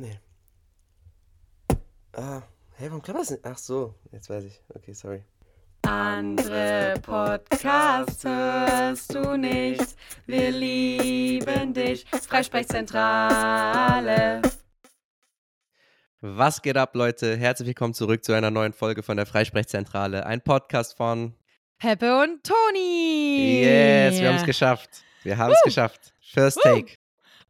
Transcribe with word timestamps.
Nee. 0.00 0.18
Ah, 2.14 2.42
hey, 2.76 2.88
warum 2.88 3.02
klappt 3.02 3.20
das 3.20 3.30
nicht? 3.32 3.44
Ach 3.44 3.58
so, 3.58 3.94
jetzt 4.12 4.30
weiß 4.30 4.44
ich. 4.44 4.58
Okay, 4.74 4.94
sorry. 4.94 5.22
Andere 5.82 6.94
Podcasts 7.02 8.24
hörst 8.24 9.14
du 9.14 9.36
nicht. 9.36 9.84
Wir 10.24 10.52
lieben 10.52 11.74
dich. 11.74 12.06
Freisprechzentrale. 12.06 14.40
Was 16.22 16.62
geht 16.62 16.78
ab, 16.78 16.94
Leute? 16.94 17.36
Herzlich 17.36 17.68
willkommen 17.68 17.92
zurück 17.92 18.24
zu 18.24 18.32
einer 18.32 18.50
neuen 18.50 18.72
Folge 18.72 19.02
von 19.02 19.18
der 19.18 19.26
Freisprechzentrale. 19.26 20.24
Ein 20.24 20.40
Podcast 20.40 20.96
von 20.96 21.34
Peppe 21.76 22.22
und 22.22 22.42
Toni. 22.42 23.64
Yes, 23.64 24.18
wir 24.18 24.30
haben 24.30 24.36
es 24.36 24.46
geschafft. 24.46 25.02
Wir 25.24 25.36
haben 25.36 25.52
es 25.52 25.60
geschafft. 25.62 26.14
First 26.22 26.58
Take. 26.62 26.94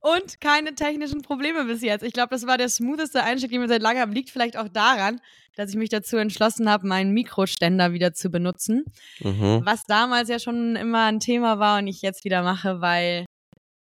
Und 0.00 0.40
keine 0.40 0.74
technischen 0.74 1.20
Probleme 1.20 1.64
bis 1.64 1.82
jetzt. 1.82 2.02
Ich 2.02 2.14
glaube, 2.14 2.30
das 2.30 2.46
war 2.46 2.56
der 2.56 2.70
smootheste 2.70 3.22
Einstieg, 3.22 3.50
den 3.50 3.60
wir 3.60 3.68
seit 3.68 3.82
langem 3.82 4.00
haben. 4.00 4.12
Liegt 4.12 4.30
vielleicht 4.30 4.56
auch 4.56 4.68
daran, 4.68 5.20
dass 5.56 5.70
ich 5.70 5.76
mich 5.76 5.90
dazu 5.90 6.16
entschlossen 6.16 6.70
habe, 6.70 6.86
meinen 6.86 7.12
Mikroständer 7.12 7.92
wieder 7.92 8.14
zu 8.14 8.30
benutzen. 8.30 8.84
Mhm. 9.20 9.60
Was 9.64 9.84
damals 9.84 10.30
ja 10.30 10.38
schon 10.38 10.76
immer 10.76 11.04
ein 11.04 11.20
Thema 11.20 11.58
war 11.58 11.78
und 11.78 11.86
ich 11.86 12.00
jetzt 12.00 12.24
wieder 12.24 12.42
mache, 12.42 12.80
weil 12.80 13.26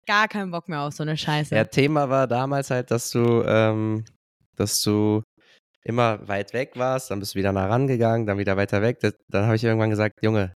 gar 0.06 0.28
keinen 0.28 0.52
Bock 0.52 0.70
mehr 0.70 0.82
auf 0.82 0.94
so 0.94 1.02
eine 1.02 1.18
Scheiße. 1.18 1.56
Ja, 1.56 1.64
Thema 1.64 2.10
war 2.10 2.28
damals 2.28 2.70
halt, 2.70 2.92
dass 2.92 3.10
du, 3.10 3.44
ähm, 3.48 4.06
dass 4.56 4.82
du 4.82 5.24
immer 5.84 6.28
weit 6.28 6.54
weg 6.54 6.74
warst, 6.76 7.10
dann 7.10 7.20
bist 7.20 7.34
du 7.34 7.40
wieder 7.40 7.52
nah 7.52 7.68
rangegangen, 7.68 8.28
dann 8.28 8.38
wieder 8.38 8.56
weiter 8.56 8.82
weg. 8.82 9.00
Das, 9.02 9.14
dann 9.30 9.46
habe 9.46 9.56
ich 9.56 9.64
irgendwann 9.64 9.90
gesagt, 9.90 10.16
Junge, 10.22 10.54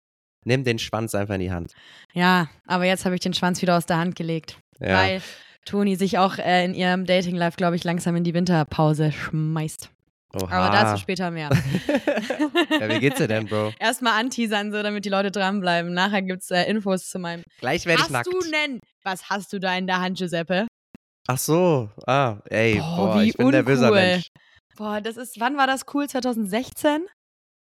nimm 0.44 0.64
den 0.64 0.78
Schwanz 0.78 1.14
einfach 1.14 1.34
in 1.34 1.40
die 1.40 1.52
Hand. 1.52 1.72
Ja, 2.12 2.48
aber 2.66 2.84
jetzt 2.84 3.04
habe 3.04 3.14
ich 3.14 3.20
den 3.20 3.34
Schwanz 3.34 3.62
wieder 3.62 3.76
aus 3.76 3.86
der 3.86 3.98
Hand 3.98 4.16
gelegt. 4.16 4.58
Ja. 4.80 4.98
Weil 4.98 5.22
Toni 5.64 5.96
sich 5.96 6.18
auch 6.18 6.38
äh, 6.38 6.64
in 6.64 6.74
ihrem 6.74 7.06
Dating-Life, 7.06 7.56
glaube 7.56 7.76
ich, 7.76 7.84
langsam 7.84 8.16
in 8.16 8.24
die 8.24 8.34
Winterpause 8.34 9.12
schmeißt. 9.12 9.90
Oha. 10.34 10.50
Aber 10.50 10.76
dazu 10.76 11.00
später 11.00 11.30
mehr. 11.30 11.48
ja, 12.80 12.88
wie 12.88 12.98
geht's 12.98 13.18
dir 13.18 13.28
denn, 13.28 13.46
Bro? 13.46 13.72
Erstmal 13.78 14.18
anteasern, 14.20 14.72
so 14.72 14.82
damit 14.82 15.04
die 15.04 15.08
Leute 15.08 15.30
dranbleiben. 15.30 15.94
Nachher 15.94 16.22
gibt 16.22 16.42
es 16.42 16.50
äh, 16.50 16.64
Infos 16.64 17.08
zu 17.08 17.18
meinem. 17.20 17.44
Gleich 17.60 17.86
werde 17.86 18.00
ich 18.00 18.04
Hast 18.04 18.10
nackt. 18.10 18.26
du 18.26 18.40
denn? 18.50 18.80
Was 19.04 19.30
hast 19.30 19.52
du 19.52 19.60
da 19.60 19.76
in 19.76 19.86
der 19.86 20.00
Hand, 20.00 20.18
Giuseppe? 20.18 20.66
Ach 21.28 21.38
so, 21.38 21.88
ah, 22.06 22.38
ey, 22.50 22.74
Boah, 22.78 22.96
boah, 22.96 23.20
wie 23.20 23.28
ich 23.28 23.36
bin 23.36 23.48
nervöser. 23.48 23.90
Mensch. 23.90 24.26
Boah, 24.76 25.00
das 25.00 25.16
ist, 25.16 25.38
wann 25.40 25.56
war 25.56 25.66
das 25.66 25.82
cool? 25.94 26.08
2016? 26.08 27.06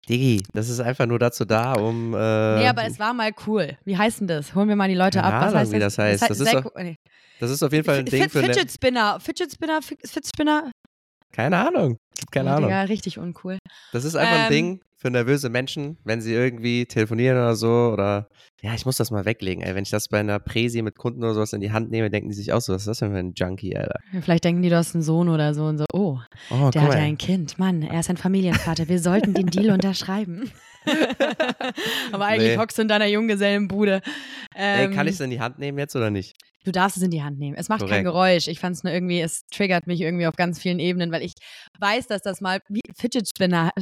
Digi, 0.08 0.42
das 0.52 0.68
ist 0.68 0.80
einfach 0.80 1.06
nur 1.06 1.18
dazu 1.20 1.44
da, 1.44 1.74
um. 1.74 2.12
Äh, 2.14 2.58
nee, 2.58 2.66
aber 2.66 2.84
es 2.86 2.98
war 2.98 3.14
mal 3.14 3.30
cool. 3.46 3.76
Wie 3.84 3.96
heißt 3.96 4.20
denn 4.20 4.26
das? 4.26 4.54
Holen 4.54 4.68
wir 4.68 4.74
mal 4.74 4.88
die 4.88 4.96
Leute 4.96 5.22
ab. 5.22 5.44
Was 5.46 5.54
heißt 5.54 5.72
wie 5.72 5.78
das 5.78 5.96
heißt. 5.96 6.22
Das 6.22 6.40
ist 6.40 6.48
sehr 6.50 6.60
doch 6.62 6.72
cool- 6.74 6.82
nee. 6.82 6.96
Das 7.42 7.50
ist 7.50 7.62
auf 7.62 7.72
jeden 7.72 7.84
Fall 7.84 7.98
ein 7.98 8.04
Ding 8.06 8.22
Fit- 8.22 8.30
für. 8.32 8.42
Fidget 8.42 8.70
Spinner. 8.70 9.18
Fidget 9.20 9.52
Spinner, 9.52 9.82
Fi- 9.82 9.98
Fit 10.04 10.26
Spinner. 10.26 10.70
keine 11.32 11.58
Ahnung. 11.58 11.98
Keine 12.30 12.50
oh, 12.50 12.54
Ahnung. 12.54 12.68
Digga, 12.70 12.82
richtig 12.82 13.18
uncool. 13.18 13.58
Das 13.92 14.04
ist 14.04 14.14
einfach 14.14 14.32
ein 14.36 14.44
Ähm, 14.44 14.50
Ding 14.50 14.80
für 15.02 15.10
nervöse 15.10 15.48
Menschen, 15.50 15.98
wenn 16.04 16.20
sie 16.20 16.32
irgendwie 16.32 16.86
telefonieren 16.86 17.36
oder 17.36 17.56
so 17.56 17.90
oder 17.92 18.28
ja, 18.62 18.72
ich 18.74 18.86
muss 18.86 18.96
das 18.96 19.10
mal 19.10 19.24
weglegen, 19.24 19.60
ey. 19.64 19.74
Wenn 19.74 19.82
ich 19.82 19.90
das 19.90 20.06
bei 20.06 20.20
einer 20.20 20.38
Präsi 20.38 20.80
mit 20.82 20.96
Kunden 20.96 21.24
oder 21.24 21.34
sowas 21.34 21.52
in 21.52 21.60
die 21.60 21.72
Hand 21.72 21.90
nehme, 21.90 22.08
denken 22.10 22.28
die 22.28 22.34
sich 22.36 22.52
auch 22.52 22.60
so, 22.60 22.72
was 22.72 22.82
ist 22.82 22.86
das 22.86 22.98
denn 22.98 23.10
für 23.10 23.18
ein 23.18 23.32
Junkie, 23.34 23.76
Alter? 23.76 23.98
Vielleicht 24.20 24.44
denken 24.44 24.62
die, 24.62 24.68
du 24.68 24.76
hast 24.76 24.94
einen 24.94 25.02
Sohn 25.02 25.28
oder 25.28 25.52
so 25.54 25.64
und 25.64 25.78
so, 25.78 25.84
oh, 25.92 26.20
Oh, 26.50 26.70
der 26.70 26.82
hat 26.82 26.94
ja 26.94 27.00
ein 27.00 27.18
Kind. 27.18 27.58
Mann, 27.58 27.82
er 27.82 27.98
ist 27.98 28.08
ein 28.08 28.16
Familienvater. 28.16 28.86
Wir 28.88 29.00
sollten 29.00 29.34
den 29.34 29.46
Deal 29.48 29.70
unterschreiben. 29.74 30.52
Aber 32.12 32.26
eigentlich 32.26 32.52
Nee. 32.52 32.56
hockst 32.58 32.78
du 32.78 32.82
in 32.82 32.88
deiner 32.88 33.06
Junggesellenbude. 33.06 34.00
Ey, 34.54 34.84
Ähm, 34.86 34.92
kann 34.94 35.06
ich 35.08 35.14
es 35.14 35.20
in 35.20 35.30
die 35.30 35.40
Hand 35.40 35.58
nehmen 35.58 35.78
jetzt 35.78 35.96
oder 35.96 36.10
nicht? 36.10 36.36
Du 36.64 36.70
darfst 36.70 36.96
es 36.96 37.02
in 37.02 37.10
die 37.10 37.24
Hand 37.24 37.40
nehmen. 37.40 37.56
Es 37.56 37.68
macht 37.68 37.80
kein 37.80 37.88
Korrekt. 37.88 38.04
Geräusch. 38.04 38.46
Ich 38.46 38.60
fand 38.60 38.76
es 38.76 38.84
nur 38.84 38.92
irgendwie, 38.92 39.20
es 39.20 39.46
triggert 39.52 39.88
mich 39.88 40.00
irgendwie 40.00 40.28
auf 40.28 40.36
ganz 40.36 40.60
vielen 40.60 40.78
Ebenen, 40.78 41.10
weil 41.10 41.22
ich 41.22 41.32
weiß, 41.80 42.06
dass 42.06 42.22
das 42.22 42.40
mal 42.40 42.60
wie 42.68 42.82
Fidget 42.96 43.28
Spinner 43.28 43.72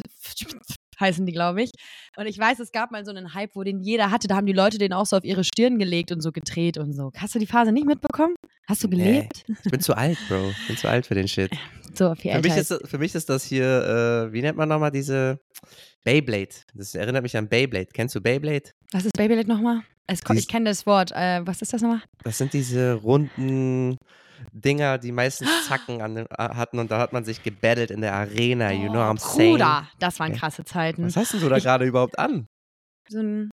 heißen 1.01 1.27
die, 1.27 1.33
glaube 1.33 1.63
ich. 1.63 1.71
Und 2.17 2.27
ich 2.27 2.39
weiß, 2.39 2.59
es 2.61 2.71
gab 2.73 2.91
mal 2.91 3.05
so 3.05 3.11
einen 3.11 3.35
Hype, 3.35 3.55
wo 3.55 3.63
den 3.65 3.81
jeder 3.81 4.11
hatte. 4.11 4.29
Da 4.29 4.37
haben 4.37 4.47
die 4.47 4.53
Leute 4.53 4.79
den 4.79 4.93
auch 4.93 5.07
so 5.07 5.17
auf 5.17 5.25
ihre 5.25 5.45
Stirn 5.45 5.79
gelegt 5.79 6.13
und 6.13 6.21
so 6.21 6.31
gedreht 6.33 6.79
und 6.79 6.93
so. 6.93 7.11
Hast 7.17 7.35
du 7.35 7.39
die 7.39 7.47
Phase 7.47 7.73
nicht 7.73 7.87
mitbekommen? 7.87 8.35
Hast 8.69 8.85
du 8.85 8.89
Nee. 8.89 8.97
gelebt? 8.97 9.45
Ich 9.65 9.71
bin 9.71 9.81
zu 9.81 9.95
alt, 9.97 10.19
Bro. 10.29 10.51
Ich 10.51 10.67
bin 10.69 10.77
zu 10.77 10.89
alt 10.89 11.07
für 11.07 11.15
den 11.15 11.27
Shit. 11.29 11.51
So, 11.93 12.15
viel 12.15 12.31
Für 12.31 12.41
mich, 12.41 12.57
ist, 12.57 12.73
für 12.85 12.99
mich 12.99 13.15
ist 13.17 13.29
das 13.29 13.43
hier, 13.45 13.65
äh, 14.29 14.33
wie 14.33 14.43
nennt 14.43 14.57
man 14.57 14.69
nochmal 14.69 14.93
diese 14.93 15.41
Beyblade? 16.05 16.51
Das 16.73 16.95
erinnert 16.95 17.25
mich 17.25 17.37
an 17.37 17.49
Beyblade. 17.49 17.89
Kennst 17.93 18.15
du 18.15 18.21
Beyblade? 18.21 18.71
Was 18.93 19.05
ist 19.05 19.17
Beyblade 19.17 19.49
nochmal? 19.49 19.83
Ich 20.09 20.47
kenne 20.49 20.67
das 20.71 20.87
Wort. 20.87 21.11
Äh, 21.13 21.41
was 21.45 21.63
ist 21.63 21.73
das 21.73 21.83
nochmal? 21.83 22.03
Das 22.23 22.39
sind 22.39 22.53
diese 22.53 22.95
runden 22.95 23.97
Dinger, 24.53 24.99
die 24.99 25.13
meistens 25.13 25.49
Zacken 25.67 26.03
an, 26.03 26.17
äh, 26.17 26.27
hatten 26.39 26.79
und 26.79 26.91
da 26.91 26.99
hat 26.99 27.13
man 27.13 27.25
sich 27.25 27.43
gebettelt 27.43 27.91
in 27.91 28.01
der 28.01 28.15
Arena, 28.15 28.71
you 28.73 28.89
know 28.89 29.01
what 29.01 29.17
I'm 29.17 29.19
saying? 29.19 29.53
Bruder, 29.53 29.89
das 29.99 30.19
waren 30.21 30.33
krasse 30.35 30.65
Zeiten. 30.65 31.05
Was 31.07 31.17
hast 31.17 31.33
denn 31.35 31.41
du 31.41 31.49
da 31.49 31.59
gerade 31.59 31.85
überhaupt 31.85 32.19
an? 32.19 32.47
So 33.09 33.21
ein 33.21 33.51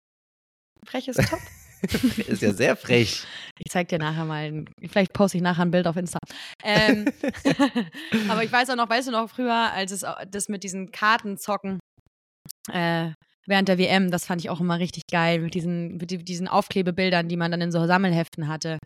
freches 0.87 1.17
Top. 1.17 1.41
Ist 2.29 2.43
ja 2.43 2.53
sehr 2.53 2.77
frech. 2.77 3.25
Ich 3.59 3.71
zeig 3.73 3.89
dir 3.89 3.99
nachher 3.99 4.27
mal, 4.27 4.45
ein- 4.53 4.69
vielleicht 4.91 5.15
poste 5.15 5.39
ich 5.39 5.43
nachher 5.43 5.63
ein 5.63 5.71
Bild 5.71 5.87
auf 5.87 5.97
Insta. 5.97 6.19
Ähm, 6.63 7.07
aber 8.29 8.45
ich 8.45 8.53
weiß 8.53 8.69
auch 8.71 8.77
noch, 8.77 8.89
weißt 8.91 9.09
du 9.09 9.13
noch, 9.13 9.31
früher, 9.31 9.55
als 9.73 9.91
es 9.91 10.05
au- 10.05 10.15
das 10.31 10.49
mit 10.49 10.63
diesen 10.63 10.91
Kartenzocken 10.93 11.79
äh, 12.71 13.13
während 13.51 13.69
der 13.69 13.77
WM, 13.79 14.11
das 14.11 14.25
fand 14.25 14.41
ich 14.41 14.49
auch 14.49 14.61
immer 14.61 14.79
richtig 14.79 15.03
geil, 15.11 15.41
mit 15.41 15.55
diesen, 15.55 15.97
mit 15.99 16.11
die- 16.11 16.25
diesen 16.25 16.49
Aufklebebildern, 16.49 17.29
die 17.29 17.37
man 17.37 17.51
dann 17.51 17.61
in 17.61 17.73
so 17.73 17.85
Sammelheften 17.87 18.49
hatte, 18.49 18.79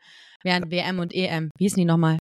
während 0.42 0.70
WM 0.72 0.98
und 0.98 1.14
EM. 1.14 1.50
Wie 1.56 1.64
hießen 1.64 1.78
die 1.78 1.84
nochmal? 1.84 2.18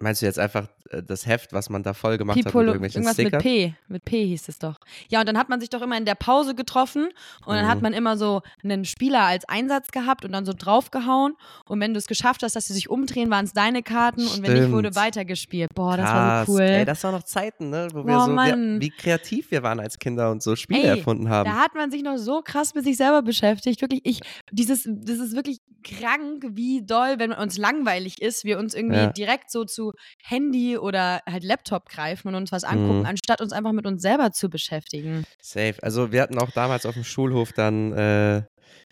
Meinst 0.00 0.22
du 0.22 0.26
jetzt 0.26 0.38
einfach 0.38 0.68
das 1.06 1.26
Heft, 1.26 1.52
was 1.52 1.70
man 1.70 1.82
da 1.82 1.94
voll 1.94 2.18
gemacht 2.18 2.38
hat 2.38 2.44
mit 2.46 2.54
irgendwelchen 2.54 3.02
irgendwas 3.02 3.14
Stickern? 3.14 3.38
mit 3.38 3.42
P. 3.42 3.74
Mit 3.88 4.04
P 4.04 4.26
hieß 4.26 4.48
es 4.48 4.58
doch. 4.58 4.76
Ja, 5.08 5.20
und 5.20 5.28
dann 5.28 5.38
hat 5.38 5.48
man 5.48 5.60
sich 5.60 5.70
doch 5.70 5.80
immer 5.82 5.96
in 5.96 6.04
der 6.04 6.14
Pause 6.14 6.54
getroffen 6.54 7.08
und 7.46 7.54
dann 7.54 7.66
hat 7.66 7.76
Mhm. 7.78 7.82
man 7.82 7.92
immer 7.94 8.16
so 8.16 8.42
einen 8.62 8.84
Spieler 8.84 9.22
als 9.22 9.48
Einsatz 9.48 9.90
gehabt 9.92 10.24
und 10.24 10.32
dann 10.32 10.44
so 10.44 10.52
draufgehauen. 10.56 11.34
Und 11.66 11.80
wenn 11.80 11.94
du 11.94 11.98
es 11.98 12.06
geschafft 12.06 12.42
hast, 12.42 12.54
dass 12.56 12.66
sie 12.66 12.74
sich 12.74 12.90
umdrehen, 12.90 13.30
waren 13.30 13.44
es 13.46 13.52
deine 13.52 13.82
Karten 13.82 14.26
und 14.26 14.42
wenn 14.42 14.52
nicht, 14.54 14.70
wurde 14.70 14.88
Stimmt. 14.88 14.96
weitergespielt. 14.96 15.74
Boah, 15.74 15.96
das 15.96 16.06
war 16.06 16.12
Krass. 16.44 16.46
so 16.46 16.52
cool. 16.52 16.60
Ey, 16.60 16.84
das 16.84 17.02
waren 17.04 17.14
noch 17.14 17.22
Zeiten, 17.22 17.70
ne? 17.70 17.88
Wo 17.92 18.04
wir 18.06 18.14
Boah, 18.16 18.26
so, 18.26 18.32
wir, 18.32 18.80
wie 18.80 18.90
kreativ 18.90 19.50
wir 19.50 19.62
waren 19.62 19.80
als 19.80 19.98
Kinder 19.98 20.30
und 20.30 20.42
so 20.42 20.54
Spiele 20.54 20.82
Ey, 20.82 20.98
erfunden 20.98 21.28
haben. 21.28 21.48
Da 21.50 21.56
hat 21.56 21.74
man 21.74 21.90
sich 21.90 22.02
noch 22.02 22.18
so 22.18 22.42
krass 22.42 22.74
mit 22.74 22.84
sich 22.84 22.96
selber 22.96 23.22
beschäftigt. 23.22 23.80
Wirklich, 23.80 24.02
ich, 24.04 24.20
dieses, 24.52 24.82
das 24.86 25.18
ist 25.18 25.34
wirklich 25.34 25.60
krank, 25.82 26.44
wie 26.52 26.82
doll, 26.82 27.16
wenn 27.18 27.32
uns 27.32 27.58
langweilig 27.58 28.20
ist, 28.22 28.44
wir 28.44 28.58
uns 28.58 28.74
irgendwie 28.74 28.96
Ja. 28.96 29.12
direkt 29.12 29.50
so 29.50 29.64
zu 29.64 29.92
Handy 30.22 30.73
oder 30.78 31.20
halt 31.26 31.44
Laptop 31.44 31.88
greifen 31.88 32.28
und 32.28 32.34
uns 32.34 32.52
was 32.52 32.64
angucken, 32.64 33.00
Mhm. 33.00 33.06
anstatt 33.06 33.40
uns 33.40 33.52
einfach 33.52 33.72
mit 33.72 33.86
uns 33.86 34.02
selber 34.02 34.32
zu 34.32 34.48
beschäftigen. 34.48 35.24
Safe. 35.42 35.74
Also 35.82 36.12
wir 36.12 36.22
hatten 36.22 36.38
auch 36.38 36.50
damals 36.50 36.86
auf 36.86 36.94
dem 36.94 37.04
Schulhof 37.04 37.52
dann, 37.52 37.92
äh, 37.92 38.42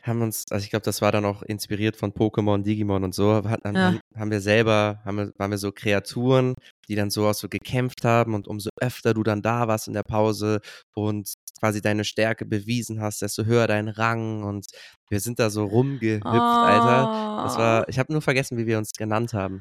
haben 0.03 0.21
uns, 0.23 0.45
also 0.51 0.65
ich 0.65 0.71
glaube, 0.71 0.85
das 0.85 1.01
war 1.01 1.13
dann 1.13 1.25
auch 1.25 1.43
inspiriert 1.43 1.97
von 1.97 2.13
Pokémon, 2.13 2.63
Digimon 2.63 3.05
und 3.05 3.15
so, 3.15 3.35
hat, 3.49 3.61
haben, 3.65 3.77
Ja. 3.77 3.87
haben, 3.87 4.01
haben 4.17 4.31
wir 4.31 4.41
selber, 4.41 5.01
haben 5.05 5.17
wir, 5.17 5.33
waren 5.39 5.51
wir 5.53 5.59
so 5.59 5.71
Kreaturen, 5.73 6.55
die 6.89 6.95
dann 6.97 7.11
so 7.11 7.27
auch 7.29 7.35
so 7.35 7.49
gekämpft 7.49 8.05
haben 8.05 8.35
und 8.35 8.49
umso 8.49 8.71
öfter 8.81 9.15
du 9.15 9.23
dann 9.23 9.43
da 9.43 9.69
warst 9.69 9.87
in 9.89 9.95
der 9.95 10.03
Pause 10.03 10.61
und 10.95 11.33
quasi 11.61 11.81
deine 11.81 12.05
Stärke 12.05 12.45
bewiesen 12.45 13.01
hast, 13.01 13.23
desto 13.23 13.45
höher 13.45 13.69
dein 13.69 13.87
Rang 13.89 14.43
und 14.43 14.67
wir 15.09 15.21
sind 15.21 15.39
da 15.39 15.49
so 15.51 15.65
rumgehüpft, 15.65 16.25
Alter. 16.63 17.07
Das 17.45 17.55
Oh. 17.55 17.59
war, 17.59 17.89
ich 17.89 17.99
habe 18.01 18.13
nur 18.13 18.23
vergessen, 18.23 18.59
wie 18.59 18.67
wir 18.67 18.79
uns 18.79 18.91
genannt 18.99 19.33
haben. 19.35 19.61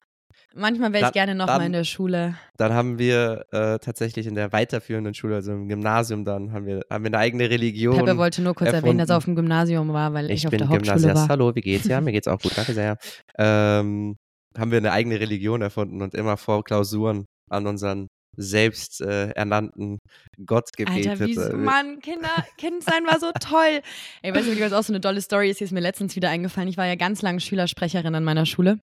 Manchmal 0.53 0.91
wäre 0.93 1.07
ich 1.07 1.13
gerne 1.13 1.33
noch 1.35 1.47
mal 1.47 1.57
dann- 1.59 1.67
in 1.67 1.73
der 1.73 1.83
Schule. 1.85 2.35
Dann 2.57 2.73
haben 2.73 2.99
wir 2.99 3.45
äh, 3.51 3.79
tatsächlich 3.79 4.27
in 4.27 4.35
der 4.35 4.51
weiterführenden 4.51 5.13
Schule, 5.13 5.35
also 5.35 5.51
im 5.53 5.69
Gymnasium 5.69 6.25
dann, 6.25 6.51
haben 6.51 6.65
wir, 6.65 6.81
haben 6.89 7.03
wir 7.03 7.09
eine 7.09 7.17
eigene 7.19 7.49
Religion. 7.49 7.95
Peppe 7.97 8.17
wollte 8.17 8.41
nur 8.41 8.53
kurz 8.53 8.71
erwähnen, 8.73 8.97
dass 8.97 9.09
er 9.09 9.15
erfunden. 9.15 9.17
auf 9.17 9.25
dem 9.25 9.35
Gymnasium 9.35 9.93
war, 9.93 10.13
weil 10.13 10.25
ich, 10.25 10.33
Ich 10.43 10.47
auf 10.47 10.51
der 10.51 10.67
Hauptschule 10.67 10.81
Gymnasiast. 10.97 11.15
war. 11.15 11.29
Hallo, 11.29 11.55
wie 11.55 11.61
geht's? 11.61 11.85
Ja, 11.87 12.01
mir 12.01 12.11
geht's 12.11 12.27
auch 12.27 12.39
gut. 12.41 12.51
Danke 12.57 12.73
sehr. 12.73 12.97
Ähm, 13.37 14.15
haben 14.57 14.71
wir 14.71 14.77
eine 14.79 14.91
eigene 14.91 15.19
Religion 15.19 15.61
erfunden 15.61 16.01
und 16.01 16.13
immer 16.13 16.35
vor 16.37 16.63
Klausuren 16.63 17.25
an 17.49 17.65
unseren 17.67 18.07
selbst 18.37 19.01
äh, 19.01 19.29
ernannten 19.31 19.99
Gott 20.45 20.69
gebetet. 20.77 21.07
Alter, 21.21 21.25
wie 21.27 21.35
Äh, 21.35 21.53
Mann, 21.53 21.99
Kinder, 21.99 22.29
Kind 22.57 22.83
sein 22.83 23.05
war 23.05 23.19
so 23.19 23.31
toll. 23.39 23.81
Ey, 24.21 24.33
weißt 24.33 24.47
du, 24.47 24.59
was 24.61 24.71
auch 24.73 24.83
so 24.83 24.93
eine 24.93 25.01
tolle 25.01 25.21
Story 25.21 25.49
ist, 25.49 25.59
die 25.59 25.65
ist 25.65 25.71
mir 25.73 25.81
letztens 25.81 26.15
wieder 26.15 26.29
eingefallen. 26.29 26.69
Ich 26.69 26.77
war 26.77 26.85
ja 26.87 26.95
ganz 26.95 27.21
lange 27.21 27.39
Schülersprecherin 27.41 28.15
an 28.15 28.23
meiner 28.23 28.45
Schule. 28.45 28.79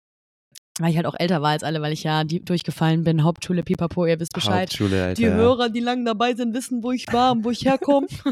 Weil 0.80 0.90
ich 0.90 0.96
halt 0.98 1.06
auch 1.06 1.16
älter 1.18 1.42
war 1.42 1.52
als 1.52 1.64
alle, 1.64 1.82
weil 1.82 1.94
ich 1.94 2.04
ja 2.04 2.24
die, 2.24 2.44
durchgefallen 2.44 3.04
bin. 3.04 3.24
Hauptschule, 3.24 3.62
pipapo, 3.62 4.08
ihr 4.08 4.20
wisst 4.20 4.34
Bescheid. 4.34 4.70
Hauptschule, 4.70 5.04
Alter. 5.04 5.22
Die 5.22 5.30
Hörer, 5.30 5.70
die 5.70 5.82
lang 5.82 6.04
dabei 6.04 6.34
sind, 6.34 6.56
wissen, 6.56 6.82
wo 6.82 6.92
ich 6.92 7.06
war 7.14 7.34
und 7.34 7.44
wo 7.44 7.52
ich 7.52 7.64
herkomme. 7.64 8.08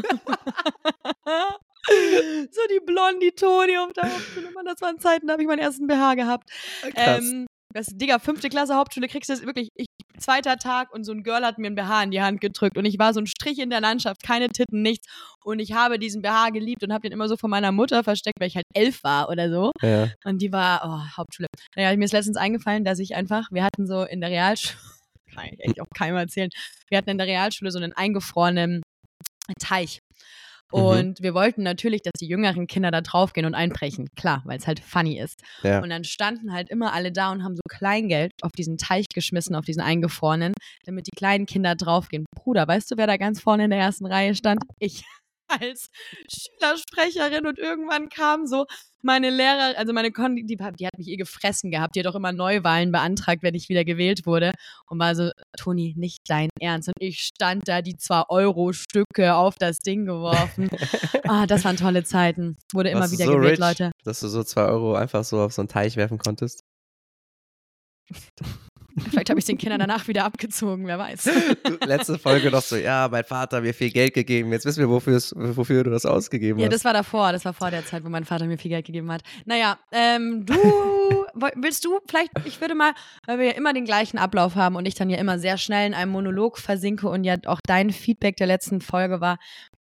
so 1.86 2.60
die 2.70 2.80
Blondie 2.84 3.30
Toni 3.32 3.76
auf 3.78 3.92
der 3.92 4.12
Hauptschule. 4.12 4.50
Mann, 4.52 4.66
das 4.66 4.80
waren 4.80 4.98
Zeiten, 4.98 5.28
da 5.28 5.34
habe 5.34 5.42
ich 5.42 5.48
meinen 5.48 5.60
ersten 5.60 5.86
BH 5.86 6.14
gehabt. 6.14 6.50
Krass. 6.94 7.20
Ähm, 7.20 7.46
das, 7.72 7.86
Digga, 7.86 8.18
fünfte 8.18 8.48
Klasse 8.48 8.74
Hauptschule 8.74 9.08
kriegst 9.08 9.28
du 9.28 9.34
das 9.34 9.44
wirklich, 9.44 9.68
ich, 9.74 9.86
zweiter 10.18 10.56
Tag 10.56 10.92
und 10.92 11.04
so 11.04 11.12
ein 11.12 11.22
Girl 11.22 11.44
hat 11.44 11.58
mir 11.58 11.68
ein 11.68 11.74
BH 11.74 12.04
in 12.04 12.10
die 12.10 12.22
Hand 12.22 12.40
gedrückt 12.40 12.76
und 12.76 12.84
ich 12.84 12.98
war 12.98 13.14
so 13.14 13.20
ein 13.20 13.26
Strich 13.26 13.58
in 13.58 13.70
der 13.70 13.80
Landschaft, 13.80 14.22
keine 14.22 14.48
Titten, 14.48 14.82
nichts. 14.82 15.06
Und 15.44 15.58
ich 15.58 15.72
habe 15.72 15.98
diesen 15.98 16.22
BH 16.22 16.50
geliebt 16.50 16.82
und 16.84 16.92
habe 16.92 17.02
den 17.02 17.12
immer 17.12 17.28
so 17.28 17.36
von 17.36 17.50
meiner 17.50 17.72
Mutter 17.72 18.04
versteckt, 18.04 18.40
weil 18.40 18.48
ich 18.48 18.56
halt 18.56 18.66
elf 18.74 19.02
war 19.02 19.28
oder 19.28 19.50
so. 19.50 19.72
ja. 19.80 20.10
Und 20.24 20.40
die 20.40 20.52
war, 20.52 20.82
oh, 20.84 21.16
Hauptschule. 21.16 21.48
Naja, 21.74 21.96
mir 21.96 22.04
ist 22.04 22.12
letztens 22.12 22.36
eingefallen, 22.36 22.84
dass 22.84 22.98
ich 22.98 23.14
einfach, 23.14 23.48
wir 23.50 23.64
hatten 23.64 23.86
so 23.86 24.02
in 24.04 24.20
der 24.20 24.30
Realschule, 24.30 24.78
kann 25.34 25.46
ich 25.46 25.64
eigentlich 25.64 25.80
auch 25.80 25.90
keinem 25.96 26.16
erzählen. 26.16 26.50
Wir 26.88 26.98
hatten 26.98 27.10
in 27.10 27.18
der 27.18 27.26
Realschule 27.26 27.70
so 27.70 27.78
einen 27.78 27.92
eingefrorenen 27.92 28.82
Teich. 29.58 29.98
Mhm. 30.72 30.82
Und 30.82 31.22
wir 31.22 31.34
wollten 31.34 31.62
natürlich, 31.62 32.02
dass 32.02 32.12
die 32.20 32.26
jüngeren 32.26 32.66
Kinder 32.66 32.90
da 32.90 33.00
draufgehen 33.00 33.46
und 33.46 33.54
einbrechen. 33.54 34.08
Klar, 34.16 34.42
weil 34.44 34.58
es 34.58 34.66
halt 34.66 34.80
funny 34.80 35.18
ist. 35.18 35.42
Ja. 35.62 35.82
Und 35.82 35.90
dann 35.90 36.04
standen 36.04 36.52
halt 36.52 36.70
immer 36.70 36.92
alle 36.92 37.12
da 37.12 37.32
und 37.32 37.42
haben 37.44 37.56
so 37.56 37.62
Kleingeld 37.68 38.32
auf 38.42 38.52
diesen 38.52 38.78
Teich 38.78 39.06
geschmissen, 39.08 39.54
auf 39.54 39.64
diesen 39.64 39.82
eingefrorenen, 39.82 40.54
damit 40.84 41.06
die 41.06 41.16
kleinen 41.16 41.46
Kinder 41.46 41.74
draufgehen. 41.74 42.24
Bruder, 42.34 42.66
weißt 42.66 42.90
du, 42.90 42.96
wer 42.96 43.06
da 43.06 43.16
ganz 43.16 43.40
vorne 43.40 43.64
in 43.64 43.70
der 43.70 43.80
ersten 43.80 44.06
Reihe 44.06 44.34
stand? 44.34 44.62
Ich 44.78 45.04
als 45.60 45.90
Schülersprecherin 46.28 47.46
und 47.46 47.58
irgendwann 47.58 48.08
kam 48.08 48.46
so 48.46 48.66
meine 49.02 49.30
Lehrer, 49.30 49.76
also 49.76 49.92
meine 49.92 50.12
Kon, 50.12 50.36
die, 50.36 50.46
die 50.46 50.58
hat 50.58 50.98
mich 50.98 51.08
eh 51.08 51.16
gefressen 51.16 51.70
gehabt, 51.70 51.96
die 51.96 52.00
hat 52.00 52.06
auch 52.06 52.14
immer 52.14 52.32
Neuwahlen 52.32 52.92
beantragt, 52.92 53.42
wenn 53.42 53.54
ich 53.54 53.68
wieder 53.68 53.84
gewählt 53.84 54.26
wurde 54.26 54.52
und 54.88 54.98
war 54.98 55.14
so, 55.14 55.30
Toni, 55.56 55.94
nicht 55.96 56.20
dein 56.28 56.48
Ernst. 56.60 56.88
Und 56.88 56.94
ich 57.00 57.18
stand 57.18 57.66
da, 57.66 57.82
die 57.82 57.96
2-Euro-Stücke 57.96 59.34
auf 59.34 59.56
das 59.56 59.80
Ding 59.80 60.06
geworfen. 60.06 60.70
ah, 61.28 61.46
das 61.46 61.64
waren 61.64 61.76
tolle 61.76 62.04
Zeiten. 62.04 62.56
Wurde 62.72 62.90
immer 62.90 63.00
Warst 63.00 63.12
wieder 63.12 63.26
so 63.26 63.32
gewählt, 63.32 63.52
rich, 63.52 63.58
Leute. 63.58 63.90
Dass 64.04 64.20
du 64.20 64.28
so 64.28 64.44
zwei 64.44 64.66
Euro 64.66 64.94
einfach 64.94 65.24
so 65.24 65.40
auf 65.40 65.52
so 65.52 65.62
einen 65.62 65.68
Teich 65.68 65.96
werfen 65.96 66.18
konntest. 66.18 66.62
Vielleicht 69.10 69.30
habe 69.30 69.38
ich 69.38 69.46
den 69.46 69.58
Kindern 69.58 69.80
danach 69.80 70.08
wieder 70.08 70.24
abgezogen, 70.24 70.86
wer 70.86 70.98
weiß. 70.98 71.30
Letzte 71.86 72.18
Folge 72.18 72.50
noch 72.50 72.62
so, 72.62 72.76
ja, 72.76 73.08
mein 73.10 73.24
Vater 73.24 73.58
hat 73.58 73.64
mir 73.64 73.74
viel 73.74 73.90
Geld 73.90 74.14
gegeben. 74.14 74.52
Jetzt 74.52 74.64
wissen 74.64 74.80
wir, 74.80 74.88
wofür, 74.88 75.20
wofür 75.34 75.84
du 75.84 75.90
das 75.90 76.06
ausgegeben 76.06 76.58
Ja, 76.58 76.66
hast. 76.66 76.74
das 76.74 76.84
war 76.84 76.92
davor, 76.92 77.32
das 77.32 77.44
war 77.44 77.52
vor 77.52 77.70
der 77.70 77.84
Zeit, 77.84 78.04
wo 78.04 78.08
mein 78.08 78.24
Vater 78.24 78.46
mir 78.46 78.58
viel 78.58 78.70
Geld 78.70 78.86
gegeben 78.86 79.10
hat. 79.10 79.22
Naja, 79.44 79.78
ähm, 79.92 80.46
du, 80.46 80.54
willst 81.56 81.84
du 81.84 81.98
vielleicht, 82.08 82.30
ich 82.44 82.60
würde 82.60 82.74
mal, 82.74 82.92
weil 83.26 83.38
wir 83.38 83.46
ja 83.46 83.52
immer 83.52 83.72
den 83.72 83.84
gleichen 83.84 84.18
Ablauf 84.18 84.54
haben 84.54 84.76
und 84.76 84.86
ich 84.86 84.94
dann 84.94 85.10
ja 85.10 85.18
immer 85.18 85.38
sehr 85.38 85.58
schnell 85.58 85.86
in 85.86 85.94
einem 85.94 86.12
Monolog 86.12 86.58
versinke 86.58 87.08
und 87.08 87.24
ja 87.24 87.36
auch 87.46 87.60
dein 87.66 87.90
Feedback 87.90 88.36
der 88.36 88.46
letzten 88.46 88.80
Folge 88.80 89.20
war, 89.20 89.38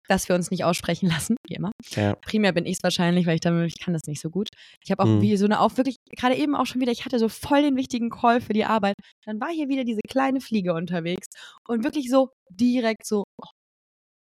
dass 0.08 0.28
wir 0.28 0.36
uns 0.36 0.52
nicht 0.52 0.64
aussprechen 0.64 1.08
lassen, 1.30 1.36
wie 1.48 1.56
immer. 1.56 1.72
ja. 1.92 2.16
Primär 2.16 2.52
bin 2.54 2.66
ich 2.66 2.78
es 2.78 2.84
wahrscheinlich, 2.84 3.26
weil 3.28 3.36
ich 3.36 3.42
damit, 3.42 3.68
ich 3.68 3.80
kann 3.84 3.94
das 3.94 4.04
nicht 4.08 4.22
so 4.22 4.30
gut. 4.30 4.50
Ich 4.84 4.92
habe 4.92 5.04
auch 5.04 5.08
Mhm. 5.08 5.22
wie 5.22 5.38
so 5.38 5.46
eine, 5.46 5.60
auch 5.62 5.78
wirklich, 5.78 5.98
gerade 6.18 6.36
eben 6.36 6.56
auch 6.56 6.66
schon 6.66 6.82
wieder, 6.82 6.92
ich 6.92 7.06
hatte 7.06 7.20
so 7.20 7.30
voll 7.30 7.62
den 7.62 7.76
wichtigen 7.76 8.10
Call 8.10 8.42
für 8.42 8.54
die 8.54 8.66
Arbeit. 8.66 8.96
Dann 9.26 9.40
war 9.40 9.50
hier 9.50 9.70
wieder 9.70 9.84
diese 9.84 10.02
kleine 10.08 10.42
Fliege 10.42 10.74
unterwegs 10.74 11.28
und 11.68 11.84
wirklich 11.84 12.10
so 12.10 12.30
direkt 12.50 13.06
so, 13.06 13.24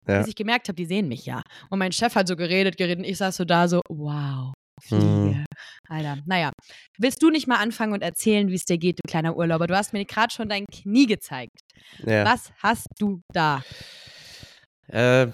Ja. 0.08 0.18
bis 0.18 0.28
ich 0.28 0.34
gemerkt 0.36 0.68
habe, 0.68 0.76
die 0.76 0.86
sehen 0.86 1.08
mich 1.08 1.26
ja. 1.26 1.42
Und 1.70 1.78
mein 1.78 1.92
Chef 1.92 2.14
hat 2.14 2.28
so 2.28 2.36
geredet, 2.36 2.76
geredet 2.76 2.98
und 2.98 3.04
ich 3.10 3.18
saß 3.18 3.36
so 3.36 3.44
da 3.44 3.68
so, 3.68 3.80
wow, 3.88 4.52
Fliege. 4.82 5.04
Mhm. 5.04 5.44
Alter, 5.88 6.18
naja. 6.26 6.50
Willst 6.98 7.22
du 7.22 7.30
nicht 7.30 7.46
mal 7.46 7.56
anfangen 7.58 7.92
und 7.94 8.02
erzählen, 8.02 8.48
wie 8.48 8.54
es 8.56 8.64
dir 8.66 8.76
geht, 8.78 8.98
du 8.98 9.08
kleiner 9.08 9.36
Urlauber? 9.36 9.66
Du 9.66 9.76
hast 9.76 9.92
mir 9.92 10.04
gerade 10.04 10.32
schon 10.34 10.48
dein 10.48 10.66
Knie 10.66 11.06
gezeigt. 11.06 11.60
ja. 12.04 12.24
Was 12.24 12.52
hast 12.62 12.86
du 12.98 13.20
da? 13.32 13.62
Äh, 14.88 15.28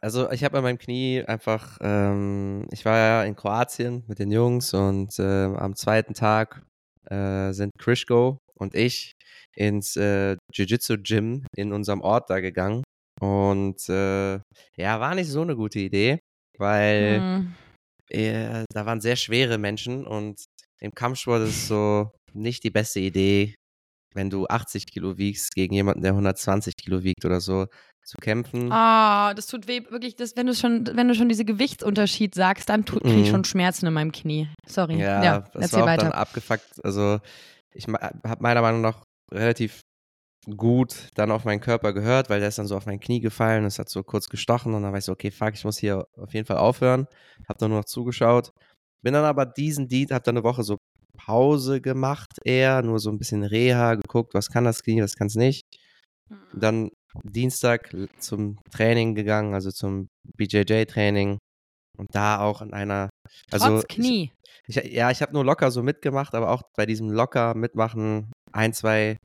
also 0.00 0.30
ich 0.30 0.44
habe 0.44 0.58
an 0.58 0.64
meinem 0.64 0.78
Knie 0.78 1.22
einfach, 1.26 1.78
ähm, 1.80 2.66
ich 2.72 2.84
war 2.84 2.96
ja 2.96 3.24
in 3.24 3.36
Kroatien 3.36 4.04
mit 4.06 4.18
den 4.18 4.30
Jungs 4.30 4.72
und 4.74 5.18
äh, 5.18 5.44
am 5.44 5.76
zweiten 5.76 6.14
Tag 6.14 6.62
äh, 7.10 7.52
sind 7.52 7.72
Krishko 7.78 8.38
und 8.58 8.74
ich 8.74 9.12
ins 9.56 9.96
äh, 9.96 10.36
Jiu-Jitsu-Gym 10.52 11.44
in 11.56 11.72
unserem 11.72 12.00
Ort 12.00 12.30
da 12.30 12.40
gegangen. 12.40 12.82
Und 13.20 13.88
äh, 13.88 14.40
ja, 14.76 15.00
war 15.00 15.14
nicht 15.14 15.28
so 15.28 15.42
eine 15.42 15.56
gute 15.56 15.80
Idee, 15.80 16.20
weil 16.56 17.20
Hm, 17.20 17.54
äh, 18.10 18.64
da 18.72 18.86
waren 18.86 19.00
sehr 19.00 19.16
schwere 19.16 19.58
Menschen 19.58 20.06
und 20.06 20.44
im 20.80 20.92
Kampfsport 20.94 21.42
ist 21.42 21.56
es 21.56 21.68
so 21.68 22.10
nicht 22.32 22.64
die 22.64 22.70
beste 22.70 23.00
Idee, 23.00 23.54
wenn 24.14 24.30
du 24.30 24.46
80 24.46 24.86
Kilo 24.86 25.16
wiegst, 25.18 25.54
gegen 25.54 25.74
jemanden, 25.74 26.02
der 26.02 26.12
120 26.12 26.76
Kilo 26.76 27.02
wiegt 27.02 27.24
oder 27.24 27.40
so, 27.40 27.66
zu 28.02 28.16
kämpfen. 28.18 28.72
Ah, 28.72 29.34
das 29.34 29.46
tut 29.46 29.68
weh, 29.68 29.82
wirklich, 29.90 30.16
das, 30.16 30.36
wenn 30.36 30.46
du 30.46 30.54
schon, 30.54 30.88
wenn 30.94 31.06
du 31.08 31.14
schon 31.14 31.28
diese 31.28 31.44
Gewichtsunterschied 31.44 32.34
sagst, 32.34 32.68
dann 32.68 32.84
tut, 32.84 33.02
krieg 33.02 33.18
ich 33.18 33.26
Mhm. 33.28 33.30
schon 33.32 33.44
Schmerzen 33.44 33.86
in 33.86 33.92
meinem 33.92 34.10
Knie. 34.12 34.48
Sorry. 34.66 34.98
Ja, 34.98 35.22
Ja, 35.24 35.40
das 35.52 35.62
erzähl 35.62 35.78
war 35.78 35.84
auch 35.84 35.88
weiter. 35.88 36.02
dann 36.04 36.12
abgefuckt. 36.12 36.84
Also 36.84 37.18
ich 37.72 37.86
habe 37.86 38.42
meiner 38.42 38.62
Meinung 38.62 38.80
nach 38.80 39.04
relativ 39.32 39.80
gut 40.56 41.08
dann 41.14 41.30
auf 41.30 41.44
meinen 41.44 41.60
Körper 41.60 41.92
gehört, 41.92 42.30
weil 42.30 42.40
der 42.40 42.48
ist 42.48 42.58
dann 42.58 42.66
so 42.66 42.76
auf 42.76 42.86
mein 42.86 42.98
Knie 42.98 43.20
gefallen, 43.20 43.64
es 43.64 43.78
hat 43.78 43.90
so 43.90 44.02
kurz 44.02 44.28
gestochen 44.28 44.74
und 44.74 44.82
dann 44.82 44.90
war 44.92 44.98
ich 44.98 45.04
so, 45.04 45.12
okay, 45.12 45.30
fuck, 45.30 45.52
ich 45.54 45.64
muss 45.64 45.78
hier 45.78 46.06
auf 46.16 46.32
jeden 46.32 46.46
Fall 46.46 46.56
aufhören. 46.56 47.06
Hab 47.48 47.58
dann 47.58 47.70
nur 47.70 47.80
noch 47.80 47.84
zugeschaut. 47.84 48.50
Bin 49.02 49.12
dann 49.14 49.24
aber 49.24 49.46
diesen 49.46 49.88
Dienst, 49.88 50.12
hab 50.12 50.24
dann 50.24 50.36
eine 50.36 50.44
Woche 50.44 50.62
so 50.62 50.78
Pause 51.24 51.80
gemacht 51.80 52.28
eher, 52.44 52.82
nur 52.82 52.98
so 52.98 53.10
ein 53.10 53.18
bisschen 53.18 53.42
Reha, 53.44 53.94
geguckt, 53.94 54.34
was 54.34 54.48
kann 54.48 54.64
das 54.64 54.82
Knie, 54.82 55.02
was 55.02 55.14
kann 55.16 55.26
es 55.28 55.34
nicht. 55.36 55.62
Dann 56.52 56.90
Dienstag 57.24 57.94
zum 58.18 58.58
Training 58.70 59.14
gegangen, 59.14 59.54
also 59.54 59.70
zum 59.70 60.08
BJJ-Training 60.36 61.38
und 61.98 62.08
da 62.12 62.40
auch 62.40 62.62
in 62.62 62.72
einer, 62.72 63.10
also 63.50 63.66
Trotz 63.80 63.84
ich- 63.90 63.96
Knie. 63.96 64.32
ich, 64.66 64.76
ja, 64.76 65.10
ich 65.10 65.20
habe 65.22 65.32
nur 65.32 65.44
locker 65.44 65.70
so 65.70 65.82
mitgemacht, 65.82 66.34
aber 66.34 66.50
auch 66.50 66.62
bei 66.76 66.86
diesem 66.86 67.10
locker 67.10 67.54
mitmachen 67.54 68.30
ein, 68.52 68.72
zwei, 68.72 69.16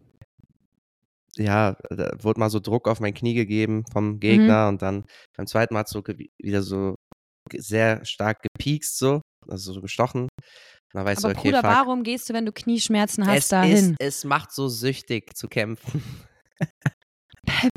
ja, 1.38 1.76
da 1.90 2.12
wurde 2.22 2.40
mal 2.40 2.50
so 2.50 2.60
Druck 2.60 2.88
auf 2.88 3.00
mein 3.00 3.14
Knie 3.14 3.34
gegeben 3.34 3.78
Mhm. 3.78 3.92
vom 3.92 4.20
Gegner 4.20 4.68
und 4.70 4.82
dann 4.82 5.06
beim 5.38 5.48
zweiten 5.48 5.74
Mal 5.74 5.82
hat 5.82 5.90
so 5.90 6.04
wieder 6.42 6.62
so 6.64 6.96
sehr 7.54 8.04
stark 8.06 8.42
gepiekst 8.42 8.98
so, 8.98 9.22
also 9.48 9.74
so 9.74 9.82
gestochen. 9.82 10.28
Dann 10.96 11.06
weißt 11.06 11.26
Aber 11.26 11.34
du, 11.34 11.40
okay, 11.40 11.50
Bruder, 11.50 11.62
fuck. 11.62 11.72
warum 11.72 12.04
gehst 12.04 12.30
du, 12.30 12.34
wenn 12.34 12.46
du 12.46 12.54
Knieschmerzen 12.54 13.28
hast, 13.28 13.38
es, 13.38 13.48
dahin? 13.50 13.92
ist, 13.92 13.96
es 14.00 14.24
macht 14.24 14.54
so 14.54 14.70
süchtig 14.70 15.36
zu 15.36 15.50
kämpfen. 15.50 16.02
Pepe. 17.46 17.70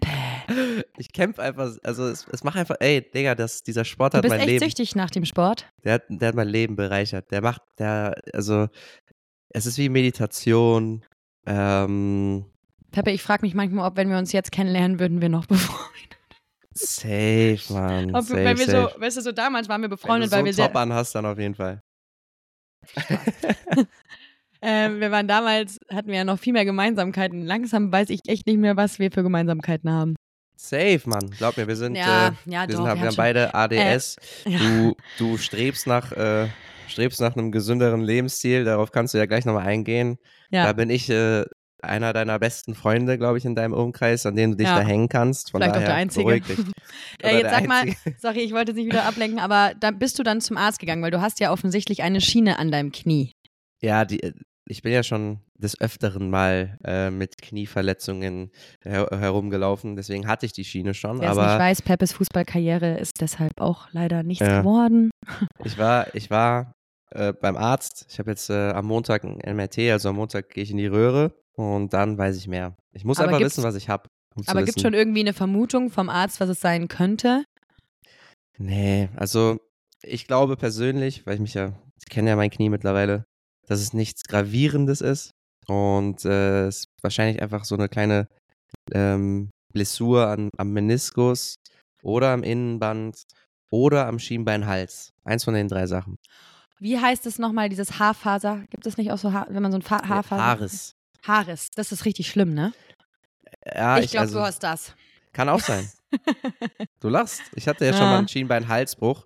Ich 0.96 1.12
kämpfe 1.12 1.42
einfach, 1.42 1.76
also 1.82 2.08
es, 2.08 2.26
es 2.32 2.42
macht 2.42 2.56
einfach, 2.56 2.76
ey, 2.80 3.02
Digga, 3.02 3.34
das, 3.34 3.62
dieser 3.62 3.84
Sport 3.84 4.14
Du 4.14 4.18
hat 4.18 4.22
bist 4.22 4.30
mein 4.30 4.40
echt 4.40 4.48
Leben. 4.48 4.64
süchtig 4.64 4.96
nach 4.96 5.10
dem 5.10 5.26
Sport. 5.26 5.68
Der 5.84 5.94
hat, 5.94 6.04
der 6.08 6.28
hat 6.28 6.34
mein 6.36 6.48
Leben 6.48 6.74
bereichert. 6.74 7.30
Der 7.30 7.42
macht, 7.42 7.60
der, 7.78 8.18
also, 8.32 8.68
es 9.50 9.66
ist 9.66 9.76
wie 9.76 9.90
Meditation. 9.90 11.04
Ähm, 11.46 12.46
Pepe, 12.92 13.10
ich 13.10 13.22
frage 13.22 13.42
mich 13.42 13.52
manchmal, 13.52 13.86
ob, 13.86 13.96
wenn 13.98 14.08
wir 14.08 14.16
uns 14.16 14.32
jetzt 14.32 14.50
kennenlernen, 14.52 14.98
würden 15.00 15.20
wir 15.20 15.28
noch 15.28 15.44
befreundet. 15.46 16.16
safe, 16.72 17.60
Mann. 17.70 18.14
Ob, 18.14 18.22
safe, 18.24 18.42
weil 18.44 18.58
wir 18.58 18.64
safe. 18.66 18.90
so, 18.94 19.00
weißt 19.02 19.16
du, 19.18 19.20
so 19.20 19.32
damals 19.32 19.68
waren 19.68 19.82
wir 19.82 19.84
Wenn 19.84 19.90
du 19.90 19.96
befreundet, 19.96 20.30
so 20.30 20.36
weil 20.36 20.44
wir 20.46 20.54
sehr, 20.54 20.68
Top 20.68 20.76
an 20.76 20.92
hast, 20.94 21.14
dann 21.14 21.26
auf 21.26 21.38
jeden 21.38 21.54
Fall. 21.54 21.82
ähm, 24.62 25.00
wir 25.00 25.10
waren 25.10 25.28
damals, 25.28 25.78
hatten 25.92 26.08
wir 26.08 26.16
ja 26.16 26.24
noch 26.24 26.38
viel 26.38 26.52
mehr 26.52 26.64
Gemeinsamkeiten. 26.64 27.44
Langsam 27.44 27.92
weiß 27.92 28.10
ich 28.10 28.20
echt 28.26 28.46
nicht 28.46 28.58
mehr, 28.58 28.76
was 28.76 28.98
wir 28.98 29.10
für 29.10 29.22
Gemeinsamkeiten 29.22 29.90
haben. 29.90 30.16
Safe, 30.56 31.00
Mann. 31.04 31.30
Glaub 31.30 31.56
mir, 31.56 31.68
wir 31.68 31.76
sind, 31.76 31.94
ja, 31.94 32.28
äh, 32.28 32.30
ja, 32.46 32.62
wir, 32.62 32.74
doch. 32.74 32.76
sind, 32.76 32.78
wir 32.78 32.84
wir 32.84 32.90
haben 32.90 33.02
haben 33.02 33.16
beide 33.16 33.54
ADS. 33.54 34.16
schon, 34.42 34.52
ja. 34.52 34.58
Du, 34.58 34.96
du 35.18 35.36
strebst 35.36 35.86
nach, 35.86 36.10
äh, 36.12 36.48
strebst 36.88 37.20
nach 37.20 37.36
einem 37.36 37.52
gesünderen 37.52 38.00
Lebensstil. 38.00 38.64
Darauf 38.64 38.90
kannst 38.90 39.14
du 39.14 39.18
ja 39.18 39.26
gleich 39.26 39.44
nochmal 39.44 39.66
eingehen. 39.66 40.18
Da 40.50 40.64
ja. 40.64 40.72
bin 40.72 40.90
ich 40.90 41.08
äh, 41.10 41.44
einer 41.82 42.12
deiner 42.12 42.38
besten 42.38 42.74
Freunde, 42.74 43.18
glaube 43.18 43.38
ich, 43.38 43.44
in 43.44 43.54
deinem 43.54 43.72
Umkreis, 43.72 44.26
an 44.26 44.36
dem 44.36 44.52
du 44.52 44.56
dich 44.58 44.66
Ja. 44.68 44.76
da 44.80 44.82
hängen 44.86 45.08
kannst. 45.08 45.50
Von 45.50 45.60
Vielleicht 45.60 45.74
auch 45.76 45.80
daher 45.80 45.88
der 45.88 45.96
Einzige. 45.96 46.40
dich. 46.40 46.58
Äh, 47.22 47.32
jetzt 47.34 47.42
der 47.44 47.50
sag 47.50 47.66
mal, 47.68 47.82
Einzige. 47.82 48.16
sorry, 48.20 48.40
ich 48.40 48.52
wollte 48.52 48.72
nicht 48.74 48.86
wieder 48.86 49.04
ablenken, 49.04 49.38
aber 49.40 49.72
dann 49.78 49.98
bist 49.98 50.18
du 50.18 50.22
dann 50.22 50.40
zum 50.40 50.56
Arzt 50.56 50.78
gegangen, 50.78 51.02
weil 51.02 51.10
du 51.10 51.20
hast 51.20 51.40
ja 51.40 51.52
offensichtlich 51.52 52.02
eine 52.02 52.20
Schiene 52.20 52.58
an 52.58 52.70
deinem 52.70 52.92
Knie. 52.92 53.32
Ja, 53.82 54.04
die, 54.04 54.22
äh, 54.22 54.32
ich 54.68 54.82
bin 54.82 54.92
ja 54.92 55.02
schon 55.02 55.40
des 55.54 55.80
Öfteren 55.80 56.30
mal 56.30 56.78
äh, 56.84 57.10
mit 57.10 57.40
Knieverletzungen 57.42 58.50
her 58.84 59.08
herumgelaufen, 59.10 59.96
deswegen 59.96 60.26
hatte 60.28 60.46
ich 60.46 60.52
die 60.52 60.64
Schiene 60.64 60.94
schon, 60.94 61.20
Wer 61.20 61.30
es 61.30 61.36
nicht 61.36 61.44
aber 61.44 61.58
weiß, 61.58 61.82
Peppes 61.82 62.12
Fußballkarriere 62.12 62.98
ist 62.98 63.20
deshalb 63.20 63.60
auch 63.60 63.88
leider 63.92 64.22
nichts 64.22 64.46
Ja. 64.46 64.60
geworden. 64.60 65.10
ich 65.64 65.78
war, 65.78 66.14
ich 66.14 66.30
war 66.30 66.72
äh, 67.10 67.32
beim 67.32 67.56
Arzt. 67.56 68.06
Ich 68.08 68.18
habe 68.18 68.30
jetzt 68.30 68.50
äh, 68.50 68.70
am 68.70 68.86
Montag 68.86 69.24
ein 69.24 69.38
MRT, 69.56 69.78
also 69.90 70.10
am 70.10 70.16
Montag 70.16 70.50
gehe 70.50 70.62
ich 70.62 70.70
in 70.70 70.76
die 70.76 70.86
Röhre 70.86 71.32
und 71.54 71.92
dann 71.92 72.18
weiß 72.18 72.36
ich 72.36 72.48
mehr. 72.48 72.76
Ich 72.92 73.04
muss 73.04 73.18
Aber 73.18 73.28
einfach 73.28 73.40
wissen, 73.40 73.64
was 73.64 73.74
ich 73.74 73.88
habe. 73.88 74.08
Um 74.34 74.44
Aber 74.46 74.62
gibt 74.62 74.76
es 74.76 74.82
schon 74.82 74.94
irgendwie 74.94 75.20
eine 75.20 75.32
Vermutung 75.32 75.90
vom 75.90 76.08
Arzt, 76.08 76.40
was 76.40 76.48
es 76.48 76.60
sein 76.60 76.88
könnte? 76.88 77.44
Nee, 78.58 79.08
also 79.16 79.58
ich 80.02 80.26
glaube 80.26 80.56
persönlich, 80.56 81.26
weil 81.26 81.34
ich 81.34 81.40
mich 81.40 81.54
ja, 81.54 81.72
ich 81.96 82.06
kenne 82.06 82.30
ja 82.30 82.36
mein 82.36 82.50
Knie 82.50 82.68
mittlerweile, 82.68 83.24
dass 83.66 83.80
es 83.80 83.92
nichts 83.92 84.24
Gravierendes 84.24 85.00
ist 85.00 85.32
und 85.66 86.24
äh, 86.24 86.66
es 86.66 86.80
ist 86.80 86.86
wahrscheinlich 87.02 87.42
einfach 87.42 87.64
so 87.64 87.74
eine 87.74 87.88
kleine 87.88 88.28
ähm, 88.92 89.50
Blessur 89.72 90.26
an, 90.26 90.50
am 90.56 90.72
Meniskus 90.72 91.56
oder 92.02 92.32
am 92.32 92.42
Innenband 92.42 93.22
oder 93.70 94.06
am 94.06 94.18
Schienbeinhals. 94.18 95.12
Eins 95.24 95.44
von 95.44 95.54
den 95.54 95.68
drei 95.68 95.86
Sachen. 95.86 96.16
Wie 96.80 96.98
heißt 96.98 97.26
es 97.26 97.38
nochmal, 97.38 97.68
dieses 97.68 97.98
Haarfaser? 97.98 98.64
Gibt 98.70 98.86
es 98.86 98.96
nicht 98.96 99.10
auch 99.10 99.18
so, 99.18 99.32
Haar, 99.32 99.46
wenn 99.50 99.62
man 99.62 99.72
so 99.72 99.78
ein 99.78 99.82
Fa 99.82 100.06
Haarfaser? 100.06 100.42
Haares. 100.44 100.92
Haares. 101.26 101.70
Das 101.74 101.90
ist 101.92 102.04
richtig 102.04 102.28
schlimm, 102.28 102.54
ne? 102.54 102.72
Ja, 103.66 103.98
ich 103.98 104.10
glaube, 104.12 104.22
also, 104.22 104.38
du 104.38 104.44
hast 104.44 104.62
das. 104.62 104.94
Kann 105.32 105.48
auch 105.48 105.60
sein. 105.60 105.90
Du 107.00 107.08
lachst. 107.08 107.42
Ich 107.54 107.68
hatte 107.68 107.84
ja 107.84 107.92
schon 107.92 108.02
Ja. 108.02 108.10
mal 108.10 108.18
einen 108.18 108.28
Schienbeinhalsbruch, 108.28 109.24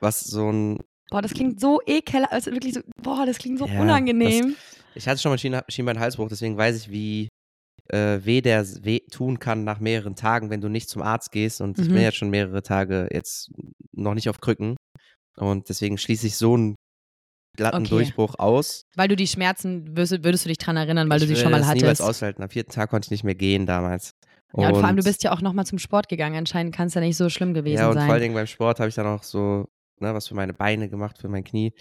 was 0.00 0.20
so 0.20 0.50
ein 0.50 0.78
Boah, 1.10 1.20
das 1.20 1.34
klingt 1.34 1.60
so 1.60 1.80
ekelhaft. 1.86 2.32
Also 2.32 2.52
wirklich 2.52 2.72
so, 2.74 2.80
boah, 3.02 3.26
das 3.26 3.38
klingt 3.38 3.58
so 3.58 3.66
Ja, 3.66 3.80
unangenehm. 3.80 4.56
Ich 4.94 5.06
hatte 5.06 5.20
schon 5.20 5.28
mal 5.30 5.34
einen 5.34 5.38
Schien 5.38 5.60
Schienbeinhalsbruch, 5.68 6.28
deswegen 6.28 6.56
weiß 6.56 6.76
ich, 6.76 6.90
wie, 6.90 7.28
äh, 7.90 8.20
weh 8.24 8.40
der 8.40 8.66
weh 8.84 9.00
tun 9.10 9.38
kann 9.38 9.64
nach 9.64 9.78
mehreren 9.78 10.16
Tagen, 10.16 10.48
wenn 10.50 10.60
du 10.62 10.68
nicht 10.68 10.88
zum 10.88 11.02
Arzt 11.02 11.32
gehst. 11.32 11.60
Und 11.60 11.78
ich 11.78 11.86
bin 11.88 11.96
Mhm. 11.98 12.02
jetzt 12.02 12.16
schon 12.16 12.30
mehrere 12.30 12.62
Tage 12.62 13.08
jetzt 13.12 13.50
noch 13.92 14.14
nicht 14.14 14.28
auf 14.30 14.40
Krücken. 14.40 14.76
Und 15.36 15.68
deswegen 15.68 15.98
schließe 15.98 16.26
ich 16.26 16.36
so 16.36 16.54
einen 16.54 16.74
glatten 17.56 17.78
Okay. 17.78 17.88
Durchbruch 17.90 18.38
aus. 18.38 18.82
Weil 18.96 19.08
du 19.08 19.16
die 19.16 19.26
Schmerzen, 19.26 19.96
würdest, 19.96 20.24
würdest 20.24 20.44
du 20.44 20.48
dich 20.48 20.58
dran 20.58 20.76
erinnern, 20.76 21.08
weil 21.08 21.22
ich 21.22 21.28
du 21.28 21.34
sie 21.34 21.40
schon 21.40 21.50
mal 21.52 21.58
das 21.60 21.68
niemals 21.74 22.00
hattest. 22.00 22.02
aushalten. 22.02 22.42
Am 22.42 22.50
vierten 22.50 22.70
Tag 22.72 22.90
konnte 22.90 23.06
ich 23.06 23.10
nicht 23.10 23.24
mehr 23.24 23.34
gehen 23.34 23.66
damals. 23.66 24.12
Ja, 24.56 24.68
und 24.68 24.76
vor 24.76 24.84
allem, 24.84 24.96
du 24.96 25.02
bist 25.02 25.22
ja 25.22 25.32
auch 25.32 25.40
nochmal 25.42 25.66
zum 25.66 25.78
Sport 25.78 26.08
gegangen. 26.08 26.36
Anscheinend 26.36 26.74
kann 26.74 26.86
es 26.88 26.94
ja 26.94 27.00
nicht 27.00 27.16
so 27.16 27.28
schlimm 27.28 27.52
gewesen 27.52 27.78
Ja, 27.78 27.88
und 27.88 27.94
sein. 27.94 28.04
vor 28.06 28.12
allen 28.14 28.22
Dingen 28.22 28.34
beim 28.34 28.46
Sport 28.46 28.78
habe 28.78 28.88
ich 28.88 28.94
dann 28.94 29.06
auch 29.06 29.22
so 29.22 29.66
ne, 30.00 30.14
was 30.14 30.28
für 30.28 30.34
meine 30.34 30.54
Beine 30.54 30.88
gemacht, 30.88 31.18
für 31.18 31.28
mein 31.28 31.44
Knie. 31.44 31.72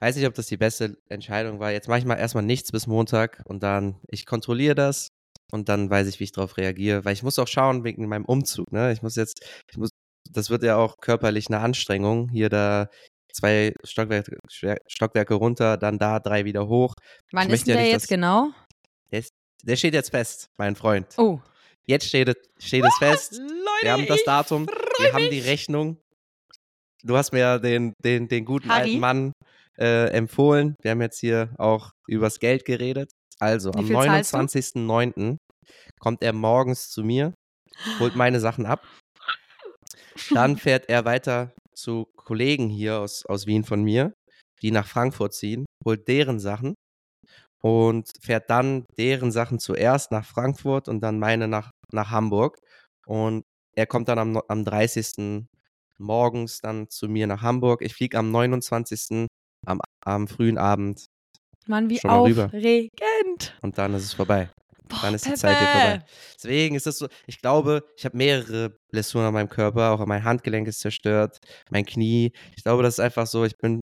Weiß 0.00 0.16
nicht, 0.16 0.26
ob 0.26 0.34
das 0.34 0.46
die 0.46 0.56
beste 0.56 0.96
Entscheidung 1.08 1.60
war. 1.60 1.70
Jetzt 1.70 1.88
mache 1.88 1.98
ich 2.00 2.04
mal 2.04 2.16
erstmal 2.16 2.42
nichts 2.42 2.72
bis 2.72 2.86
Montag 2.86 3.40
und 3.44 3.62
dann, 3.62 4.00
ich 4.08 4.26
kontrolliere 4.26 4.74
das 4.74 5.08
und 5.52 5.68
dann 5.68 5.90
weiß 5.90 6.08
ich, 6.08 6.18
wie 6.18 6.24
ich 6.24 6.32
darauf 6.32 6.56
reagiere. 6.56 7.04
Weil 7.04 7.12
ich 7.12 7.22
muss 7.22 7.38
auch 7.38 7.46
schauen 7.46 7.84
wegen 7.84 8.08
meinem 8.08 8.24
Umzug. 8.24 8.72
Ne? 8.72 8.92
Ich 8.92 9.02
muss 9.02 9.14
jetzt, 9.14 9.44
ich 9.70 9.76
muss, 9.78 9.90
das 10.32 10.50
wird 10.50 10.62
ja 10.62 10.76
auch 10.76 10.96
körperlich 10.98 11.48
eine 11.48 11.60
Anstrengung. 11.60 12.28
Hier 12.28 12.48
da 12.48 12.88
zwei 13.32 13.72
Stockwerke, 13.84 14.38
Stockwerke 14.86 15.34
runter, 15.34 15.76
dann 15.76 15.98
da 15.98 16.20
drei 16.20 16.44
wieder 16.44 16.68
hoch. 16.68 16.94
Wann 17.32 17.50
ist 17.50 17.66
ja 17.66 17.74
der 17.74 17.84
nicht, 17.84 17.92
jetzt 17.92 18.08
genau? 18.08 18.50
Der 19.64 19.76
steht 19.76 19.94
jetzt 19.94 20.10
fest, 20.10 20.50
mein 20.58 20.74
Freund. 20.74 21.06
Oh. 21.18 21.40
Jetzt 21.86 22.08
steht 22.08 22.28
es, 22.28 22.36
steht 22.58 22.84
es 22.84 22.94
fest. 22.98 23.32
Leute, 23.38 23.82
Wir 23.82 23.92
haben 23.92 24.06
das 24.06 24.24
Datum, 24.24 24.66
wir 24.98 25.12
haben 25.12 25.30
die. 25.30 25.40
Rechnung. 25.40 25.98
Du 27.04 27.16
hast 27.16 27.32
mir 27.32 27.40
ja 27.40 27.58
den, 27.58 27.94
den, 28.04 28.28
den 28.28 28.44
guten 28.44 28.68
Harry? 28.68 28.82
alten 28.82 29.00
Mann 29.00 29.32
äh, 29.78 30.08
empfohlen. 30.10 30.76
Wir 30.82 30.92
haben 30.92 31.00
jetzt 31.00 31.18
hier 31.18 31.52
auch 31.58 31.90
übers 32.06 32.38
Geld 32.38 32.64
geredet. 32.64 33.10
Also, 33.38 33.72
Wie 33.74 33.78
am 33.78 33.86
viel 33.86 33.96
zahlst 33.96 34.34
du? 34.34 34.38
29.09. 34.38 35.36
kommt 35.98 36.22
er 36.22 36.32
morgens 36.32 36.90
zu 36.90 37.02
mir, 37.02 37.34
holt 37.98 38.14
meine 38.14 38.38
Sachen 38.38 38.66
ab. 38.66 38.86
Dann 40.30 40.56
fährt 40.56 40.88
er 40.88 41.04
weiter 41.04 41.52
zu 41.74 42.06
Kollegen 42.16 42.68
hier 42.68 43.00
aus, 43.00 43.24
aus 43.26 43.46
Wien 43.46 43.64
von 43.64 43.82
mir, 43.82 44.12
die 44.62 44.70
nach 44.70 44.86
Frankfurt 44.86 45.34
ziehen, 45.34 45.66
holt 45.84 46.06
deren 46.08 46.38
Sachen 46.38 46.74
und 47.62 48.10
fährt 48.20 48.50
dann 48.50 48.84
deren 48.98 49.32
Sachen 49.32 49.58
zuerst 49.58 50.10
nach 50.10 50.24
Frankfurt 50.24 50.88
und 50.88 51.00
dann 51.00 51.18
meine 51.18 51.48
nach, 51.48 51.70
nach 51.92 52.10
Hamburg. 52.10 52.58
Und 53.06 53.44
er 53.74 53.86
kommt 53.86 54.08
dann 54.08 54.18
am, 54.18 54.42
am 54.48 54.64
30. 54.64 55.46
morgens 55.98 56.60
dann 56.60 56.88
zu 56.90 57.08
mir 57.08 57.26
nach 57.26 57.42
Hamburg. 57.42 57.82
Ich 57.82 57.94
fliege 57.94 58.18
am 58.18 58.30
29. 58.30 59.26
Am, 59.64 59.80
am 60.04 60.26
frühen 60.26 60.58
Abend 60.58 61.06
Mann, 61.66 61.88
wie 61.88 62.00
mal 62.02 62.22
rüber. 62.22 62.46
aufregend. 62.46 63.56
und 63.62 63.78
dann 63.78 63.94
ist 63.94 64.04
es 64.04 64.14
vorbei. 64.14 64.50
Dann 65.00 65.14
ist 65.14 65.24
die 65.24 65.30
Pepe. 65.30 65.40
Zeit 65.40 65.58
hier 65.58 65.68
vorbei. 65.68 66.04
Deswegen 66.34 66.74
ist 66.74 66.86
es 66.86 66.98
so, 66.98 67.08
ich 67.26 67.40
glaube, 67.40 67.84
ich 67.96 68.04
habe 68.04 68.16
mehrere 68.16 68.76
Blessuren 68.90 69.26
an 69.26 69.34
meinem 69.34 69.48
Körper, 69.48 69.92
auch 69.92 70.04
mein 70.06 70.24
Handgelenk 70.24 70.68
ist 70.68 70.80
zerstört, 70.80 71.38
mein 71.70 71.84
Knie. 71.84 72.32
Ich 72.56 72.64
glaube, 72.64 72.82
das 72.82 72.94
ist 72.94 73.00
einfach 73.00 73.26
so, 73.26 73.44
ich 73.44 73.56
bin, 73.56 73.80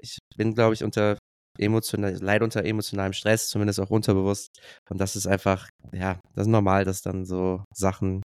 ich 0.00 0.18
bin, 0.36 0.54
glaube 0.54 0.74
ich, 0.74 0.84
unter 0.84 1.18
emotional, 1.58 2.14
leid 2.14 2.42
unter 2.42 2.64
emotionalem 2.64 3.12
Stress, 3.12 3.48
zumindest 3.48 3.80
auch 3.80 3.90
unterbewusst. 3.90 4.48
Und 4.90 4.98
das 5.00 5.16
ist 5.16 5.26
einfach, 5.26 5.68
ja, 5.92 6.20
das 6.34 6.46
ist 6.46 6.50
normal, 6.50 6.84
dass 6.84 7.02
dann 7.02 7.24
so 7.24 7.64
Sachen 7.74 8.22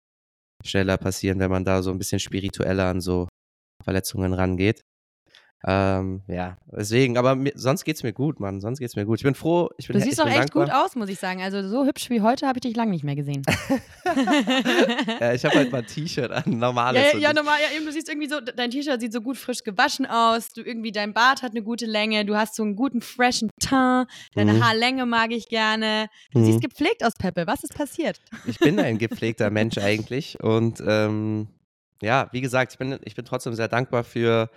schneller 0.63 0.97
passieren, 0.97 1.39
wenn 1.39 1.51
man 1.51 1.65
da 1.65 1.81
so 1.81 1.91
ein 1.91 1.97
bisschen 1.97 2.19
spiritueller 2.19 2.87
an 2.87 3.01
so 3.01 3.27
Verletzungen 3.83 4.33
rangeht. 4.33 4.81
Ähm, 5.67 6.21
ja, 6.27 6.57
deswegen, 6.71 7.17
aber 7.17 7.33
mir, 7.35 7.51
sonst 7.55 7.85
geht's 7.85 8.03
mir 8.03 8.13
gut, 8.13 8.39
Mann. 8.39 8.61
Sonst 8.61 8.77
geht's 8.77 8.95
mir 8.95 9.03
gut. 9.05 9.17
Ich 9.19 9.23
bin 9.23 9.33
froh, 9.33 9.69
ich 9.77 9.87
bin 9.87 9.97
Du 9.97 10.03
siehst 10.03 10.19
doch 10.19 10.27
echt 10.27 10.37
dankbar. 10.37 10.65
gut 10.65 10.73
aus, 10.75 10.95
muss 10.95 11.09
ich 11.09 11.17
sagen. 11.17 11.41
Also 11.41 11.67
so 11.67 11.85
hübsch 11.85 12.11
wie 12.11 12.21
heute 12.21 12.45
habe 12.47 12.59
ich 12.59 12.61
dich 12.61 12.75
lange 12.75 12.91
nicht 12.91 13.03
mehr 13.03 13.15
gesehen. 13.15 13.41
Ja, 15.19 15.33
ich 15.33 15.43
habe 15.45 15.55
halt 15.55 15.71
mal 15.71 15.79
ein 15.79 15.87
T-Shirt 15.87 16.31
an, 16.31 16.43
Ja, 16.45 16.55
normales. 16.57 17.13
ja, 17.13 17.17
ja, 17.19 17.29
ich- 17.29 17.35
normal, 17.35 17.57
ja, 17.61 17.75
eben, 17.75 17.85
du 17.85 17.91
siehst 17.91 18.09
irgendwie 18.09 18.29
so, 18.29 18.39
dein 18.39 18.69
T-Shirt 18.69 18.99
sieht 19.01 19.13
so 19.13 19.21
gut 19.21 19.37
frisch 19.37 19.63
gewaschen 19.63 20.05
aus, 20.05 20.49
du 20.53 20.61
irgendwie, 20.61 20.91
dein 20.91 21.13
Bart 21.13 21.41
hat 21.41 21.51
eine 21.51 21.63
gute 21.63 21.85
Länge, 21.85 22.25
du 22.25 22.35
hast 22.35 22.55
so 22.55 22.63
einen 22.63 22.75
guten, 22.75 23.01
freshen 23.01 23.49
Teint, 23.59 24.07
deine 24.35 24.53
Mhm. 24.53 24.63
Haarlänge 24.63 25.05
mag 25.05 25.31
ich 25.31 25.47
gerne. 25.47 26.07
Du 26.31 26.39
Mhm. 26.39 26.45
siehst 26.45 26.61
gepflegt 26.61 27.03
aus, 27.03 27.13
Peppe. 27.17 27.47
Was 27.47 27.63
ist 27.63 27.75
passiert? 27.75 28.19
Ich 28.45 28.59
bin 28.59 28.79
ein 28.79 28.97
gepflegter 28.97 29.49
Mensch 29.51 29.77
eigentlich. 29.77 30.39
Und 30.41 30.81
ähm, 30.85 31.47
ja, 32.01 32.29
wie 32.31 32.41
gesagt, 32.41 32.73
ich 32.73 32.77
bin, 32.77 32.99
ich 33.03 33.15
bin 33.15 33.25
trotzdem 33.25 33.53
sehr 33.55 33.67
dankbar 33.67 34.03
für 34.03 34.49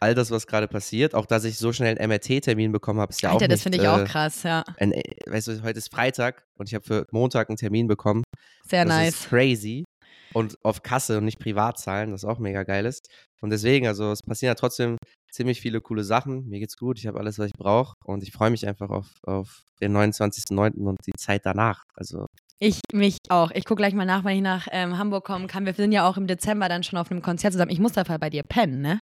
all 0.00 0.14
das, 0.14 0.30
was 0.30 0.46
gerade 0.46 0.66
passiert. 0.66 1.14
Auch, 1.14 1.26
dass 1.26 1.44
ich 1.44 1.58
so 1.58 1.72
schnell 1.72 1.96
einen 1.96 2.10
MRT-Termin 2.10 2.72
bekommen 2.72 3.00
habe, 3.00 3.10
ist 3.10 3.22
ja 3.22 3.30
Alter, 3.30 3.44
auch 3.44 3.48
das 3.48 3.56
nicht, 3.56 3.62
finde 3.62 3.78
ich 3.78 3.84
äh, 3.84 3.88
auch 3.88 4.04
krass, 4.04 4.42
ja. 4.42 4.64
Ein, 4.78 4.92
äh, 4.92 5.02
weißt 5.26 5.48
du, 5.48 5.62
heute 5.62 5.78
ist 5.78 5.92
Freitag 5.92 6.44
und 6.56 6.68
ich 6.68 6.74
habe 6.74 6.84
für 6.84 7.06
Montag 7.12 7.50
einen 7.50 7.56
Termin 7.56 7.86
bekommen. 7.86 8.24
Sehr 8.66 8.84
das 8.84 8.94
nice. 8.94 9.14
ist 9.14 9.28
crazy. 9.28 9.84
Und 10.32 10.56
auf 10.62 10.82
Kasse 10.82 11.18
und 11.18 11.24
nicht 11.24 11.40
privat 11.40 11.78
zahlen, 11.78 12.12
das 12.12 12.24
auch 12.24 12.38
mega 12.38 12.62
geil 12.62 12.86
ist. 12.86 13.08
Und 13.40 13.50
deswegen, 13.50 13.88
also 13.88 14.12
es 14.12 14.20
passieren 14.22 14.50
ja 14.50 14.54
trotzdem 14.54 14.96
ziemlich 15.30 15.60
viele 15.60 15.80
coole 15.80 16.04
Sachen. 16.04 16.48
Mir 16.48 16.60
geht's 16.60 16.76
gut, 16.76 16.98
ich 16.98 17.06
habe 17.06 17.18
alles, 17.18 17.38
was 17.38 17.46
ich 17.46 17.52
brauche. 17.58 17.94
Und 18.04 18.22
ich 18.22 18.30
freue 18.30 18.50
mich 18.50 18.66
einfach 18.66 18.90
auf, 18.90 19.08
auf 19.24 19.62
den 19.80 19.96
29.09. 19.96 20.86
und 20.86 20.98
die 21.04 21.12
Zeit 21.18 21.44
danach. 21.44 21.82
Also 21.94 22.26
Ich 22.60 22.80
mich 22.92 23.16
auch. 23.28 23.50
Ich 23.50 23.64
gucke 23.64 23.80
gleich 23.80 23.94
mal 23.94 24.06
nach, 24.06 24.24
wenn 24.24 24.36
ich 24.36 24.42
nach 24.42 24.68
ähm, 24.70 24.98
Hamburg 24.98 25.24
kommen 25.24 25.48
kann. 25.48 25.66
Wir 25.66 25.74
sind 25.74 25.90
ja 25.90 26.08
auch 26.08 26.16
im 26.16 26.28
Dezember 26.28 26.68
dann 26.68 26.84
schon 26.84 26.98
auf 26.98 27.10
einem 27.10 27.22
Konzert 27.22 27.52
zusammen. 27.52 27.72
Ich 27.72 27.80
muss 27.80 27.92
dafür 27.92 28.18
bei 28.18 28.30
dir 28.30 28.44
pennen, 28.44 28.82
ne? 28.82 29.00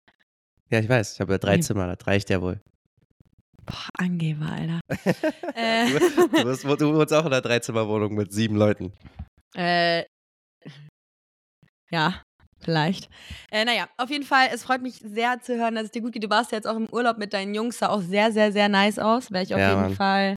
Ja, 0.69 0.79
ich 0.79 0.89
weiß, 0.89 1.13
ich 1.13 1.19
habe 1.21 1.33
ja 1.33 1.37
drei 1.37 1.57
Mhm. 1.57 1.61
Zimmer, 1.61 1.95
das 1.95 2.07
reicht 2.07 2.29
ja 2.29 2.41
wohl. 2.41 2.59
Boah, 3.65 3.87
Angeber, 3.97 4.45
Alter. 4.51 4.79
Äh. 5.55 5.87
Du, 5.89 6.55
du, 6.55 6.75
du 6.75 6.93
wohnst 6.95 7.13
auch 7.13 7.21
in 7.25 7.31
einer 7.31 7.41
Dreizimmerwohnung 7.41 8.13
mit 8.13 8.31
sieben 8.33 8.55
Leuten. 8.57 8.91
Äh, 9.55 10.03
ja, 11.89 12.21
vielleicht. 12.59 13.09
Äh, 13.51 13.63
naja, 13.65 13.87
auf 13.97 14.09
jeden 14.09 14.25
Fall, 14.25 14.49
es 14.53 14.63
freut 14.63 14.81
mich 14.81 14.95
sehr 14.95 15.39
zu 15.41 15.55
hören, 15.57 15.75
dass 15.75 15.85
es 15.85 15.91
dir 15.91 16.01
gut 16.01 16.13
geht. 16.13 16.23
Du 16.23 16.29
warst 16.29 16.51
ja 16.51 16.57
jetzt 16.57 16.67
auch 16.67 16.75
im 16.75 16.89
Urlaub 16.89 17.17
mit 17.17 17.33
deinen 17.33 17.55
Jungs, 17.55 17.79
sah 17.79 17.89
auch 17.89 18.01
sehr, 18.01 18.31
sehr, 18.31 18.51
sehr 18.51 18.69
nice 18.69 18.99
aus. 18.99 19.31
Wäre 19.31 19.43
ich 19.43 19.53
auf 19.53 19.59
Ja, 19.61 19.69
jeden 19.69 19.81
Mann. 19.81 19.95
Fall 19.95 20.35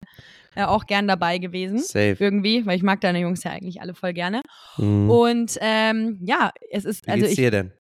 äh, 0.55 0.65
auch 0.65 0.87
gern 0.87 1.09
dabei 1.09 1.39
gewesen. 1.39 1.79
Safe. 1.79 2.17
Irgendwie, 2.19 2.65
weil 2.67 2.77
ich 2.77 2.83
mag 2.83 3.01
deine 3.01 3.21
Jungs 3.21 3.43
ja 3.45 3.51
eigentlich 3.53 3.81
alle 3.81 3.95
voll 3.95 4.13
gerne. 4.13 4.43
Mhm. 4.77 5.11
Und 5.11 5.59
ähm, 5.61 6.19
ja, 6.25 6.53
es 6.71 6.85
ist, 6.85 7.07
Wie 7.07 7.11
also 7.11 7.21
geht's 7.23 7.33
ich, 7.33 7.37
dir 7.37 7.51
denn? 7.51 7.73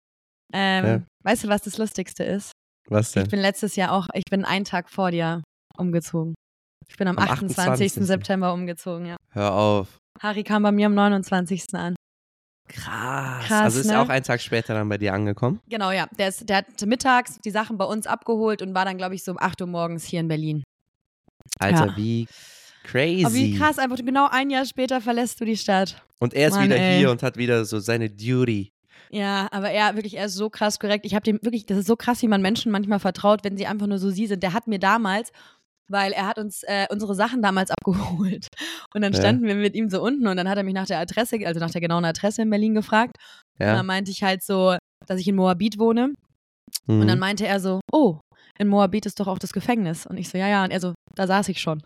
Ähm, 0.53 0.85
Ja. 0.85 1.01
weißt 1.23 1.43
du, 1.45 1.47
was 1.47 1.61
das 1.61 1.77
Lustigste 1.77 2.23
ist? 2.23 2.51
Was 2.89 3.11
denn? 3.11 3.23
Ich 3.23 3.29
bin 3.29 3.39
letztes 3.39 3.75
Jahr 3.75 3.91
auch, 3.91 4.07
ich 4.13 4.23
bin 4.29 4.45
einen 4.45 4.65
Tag 4.65 4.89
vor 4.89 5.11
dir 5.11 5.43
umgezogen. 5.77 6.33
Ich 6.89 6.95
bin 6.97 7.07
am, 7.07 7.17
Am 7.17 7.27
28. 7.27 7.57
28.. 7.91 7.93
September 8.07 8.53
umgezogen, 8.53 9.07
ja. 9.07 9.17
Hör 9.31 9.53
auf. 9.53 9.97
Harry 10.21 10.43
kam 10.43 10.63
bei 10.63 10.71
mir 10.71 10.85
am 10.85 10.95
29. 10.95 11.65
an. 11.73 11.95
Krass. 12.69 13.45
Krass, 13.45 13.61
also 13.63 13.79
ist 13.79 13.87
ne? 13.87 13.93
er 13.93 14.01
auch 14.01 14.09
einen 14.09 14.23
Tag 14.23 14.41
später 14.41 14.73
dann 14.73 14.89
bei 14.89 14.97
dir 14.97 15.13
angekommen? 15.13 15.59
Genau, 15.69 15.91
ja. 15.91 16.07
Der, 16.17 16.29
ist, 16.29 16.47
der 16.49 16.57
hat 16.57 16.85
mittags 16.85 17.39
die 17.39 17.51
Sachen 17.51 17.77
bei 17.77 17.85
uns 17.85 18.07
abgeholt 18.07 18.61
und 18.61 18.73
war 18.73 18.85
dann, 18.85 18.97
glaube 18.97 19.15
ich, 19.15 19.23
so 19.23 19.31
um 19.31 19.39
8 19.39 19.61
Uhr 19.61 19.67
morgens 19.67 20.03
hier 20.05 20.19
in 20.19 20.27
Berlin. 20.27 20.63
Alter, 21.59 21.87
Ja. 21.87 21.97
wie 21.97 22.27
crazy. 22.83 23.25
Aber 23.25 23.33
wie 23.35 23.57
krass, 23.57 23.79
einfach 23.79 23.97
genau 23.97 24.27
ein 24.29 24.49
Jahr 24.49 24.65
später 24.65 24.99
verlässt 25.01 25.39
du 25.39 25.45
die 25.45 25.57
Stadt. 25.57 26.01
Und 26.19 26.33
er 26.33 26.49
ist 26.49 26.55
Mann, 26.55 26.65
wieder 26.65 26.77
ey. 26.77 26.99
hier 26.99 27.11
und 27.11 27.23
hat 27.23 27.37
wieder 27.37 27.63
so 27.65 27.79
seine 27.79 28.09
Duty. 28.09 28.69
Ja, 29.11 29.47
aber 29.51 29.69
er 29.71 29.95
wirklich, 29.95 30.17
er 30.17 30.25
ist 30.25 30.35
so 30.35 30.49
krass 30.49 30.79
korrekt. 30.79 31.05
Ich 31.05 31.15
habe 31.15 31.23
dem 31.23 31.39
wirklich, 31.41 31.65
das 31.65 31.77
ist 31.79 31.87
so 31.87 31.95
krass, 31.95 32.21
wie 32.21 32.27
man 32.27 32.41
Menschen 32.41 32.71
manchmal 32.71 32.99
vertraut, 32.99 33.43
wenn 33.43 33.57
sie 33.57 33.67
einfach 33.67 33.87
nur 33.87 33.99
so 33.99 34.09
sie 34.09 34.27
sind. 34.27 34.43
Der 34.43 34.53
hat 34.53 34.67
mir 34.67 34.79
damals, 34.79 35.31
weil 35.89 36.11
er 36.11 36.27
hat 36.27 36.37
uns 36.37 36.63
äh, 36.63 36.87
unsere 36.89 37.15
Sachen 37.15 37.41
damals 37.41 37.71
abgeholt. 37.77 38.47
Und 38.93 39.01
dann 39.01 39.13
Ja. 39.13 39.19
standen 39.19 39.45
wir 39.47 39.55
mit 39.55 39.75
ihm 39.75 39.89
so 39.89 40.01
unten 40.01 40.27
und 40.27 40.37
dann 40.37 40.49
hat 40.49 40.57
er 40.57 40.63
mich 40.63 40.73
nach 40.73 40.87
der 40.87 40.99
Adresse, 40.99 41.37
also 41.45 41.59
nach 41.59 41.71
der 41.71 41.81
genauen 41.81 42.05
Adresse 42.05 42.41
in 42.41 42.49
Berlin 42.49 42.73
gefragt. 42.75 43.15
Und 43.59 43.65
Ja. 43.65 43.75
dann 43.75 43.85
meinte 43.85 44.11
ich 44.11 44.23
halt 44.23 44.43
so, 44.43 44.75
dass 45.05 45.19
ich 45.19 45.27
in 45.27 45.35
Moabit 45.35 45.79
wohne. 45.79 46.13
Mhm. 46.85 47.01
Und 47.01 47.07
dann 47.07 47.19
meinte 47.19 47.47
er 47.47 47.59
so, 47.59 47.79
oh, 47.91 48.19
in 48.59 48.67
Moabit 48.67 49.05
ist 49.05 49.19
doch 49.19 49.27
auch 49.27 49.39
das 49.39 49.53
Gefängnis. 49.53 50.05
Und 50.05 50.17
ich 50.17 50.29
so, 50.29 50.37
ja, 50.37 50.47
ja. 50.47 50.63
Und 50.63 50.71
er 50.71 50.79
so, 50.81 50.93
da 51.15 51.27
saß 51.27 51.47
ich 51.49 51.61
schon. 51.61 51.81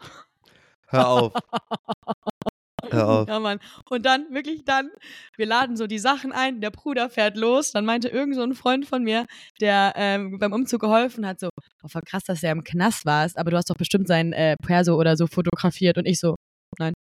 Hör 0.87 1.07
auf. 1.07 1.33
Ja, 3.27 3.39
Mann. 3.39 3.59
Und 3.89 4.05
dann, 4.05 4.25
wirklich 4.31 4.63
dann, 4.65 4.89
wir 5.37 5.45
laden 5.45 5.75
so 5.77 5.87
die 5.87 5.99
Sachen 5.99 6.31
ein, 6.31 6.61
der 6.61 6.71
Bruder 6.71 7.09
fährt 7.09 7.37
los. 7.37 7.71
Dann 7.71 7.85
meinte 7.85 8.07
irgend 8.09 8.35
so 8.35 8.41
ein 8.43 8.53
Freund 8.53 8.85
von 8.85 9.03
mir, 9.03 9.25
der 9.59 9.93
ähm, 9.95 10.37
beim 10.39 10.53
Umzug 10.53 10.81
geholfen 10.81 11.25
hat, 11.25 11.39
so, 11.39 11.49
oh, 11.83 11.87
voll 11.87 12.01
krass, 12.05 12.23
dass 12.25 12.41
der 12.41 12.51
im 12.51 12.63
Knast 12.63 13.05
warst, 13.05 13.37
aber 13.37 13.51
du 13.51 13.57
hast 13.57 13.69
doch 13.69 13.75
bestimmt 13.77 14.07
sein 14.07 14.33
äh, 14.33 14.55
Perso 14.65 14.95
oder 14.95 15.15
so 15.17 15.27
fotografiert. 15.27 15.97
Und 15.97 16.05
ich 16.05 16.19
so, 16.19 16.35
nein. 16.79 16.93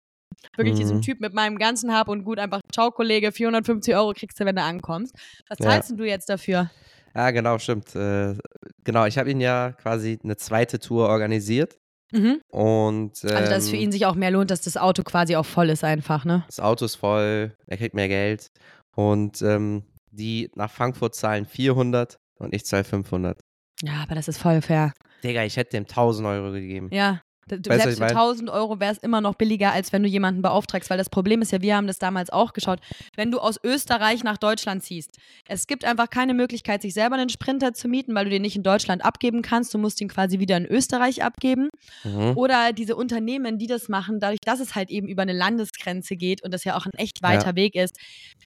Wirklich 0.57 0.73
Mhm. 0.75 0.79
diesen 0.79 1.01
Typ 1.01 1.19
mit 1.19 1.33
meinem 1.33 1.57
ganzen 1.57 1.93
Hab 1.93 2.07
und 2.07 2.23
Gut 2.23 2.39
einfach, 2.39 2.61
ciao 2.73 2.89
Kollege, 2.91 3.31
450 3.31 3.95
Euro 3.95 4.13
kriegst 4.13 4.39
du, 4.39 4.45
wenn 4.45 4.55
du 4.55 4.63
ankommst. 4.63 5.15
Was 5.49 5.59
Ja. 5.59 5.65
zahlst 5.69 5.89
denn 5.91 5.97
du 5.97 6.05
jetzt 6.05 6.29
dafür? 6.29 6.71
Ja, 7.13 7.31
genau, 7.31 7.57
stimmt. 7.59 7.93
Äh, 7.95 8.35
genau, 8.83 9.05
ich 9.05 9.17
habe 9.17 9.29
ihn 9.29 9.41
ja 9.41 9.73
quasi 9.73 10.17
eine 10.23 10.37
zweite 10.37 10.79
Tour 10.79 11.09
organisiert. 11.09 11.77
Mhm. 12.11 12.41
Und 12.49 13.23
ähm, 13.23 13.35
Also, 13.35 13.49
dass 13.49 13.63
es 13.63 13.69
für 13.69 13.77
ihn 13.77 13.91
sich 13.91 14.05
auch 14.05 14.15
mehr 14.15 14.31
lohnt, 14.31 14.51
dass 14.51 14.61
das 14.61 14.77
Auto 14.77 15.03
quasi 15.03 15.35
auch 15.35 15.45
voll 15.45 15.69
ist 15.69 15.83
einfach, 15.83 16.25
ne? 16.25 16.43
das 16.47 16.59
Auto 16.59 16.85
ist 16.85 16.95
voll, 16.95 17.55
er 17.67 17.77
kriegt 17.77 17.95
mehr 17.95 18.07
Geld. 18.07 18.51
Und 18.95 19.41
ähm, 19.41 19.83
die 20.11 20.51
nach 20.55 20.69
Frankfurt 20.69 21.15
zahlen 21.15 21.45
400 21.45 22.17
und 22.37 22.53
ich 22.53 22.65
zahle 22.65 22.83
500. 22.83 23.39
Ja, 23.81 24.03
aber 24.03 24.15
das 24.15 24.27
ist 24.27 24.37
voll 24.37 24.61
fair. 24.61 24.93
Digga, 25.23 25.43
ich 25.43 25.55
hätte 25.55 25.71
dem 25.71 25.83
1000 25.83 26.27
Euro 26.27 26.51
gegeben. 26.51 26.89
Ja, 26.91 27.21
Weißt 27.51 27.83
Selbst 27.83 27.97
für 27.97 28.03
mein? 28.05 28.09
1000 28.11 28.49
Euro 28.49 28.79
wäre 28.79 28.91
es 28.91 28.97
immer 28.99 29.21
noch 29.21 29.35
billiger, 29.35 29.71
als 29.71 29.91
wenn 29.93 30.03
du 30.03 30.09
jemanden 30.09 30.41
beauftragst, 30.41 30.89
weil 30.89 30.97
das 30.97 31.09
Problem 31.09 31.41
ist 31.41 31.51
ja, 31.51 31.61
wir 31.61 31.75
haben 31.75 31.87
das 31.87 31.99
damals 31.99 32.29
auch 32.29 32.53
geschaut, 32.53 32.79
wenn 33.15 33.31
du 33.31 33.39
aus 33.39 33.59
Österreich 33.63 34.23
nach 34.23 34.37
Deutschland 34.37 34.83
ziehst. 34.83 35.17
Es 35.47 35.67
gibt 35.67 35.85
einfach 35.85 36.09
keine 36.09 36.33
Möglichkeit, 36.33 36.81
sich 36.81 36.93
selber 36.93 37.15
einen 37.15 37.29
Sprinter 37.29 37.73
zu 37.73 37.87
mieten, 37.87 38.15
weil 38.15 38.25
du 38.25 38.31
den 38.31 38.41
nicht 38.41 38.55
in 38.55 38.63
Deutschland 38.63 39.03
abgeben 39.03 39.41
kannst. 39.41 39.73
Du 39.73 39.77
musst 39.77 39.99
ihn 40.01 40.07
quasi 40.07 40.39
wieder 40.39 40.57
in 40.57 40.65
Österreich 40.65 41.23
abgeben. 41.23 41.69
Mhm. 42.03 42.37
Oder 42.37 42.73
diese 42.73 42.95
Unternehmen, 42.95 43.57
die 43.57 43.67
das 43.67 43.89
machen, 43.89 44.19
dadurch, 44.19 44.39
dass 44.43 44.59
es 44.59 44.75
halt 44.75 44.89
eben 44.89 45.07
über 45.07 45.21
eine 45.21 45.33
Landesgrenze 45.33 46.15
geht 46.15 46.43
und 46.43 46.53
das 46.53 46.63
ja 46.63 46.77
auch 46.77 46.85
ein 46.85 46.93
echt 46.97 47.21
weiter 47.21 47.55
Weg 47.55 47.75
ist, 47.75 47.97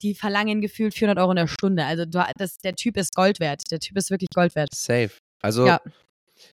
die 0.02 0.14
verlangen 0.14 0.60
gefühlt 0.60 0.94
400 0.94 1.18
Euro 1.22 1.30
in 1.32 1.36
der 1.36 1.46
Stunde. 1.46 1.84
Also 1.84 2.04
das, 2.04 2.58
der 2.58 2.74
Typ 2.74 2.96
ist 2.96 3.14
Gold 3.14 3.40
wert. 3.40 3.62
Der 3.70 3.78
Typ 3.78 3.96
ist 3.96 4.10
wirklich 4.10 4.28
Gold 4.34 4.54
wert. 4.54 4.74
Safe. 4.74 5.10
Also, 5.42 5.66
Ja. 5.66 5.80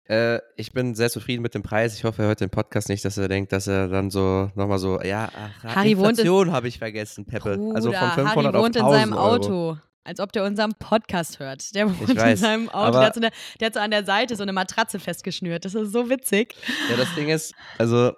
Äh, 0.04 0.38
ich 0.56 0.72
bin 0.72 0.94
sehr 0.94 1.10
zufrieden 1.10 1.42
mit 1.42 1.54
dem 1.54 1.62
Preis. 1.62 1.94
Ich 1.94 2.04
hoffe, 2.04 2.22
er 2.22 2.28
hört 2.28 2.40
den 2.40 2.50
Podcast 2.50 2.88
nicht, 2.88 3.04
dass 3.04 3.18
er 3.18 3.28
denkt, 3.28 3.52
dass 3.52 3.66
er 3.66 3.88
dann 3.88 4.10
so 4.10 4.50
nochmal 4.54 4.78
so, 4.78 5.00
ja, 5.02 5.28
ach, 5.36 5.74
Harry 5.76 5.96
wohnt 5.96 6.06
in- 6.06 6.10
Inflation 6.26 6.52
habe 6.52 6.68
ich 6.68 6.78
vergessen, 6.78 7.26
Peppe. 7.26 7.50
also 7.74 7.92
von 7.92 8.00
Bruder, 8.00 8.14
500 8.14 8.34
Harry 8.34 8.44
wohnt 8.54 8.56
auf 8.56 8.64
in 8.76 8.82
1000 8.82 9.00
seinem 9.00 9.12
Euro. 9.12 9.34
Auto. 9.34 9.78
Als 10.04 10.20
ob 10.20 10.32
der 10.32 10.44
unseren 10.44 10.72
Podcast 10.78 11.38
hört. 11.38 11.74
Der 11.74 11.86
wohnt 11.86 12.08
in 12.08 12.16
weiß, 12.16 12.40
seinem 12.40 12.70
Auto. 12.70 12.92
Der 12.98 13.06
hat, 13.08 13.14
so 13.14 13.20
eine, 13.20 13.30
der 13.60 13.66
hat 13.66 13.74
so 13.74 13.80
an 13.80 13.90
der 13.90 14.04
Seite 14.04 14.36
so 14.36 14.42
eine 14.42 14.54
Matratze 14.54 14.98
festgeschnürt. 14.98 15.66
Das 15.66 15.74
ist 15.74 15.92
so 15.92 16.08
witzig. 16.08 16.54
Ja, 16.88 16.96
das 16.96 17.14
Ding 17.14 17.28
ist, 17.28 17.52
also, 17.76 18.12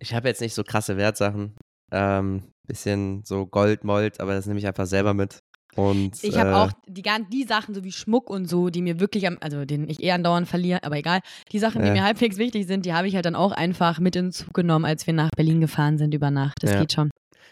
ich 0.00 0.14
habe 0.14 0.26
jetzt 0.26 0.40
nicht 0.40 0.54
so 0.54 0.64
krasse 0.64 0.96
Wertsachen. 0.96 1.54
Ähm, 1.92 2.52
bisschen 2.64 3.22
so 3.24 3.46
Gold, 3.46 3.84
Mold, 3.84 4.18
aber 4.20 4.34
das 4.34 4.46
nehme 4.46 4.58
ich 4.58 4.66
einfach 4.66 4.86
selber 4.86 5.14
mit. 5.14 5.38
Und, 5.76 6.22
Ich 6.24 6.38
habe 6.38 6.50
äh, 6.50 6.54
auch 6.54 6.72
die, 6.88 7.02
die 7.30 7.44
Sachen, 7.44 7.74
so 7.74 7.84
wie 7.84 7.92
Schmuck 7.92 8.30
und 8.30 8.46
so, 8.48 8.70
die 8.70 8.82
mir 8.82 8.98
wirklich 8.98 9.26
am, 9.26 9.36
also 9.40 9.64
den 9.64 9.88
ich 9.88 10.02
eh 10.02 10.10
andauernd 10.12 10.48
verliere, 10.48 10.82
aber 10.82 10.96
egal. 10.96 11.20
Die 11.52 11.58
Sachen, 11.58 11.82
die 11.82 11.88
Ja. 11.88 11.92
mir 11.94 12.02
halbwegs 12.04 12.38
wichtig 12.38 12.66
sind, 12.66 12.86
die 12.86 12.94
habe 12.94 13.06
ich 13.08 13.14
halt 13.14 13.26
dann 13.26 13.34
auch 13.34 13.52
einfach 13.52 14.00
mit 14.00 14.16
in 14.16 14.26
den 14.26 14.32
Zug 14.32 14.54
genommen, 14.54 14.84
als 14.86 15.06
wir 15.06 15.14
nach 15.14 15.30
Berlin 15.36 15.60
gefahren 15.60 15.98
sind 15.98 16.14
über 16.14 16.30
Nacht. 16.30 16.56
Das 16.62 16.72
Ja. 16.72 16.80
geht 16.80 16.92
schon. 16.92 17.10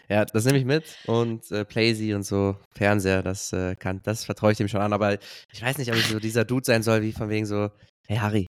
Ja, 0.09 0.25
das 0.25 0.45
nehme 0.45 0.57
ich 0.59 0.65
mit 0.65 0.97
und 1.07 1.49
äh, 1.51 1.65
Playsee 1.65 2.13
und 2.13 2.23
so, 2.23 2.57
Fernseher, 2.75 3.23
das 3.23 3.51
äh, 3.53 3.75
kann, 3.75 4.01
das 4.03 4.23
vertraue 4.23 4.51
ich 4.51 4.57
dem 4.57 4.67
schon 4.67 4.81
an, 4.81 4.93
aber 4.93 5.17
ich 5.51 5.61
weiß 5.61 5.77
nicht, 5.79 5.89
ob 5.91 5.97
ich 5.97 6.05
so 6.05 6.19
dieser 6.19 6.45
Dude 6.45 6.63
sein 6.65 6.83
soll, 6.83 7.01
wie 7.01 7.11
von 7.11 7.29
wegen 7.29 7.45
so, 7.47 7.69
hey 8.07 8.17
Harry, 8.17 8.45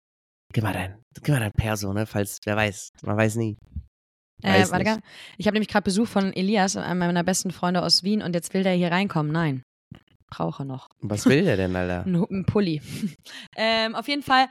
gib 0.52 0.64
mal 0.64 0.74
dein, 0.74 0.98
gib 1.22 1.28
mal 1.28 1.40
dein 1.40 1.52
Perso, 1.56 1.92
ne, 1.94 2.04
falls, 2.04 2.38
wer 2.44 2.56
weiß, 2.56 2.90
man 3.04 3.16
weiß 3.16 3.36
nie. 3.36 3.56
Äh, 4.42 4.68
warte, 4.70 4.84
gar- 4.84 5.00
ich 5.38 5.46
habe 5.46 5.54
nämlich 5.54 5.68
gerade 5.68 5.84
Besuch 5.84 6.06
von 6.08 6.32
Elias, 6.34 6.76
einem 6.76 6.98
meiner 6.98 7.24
besten 7.24 7.50
Freunde 7.50 7.82
aus 7.82 8.02
Wien, 8.04 8.22
und 8.22 8.34
jetzt 8.34 8.52
will 8.54 8.62
der 8.62 8.74
hier 8.74 8.90
reinkommen. 8.90 9.32
Nein. 9.32 9.62
Brauche 10.28 10.64
noch. 10.64 10.88
Was 11.00 11.24
will 11.26 11.44
der 11.44 11.56
denn, 11.56 11.74
Alter? 11.76 12.04
Ein, 12.30 12.44
Pulli. 12.46 12.82
ähm, 13.56 13.94
auf 13.94 14.08
jeden 14.08 14.22
Fall, 14.22 14.46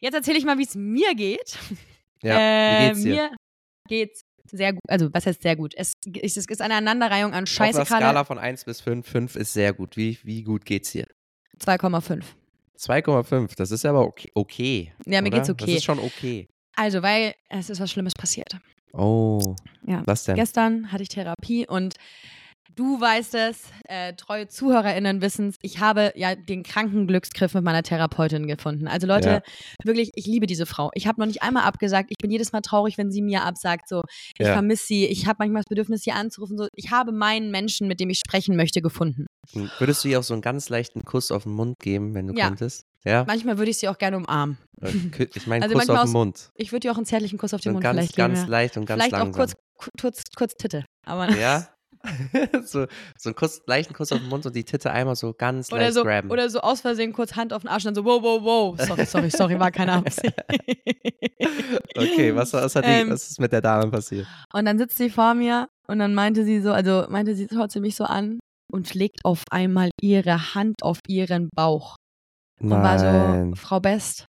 jetzt 0.00 0.14
erzähle 0.14 0.38
ich 0.38 0.44
mal, 0.44 0.58
wie 0.58 0.64
es 0.64 0.74
mir 0.74 1.14
geht. 1.14 1.58
Ja, 2.22 2.36
wie 2.36 2.86
geht's 2.88 3.02
dir? 3.02 3.14
Äh, 3.14 3.28
Mir 3.30 3.36
geht's 3.88 4.20
sehr 4.50 4.72
gut. 4.74 4.82
Also, 4.88 5.08
was 5.14 5.24
heißt 5.24 5.40
sehr 5.40 5.56
gut? 5.56 5.72
Es, 5.74 5.94
es 6.20 6.36
ist 6.36 6.60
eine 6.60 6.74
Aneinanderreihung 6.74 7.32
an 7.32 7.44
Auf 7.44 7.48
Scheiße 7.48 7.78
einer 7.78 7.86
gerade. 7.86 8.02
Skala 8.04 8.24
von 8.24 8.38
1 8.38 8.64
bis 8.66 8.82
5, 8.82 9.08
5 9.08 9.36
ist 9.36 9.54
sehr 9.54 9.72
gut. 9.72 9.96
Wie, 9.96 10.18
wie 10.22 10.42
gut 10.42 10.66
geht's 10.66 10.92
dir? 10.92 11.06
2,5. 11.60 12.22
2,5, 12.78 13.56
das 13.56 13.70
ist 13.70 13.86
aber 13.86 14.00
okay. 14.04 14.30
okay 14.34 14.92
Ja, 15.06 15.22
mir 15.22 15.28
oder? 15.28 15.38
geht's 15.38 15.46
Das 15.48 15.54
okay. 15.62 15.76
ist 15.76 15.84
schon 15.84 15.98
okay. 15.98 16.46
Also, 16.76 17.02
weil 17.02 17.34
es 17.48 17.70
ist 17.70 17.80
was 17.80 17.90
Schlimmes 17.90 18.12
passiert. 18.12 18.58
Oh, 18.92 19.54
Ja. 19.86 20.02
was 20.06 20.24
denn? 20.24 20.36
Gestern 20.36 20.90
hatte 20.92 21.02
ich 21.02 21.08
Therapie 21.08 21.66
und 21.66 21.94
du 22.76 23.00
weißt 23.00 23.34
es, 23.34 23.62
äh, 23.88 24.14
treue 24.14 24.48
ZuhörerInnen 24.48 25.20
wissen 25.22 25.48
es, 25.48 25.56
ich 25.62 25.80
habe 25.80 26.12
ja 26.16 26.34
den 26.34 26.62
kranken 26.62 27.06
Glücksgriff 27.06 27.54
mit 27.54 27.64
meiner 27.64 27.82
Therapeutin 27.82 28.46
gefunden. 28.46 28.86
Also 28.88 29.06
Leute, 29.06 29.28
Ja. 29.28 29.42
wirklich, 29.84 30.10
ich 30.14 30.26
liebe 30.26 30.46
diese 30.46 30.66
Frau. 30.66 30.90
Ich 30.94 31.06
habe 31.06 31.20
noch 31.20 31.26
nicht 31.26 31.42
einmal 31.42 31.64
abgesagt. 31.64 32.10
Ich 32.10 32.16
bin 32.18 32.30
jedes 32.30 32.52
Mal 32.52 32.60
traurig, 32.60 32.98
wenn 32.98 33.10
sie 33.10 33.22
mir 33.22 33.42
absagt. 33.44 33.88
So, 33.88 34.02
ich 34.38 34.46
Ja. 34.46 34.52
vermisse 34.54 34.86
sie. 34.86 35.06
Ich 35.06 35.26
habe 35.26 35.36
manchmal 35.40 35.62
das 35.62 35.68
Bedürfnis, 35.68 36.02
sie 36.02 36.12
anzurufen. 36.12 36.56
So, 36.58 36.68
ich 36.74 36.90
habe 36.90 37.12
meinen 37.12 37.50
Menschen, 37.50 37.88
mit 37.88 38.00
dem 38.00 38.10
ich 38.10 38.18
sprechen 38.18 38.56
möchte, 38.56 38.80
gefunden. 38.82 39.26
Würdest 39.78 40.04
du 40.04 40.08
ihr 40.08 40.18
auch 40.18 40.22
so 40.24 40.34
einen 40.34 40.42
ganz 40.42 40.68
leichten 40.68 41.04
Kuss 41.04 41.30
auf 41.32 41.42
den 41.44 41.52
Mund 41.52 41.78
geben, 41.80 42.14
wenn 42.14 42.26
du 42.26 42.34
Ja. 42.34 42.48
könntest? 42.48 42.84
Ja? 43.04 43.24
Manchmal 43.26 43.56
würde 43.58 43.70
ich 43.70 43.78
sie 43.78 43.88
auch 43.88 43.96
gerne 43.98 44.18
umarmen. 44.18 44.58
Äh, 44.82 44.90
Ich 45.34 45.46
meine 45.46 45.64
Also 45.64 45.74
Kuss 45.74 45.88
auf 45.88 45.98
aus- 45.98 46.04
den 46.10 46.12
Mund. 46.12 46.50
Ich 46.54 46.70
würde 46.72 46.86
ihr 46.88 46.92
auch 46.92 46.96
einen 46.96 47.06
zärtlichen 47.06 47.38
Kuss 47.38 47.54
auf 47.54 47.60
den 47.60 47.70
So 47.70 47.72
Mund 47.74 47.82
ganz, 47.82 47.96
vielleicht 47.98 48.16
ganz 48.16 48.38
geben. 48.40 48.46
Ja. 48.46 48.50
leicht 48.50 48.76
und 48.76 48.84
ganz 48.86 48.98
Vielleicht 49.02 49.12
langsam. 49.12 49.30
auch 49.32 49.36
kurz, 49.36 49.54
kurz, 50.00 50.22
kurz 50.36 50.54
Titte. 50.56 50.84
Aber 51.06 51.30
Ja? 51.30 51.66
so, 52.64 52.86
so 53.18 53.28
einen 53.28 53.34
Kuss, 53.36 53.62
leichten 53.66 53.92
Kuss 53.94 54.10
auf 54.12 54.18
den 54.20 54.28
Mund 54.28 54.46
und 54.46 54.56
die 54.56 54.64
Titte 54.64 54.90
einmal 54.90 55.16
so 55.16 55.34
ganz 55.34 55.70
Oder 55.70 55.82
leicht 55.82 55.94
so, 55.94 56.02
grabben. 56.04 56.30
oder 56.30 56.48
so 56.48 56.60
aus 56.60 56.80
Versehen 56.80 57.12
kurz 57.12 57.36
Hand 57.36 57.52
auf 57.52 57.62
den 57.62 57.68
Arsch 57.68 57.84
und 57.84 57.94
dann 57.94 58.02
so, 58.02 58.04
wow, 58.04 58.22
wow, 58.22 58.42
wow. 58.42 58.80
Sorry, 58.80 59.04
sorry, 59.04 59.30
sorry, 59.30 59.58
war 59.60 59.70
keine 59.70 59.92
Absicht. 60.06 60.34
okay, 61.96 62.34
was, 62.34 62.52
was, 62.52 62.74
hat 62.74 62.84
die, 62.86 62.90
Ähm, 62.90 63.10
was 63.10 63.30
ist 63.30 63.40
mit 63.40 63.52
der 63.52 63.60
Dame 63.60 63.90
passiert? 63.90 64.26
Und 64.52 64.64
dann 64.64 64.78
sitzt 64.78 64.96
sie 64.96 65.10
vor 65.10 65.34
mir 65.34 65.68
und 65.88 65.98
dann 65.98 66.14
meinte 66.14 66.44
sie 66.44 66.60
so, 66.60 66.72
also 66.72 67.06
meinte 67.08 67.34
sie, 67.34 67.48
schaut 67.52 67.70
sie 67.70 67.80
mich 67.80 67.96
so 67.96 68.04
an 68.04 68.38
und 68.72 68.94
legt 68.94 69.24
auf 69.24 69.44
einmal 69.50 69.90
ihre 70.00 70.54
Hand 70.54 70.82
auf 70.82 71.00
ihren 71.06 71.50
Bauch. 71.54 71.96
Und 72.60 72.70
war 72.70 72.96
Nein. 72.96 73.50
so, 73.50 73.56
Frau 73.56 73.80
Best, 73.80 74.26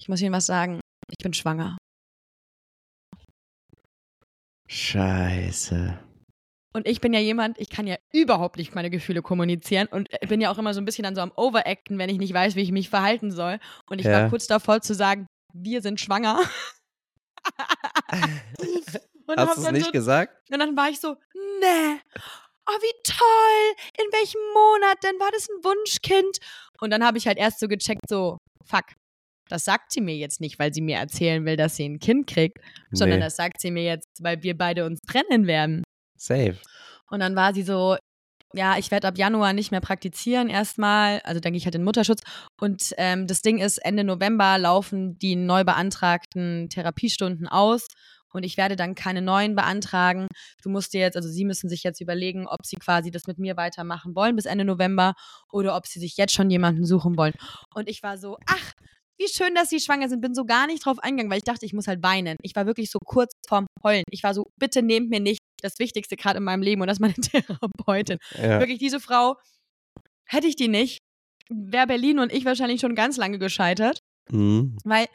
ich 0.00 0.08
muss 0.08 0.20
Ihnen 0.20 0.32
was 0.32 0.46
sagen, 0.46 0.80
ich 1.10 1.22
bin 1.22 1.32
schwanger. 1.34 1.76
Scheiße. 4.68 5.98
Und 6.78 6.86
ich 6.86 7.00
bin 7.00 7.12
ja 7.12 7.18
jemand, 7.18 7.58
ich 7.58 7.70
kann 7.70 7.88
ja 7.88 7.96
überhaupt 8.12 8.56
nicht 8.56 8.72
meine 8.76 8.88
Gefühle 8.88 9.20
kommunizieren 9.20 9.88
und 9.88 10.08
bin 10.28 10.40
ja 10.40 10.48
auch 10.52 10.58
immer 10.58 10.72
so 10.74 10.80
ein 10.80 10.84
bisschen 10.84 11.02
dann 11.02 11.16
so 11.16 11.20
am 11.22 11.32
Overacten, 11.34 11.98
wenn 11.98 12.08
ich 12.08 12.18
nicht 12.18 12.32
weiß, 12.32 12.54
wie 12.54 12.62
ich 12.62 12.70
mich 12.70 12.88
verhalten 12.88 13.32
soll. 13.32 13.58
Und 13.90 13.98
ich 13.98 14.06
Ja. 14.06 14.12
war 14.12 14.28
kurz 14.30 14.46
davor 14.46 14.80
zu 14.80 14.94
sagen, 14.94 15.26
wir 15.52 15.82
sind 15.82 15.98
schwanger. 15.98 16.38
und 19.26 19.36
Hast 19.36 19.56
du 19.56 19.60
es 19.60 19.64
dann 19.64 19.74
nicht 19.74 19.86
so, 19.86 19.90
gesagt? 19.90 20.38
Und 20.52 20.60
dann 20.60 20.76
war 20.76 20.88
ich 20.88 21.00
so, 21.00 21.16
nee, 21.34 22.00
oh 22.68 22.78
wie 22.80 23.02
toll, 23.02 23.74
in 23.98 24.12
welchem 24.12 24.40
Monat 24.54 25.02
denn 25.02 25.18
war 25.18 25.30
das 25.32 25.48
ein 25.48 25.64
Wunschkind? 25.64 26.38
Und 26.80 26.90
dann 26.90 27.04
habe 27.04 27.18
ich 27.18 27.26
halt 27.26 27.38
erst 27.38 27.58
so 27.58 27.66
gecheckt, 27.66 28.08
so, 28.08 28.38
fuck, 28.64 28.84
das 29.48 29.64
sagt 29.64 29.90
sie 29.90 30.00
mir 30.00 30.14
jetzt 30.14 30.40
nicht, 30.40 30.60
weil 30.60 30.72
sie 30.72 30.80
mir 30.82 30.98
erzählen 30.98 31.44
will, 31.44 31.56
dass 31.56 31.74
sie 31.74 31.88
ein 31.88 31.98
Kind 31.98 32.28
kriegt, 32.28 32.58
sondern 32.92 33.18
Nee. 33.18 33.24
das 33.24 33.34
sagt 33.34 33.60
sie 33.60 33.72
mir 33.72 33.82
jetzt, 33.82 34.06
weil 34.20 34.42
wir 34.44 34.56
beide 34.56 34.84
uns 34.84 35.00
trennen 35.08 35.48
werden. 35.48 35.82
Safe. 36.18 36.56
Und 37.10 37.20
dann 37.20 37.36
war 37.36 37.54
sie 37.54 37.62
so, 37.62 37.96
ja, 38.54 38.78
ich 38.78 38.90
werde 38.90 39.08
ab 39.08 39.18
Januar 39.18 39.52
nicht 39.52 39.70
mehr 39.70 39.80
praktizieren 39.80 40.48
erstmal, 40.48 41.20
also 41.20 41.40
gehe 41.40 41.54
ich 41.54 41.64
halt 41.64 41.74
in 41.74 41.84
Mutterschutz. 41.84 42.22
Und 42.60 42.94
ähm, 42.96 43.26
das 43.26 43.42
Ding 43.42 43.58
ist, 43.58 43.78
Ende 43.78 44.04
November 44.04 44.58
laufen 44.58 45.18
die 45.18 45.36
neu 45.36 45.64
beantragten 45.64 46.68
Therapiestunden 46.70 47.46
aus 47.46 47.88
und 48.32 48.42
ich 48.42 48.56
werde 48.56 48.76
dann 48.76 48.94
keine 48.94 49.22
neuen 49.22 49.54
beantragen. 49.54 50.28
Du 50.62 50.70
musst 50.70 50.92
dir 50.92 51.00
jetzt, 51.00 51.16
also 51.16 51.28
sie 51.28 51.44
müssen 51.44 51.68
sich 51.68 51.82
jetzt 51.82 52.00
überlegen, 52.00 52.46
ob 52.46 52.64
sie 52.64 52.76
quasi 52.76 53.10
das 53.10 53.26
mit 53.26 53.38
mir 53.38 53.56
weitermachen 53.56 54.14
wollen 54.14 54.36
bis 54.36 54.46
Ende 54.46 54.64
November 54.64 55.14
oder 55.50 55.76
ob 55.76 55.86
sie 55.86 56.00
sich 56.00 56.16
jetzt 56.16 56.34
schon 56.34 56.50
jemanden 56.50 56.84
suchen 56.84 57.16
wollen. 57.16 57.34
Und 57.74 57.88
ich 57.88 58.02
war 58.02 58.18
so, 58.18 58.38
ach, 58.46 58.72
wie 59.18 59.28
schön, 59.28 59.54
dass 59.54 59.70
sie 59.70 59.80
schwanger 59.80 60.08
sind. 60.08 60.20
Bin 60.20 60.34
so 60.34 60.44
gar 60.44 60.66
nicht 60.66 60.84
drauf 60.84 60.98
eingegangen, 61.00 61.30
weil 61.30 61.38
ich 61.38 61.44
dachte, 61.44 61.66
ich 61.66 61.72
muss 61.72 61.86
halt 61.88 62.02
weinen. 62.02 62.36
Ich 62.42 62.54
war 62.54 62.66
wirklich 62.66 62.90
so 62.90 62.98
kurz 63.04 63.32
vorm 63.48 63.66
Heulen. 63.82 64.04
Ich 64.10 64.22
war 64.22 64.34
so, 64.34 64.46
bitte 64.58 64.82
nehmt 64.82 65.10
mir 65.10 65.20
nicht 65.20 65.40
das 65.60 65.78
Wichtigste 65.78 66.16
gerade 66.16 66.38
in 66.38 66.44
meinem 66.44 66.62
Leben 66.62 66.80
und 66.80 66.86
das 66.86 66.96
ist 66.98 67.00
meine 67.00 67.14
Therapeutin. 67.14 68.18
Ja. 68.36 68.60
Wirklich, 68.60 68.78
diese 68.78 69.00
Frau, 69.00 69.36
hätte 70.24 70.46
ich 70.46 70.56
die 70.56 70.68
nicht, 70.68 70.98
wäre 71.50 71.86
Berlin 71.86 72.18
und 72.18 72.32
ich 72.32 72.44
wahrscheinlich 72.44 72.80
schon 72.80 72.94
ganz 72.94 73.16
lange 73.16 73.38
gescheitert. 73.38 74.00
Mhm. 74.30 74.76
Weil 74.84 75.06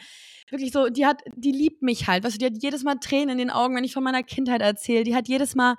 wirklich 0.49 0.71
so, 0.71 0.89
die 0.89 1.05
hat, 1.05 1.21
die 1.35 1.51
liebt 1.51 1.81
mich 1.81 2.07
halt. 2.07 2.23
Weißt 2.23 2.35
du, 2.35 2.39
die 2.39 2.45
hat 2.45 2.61
jedes 2.61 2.83
Mal 2.83 2.95
Tränen 2.95 3.29
in 3.29 3.37
den 3.37 3.49
Augen, 3.51 3.75
wenn 3.75 3.83
ich 3.83 3.93
von 3.93 4.03
meiner 4.03 4.23
Kindheit 4.23 4.61
erzähle. 4.61 5.03
Die 5.03 5.15
hat 5.15 5.27
jedes 5.27 5.55
Mal, 5.55 5.75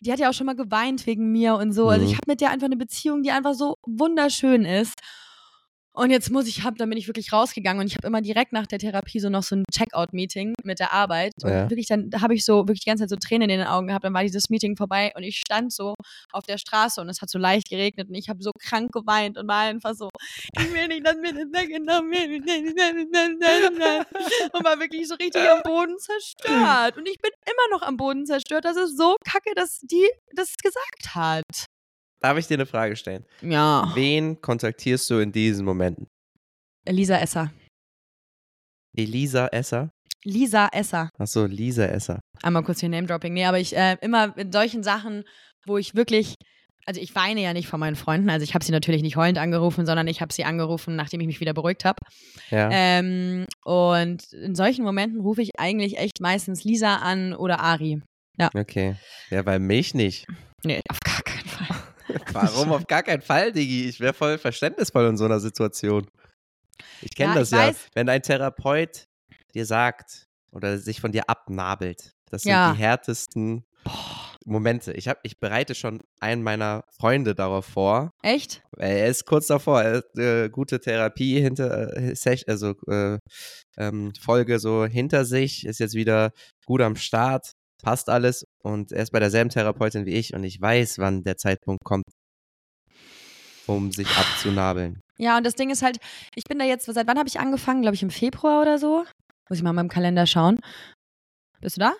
die 0.00 0.10
hat 0.12 0.18
ja 0.20 0.30
auch 0.30 0.34
schon 0.34 0.46
mal 0.46 0.56
geweint 0.56 1.06
wegen 1.06 1.30
mir 1.32 1.54
und 1.56 1.72
so. 1.72 1.88
Also 1.88 2.04
Mhm. 2.06 2.10
ich 2.10 2.16
habe 2.16 2.30
mit 2.30 2.40
der 2.40 2.50
einfach 2.50 2.66
eine 2.66 2.76
Beziehung, 2.76 3.22
die 3.22 3.30
einfach 3.30 3.54
so 3.54 3.76
wunderschön 3.86 4.64
ist. 4.64 4.94
Und 5.94 6.10
jetzt 6.10 6.30
muss 6.30 6.46
ich, 6.46 6.64
hab, 6.64 6.76
dann 6.78 6.88
bin 6.88 6.96
ich 6.96 7.06
wirklich 7.06 7.32
rausgegangen 7.32 7.80
und 7.80 7.86
ich 7.86 7.96
habe 7.96 8.06
immer 8.06 8.22
direkt 8.22 8.52
nach 8.52 8.66
der 8.66 8.78
Therapie 8.78 9.20
so 9.20 9.28
noch 9.28 9.42
so 9.42 9.56
ein 9.56 9.64
Checkout-Meeting 9.70 10.54
mit 10.64 10.78
der 10.78 10.92
Arbeit. 10.92 11.32
Und 11.42 11.50
Ja. 11.50 11.68
wirklich, 11.68 11.86
dann 11.86 12.10
habe 12.20 12.34
ich 12.34 12.44
so 12.46 12.66
wirklich 12.66 12.80
die 12.80 12.88
ganze 12.88 13.02
Zeit 13.02 13.10
so 13.10 13.16
Tränen 13.16 13.50
in 13.50 13.58
den 13.58 13.66
Augen 13.66 13.88
gehabt. 13.88 14.04
Dann 14.04 14.14
war 14.14 14.22
dieses 14.22 14.48
Meeting 14.48 14.76
vorbei 14.76 15.12
und 15.16 15.22
ich 15.22 15.36
stand 15.36 15.72
so 15.72 15.94
auf 16.32 16.44
der 16.44 16.56
Straße 16.56 17.00
und 17.00 17.10
es 17.10 17.20
hat 17.20 17.28
so 17.28 17.38
leicht 17.38 17.68
geregnet 17.68 18.08
und 18.08 18.14
ich 18.14 18.28
habe 18.30 18.42
so 18.42 18.52
krank 18.58 18.90
geweint 18.92 19.36
und 19.36 19.46
war 19.48 19.60
einfach 19.60 19.94
so, 19.94 20.08
ich 20.58 20.72
will 20.72 20.88
nicht, 20.88 21.06
dass 21.06 21.16
mir 21.16 21.34
das 21.34 21.52
weggenommen 21.52 22.10
wird. 22.10 22.32
Und 24.52 24.64
war 24.64 24.78
wirklich 24.80 25.08
so 25.08 25.14
richtig 25.16 25.42
am 25.42 25.62
Boden 25.62 25.98
zerstört. 25.98 26.96
Und 26.96 27.06
ich 27.08 27.18
bin 27.18 27.30
immer 27.44 27.76
noch 27.76 27.86
am 27.86 27.96
Boden 27.96 28.24
zerstört. 28.24 28.64
Das 28.64 28.76
ist 28.76 28.96
so 28.96 29.16
kacke, 29.24 29.54
dass 29.54 29.80
die 29.80 30.08
das 30.34 30.54
gesagt 30.62 31.14
hat. 31.14 31.66
Darf 32.22 32.38
ich 32.38 32.46
dir 32.46 32.54
eine 32.54 32.66
Frage 32.66 32.96
stellen? 32.96 33.24
Ja. 33.40 33.90
Wen 33.94 34.40
kontaktierst 34.40 35.10
du 35.10 35.18
in 35.18 35.32
diesen 35.32 35.64
Momenten? 35.64 36.06
Lisa 36.88 37.16
Esser. 37.18 37.52
Elisa 38.96 39.48
Esser? 39.48 39.90
Lisa 40.24 40.68
Esser. 40.72 41.10
Achso, 41.18 41.46
Lisa 41.46 41.84
Esser. 41.86 42.20
Einmal 42.42 42.62
kurz 42.62 42.80
hier 42.80 42.88
Name-Dropping. 42.88 43.32
Nee, 43.32 43.46
aber 43.46 43.58
ich 43.58 43.76
äh, 43.76 43.96
immer 44.00 44.36
in 44.36 44.52
solchen 44.52 44.82
Sachen, 44.82 45.24
wo 45.66 45.78
ich 45.78 45.94
wirklich 45.96 46.34
also 46.84 47.00
ich 47.00 47.14
weine 47.14 47.40
ja 47.40 47.52
nicht 47.52 47.68
vor 47.68 47.78
meinen 47.78 47.94
Freunden, 47.94 48.28
also 48.28 48.42
ich 48.42 48.54
habe 48.54 48.64
sie 48.64 48.72
natürlich 48.72 49.02
nicht 49.02 49.16
heulend 49.16 49.38
angerufen, 49.38 49.86
sondern 49.86 50.08
ich 50.08 50.20
habe 50.20 50.32
sie 50.32 50.44
angerufen, 50.44 50.96
nachdem 50.96 51.20
ich 51.20 51.28
mich 51.28 51.40
wieder 51.40 51.54
beruhigt 51.54 51.84
habe. 51.84 51.98
Ja. 52.50 52.68
Ähm, 52.72 53.46
und 53.64 54.32
in 54.32 54.56
solchen 54.56 54.84
Momenten 54.84 55.20
rufe 55.20 55.42
ich 55.42 55.50
eigentlich 55.58 55.98
echt 55.98 56.20
meistens 56.20 56.64
Lisa 56.64 56.96
an 56.96 57.34
oder 57.34 57.60
Ari. 57.60 58.00
Okay. 58.54 58.96
Ja, 59.30 59.42
bei 59.42 59.58
mich 59.58 59.94
nicht. 59.94 60.26
Nee, 60.64 60.80
auf 60.88 60.98
gar. 61.00 61.21
Warum 62.32 62.72
auf 62.72 62.86
gar 62.86 63.02
keinen 63.02 63.22
Fall, 63.22 63.52
Digi? 63.52 63.88
Ich 63.88 64.00
wäre 64.00 64.12
voll 64.14 64.38
verständnisvoll 64.38 65.06
in 65.06 65.16
so 65.16 65.24
einer 65.24 65.40
Situation. 65.40 66.06
Ich 67.00 67.14
kenne 67.14 67.34
Ja, 67.34 67.38
das 67.38 67.52
ich 67.52 67.58
ja. 67.58 67.66
weiß. 67.68 67.76
Wenn 67.94 68.08
ein 68.08 68.22
Therapeut 68.22 69.06
dir 69.54 69.66
sagt 69.66 70.26
oder 70.50 70.78
sich 70.78 71.00
von 71.00 71.12
dir 71.12 71.28
abnabelt, 71.28 72.12
das 72.30 72.42
sind 72.42 72.52
Ja. 72.52 72.72
die 72.72 72.78
härtesten 72.78 73.64
Momente. 74.44 74.92
Ich, 74.94 75.08
hab, 75.08 75.18
ich 75.22 75.38
bereite 75.38 75.74
schon 75.74 76.00
einen 76.20 76.42
meiner 76.42 76.84
Freunde 76.98 77.34
darauf 77.34 77.64
vor. 77.66 78.10
Echt? 78.22 78.62
Er 78.76 79.06
ist 79.08 79.24
kurz 79.26 79.46
davor, 79.46 79.82
er 79.82 79.96
hat 79.98 80.18
äh, 80.18 80.48
gute 80.48 80.80
Therapie 80.80 81.40
hinter, 81.40 81.96
äh, 81.96 82.14
also 82.46 82.74
äh, 82.88 83.18
ähm, 83.76 84.12
Folge 84.20 84.58
so 84.58 84.84
hinter 84.84 85.24
sich, 85.24 85.64
ist 85.66 85.78
jetzt 85.80 85.94
wieder 85.94 86.32
gut 86.66 86.80
am 86.80 86.96
Start, 86.96 87.52
passt 87.82 88.08
alles 88.08 88.44
und 88.62 88.92
er 88.92 89.02
ist 89.02 89.10
bei 89.12 89.20
derselben 89.20 89.50
Therapeutin 89.50 90.06
wie 90.06 90.14
ich 90.14 90.34
und 90.34 90.44
ich 90.44 90.60
weiß, 90.60 90.98
wann 90.98 91.22
der 91.24 91.36
Zeitpunkt 91.36 91.84
kommt, 91.84 92.04
um 93.66 93.92
sich 93.92 94.08
abzunabeln. 94.16 95.00
Ja, 95.18 95.36
und 95.36 95.44
das 95.44 95.54
Ding 95.54 95.70
ist 95.70 95.82
halt, 95.82 95.98
ich 96.34 96.44
bin 96.44 96.58
da 96.58 96.64
jetzt, 96.64 96.86
seit 96.86 97.06
wann 97.06 97.18
habe 97.18 97.28
ich 97.28 97.38
angefangen? 97.38 97.82
Glaube 97.82 97.94
ich 97.94 98.02
im 98.02 98.10
Februar 98.10 98.62
oder 98.62 98.78
so. 98.78 99.04
Muss 99.48 99.58
ich 99.58 99.62
mal 99.62 99.70
in 99.70 99.76
meinem 99.76 99.88
Kalender 99.88 100.26
schauen. 100.26 100.58
Bist 101.60 101.76
du 101.76 101.80
da? 101.80 101.92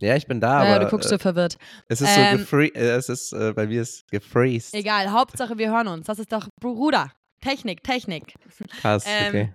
Ja, 0.00 0.16
ich 0.16 0.26
bin 0.26 0.40
da, 0.40 0.64
ja, 0.64 0.74
aber 0.74 0.84
du 0.84 0.90
guckst 0.90 1.06
äh, 1.06 1.10
so 1.10 1.18
verwirrt. 1.18 1.58
es 1.88 2.00
ist 2.00 2.16
ähm, 2.16 2.32
so 2.32 2.38
gefree, 2.38 2.68
äh, 2.74 2.96
es 2.96 3.08
ist 3.08 3.32
äh, 3.32 3.52
bei 3.52 3.66
mir 3.66 3.82
ist 3.82 4.08
gefreezed. 4.10 4.74
Egal, 4.74 5.12
Hauptsache 5.12 5.58
wir 5.58 5.70
hören 5.70 5.86
uns. 5.86 6.06
Das 6.06 6.18
ist 6.18 6.32
doch 6.32 6.48
Bruder. 6.60 7.12
Technik, 7.40 7.82
Technik. 7.84 8.34
Krass, 8.80 9.04
Ähm, 9.06 9.28
okay. 9.28 9.52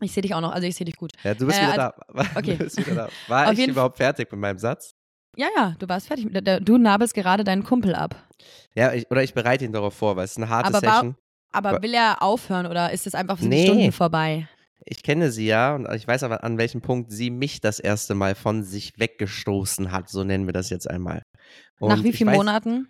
Ich 0.00 0.12
sehe 0.12 0.22
dich 0.22 0.34
auch 0.34 0.40
noch, 0.40 0.52
also 0.52 0.66
ich 0.66 0.74
sehe 0.74 0.84
dich 0.84 0.96
gut. 0.96 1.12
Ja, 1.22 1.34
du 1.34 1.46
bist 1.46 1.58
äh, 1.58 1.62
wieder 1.62 1.76
da. 1.76 1.94
okay. 2.34 2.56
Du 2.58 2.64
bist 2.64 2.76
wieder 2.76 2.94
da. 2.94 3.08
War 3.28 3.50
Auf 3.50 3.58
ich 3.58 3.66
überhaupt 3.68 3.96
fertig 3.96 4.30
mit 4.30 4.40
meinem 4.40 4.58
Satz? 4.58 4.92
Ja, 5.36 5.48
ja, 5.56 5.74
du 5.78 5.88
warst 5.88 6.08
fertig. 6.08 6.28
Du 6.64 6.78
nabelst 6.78 7.14
gerade 7.14 7.44
deinen 7.44 7.64
Kumpel 7.64 7.94
ab. 7.94 8.28
Ja, 8.74 8.92
ich, 8.92 9.10
oder 9.10 9.22
ich 9.22 9.34
bereite 9.34 9.64
ihn 9.64 9.72
darauf 9.72 9.94
vor, 9.94 10.16
weil 10.16 10.24
es 10.24 10.32
ist 10.32 10.36
eine 10.38 10.48
harte 10.48 10.68
Aber 10.74 10.80
Session. 10.80 11.16
Aber 11.52 11.82
will 11.82 11.94
er 11.94 12.22
aufhören 12.22 12.66
oder 12.66 12.92
ist 12.92 13.06
es 13.06 13.14
einfach 13.14 13.38
die 13.38 13.46
Nee. 13.48 13.62
Stunden 13.64 13.92
vorbei? 13.92 14.48
Ich 14.84 15.02
kenne 15.02 15.30
sie 15.30 15.46
ja 15.46 15.74
und 15.74 15.88
ich 15.94 16.06
weiß 16.08 16.22
aber, 16.24 16.42
an 16.42 16.58
welchem 16.58 16.80
Punkt 16.82 17.12
sie 17.12 17.30
mich 17.30 17.60
das 17.60 17.78
erste 17.78 18.14
Mal 18.14 18.34
von 18.34 18.64
sich 18.64 18.98
weggestoßen 18.98 19.92
hat, 19.92 20.08
so 20.08 20.24
nennen 20.24 20.46
wir 20.46 20.52
das 20.52 20.70
jetzt 20.70 20.90
einmal. 20.90 21.22
Und 21.78 21.90
Nach 21.90 22.02
wie 22.02 22.08
ich 22.08 22.16
vielen 22.16 22.30
weiß, 22.30 22.38
Monaten? 22.38 22.88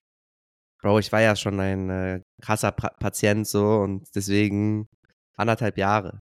Bro, 0.81 0.99
ich 1.01 1.13
war 1.13 1.21
ja 1.21 1.37
schon 1.37 1.61
ein 1.61 1.91
äh, 1.91 2.21
krasser 2.41 2.73
pra 2.73 2.89
Patient 2.99 3.47
so 3.47 3.81
und 3.81 4.05
deswegen 4.15 4.87
anderthalb 5.37 5.77
Jahre. 5.77 6.19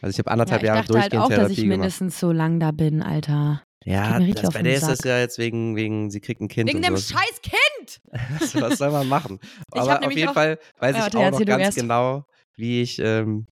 Also 0.00 0.10
ich 0.14 0.18
habe 0.18 0.28
Ja, 0.28 0.32
anderthalb 0.32 0.62
ich 0.62 0.66
Jahre 0.66 0.80
dachte 0.80 0.94
halt 1.00 1.12
durchgehend 1.12 1.24
auch, 1.24 1.28
dass 1.28 1.36
Therapie 1.38 1.52
ich 1.52 1.56
gemacht. 1.58 1.78
mindestens 1.78 2.18
so 2.20 2.32
lang 2.32 2.58
da 2.60 2.70
bin, 2.72 3.02
Alter. 3.02 3.62
Ja, 3.84 4.18
das, 4.20 4.50
bei 4.52 4.62
der 4.62 4.74
ist 4.76 4.86
das 4.88 5.00
ja 5.04 5.18
jetzt 5.18 5.38
wegen, 5.38 5.76
wegen 5.76 6.10
sie 6.10 6.20
kriegt 6.20 6.40
ein 6.40 6.48
Kind 6.48 6.68
Wegen 6.68 6.82
dem 6.82 6.96
so. 6.96 7.14
scheiß 7.14 7.40
Kind! 7.42 8.00
was, 8.40 8.54
was 8.60 8.78
soll 8.78 8.90
man 8.90 9.08
machen? 9.08 9.38
Aber 9.70 10.04
auf 10.06 10.12
jeden 10.12 10.28
auch- 10.28 10.34
Fall 10.34 10.58
weiß 10.78 10.96
Ja, 10.96 11.06
ich 11.08 11.16
auch 11.16 11.30
noch 11.30 11.44
ganz 11.44 11.62
erst. 11.64 11.78
genau, 11.78 12.24
wie 12.56 12.82
ich, 12.82 12.98
ähm, 12.98 13.46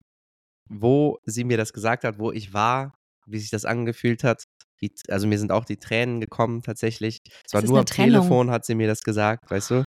wo 0.68 1.18
sie 1.24 1.44
mir 1.44 1.56
das 1.56 1.72
gesagt 1.72 2.04
hat, 2.04 2.18
wo 2.18 2.32
ich 2.32 2.52
war, 2.52 2.94
wie 3.26 3.38
sich 3.38 3.50
das 3.50 3.64
angefühlt 3.64 4.24
hat. 4.24 4.44
Die, 4.82 4.92
also 5.08 5.26
mir 5.26 5.38
sind 5.38 5.52
auch 5.52 5.64
die 5.64 5.78
Tränen 5.78 6.20
gekommen 6.20 6.60
tatsächlich. 6.62 7.20
Es 7.46 7.54
war 7.54 7.62
nur 7.62 7.78
am 7.78 7.86
Trennung. 7.86 8.20
Telefon, 8.22 8.50
hat 8.50 8.66
sie 8.66 8.74
mir 8.74 8.86
das 8.86 9.02
gesagt, 9.02 9.50
weißt 9.50 9.70
du. 9.70 9.84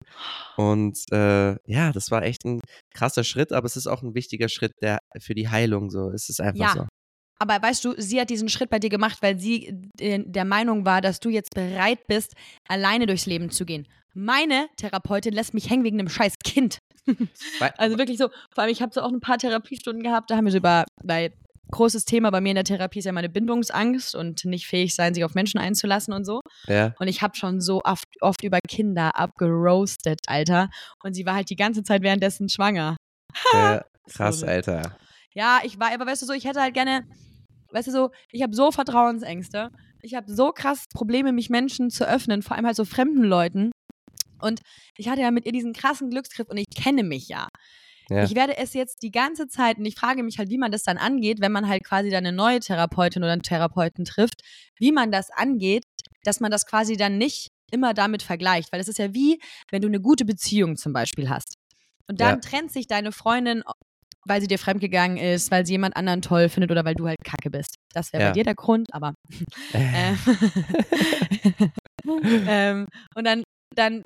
Und 0.57 0.97
äh, 1.11 1.55
ja, 1.71 1.91
das 1.91 2.09
war 2.09 2.23
echt 2.23 2.43
ein 2.45 2.59
krasser 2.95 3.23
Schritt, 3.23 3.51
aber 3.53 3.65
es 3.67 3.75
ist 3.75 3.85
auch 3.85 4.01
ein 4.01 4.15
wichtiger 4.15 4.49
Schritt 4.49 4.71
der, 4.81 4.97
für 5.19 5.35
die 5.35 5.47
Heilung. 5.47 5.91
So, 5.91 6.09
es 6.09 6.27
ist 6.29 6.41
einfach 6.41 6.59
Ja. 6.59 6.73
so. 6.73 6.87
Aber 7.39 7.61
weißt 7.61 7.85
du, 7.85 7.93
sie 7.97 8.19
hat 8.19 8.29
diesen 8.29 8.49
Schritt 8.49 8.69
bei 8.69 8.79
dir 8.79 8.89
gemacht, 8.89 9.19
weil 9.21 9.39
sie 9.39 9.73
äh, 9.99 10.19
der 10.25 10.45
Meinung 10.45 10.85
war, 10.85 11.01
dass 11.01 11.19
du 11.19 11.29
jetzt 11.29 11.55
bereit 11.55 12.05
bist, 12.07 12.33
alleine 12.67 13.05
durchs 13.05 13.25
Leben 13.25 13.49
zu 13.49 13.65
gehen. 13.65 13.87
Meine 14.13 14.67
Therapeutin 14.77 15.33
lässt 15.33 15.53
mich 15.53 15.69
hängen 15.69 15.83
wegen 15.83 15.99
einem 15.99 16.09
scheiß 16.09 16.39
Kind. 16.43 16.79
Also 17.77 17.97
wirklich 17.97 18.19
so, 18.19 18.29
vor 18.53 18.63
allem 18.63 18.71
ich 18.71 18.83
habe 18.83 18.93
so 18.93 19.01
auch 19.01 19.11
ein 19.11 19.19
paar 19.19 19.39
Therapiestunden 19.39 20.03
gehabt, 20.03 20.29
da 20.29 20.35
haben 20.35 20.45
wir 20.45 20.51
so 20.51 20.59
über, 20.59 20.85
weil 21.01 21.33
großes 21.71 22.05
Thema 22.05 22.29
bei 22.29 22.41
mir 22.41 22.49
in 22.49 22.55
der 22.55 22.63
Therapie 22.63 22.99
ist 22.99 23.05
ja 23.05 23.11
meine 23.11 23.29
Bindungsangst 23.29 24.15
und 24.15 24.45
nicht 24.45 24.67
fähig 24.67 24.93
sein, 24.93 25.13
sich 25.13 25.23
auf 25.23 25.33
Menschen 25.33 25.59
einzulassen 25.59 26.13
und 26.13 26.25
so. 26.25 26.41
Ja, 26.67 26.93
Und 26.99 27.07
ich 27.07 27.21
habe 27.21 27.35
schon 27.35 27.61
so 27.61 27.81
oft, 27.83 28.05
oft 28.21 28.43
über 28.43 28.59
Kinder 28.67 29.15
abgeroastet, 29.15 30.21
Alter. 30.27 30.69
Und 31.03 31.13
sie 31.13 31.25
war 31.25 31.35
halt 31.35 31.49
die 31.49 31.55
ganze 31.55 31.83
Zeit 31.83 32.01
währenddessen 32.01 32.49
schwanger. 32.49 32.97
ja, 33.53 33.83
krass, 34.11 34.41
So, 34.41 34.47
Alter. 34.47 34.97
Ja, 35.33 35.59
ich 35.63 35.79
war, 35.79 35.93
aber 35.93 36.05
weißt 36.05 36.21
du 36.21 36.25
so, 36.25 36.33
ich 36.33 36.45
hätte 36.45 36.61
halt 36.61 36.73
gerne, 36.73 37.05
weißt 37.71 37.87
du 37.87 37.91
so, 37.91 38.09
ich 38.31 38.41
habe 38.41 38.55
so 38.55 38.71
Vertrauensängste. 38.71 39.69
Ich 40.01 40.15
habe 40.15 40.31
so 40.31 40.51
krass 40.51 40.85
Probleme, 40.93 41.31
mich 41.33 41.49
Menschen 41.49 41.89
zu 41.89 42.07
öffnen, 42.07 42.41
vor 42.41 42.55
allem 42.55 42.65
halt 42.65 42.75
so 42.75 42.85
fremden 42.85 43.23
Leuten. 43.23 43.71
Und 44.41 44.61
ich 44.97 45.09
hatte 45.09 45.21
ja 45.21 45.31
mit 45.31 45.45
ihr 45.45 45.51
diesen 45.51 45.73
krassen 45.73 46.09
Glücksgriff 46.09 46.47
und 46.49 46.57
ich 46.57 46.67
kenne 46.75 47.03
mich 47.03 47.27
ja. 47.27 47.47
Ja. 48.09 48.23
Ich 48.23 48.33
werde 48.33 48.57
es 48.57 48.73
jetzt 48.73 49.03
die 49.03 49.11
ganze 49.11 49.47
Zeit 49.47 49.77
und 49.77 49.85
ich 49.85 49.95
frage 49.95 50.23
mich 50.23 50.39
halt, 50.39 50.49
wie 50.49 50.57
man 50.57 50.71
das 50.71 50.83
dann 50.83 50.97
angeht, 50.97 51.41
wenn 51.41 51.51
man 51.51 51.67
halt 51.67 51.83
quasi 51.83 52.09
dann 52.09 52.25
eine 52.25 52.35
neue 52.35 52.59
Therapeutin 52.59 53.21
oder 53.23 53.33
einen 53.33 53.43
Therapeuten 53.43 54.03
trifft, 54.05 54.41
wie 54.79 54.91
man 54.91 55.11
das 55.11 55.29
angeht, 55.29 55.83
dass 56.23 56.39
man 56.39 56.49
das 56.49 56.65
quasi 56.65 56.97
dann 56.97 57.17
nicht 57.17 57.49
immer 57.71 57.93
damit 57.93 58.23
vergleicht. 58.23 58.71
Weil 58.71 58.79
es 58.79 58.87
ist 58.87 58.97
ja 58.97 59.13
wie, 59.13 59.39
wenn 59.69 59.81
du 59.81 59.87
eine 59.87 60.01
gute 60.01 60.25
Beziehung 60.25 60.75
zum 60.75 60.91
Beispiel 60.91 61.29
hast. 61.29 61.53
Und 62.07 62.19
dann 62.19 62.35
Ja. 62.35 62.37
trennt 62.37 62.71
sich 62.71 62.87
deine 62.87 63.11
Freundin, 63.11 63.61
weil 64.25 64.41
sie 64.41 64.47
dir 64.47 64.59
fremdgegangen 64.59 65.17
ist, 65.17 65.49
weil 65.51 65.65
sie 65.65 65.73
jemand 65.73 65.95
anderen 65.95 66.21
toll 66.21 66.49
findet 66.49 66.71
oder 66.71 66.85
weil 66.85 66.95
du 66.95 67.07
halt 67.07 67.17
kacke 67.23 67.49
bist. 67.49 67.75
Das 67.93 68.11
wäre 68.13 68.23
Ja. 68.23 68.29
bei 68.29 68.33
dir 68.33 68.43
der 68.43 68.55
Grund, 68.55 68.87
aber. 68.93 69.13
Ähm, 69.73 70.17
ähm, 72.47 72.85
und 73.15 73.25
dann, 73.25 73.43
dann 73.75 74.03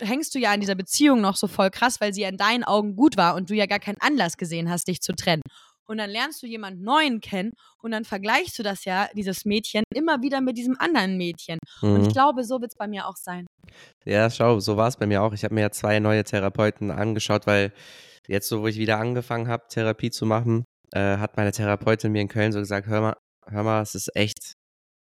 hängst 0.00 0.34
du 0.34 0.38
ja 0.38 0.52
an 0.52 0.60
dieser 0.60 0.74
Beziehung 0.74 1.20
noch 1.20 1.36
so 1.36 1.46
voll 1.46 1.70
krass, 1.70 2.00
weil 2.00 2.12
sie 2.12 2.22
ja 2.22 2.28
in 2.28 2.36
deinen 2.36 2.64
Augen 2.64 2.96
gut 2.96 3.16
war 3.16 3.34
und 3.34 3.50
du 3.50 3.54
ja 3.54 3.66
gar 3.66 3.78
keinen 3.78 4.00
Anlass 4.00 4.36
gesehen 4.36 4.68
hast, 4.70 4.88
dich 4.88 5.00
zu 5.00 5.12
trennen. 5.14 5.42
Und 5.88 5.98
dann 5.98 6.10
lernst 6.10 6.42
du 6.42 6.46
jemanden 6.46 6.82
Neuen 6.82 7.20
kennen 7.20 7.52
und 7.80 7.92
dann 7.92 8.04
vergleichst 8.04 8.58
du 8.58 8.64
das 8.64 8.84
ja, 8.84 9.08
dieses 9.14 9.44
Mädchen, 9.44 9.84
immer 9.94 10.20
wieder 10.20 10.40
mit 10.40 10.58
diesem 10.58 10.78
anderen 10.80 11.16
Mädchen. 11.16 11.58
Und 11.80 11.92
Mhm. 12.00 12.02
ich 12.08 12.12
glaube, 12.12 12.42
so 12.42 12.60
wird 12.60 12.72
es 12.72 12.76
bei 12.76 12.88
mir 12.88 13.06
auch 13.06 13.16
sein. 13.16 13.46
Ja, 14.04 14.28
schau, 14.28 14.58
so 14.58 14.76
war 14.76 14.88
es 14.88 14.96
bei 14.96 15.06
mir 15.06 15.22
auch. 15.22 15.32
Ich 15.32 15.44
habe 15.44 15.54
mir 15.54 15.60
ja 15.60 15.70
zwei 15.70 16.00
neue 16.00 16.24
Therapeuten 16.24 16.90
angeschaut, 16.90 17.46
weil 17.46 17.72
jetzt, 18.28 18.48
so 18.48 18.62
wo 18.62 18.66
ich 18.66 18.78
wieder 18.78 18.98
angefangen 18.98 19.48
habe, 19.48 19.64
Therapie 19.68 20.10
zu 20.10 20.26
machen, 20.26 20.64
äh, 20.92 21.18
hat 21.18 21.36
meine 21.36 21.52
Therapeutin 21.52 22.12
mir 22.12 22.22
in 22.22 22.28
Köln 22.28 22.52
so 22.52 22.58
gesagt, 22.58 22.86
hör 22.86 23.00
mal, 23.00 23.16
hör 23.46 23.62
mal, 23.62 23.82
es 23.82 23.94
ist 23.94 24.14
echt, 24.14 24.54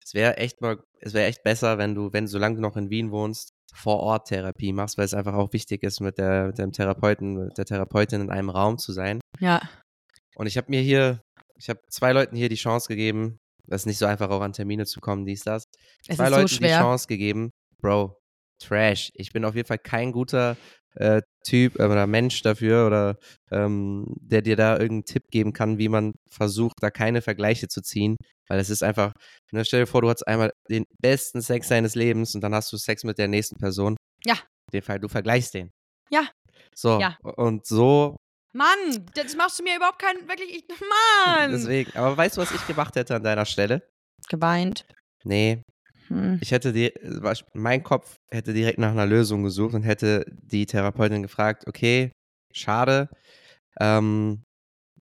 es 0.04 0.14
wäre 0.14 0.36
echt 0.36 0.60
mal, 0.60 0.78
es 1.00 1.14
wäre 1.14 1.26
echt 1.26 1.42
besser, 1.42 1.78
wenn 1.78 1.94
du, 1.94 2.12
wenn, 2.12 2.26
solange 2.26 2.56
du 2.56 2.62
noch 2.62 2.76
in 2.76 2.90
Wien 2.90 3.10
wohnst, 3.10 3.52
vor 3.74 4.00
Ort 4.00 4.28
Therapie 4.28 4.72
machst, 4.72 4.96
weil 4.96 5.04
es 5.04 5.14
einfach 5.14 5.34
auch 5.34 5.52
wichtig 5.52 5.82
ist, 5.82 6.00
mit 6.00 6.18
der, 6.18 6.48
mit 6.48 6.58
dem 6.58 6.72
Therapeuten, 6.72 7.46
mit 7.46 7.58
der 7.58 7.64
Therapeutin 7.66 8.22
in 8.22 8.30
einem 8.30 8.50
Raum 8.50 8.78
zu 8.78 8.92
sein. 8.92 9.20
Ja. 9.38 9.60
Und 10.34 10.46
ich 10.46 10.56
habe 10.56 10.70
mir 10.70 10.80
hier, 10.80 11.20
ich 11.56 11.68
habe 11.68 11.80
zwei 11.90 12.12
Leuten 12.12 12.36
hier 12.36 12.48
die 12.48 12.56
Chance 12.56 12.88
gegeben, 12.88 13.38
das 13.66 13.82
ist 13.82 13.86
nicht 13.86 13.98
so 13.98 14.06
einfach 14.06 14.30
auch 14.30 14.40
an 14.40 14.52
Termine 14.52 14.86
zu 14.86 15.00
kommen, 15.00 15.26
dies, 15.26 15.42
das. 15.42 15.64
Es 16.06 16.16
zwei 16.16 16.24
ist 16.24 16.30
so 16.30 16.36
Leuten 16.36 16.64
die. 16.64 16.68
Chance 16.68 17.06
gegeben, 17.08 17.50
Bro, 17.82 18.16
Trash. 18.62 19.10
Ich 19.14 19.32
bin 19.32 19.44
auf 19.44 19.54
jeden 19.54 19.66
Fall 19.68 19.78
kein 19.78 20.12
guter 20.12 20.56
äh, 20.94 21.20
Typ 21.44 21.78
äh, 21.78 21.84
oder 21.84 22.06
Mensch 22.06 22.42
dafür 22.42 22.86
oder 22.86 23.16
ähm, 23.50 24.06
der 24.20 24.42
dir 24.42 24.56
da 24.56 24.72
irgendeinen 24.74 25.04
Tipp 25.04 25.24
geben 25.30 25.52
kann, 25.52 25.78
wie 25.78 25.88
man 25.88 26.14
versucht, 26.30 26.74
da 26.80 26.90
keine 26.90 27.22
Vergleiche 27.22 27.68
zu 27.68 27.82
ziehen. 27.82 28.16
Weil 28.48 28.60
es 28.60 28.70
ist 28.70 28.82
einfach, 28.82 29.12
ne, 29.52 29.64
stell 29.64 29.80
dir 29.80 29.86
vor, 29.86 30.02
du 30.02 30.08
hast 30.08 30.26
einmal 30.26 30.52
den 30.70 30.84
besten 31.02 31.42
Sex 31.42 31.68
deines 31.68 31.94
Lebens 31.94 32.34
und 32.34 32.40
dann 32.40 32.54
hast 32.54 32.72
du 32.72 32.76
Sex 32.76 33.04
mit 33.04 33.18
der 33.18 33.28
nächsten 33.28 33.56
Person. 33.58 33.96
Ja. 34.24 34.34
In 34.34 34.80
dem 34.80 34.82
Fall, 34.82 34.98
du 35.00 35.08
vergleichst 35.08 35.54
den. 35.54 35.70
Ja. 36.10 36.28
So, 36.74 37.00
Ja. 37.00 37.16
und 37.22 37.66
so, 37.66 38.16
Mann, 38.52 39.04
das 39.14 39.36
machst 39.36 39.58
du 39.58 39.64
mir 39.64 39.76
überhaupt 39.76 39.98
keinen, 39.98 40.26
wirklich, 40.28 40.48
ich, 40.50 40.64
Mann. 41.26 41.50
deswegen. 41.52 41.94
Aber 41.94 42.16
weißt 42.16 42.36
du, 42.38 42.40
was 42.40 42.52
ich 42.52 42.66
gemacht 42.66 42.96
hätte 42.96 43.14
an 43.16 43.22
deiner 43.22 43.44
Stelle? 43.44 43.82
Geweint. 44.30 44.86
Nee, 45.24 45.62
Hm. 46.08 46.38
Ich 46.40 46.52
hätte 46.52 46.72
die, 46.72 46.92
mein 47.54 47.82
Kopf 47.82 48.16
hätte 48.30 48.52
direkt 48.52 48.78
nach 48.78 48.90
einer 48.90 49.06
Lösung 49.06 49.42
gesucht 49.42 49.74
und 49.74 49.82
hätte 49.82 50.24
die 50.42 50.66
Therapeutin 50.66 51.22
gefragt, 51.22 51.64
okay, 51.66 52.12
schade, 52.52 53.08
ähm, 53.80 54.42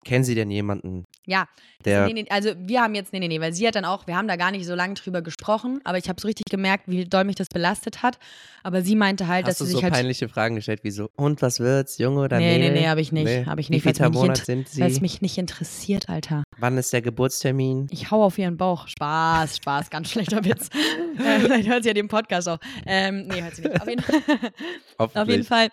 kennen 0.04 0.24
Sie 0.24 0.34
denn 0.34 0.50
jemanden, 0.50 1.04
Ja, 1.24 1.46
Der, 1.84 2.06
nee, 2.08 2.14
nee, 2.14 2.26
also 2.30 2.50
wir 2.58 2.82
haben 2.82 2.96
jetzt, 2.96 3.12
nee, 3.12 3.20
nee, 3.20 3.28
nee, 3.28 3.40
weil 3.40 3.52
sie 3.52 3.64
hat 3.66 3.76
dann 3.76 3.84
auch, 3.84 4.08
wir 4.08 4.16
haben 4.16 4.26
da 4.26 4.34
gar 4.34 4.50
nicht 4.50 4.66
so 4.66 4.74
lange 4.74 4.94
drüber 4.94 5.22
gesprochen, 5.22 5.80
aber 5.84 5.96
ich 5.98 6.08
habe 6.08 6.20
so 6.20 6.26
richtig 6.26 6.46
gemerkt, 6.50 6.84
wie 6.88 7.04
doll 7.04 7.22
mich 7.22 7.36
das 7.36 7.46
belastet 7.48 8.02
hat. 8.02 8.18
Aber 8.64 8.82
sie 8.82 8.96
meinte 8.96 9.28
halt, 9.28 9.46
dass 9.46 9.52
hast 9.54 9.60
du 9.60 9.64
sie 9.66 9.70
so 9.72 9.76
sich 9.78 9.84
halt. 9.84 9.94
peinliche 9.94 10.28
Fragen 10.28 10.56
gestellt, 10.56 10.80
wie 10.82 10.90
so, 10.90 11.10
und 11.16 11.40
was 11.40 11.60
wird's, 11.60 11.98
Junge 11.98 12.22
oder 12.22 12.38
Nee, 12.38 12.58
nee, 12.58 12.68
Mädel? 12.70 12.80
nee, 12.82 12.88
habe 12.88 13.00
ich 13.00 13.12
nicht. 13.12 13.46
Hab 13.46 13.58
ich 13.60 13.70
nicht, 13.70 13.82
Wie 13.84 13.86
weil's 13.88 13.98
viel 13.98 14.06
mich 14.08 14.14
nicht 14.14 14.20
Monat 14.22 14.38
inter- 14.38 14.44
sind 14.44 14.80
Weil 14.80 14.88
es 14.90 14.94
sie? 14.96 15.00
mich 15.00 15.22
nicht 15.22 15.38
interessiert, 15.38 16.08
Alter. 16.08 16.42
Wann 16.58 16.76
ist 16.76 16.92
der 16.92 17.02
Geburtstermin? 17.02 17.86
Ich 17.90 18.10
hau 18.10 18.24
auf 18.24 18.36
ihren 18.38 18.56
Bauch. 18.56 18.88
Spaß, 18.88 19.56
Spaß, 19.58 19.90
ganz 19.90 20.10
schlechter 20.10 20.44
Witz. 20.44 20.68
äh, 21.18 21.38
vielleicht 21.40 21.68
hört 21.68 21.82
sie 21.84 21.90
ja 21.90 21.94
den 21.94 22.08
Podcast 22.08 22.48
auch. 22.48 22.58
Ähm, 22.86 23.26
nee, 23.28 23.42
hört 23.42 23.54
sie 23.56 23.62
nicht. 23.62 23.80
Auf 23.80 23.88
jeden, 23.88 24.04
auf 24.98 25.28
jeden 25.28 25.44
Fall. 25.44 25.68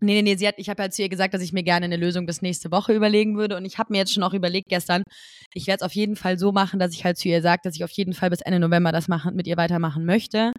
Nee, 0.00 0.14
nee, 0.14 0.22
nee, 0.22 0.36
sie 0.36 0.46
hat, 0.46 0.54
ich 0.58 0.68
habe 0.68 0.82
halt 0.82 0.94
zu 0.94 1.02
ihr 1.02 1.08
gesagt, 1.08 1.34
dass 1.34 1.42
ich 1.42 1.52
mir 1.52 1.64
gerne 1.64 1.84
eine 1.86 1.96
Lösung 1.96 2.24
bis 2.24 2.40
nächste 2.40 2.70
Woche 2.70 2.92
überlegen 2.94 3.36
würde. 3.36 3.56
Und 3.56 3.64
ich 3.64 3.78
habe 3.78 3.92
mir 3.92 3.98
jetzt 3.98 4.12
schon 4.12 4.22
auch 4.22 4.32
überlegt 4.32 4.68
gestern, 4.68 5.02
ich 5.54 5.66
werde 5.66 5.78
es 5.78 5.82
auf 5.82 5.92
jeden 5.92 6.14
Fall 6.14 6.38
so 6.38 6.52
machen, 6.52 6.78
dass 6.78 6.94
ich 6.94 7.04
halt 7.04 7.18
zu 7.18 7.28
ihr 7.28 7.42
sage, 7.42 7.62
dass 7.64 7.74
ich 7.74 7.82
auf 7.84 7.90
jeden 7.90 8.12
Fall 8.14 8.30
bis 8.30 8.40
Ende 8.40 8.60
November 8.60 8.92
das 8.92 9.08
machen, 9.08 9.34
mit 9.34 9.46
ihr 9.48 9.56
weitermachen 9.56 10.04
möchte. 10.04 10.52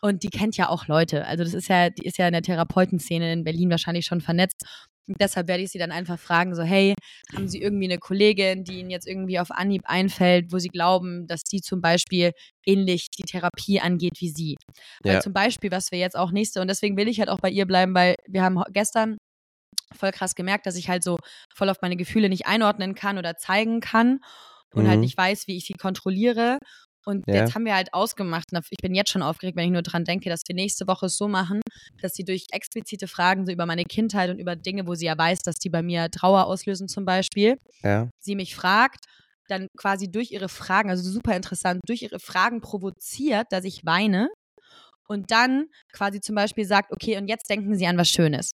Und 0.00 0.22
die 0.24 0.30
kennt 0.30 0.56
ja 0.56 0.68
auch 0.68 0.88
Leute. 0.88 1.26
Also 1.26 1.44
das 1.44 1.54
ist 1.54 1.68
ja, 1.68 1.90
die 1.90 2.04
ist 2.06 2.18
ja 2.18 2.26
in 2.26 2.32
der 2.32 2.42
Therapeutenszene 2.42 3.32
in 3.32 3.44
Berlin 3.44 3.70
wahrscheinlich 3.70 4.04
schon 4.06 4.20
vernetzt. 4.20 4.64
Und 5.08 5.16
deshalb 5.20 5.48
werde 5.48 5.62
ich 5.64 5.70
sie 5.72 5.78
dann 5.78 5.90
einfach 5.92 6.18
fragen, 6.18 6.54
so, 6.54 6.62
hey, 6.62 6.94
haben 7.34 7.48
Sie 7.48 7.60
irgendwie 7.60 7.86
eine 7.86 7.98
Kollegin, 7.98 8.64
die 8.64 8.78
Ihnen 8.80 8.90
jetzt 8.90 9.06
irgendwie 9.06 9.38
auf 9.40 9.50
Anhieb 9.50 9.82
einfällt, 9.86 10.52
wo 10.52 10.58
Sie 10.58 10.68
glauben, 10.68 11.26
dass 11.26 11.42
die 11.42 11.60
zum 11.60 11.80
Beispiel 11.80 12.32
ähnlich 12.66 13.08
die 13.10 13.24
Therapie 13.24 13.80
angeht 13.80 14.20
wie 14.20 14.30
Sie? 14.30 14.56
Weil 15.04 15.14
Ja. 15.14 15.20
zum 15.20 15.32
Beispiel, 15.32 15.70
was 15.72 15.90
wir 15.90 15.98
jetzt 15.98 16.16
auch 16.16 16.30
nächste, 16.32 16.60
und 16.60 16.68
deswegen 16.68 16.96
will 16.96 17.08
ich 17.08 17.18
halt 17.20 17.28
auch 17.30 17.40
bei 17.40 17.50
ihr 17.50 17.66
bleiben, 17.66 17.94
weil 17.94 18.14
wir 18.28 18.42
haben 18.42 18.62
gestern 18.72 19.18
voll 19.94 20.12
krass 20.12 20.34
gemerkt, 20.34 20.66
dass 20.66 20.76
ich 20.76 20.88
halt 20.88 21.02
so 21.04 21.18
voll 21.54 21.68
auf 21.70 21.78
meine 21.82 21.96
Gefühle 21.96 22.28
nicht 22.28 22.46
einordnen 22.46 22.94
kann 22.94 23.18
oder 23.18 23.36
zeigen 23.36 23.80
kann 23.80 24.20
und 24.74 24.88
halt 24.88 25.00
Mhm. 25.00 25.02
nicht 25.02 25.16
weiß, 25.18 25.46
wie 25.48 25.56
ich 25.56 25.66
sie 25.66 25.74
kontrolliere. 25.74 26.58
Und 27.04 27.24
Ja. 27.26 27.34
jetzt 27.36 27.54
haben 27.54 27.64
wir 27.64 27.74
halt 27.74 27.92
ausgemacht, 27.94 28.46
ich 28.70 28.78
bin 28.82 28.94
jetzt 28.94 29.10
schon 29.10 29.22
aufgeregt, 29.22 29.56
wenn 29.56 29.64
ich 29.66 29.72
nur 29.72 29.82
dran 29.82 30.04
denke, 30.04 30.28
dass 30.30 30.42
wir 30.46 30.54
nächste 30.54 30.86
Woche 30.86 31.06
es 31.06 31.16
so 31.16 31.28
machen, 31.28 31.60
dass 32.00 32.14
sie 32.14 32.24
durch 32.24 32.46
explizite 32.52 33.08
Fragen 33.08 33.46
so 33.46 33.52
über 33.52 33.66
meine 33.66 33.84
Kindheit 33.84 34.30
und 34.30 34.38
über 34.38 34.56
Dinge, 34.56 34.86
wo 34.86 34.94
sie 34.94 35.06
ja 35.06 35.18
weiß, 35.18 35.40
dass 35.40 35.56
die 35.56 35.70
bei 35.70 35.82
mir 35.82 36.10
Trauer 36.10 36.46
auslösen 36.46 36.88
zum 36.88 37.04
Beispiel, 37.04 37.56
Ja. 37.82 38.10
sie 38.20 38.36
mich 38.36 38.54
fragt, 38.54 39.06
dann 39.48 39.66
quasi 39.76 40.10
durch 40.10 40.30
ihre 40.32 40.48
Fragen, 40.48 40.90
also 40.90 41.08
super 41.10 41.34
interessant, 41.36 41.80
durch 41.86 42.02
ihre 42.02 42.20
Fragen 42.20 42.60
provoziert, 42.60 43.48
dass 43.50 43.64
ich 43.64 43.84
weine 43.84 44.28
und 45.08 45.30
dann 45.30 45.66
quasi 45.92 46.20
zum 46.20 46.34
Beispiel 46.34 46.64
sagt, 46.64 46.92
okay, 46.92 47.16
und 47.18 47.28
jetzt 47.28 47.48
denken 47.50 47.74
Sie 47.76 47.86
an 47.86 47.98
was 47.98 48.08
Schönes. 48.08 48.52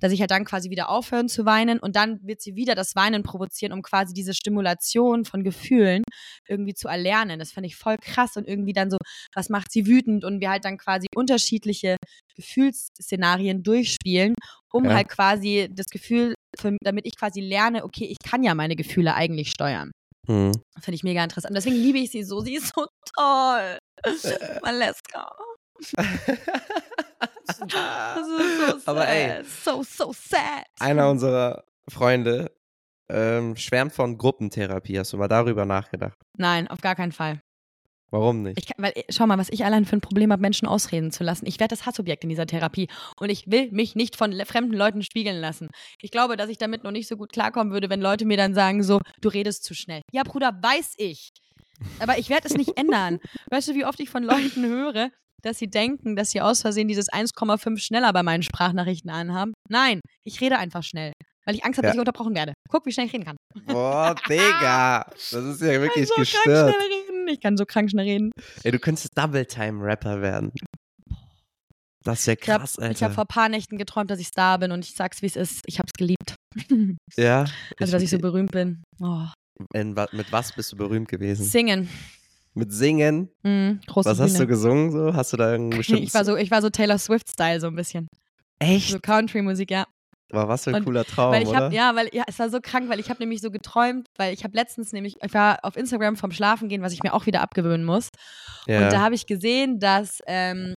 Dass 0.00 0.12
ich 0.12 0.20
halt 0.20 0.30
dann 0.30 0.44
quasi 0.44 0.70
wieder 0.70 0.88
aufhören 0.88 1.28
zu 1.28 1.44
weinen 1.46 1.78
und 1.78 1.96
dann 1.96 2.20
wird 2.22 2.40
sie 2.40 2.54
wieder 2.54 2.74
das 2.74 2.94
Weinen 2.94 3.22
provozieren, 3.22 3.72
um 3.72 3.82
quasi 3.82 4.12
diese 4.12 4.34
Stimulation 4.34 5.24
von 5.24 5.42
Gefühlen 5.42 6.02
irgendwie 6.48 6.74
zu 6.74 6.88
erlernen. 6.88 7.38
Das 7.38 7.52
fand 7.52 7.66
ich 7.66 7.76
voll 7.76 7.96
krass 7.98 8.36
und 8.36 8.46
irgendwie 8.46 8.72
dann 8.72 8.90
so, 8.90 8.98
was 9.34 9.48
macht 9.48 9.72
sie 9.72 9.86
wütend 9.86 10.24
und 10.24 10.40
wir 10.40 10.50
halt 10.50 10.64
dann 10.64 10.78
quasi 10.78 11.06
unterschiedliche 11.14 11.96
Gefühlsszenarien 12.36 13.62
durchspielen, 13.62 14.34
um 14.72 14.84
Ja. 14.84 14.94
halt 14.94 15.08
quasi 15.08 15.68
das 15.70 15.86
Gefühl, 15.86 16.34
für, 16.58 16.76
damit 16.82 17.06
ich 17.06 17.16
quasi 17.16 17.40
lerne, 17.40 17.84
okay, 17.84 18.04
ich 18.04 18.18
kann 18.28 18.42
ja 18.42 18.54
meine 18.54 18.76
Gefühle 18.76 19.14
eigentlich 19.14 19.50
steuern. 19.50 19.90
Hm. 20.26 20.52
Finde 20.80 20.94
ich 20.94 21.02
mega 21.02 21.22
interessant. 21.24 21.56
Deswegen 21.56 21.76
liebe 21.76 21.98
ich 21.98 22.10
sie 22.10 22.22
so. 22.22 22.40
Sie 22.40 22.54
ist 22.56 22.72
so 22.74 22.86
toll. 23.16 23.78
Valeska. 24.62 25.30
Das 27.56 28.26
ist 28.26 28.58
so 28.58 28.78
sad. 28.78 28.82
Aber 28.86 29.08
ey. 29.08 29.44
So, 29.44 29.82
so 29.82 30.12
sad. 30.12 30.66
Einer 30.78 31.10
unserer 31.10 31.64
Freunde 31.88 32.52
ähm, 33.08 33.56
schwärmt 33.56 33.92
von 33.92 34.16
Gruppentherapie. 34.18 34.98
Hast 34.98 35.12
du 35.12 35.16
mal 35.16 35.28
darüber 35.28 35.64
nachgedacht? 35.66 36.18
Nein, 36.36 36.68
auf 36.68 36.80
gar 36.80 36.94
keinen 36.94 37.12
Fall. 37.12 37.40
Warum 38.12 38.42
nicht? 38.42 38.58
Ich 38.58 38.66
kann, 38.66 38.84
weil, 38.84 38.92
schau 39.08 39.26
mal, 39.26 39.38
was 39.38 39.50
ich 39.50 39.64
allein 39.64 39.84
für 39.84 39.96
ein 39.96 40.00
Problem 40.00 40.32
habe, 40.32 40.42
Menschen 40.42 40.66
ausreden 40.66 41.12
zu 41.12 41.22
lassen. 41.22 41.46
Ich 41.46 41.60
werde 41.60 41.76
das 41.76 41.86
Hassobjekt 41.86 42.24
in 42.24 42.28
dieser 42.28 42.46
Therapie 42.46 42.88
und 43.20 43.30
ich 43.30 43.48
will 43.48 43.70
mich 43.70 43.94
nicht 43.94 44.16
von 44.16 44.32
fremden 44.46 44.74
Leuten 44.74 45.02
spiegeln 45.02 45.40
lassen. 45.40 45.68
Ich 46.00 46.10
glaube, 46.10 46.36
dass 46.36 46.50
ich 46.50 46.58
damit 46.58 46.82
noch 46.82 46.90
nicht 46.90 47.06
so 47.06 47.16
gut 47.16 47.32
klarkommen 47.32 47.72
würde, 47.72 47.88
wenn 47.88 48.00
Leute 48.00 48.24
mir 48.24 48.36
dann 48.36 48.54
sagen 48.54 48.82
so, 48.82 49.00
du 49.20 49.28
redest 49.28 49.62
zu 49.62 49.74
schnell. 49.74 50.02
Ja, 50.12 50.24
Bruder, 50.24 50.58
weiß 50.60 50.94
ich. 50.98 51.30
Aber 52.00 52.18
ich 52.18 52.30
werde 52.30 52.48
es 52.48 52.56
nicht 52.56 52.76
ändern. 52.76 53.20
Weißt 53.50 53.68
du, 53.68 53.74
wie 53.74 53.84
oft 53.84 54.00
ich 54.00 54.10
von 54.10 54.24
Leuten 54.24 54.66
höre, 54.66 55.10
dass 55.42 55.58
sie 55.58 55.68
denken, 55.68 56.16
dass 56.16 56.30
sie 56.30 56.40
aus 56.40 56.60
Versehen 56.62 56.88
dieses 56.88 57.08
1,5 57.10 57.78
schneller 57.78 58.12
bei 58.12 58.22
meinen 58.22 58.42
Sprachnachrichten 58.42 59.10
anhaben? 59.10 59.52
Nein, 59.68 60.00
ich 60.24 60.40
rede 60.40 60.58
einfach 60.58 60.82
schnell, 60.82 61.12
weil 61.46 61.54
ich 61.54 61.64
Angst 61.64 61.78
habe, 61.78 61.86
Ja. 61.86 61.90
dass 61.90 61.96
ich 61.96 62.00
unterbrochen 62.00 62.34
werde. 62.34 62.52
Guck, 62.68 62.86
wie 62.86 62.92
schnell 62.92 63.06
ich 63.06 63.12
reden 63.12 63.24
kann. 63.24 63.36
Boah, 63.66 64.14
Digga. 64.28 65.06
Das 65.12 65.32
ist 65.32 65.60
ja 65.60 65.80
wirklich 65.80 66.04
ich 66.04 66.14
kann 66.14 66.24
so 66.24 66.32
krank 66.32 66.44
gestört. 66.44 66.74
schnell 66.74 66.88
reden. 66.88 67.28
Ich 67.28 67.40
kann 67.40 67.56
so 67.56 67.64
krank 67.66 67.90
schnell 67.90 68.06
reden. 68.06 68.30
Ey, 68.64 68.72
du 68.72 68.78
könntest 68.78 69.08
Double-Time-Rapper 69.16 70.20
werden. 70.20 70.52
Das 72.02 72.20
ist 72.20 72.26
ja 72.26 72.32
Ich 72.32 72.48
habe 72.48 72.60
krass, 72.60 72.76
hab 72.78 72.84
Alter. 72.84 73.10
vor 73.10 73.24
ein 73.24 73.28
paar 73.28 73.48
Nächten 73.50 73.76
geträumt, 73.76 74.10
dass 74.10 74.18
ich 74.20 74.28
Star 74.28 74.58
bin 74.58 74.72
und 74.72 74.84
ich 74.86 74.94
sag's, 74.94 75.20
wie 75.20 75.26
es 75.26 75.36
ist. 75.36 75.60
Ich 75.66 75.78
hab's 75.78 75.92
geliebt. 75.92 76.34
ja. 77.16 77.44
Also, 77.78 77.92
dass 77.92 78.02
ich 78.02 78.10
so 78.10 78.18
berühmt 78.18 78.52
bin. 78.52 78.82
Oh. 79.00 79.26
in, 79.74 79.92
mit 80.12 80.32
was 80.32 80.52
bist 80.52 80.72
du 80.72 80.76
berühmt 80.76 81.08
gewesen? 81.08 81.44
Singen. 81.44 81.88
Mit 82.54 82.72
Singen? 82.72 83.30
Mhm, 83.42 83.80
Was 83.94 84.18
hast 84.18 84.38
du 84.38 84.46
gesungen 84.46 84.90
so? 84.92 85.14
Hast 85.14 85.32
du 85.32 85.36
da 85.36 85.52
einen 85.54 85.70
bestimmten 85.70 86.02
Ich 86.04 86.14
war 86.14 86.24
so, 86.24 86.36
ich 86.36 86.50
war 86.50 86.62
so 86.62 86.70
Taylor 86.70 86.98
Swift-Style 86.98 87.60
so 87.60 87.68
ein 87.68 87.76
bisschen. 87.76 88.08
Echt? 88.58 88.90
So 88.90 88.98
Country-Musik, 89.00 89.70
ja. 89.70 89.84
Aber 90.32 90.46
was 90.48 90.64
für 90.64 90.70
ein 90.70 90.76
Und- 90.76 90.84
cooler 90.84 91.04
Traum, 91.04 91.32
weil 91.32 91.42
ich 91.42 91.48
oder? 91.48 91.58
habe, 91.64 91.74
ja, 91.74 91.94
weil 91.96 92.08
ja, 92.12 92.22
es 92.28 92.38
war 92.38 92.50
so 92.50 92.60
krank, 92.62 92.88
weil 92.88 93.00
ich 93.00 93.10
habe 93.10 93.20
nämlich 93.20 93.40
so 93.40 93.50
geträumt, 93.50 94.06
weil 94.16 94.32
ich 94.32 94.44
habe 94.44 94.54
letztens 94.56 94.92
nämlich, 94.92 95.16
ich 95.24 95.34
war 95.34 95.58
auf 95.64 95.76
Instagram 95.76 96.16
vom 96.16 96.30
Schlafen 96.30 96.68
gehen, 96.68 96.82
was 96.82 96.92
ich 96.92 97.02
mir 97.02 97.14
auch 97.14 97.26
wieder 97.26 97.40
abgewöhnen 97.40 97.84
muss. 97.84 98.10
ja. 98.66 98.84
Und 98.84 98.92
da 98.92 99.00
habe 99.00 99.14
ich 99.16 99.26
gesehen, 99.26 99.80
dass 99.80 100.20
ähm, 100.28 100.74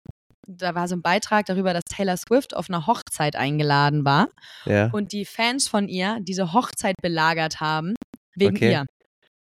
da 0.48 0.74
war 0.76 0.88
so 0.88 0.96
ein 0.96 1.02
Beitrag 1.02 1.46
darüber, 1.48 1.74
dass 1.74 1.84
Taylor 1.86 2.16
Swift 2.18 2.56
auf 2.56 2.70
einer 2.70 2.88
Hochzeit 2.88 3.36
eingeladen 3.36 4.06
war 4.06 4.28
ja. 4.66 4.90
und 4.92 5.12
die 5.12 5.26
Fans 5.26 5.68
von 5.68 5.88
ihr 5.90 6.18
diese 6.22 6.54
Hochzeit 6.54 6.96
belagert 7.02 7.60
haben 7.60 7.94
wegen 8.36 8.56
Okay. 8.56 8.72
ihr. 8.72 8.86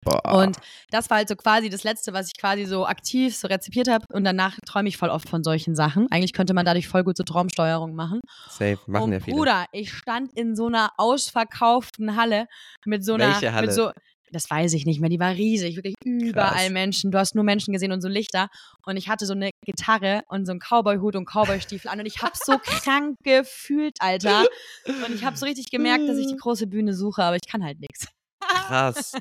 Boah. 0.02 0.42
Und 0.42 0.56
das 0.90 1.10
war 1.10 1.18
halt 1.18 1.28
so 1.28 1.36
quasi 1.36 1.68
das 1.68 1.84
Letzte, 1.84 2.12
was 2.12 2.28
ich 2.28 2.40
quasi 2.40 2.64
so 2.64 2.86
aktiv 2.86 3.36
so 3.36 3.48
rezipiert 3.48 3.88
habe. 3.88 4.04
Und 4.12 4.24
danach 4.24 4.56
träume 4.66 4.88
ich 4.88 4.96
voll 4.96 5.10
oft 5.10 5.28
von 5.28 5.44
solchen 5.44 5.74
Sachen. 5.74 6.06
Eigentlich 6.10 6.32
könnte 6.32 6.54
man 6.54 6.64
dadurch 6.64 6.88
voll 6.88 7.04
gut 7.04 7.16
so 7.16 7.22
Traumsteuerung 7.22 7.94
machen. 7.94 8.20
Safe, 8.48 8.78
machen 8.86 9.04
und 9.04 9.12
ja 9.12 9.20
viele. 9.20 9.36
Bruder, 9.36 9.66
ich 9.72 9.92
stand 9.92 10.32
in 10.34 10.56
so 10.56 10.66
einer 10.66 10.90
ausverkauften 10.96 12.16
Halle 12.16 12.46
mit 12.86 13.04
so 13.04 13.14
einer. 13.14 13.28
Welche 13.28 13.52
Halle? 13.52 13.66
Mit 13.66 13.76
so, 13.76 13.90
das 14.32 14.48
weiß 14.48 14.72
ich 14.74 14.86
nicht 14.86 15.00
mehr, 15.00 15.10
die 15.10 15.20
war 15.20 15.32
riesig, 15.32 15.76
wirklich 15.76 15.94
überall 16.04 16.52
Krass. 16.52 16.70
Menschen. 16.70 17.10
Du 17.10 17.18
hast 17.18 17.34
nur 17.34 17.44
Menschen 17.44 17.72
gesehen 17.72 17.92
und 17.92 18.00
so 18.00 18.08
Lichter. 18.08 18.48
Und 18.86 18.96
ich 18.96 19.08
hatte 19.08 19.26
so 19.26 19.34
eine 19.34 19.50
Gitarre 19.66 20.22
und 20.28 20.46
so 20.46 20.52
einen 20.52 20.60
Cowboy-Hut 20.60 21.16
und 21.16 21.26
Cowboy-Stiefel 21.26 21.90
an. 21.90 22.00
Und 22.00 22.06
ich 22.06 22.22
habe 22.22 22.32
so 22.34 22.58
krank 22.62 23.16
gefühlt, 23.22 23.96
Alter. 24.00 24.44
Und 24.86 25.14
ich 25.14 25.24
habe 25.24 25.36
so 25.36 25.46
richtig 25.46 25.70
gemerkt, 25.70 26.08
dass 26.08 26.16
ich 26.16 26.28
die 26.28 26.36
große 26.40 26.66
Bühne 26.66 26.94
suche, 26.94 27.22
aber 27.22 27.36
ich 27.36 27.48
kann 27.50 27.64
halt 27.64 27.80
nichts. 27.80 28.06
Krass. 28.40 29.12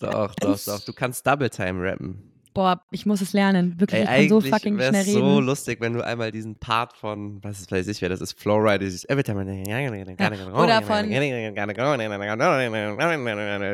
Doch, 0.00 0.34
doch, 0.34 0.58
doch. 0.64 0.80
Du 0.84 0.92
kannst 0.92 1.26
Double 1.26 1.50
Time 1.50 1.82
rappen. 1.82 2.32
Boah, 2.54 2.80
ich 2.90 3.04
muss 3.04 3.20
es 3.20 3.34
lernen. 3.34 3.78
Wirklich, 3.78 4.00
Ey, 4.08 4.24
ich 4.24 4.30
kann 4.30 4.40
so 4.40 4.40
fucking 4.40 4.76
schnell 4.76 4.94
es 4.94 5.06
reden. 5.08 5.18
so 5.20 5.40
lustig, 5.40 5.78
wenn 5.82 5.92
du 5.92 6.00
einmal 6.02 6.32
diesen 6.32 6.56
Part 6.58 6.96
von, 6.96 7.38
was 7.44 7.60
ist, 7.60 7.70
weiß 7.70 7.86
ich, 7.88 8.00
wer 8.00 8.08
das 8.08 8.22
ist, 8.22 8.40
Flowride, 8.40 8.78
dieses 8.78 9.02
time 9.02 10.54
Oder 10.54 10.80
von- 10.80 11.10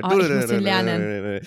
Oh, 0.03 0.19
ich 0.19 0.29
muss 0.29 0.47
den 0.47 0.61
lernen. 0.61 1.41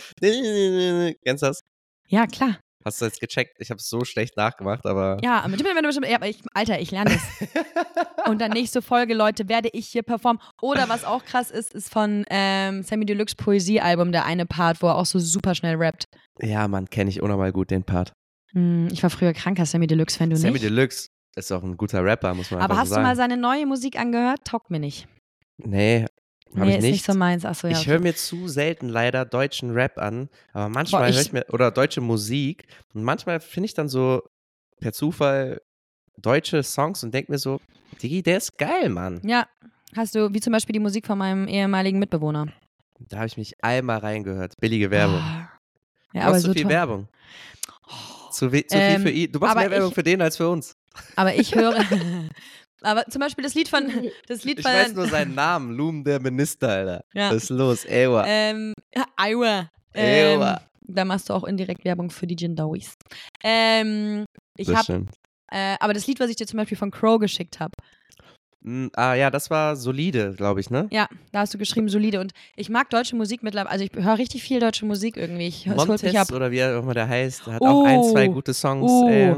Kennst 1.25 1.43
du 1.43 1.47
das? 1.47 1.60
Ja, 2.08 2.25
klar. 2.25 2.58
Hast 2.86 3.02
du 3.02 3.06
jetzt 3.06 3.19
gecheckt? 3.19 3.56
Ich 3.60 3.71
habe 3.71 3.80
es 3.80 3.89
so 3.89 4.06
schlecht 4.06 4.38
nachgemacht, 4.38 4.86
aber. 4.86 5.17
Ja, 5.24 5.39
aber 5.41 5.58
ja, 6.08 6.15
aber 6.17 6.28
ich, 6.28 6.43
Alter, 6.54 6.80
ich 6.80 6.91
lerne 6.91 7.12
das. 7.15 8.28
Und 8.30 8.39
dann 8.41 8.52
nächste 8.52 8.84
Folge, 8.84 9.15
Leute, 9.15 9.50
werde 9.50 9.69
ich 9.74 9.88
hier 9.88 10.04
performen. 10.04 10.39
Oder 10.62 10.88
was 10.88 11.04
auch 11.04 11.26
krass 11.26 11.50
ist, 11.50 11.74
ist 11.74 11.91
von 11.91 12.26
ähm, 12.30 12.84
Sammy 12.84 13.06
Deluxe 13.06 13.36
Poesiealbum 13.36 14.12
der 14.12 14.26
eine 14.26 14.45
Part, 14.45 14.84
wo 14.84 14.88
er 14.88 14.95
auch 14.98 15.06
so 15.08 15.17
super 15.17 15.56
schnell 15.56 15.76
rappt. 15.78 16.06
Ja, 16.39 16.67
Mann, 16.67 16.88
kenne 16.89 17.10
ich 17.10 17.24
unnormal 17.24 17.52
gut 17.52 17.71
den 17.71 17.84
Part. 17.84 18.13
Hm, 18.52 18.88
ich 18.91 19.02
war 19.02 19.10
früher 19.10 19.34
kranker 19.34 19.65
Sammy 19.65 19.88
Deluxe, 19.88 20.19
wenn 20.19 20.30
du 20.30 20.38
Sammy 20.38 20.54
nicht. 20.54 20.65
Deluxe 20.65 21.10
ist 21.36 21.52
auch 21.52 21.63
ein 21.63 21.78
guter 21.78 22.04
Rapper, 22.04 22.36
muss 22.36 22.52
man 22.52 22.62
aber 22.62 22.74
einfach 22.74 22.84
hast 22.84 22.89
so 22.89 22.95
du 22.95 23.02
sagen. 23.02 23.08
mal 23.08 23.15
seine 23.15 23.38
neue 23.38 23.65
Musik 23.65 24.00
angehört? 24.00 24.41
Taugt 24.45 24.69
mir 24.69 24.80
nicht. 24.80 25.08
Nee, 25.58 26.06
habe 26.60 26.70
nee, 26.72 26.78
ich 26.78 26.84
ist 26.86 26.91
nicht. 26.91 27.06
so 27.06 27.13
meins. 27.13 27.46
Achso, 27.46 27.68
ja. 27.68 27.74
Ich 27.74 27.80
okay. 27.82 27.91
höre 27.91 28.00
mir 28.00 28.15
zu 28.15 28.48
selten 28.48 28.89
leider 28.89 29.26
deutschen 29.26 29.72
Rap 29.72 29.98
an, 29.98 30.30
aber 30.54 30.70
manchmal 30.70 31.12
höre 31.12 31.22
ich 31.22 31.32
mir, 31.34 31.46
oder 31.50 31.72
deutsche 31.72 32.02
Musik, 32.02 32.68
und 32.94 33.04
manchmal 33.04 33.39
finde 33.39 33.65
ich 33.65 33.74
dann 33.74 33.89
so 33.89 34.24
per 34.80 34.94
Zufall 34.94 35.62
deutsche 36.18 36.63
Songs 36.63 37.04
und 37.04 37.13
denke 37.13 37.32
mir 37.32 37.38
so, 37.38 37.60
Digi, 38.02 38.24
der 38.24 38.38
ist 38.38 38.58
geil, 38.58 38.89
Mann. 38.89 39.22
Ja, 39.24 39.48
hast 39.96 40.15
du, 40.15 40.34
wie 40.34 40.39
zum 40.41 40.54
Beispiel 40.54 40.74
die 40.74 40.80
Musik 40.80 41.08
von 41.08 41.18
meinem 41.18 41.48
ehemaligen 41.48 42.00
Mitbewohner. 42.00 42.48
Da 43.00 43.18
habe 43.18 43.28
ich 43.28 43.38
mich 43.38 43.62
einmal 43.63 43.98
reingehört. 44.00 44.56
Billige 44.60 44.89
Werbung. 44.91 45.22
Du 46.13 46.20
Ja, 46.20 46.28
aber 46.28 46.36
zu 46.39 46.48
so 46.48 46.54
viel 46.54 46.62
toll. 46.63 46.72
Werbung. 46.72 47.08
Zu, 48.32 48.52
we 48.52 48.65
zu 48.65 48.76
Ähm, 48.78 49.02
viel 49.02 49.12
für 49.12 49.18
ihn. 49.18 49.32
Du 49.32 49.39
machst 49.39 49.56
mehr 49.58 49.70
Werbung 49.72 49.89
ich- 49.89 49.96
für 49.96 50.04
den 50.04 50.22
als 50.22 50.38
für 50.38 50.50
uns. 50.50 50.76
Aber 51.15 51.34
ich 51.36 51.54
höre, 51.56 51.76
Aber 52.86 53.06
zum 53.06 53.19
Beispiel 53.19 53.43
das 53.43 53.54
Lied 53.56 53.67
von. 53.67 53.86
Das 54.28 54.43
Lied 54.43 54.60
Ich 54.60 54.65
von 54.65 54.74
weiß 54.74 54.93
nur 54.93 55.08
seinen 55.08 55.34
Namen, 55.36 55.71
Loom 55.76 56.04
der 56.04 56.19
Minister, 56.21 56.69
Alter. 56.69 57.04
Ja. 57.13 57.30
Was 57.30 57.43
ist 57.43 57.50
los? 57.50 57.86
Ewa. 57.86 58.24
Ähm, 58.28 58.74
Iowa. 59.19 59.69
Ähm, 59.93 60.38
Ewa. 60.39 60.62
da 60.82 61.06
machst 61.06 61.30
du 61.30 61.34
auch 61.34 61.43
indirekt 61.45 61.84
Werbung 61.86 62.10
für 62.10 62.28
die 62.28 62.36
Jindawees. 62.36 62.93
Ähm, 63.43 64.26
ich 64.58 64.69
habe, 64.74 65.06
äh, 65.52 65.76
aber 65.80 65.93
das 65.93 66.06
Lied, 66.08 66.19
was 66.19 66.30
ich 66.30 66.36
dir 66.36 66.45
zum 66.48 66.58
Beispiel 66.58 66.78
von 66.78 66.91
Crow 66.91 67.19
geschickt 67.19 67.60
habe, 67.60 67.71
Mm, 68.67 68.88
Ah 68.95 69.13
ja, 69.13 69.30
das 69.30 69.52
war 69.52 69.76
solide, 69.76 70.34
glaube 70.36 70.60
ich, 70.60 70.71
ne? 70.71 70.88
ja, 70.91 71.08
da 71.32 71.41
hast 71.41 71.54
du 71.54 71.60
geschrieben 71.60 71.88
solide 71.88 72.19
und 72.19 72.32
ich 72.56 72.67
mag 72.67 72.89
deutsche 72.89 73.15
Musik 73.15 73.43
mittlerweile, 73.43 73.69
also 73.69 73.86
ich 73.86 73.91
höre 73.93 74.17
richtig 74.17 74.41
viel 74.41 74.60
deutsche 74.60 74.88
Musik 74.88 75.17
irgendwie. 75.17 75.45
Ich. 75.48 75.67
Montes 75.67 76.32
oder 76.32 76.50
wie 76.50 76.63
auch 76.63 76.82
immer 76.82 76.95
der 76.95 77.08
heißt, 77.08 77.45
hat 77.45 77.62
auch 77.62 77.84
ein, 77.86 78.04
zwei 78.06 78.28
Oh. 78.28 78.34
gute 78.34 78.56
Songs. 78.56 78.89
Oh. 78.91 79.08
Äh, 79.08 79.36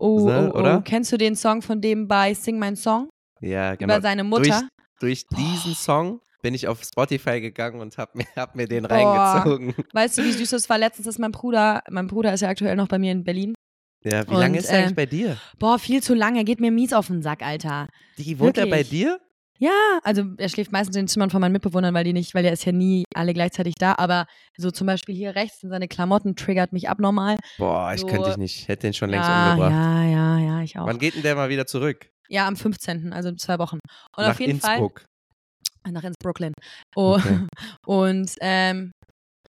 Oh, 0.00 0.26
Ne, 0.26 0.50
oh, 0.52 0.56
oh. 0.56 0.58
oder? 0.60 0.82
Kennst 0.82 1.12
du 1.12 1.16
den 1.16 1.36
Song 1.36 1.62
von 1.62 1.80
dem 1.80 2.08
bei 2.08 2.34
Sing 2.34 2.58
Mein 2.58 2.76
Song? 2.76 3.08
ja, 3.40 3.74
genau. 3.76 3.94
Über 3.94 4.02
seine 4.02 4.24
Mutter? 4.24 4.68
Durch 4.98 5.26
diesen 5.28 5.74
Song 5.74 6.20
bin 6.42 6.54
ich 6.54 6.68
auf 6.68 6.82
Spotify 6.82 7.40
gegangen 7.40 7.80
und 7.80 7.96
hab 7.98 8.14
mir, 8.14 8.24
hab 8.36 8.54
mir 8.54 8.66
den 8.66 8.84
Boah. 8.84 9.42
reingezogen. 9.42 9.74
Weißt 9.92 10.18
du, 10.18 10.24
wie 10.24 10.32
süß 10.32 10.50
das 10.50 10.68
war? 10.68 10.78
Letztens 10.78 11.06
ist 11.06 11.18
mein 11.18 11.32
Bruder, 11.32 11.82
mein 11.90 12.06
Bruder 12.06 12.32
ist 12.34 12.40
ja 12.40 12.48
aktuell 12.48 12.76
noch 12.76 12.88
bei 12.88 12.98
mir 12.98 13.12
in 13.12 13.24
Berlin. 13.24 13.54
Ja, 14.02 14.26
wie 14.26 14.32
Und, 14.34 14.40
lange 14.40 14.58
ist 14.58 14.70
er 14.70 14.78
eigentlich 14.78 14.88
ähm, 14.90 14.94
bei 14.96 15.06
dir? 15.06 15.36
Boah, 15.58 15.78
viel 15.78 16.02
zu 16.02 16.14
lange, 16.14 16.38
er 16.38 16.44
geht 16.44 16.60
mir 16.60 16.70
mies 16.70 16.92
auf 16.94 17.08
den 17.08 17.22
Sack, 17.22 17.42
Alter. 17.42 17.88
Die 18.16 18.38
wohnt 18.38 18.56
er 18.56 18.64
bei 18.66 18.78
wirklich. 18.78 18.88
dir? 18.90 19.20
Ja, 19.62 20.00
also 20.04 20.24
er 20.38 20.48
schläft 20.48 20.72
meistens 20.72 20.96
in 20.96 21.02
den 21.02 21.08
Zimmern 21.08 21.28
von 21.28 21.40
meinen 21.40 21.52
Mitbewohnern, 21.52 21.92
weil 21.92 22.02
die 22.04 22.14
nicht, 22.14 22.34
weil 22.34 22.42
der 22.42 22.52
ist 22.52 22.64
ja 22.64 22.72
nie 22.72 23.04
alle 23.14 23.34
gleichzeitig 23.34 23.74
da. 23.78 23.94
Aber 23.98 24.24
so 24.56 24.70
zum 24.70 24.86
Beispiel 24.86 25.14
hier 25.14 25.34
rechts 25.34 25.62
in 25.62 25.68
seine 25.68 25.86
Klamotten 25.86 26.34
triggert 26.34 26.72
mich 26.72 26.88
abnormal. 26.88 27.36
Boah, 27.58 27.92
ich 27.92 28.00
So. 28.00 28.06
könnte 28.06 28.30
ich 28.30 28.36
nicht. 28.38 28.68
Hätte 28.68 28.86
den 28.86 28.94
schon 28.94 29.10
längst 29.10 29.28
ja, 29.28 29.50
umgebracht. 29.52 29.72
ja, 29.72 30.02
ja, 30.04 30.38
ja, 30.38 30.60
ich 30.62 30.78
auch. 30.78 30.86
Wann 30.86 30.98
geht 30.98 31.14
denn 31.14 31.22
der 31.22 31.34
mal 31.34 31.50
wieder 31.50 31.66
zurück? 31.66 32.08
Ja, 32.30 32.46
am 32.48 32.56
15., 32.56 33.12
also 33.12 33.28
in 33.28 33.36
zwei 33.38 33.58
Wochen. 33.58 33.80
Und 34.16 34.24
Nach 34.24 34.30
auf 34.30 34.40
jeden 34.40 34.52
Innsbruck. 34.52 35.00
Fall 35.00 35.92
nach 35.92 36.04
ins 36.04 36.16
Brooklyn. 36.22 36.52
Oh, 36.94 37.14
Okay. 37.16 37.46
Und 37.86 38.30
ähm, 38.40 38.92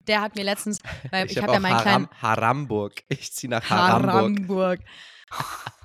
der 0.07 0.21
hat 0.21 0.35
mir 0.35 0.43
letztens, 0.43 0.79
weil 1.11 1.25
ich, 1.25 1.31
Ich, 1.31 1.37
habe 1.37 1.53
habe 1.53 1.53
ja 1.53 1.59
meinen 1.71 1.81
kleinen 1.81 2.07
Haram, 2.21 2.21
Haramburg. 2.21 3.01
Ich 3.09 3.31
ziehe 3.33 3.49
nach 3.49 3.67
Haramburg. 3.69 4.13
Haramburg. 4.13 4.79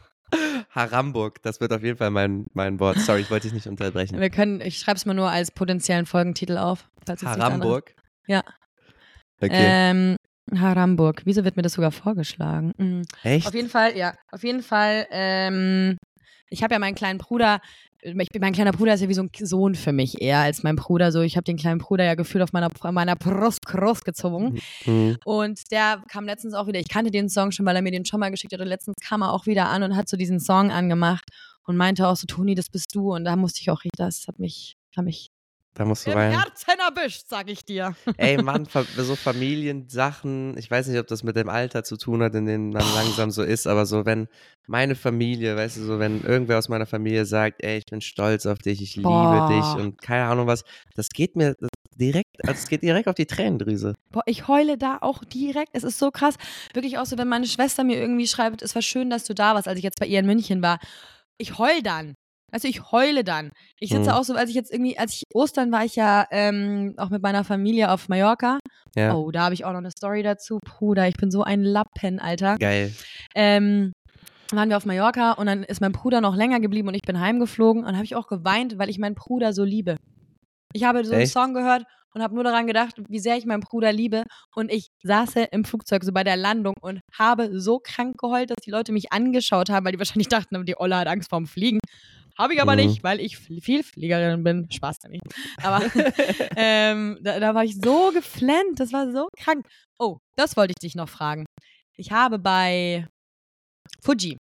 Haramburg, 0.71 1.43
das 1.43 1.61
wird 1.61 1.73
auf 1.73 1.83
jeden 1.83 1.99
Fall 1.99 2.11
mein, 2.11 2.47
mein 2.53 2.79
Wort. 2.81 2.99
Sorry, 2.99 3.21
ich 3.21 3.31
wollte 3.31 3.47
dich 3.47 3.55
nicht 3.55 3.67
unterbrechen. 3.67 4.21
Wir 4.21 4.31
können, 4.31 4.61
ich 4.61 4.79
schreibe 4.79 4.97
es 4.97 5.07
mal 5.07 5.15
nur 5.15 5.31
als 5.31 5.51
potenziellen 5.51 6.07
Folgentitel 6.07 6.59
auf. 6.59 6.89
Haramburg? 7.23 7.95
Ja. 8.27 8.43
Okay. 9.41 9.51
Ähm, 9.51 10.17
Haramburg. 10.55 11.23
Wieso 11.25 11.45
wird 11.45 11.57
mir 11.57 11.63
das 11.63 11.73
sogar 11.75 11.93
vorgeschlagen? 11.93 12.73
Mhm. 12.77 13.03
Echt? 13.23 13.47
Auf 13.47 13.55
jeden 13.55 13.69
Fall, 13.69 13.97
ja. 13.97 14.15
Auf 14.31 14.43
jeden 14.43 14.63
Fall, 14.63 15.07
ähm, 15.11 15.97
ich 16.49 16.63
habe 16.63 16.75
ja 16.75 16.79
meinen 16.79 16.95
kleinen 16.95 17.19
Bruder, 17.19 17.61
ich, 18.03 18.15
bin- 18.15 18.41
mein 18.41 18.53
kleiner 18.53 18.73
Bruder 18.73 18.95
ist 18.95 19.01
ja 19.01 19.09
wie 19.09 19.15
so 19.15 19.23
ein 19.23 19.31
Sohn 19.39 19.75
für 19.75 19.93
mich 19.93 20.21
eher 20.21 20.39
als 20.39 20.63
mein 20.63 20.77
Bruder. 20.77 21.13
So, 21.13 21.21
ich 21.21 21.37
habe 21.37 21.45
den 21.45 21.57
kleinen 21.57 21.79
Bruder 21.79 22.05
ja 22.05 22.15
gefühlt 22.15 22.43
auf 22.43 22.53
meiner, 22.53 22.71
meiner 22.93 23.17
Brust 23.17 23.67
großgezogen. 23.67 24.59
Hm. 24.85 25.17
Und 25.25 25.71
der 25.71 26.03
kam 26.11 26.25
letztens 26.25 26.55
auch 26.55 26.67
wieder, 26.67 26.81
ich 26.81 26.89
kannte 26.89 27.11
den 27.11 27.29
Song 27.29 27.51
schon, 27.53 27.67
weil 27.67 27.77
er 27.77 27.83
mir 27.83 27.93
den 27.93 28.05
schon 28.05 28.21
mal 28.21 28.31
geschickt 28.31 28.53
hat. 28.53 28.61
Und 28.61 28.69
letztens 28.69 28.97
kam 29.07 29.23
er 29.23 29.33
auch 29.33 29.47
wieder 29.47 29.69
an 29.69 29.83
und 29.83 29.97
hat 29.97 30.09
so 30.09 30.17
diesen 30.17 30.41
Song 30.41 30.71
angemacht 30.71 31.25
und 31.67 31.77
meinte 31.77 32.09
auch 32.09 32.17
so, 32.17 32.27
Toni, 32.27 32.55
das 32.55 32.69
bist 32.71 32.95
du. 32.95 33.15
Und 33.15 33.25
da 33.25 33.37
musste 33.37 33.61
ich 33.61 33.71
auch, 33.71 33.85
richtig- 33.85 33.99
das 33.99 34.25
hat 34.29 34.39
mich, 34.39 34.77
hat 34.97 35.05
mich 35.05 35.29
Da 35.75 35.85
musst 35.85 36.07
du 36.07 36.11
im 36.11 36.19
rein. 36.19 36.33
Herzen 36.33 36.79
erwischt, 36.79 37.25
sag 37.29 37.49
ich 37.49 37.65
dir. 37.65 37.95
Ey, 38.17 38.43
Mann, 38.43 38.67
so 38.97 39.15
Familiensachen, 39.15 40.57
ich 40.59 40.71
weiß 40.71 40.89
nicht, 40.89 40.99
ob 40.99 41.07
das 41.07 41.23
mit 41.23 41.37
dem 41.37 41.49
Alter 41.49 41.85
zu 41.85 41.97
tun 41.97 42.23
hat, 42.23 42.35
in 42.35 42.47
dem 42.47 42.71
man 42.71 42.85
langsam 42.95 43.31
so 43.31 43.43
ist, 43.43 43.67
aber 43.67 43.87
so, 43.87 44.05
wenn 44.05 44.29
meine 44.67 44.95
Familie, 44.95 45.57
weißt 45.57 45.77
du, 45.79 45.83
so, 45.83 45.99
wenn 45.99 46.23
irgendwer 46.23 46.59
aus 46.59 46.69
meiner 46.69 46.87
Familie 46.87 47.25
sagt, 47.25 47.63
ey, 47.63 47.79
ich 47.79 47.87
bin 47.87 48.01
stolz 48.01 48.47
auf 48.47 48.59
dich, 48.59 48.83
ich 48.83 49.01
Boah. 49.01 49.49
liebe 49.49 49.61
dich 49.61 49.85
und 49.85 50.03
keine 50.03 50.25
Ahnung 50.25 50.47
was, 50.47 50.65
das 50.97 51.09
geht 51.09 51.37
mir 51.37 51.55
das 51.59 51.71
direkt, 52.01 52.47
also 52.47 52.59
es 52.59 52.69
geht 52.69 52.83
direkt 52.83 53.09
auf 53.09 53.15
die 53.15 53.27
Tränendrüse. 53.27 53.95
Boah, 54.11 54.23
ich 54.27 54.49
heule 54.49 54.77
da 54.77 54.99
auch 55.01 55.25
direkt. 55.25 55.71
Es 55.73 55.85
ist 55.85 55.99
so 55.99 56.11
krass. 56.11 56.35
Wirklich 56.73 56.99
auch 56.99 57.07
so, 57.07 57.17
wenn 57.19 57.29
meine 57.29 57.47
Schwester 57.47 57.85
mir 57.85 57.99
irgendwie 57.99 58.27
schreibt, 58.27 58.63
es 58.63 58.75
war 58.75 58.83
schön, 58.83 59.11
dass 59.11 59.25
du 59.25 59.35
da 59.35 59.55
warst, 59.55 59.69
als 59.69 59.79
ich 59.79 59.85
jetzt 59.85 60.01
bei 60.01 60.07
ihr 60.07 60.19
in 60.19 60.27
München 60.27 60.63
war. 60.63 60.79
Ich 61.39 61.59
heul 61.59 61.83
dann. 61.83 62.17
Also 62.53 62.69
ich 62.69 62.91
heule 62.93 63.25
dann. 63.25 63.51
Ich 63.79 63.91
sitze 63.91 64.11
Mhm. 64.11 64.17
auch 64.17 64.25
so, 64.25 64.35
als 64.35 64.51
ich 64.51 64.57
jetzt 64.57 64.73
irgendwie, 64.73 64.99
als 64.99 65.15
ich 65.15 65.23
Ostern 65.35 65.71
war 65.73 65.85
ich 65.85 65.97
ja 65.97 66.27
ähm, 66.31 66.95
auch 66.97 67.11
mit 67.11 67.23
meiner 67.23 67.45
Familie 67.45 67.91
auf 67.91 68.09
Mallorca. 68.09 68.59
Ja, 68.97 69.15
Oh, 69.15 69.31
da 69.31 69.43
habe 69.43 69.55
ich 69.55 69.65
auch 69.65 69.73
noch 69.73 69.79
eine 69.79 69.91
Story 69.91 70.23
dazu. 70.23 70.59
Bruder, 70.65 71.07
ich 71.09 71.17
bin 71.17 71.31
so 71.31 71.43
ein 71.43 71.63
Lappen, 71.63 72.19
Alter. 72.19 72.57
geil. 72.59 72.93
Ähm, 73.35 73.93
waren 74.53 74.69
wir 74.69 74.77
auf 74.77 74.85
Mallorca 74.87 75.33
und 75.33 75.47
dann 75.47 75.63
ist 75.63 75.81
mein 75.81 75.93
Bruder 75.93 76.21
noch 76.21 76.35
länger 76.35 76.59
geblieben 76.59 76.89
und 76.89 76.95
ich 76.95 77.03
bin 77.03 77.21
heimgeflogen 77.21 77.85
und 77.85 77.95
habe 77.95 78.05
ich 78.05 78.17
auch 78.17 78.27
geweint, 78.27 78.79
weil 78.79 78.91
ich 78.91 78.99
meinen 78.99 79.15
Bruder 79.15 79.53
so 79.53 79.63
liebe. 79.63 79.97
Ich 80.73 80.85
habe 80.85 81.05
so 81.05 81.13
einen 81.13 81.23
Echt? 81.23 81.33
Song 81.33 81.55
gehört 81.55 81.85
und 82.15 82.23
habe 82.23 82.35
nur 82.35 82.43
daran 82.43 82.67
gedacht, 82.67 82.95
wie 83.09 83.21
sehr 83.21 83.37
ich 83.37 83.47
meinen 83.47 83.61
Bruder 83.61 83.93
liebe 83.93 84.25
und 84.57 84.73
ich 84.73 84.89
saß 85.05 85.35
im 85.53 85.65
Flugzeug 85.65 86.03
so 86.03 86.13
bei 86.13 86.25
der 86.25 86.37
Landung 86.37 86.75
und 86.81 87.01
habe 87.17 87.61
so 87.61 87.79
krank 87.79 88.19
geheult, 88.19 88.51
dass 88.51 88.57
die 88.65 88.73
Leute 88.73 88.91
mich 88.91 89.13
angeschaut 89.13 89.71
haben, 89.71 89.85
weil 89.87 89.93
die 89.93 89.99
wahrscheinlich 90.01 90.29
dachten, 90.29 90.65
die 90.65 90.77
Olle 90.81 90.97
hat 90.97 91.07
Angst 91.07 91.31
vorm 91.31 91.47
Fliegen. 91.47 91.79
Habe 92.39 92.55
ich 92.55 92.63
aber 92.63 92.73
Mhm. 92.73 92.79
nicht, 92.87 93.03
weil 93.05 93.21
ich 93.21 93.37
fl- 93.37 93.63
Vielfliegerin 93.63 94.43
bin. 94.45 94.71
Spaß 94.71 94.99
da 95.01 95.09
nicht. 95.09 95.23
Aber 95.63 95.81
ähm, 96.57 97.19
da, 97.23 97.39
da 97.41 97.55
war 97.55 97.65
ich 97.65 97.77
so 97.81 98.11
geflennt, 98.13 98.79
das 98.81 98.93
war 98.93 99.11
so 99.13 99.29
krank. 99.39 99.67
Oh, 99.99 100.19
das 100.37 100.57
wollte 100.57 100.73
ich 100.73 100.81
dich 100.81 100.95
noch 100.95 101.09
fragen. 101.09 101.45
Ich 101.97 102.13
habe 102.13 102.39
bei 102.39 103.07
Fuji 104.03 104.37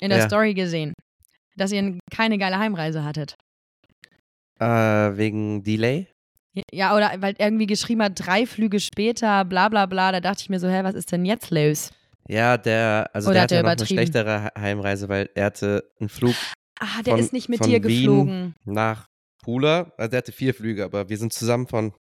in 0.00 0.10
der 0.10 0.18
Ja. 0.20 0.26
Story 0.26 0.54
gesehen, 0.54 0.92
dass 1.56 1.70
ihr 1.72 1.98
keine 2.12 2.38
geile 2.38 2.58
Heimreise 2.58 3.04
hattet. 3.04 3.34
Äh, 4.60 4.66
wegen 5.16 5.62
Delay? 5.62 6.08
Ja, 6.72 6.94
oder 6.94 7.12
weil 7.18 7.34
irgendwie 7.38 7.66
geschrieben 7.66 8.02
hat, 8.02 8.12
drei 8.14 8.46
Flüge 8.46 8.78
später, 8.78 9.44
bla 9.44 9.68
bla 9.68 9.86
bla. 9.86 10.12
Da 10.12 10.20
dachte 10.20 10.42
ich 10.42 10.48
mir 10.50 10.60
so, 10.60 10.68
hä, 10.68 10.80
was 10.84 10.94
ist 10.94 11.10
denn 11.10 11.24
jetzt 11.24 11.50
los? 11.50 11.90
Ja, 12.28 12.56
der, 12.56 13.10
also 13.12 13.30
Oder 13.30 13.34
der 13.34 13.42
hat 13.42 13.50
hatte 13.50 13.54
ja 13.56 13.62
noch 13.62 13.70
eine 13.70 13.86
schlechtere 13.86 14.44
He- 14.44 14.60
Heimreise, 14.60 15.08
weil 15.08 15.28
er 15.34 15.46
hatte 15.46 15.90
einen 16.00 16.08
Flug 16.08 16.34
Ah, 16.80 17.02
der 17.02 17.14
Von- 17.14 17.20
ist 17.20 17.32
nicht 17.32 17.48
mit 17.48 17.58
von 17.58 17.68
dir 17.70 17.82
Wien 17.84 18.00
geflogen. 18.06 18.54
nach 18.64 19.06
Pula. 19.42 19.92
Also 19.96 20.10
der 20.10 20.18
hatte 20.18 20.32
vier 20.32 20.54
Flüge, 20.54 20.84
aber 20.84 21.08
wir 21.08 21.18
sind 21.18 21.32
zusammen 21.32 21.66
von 21.66 21.92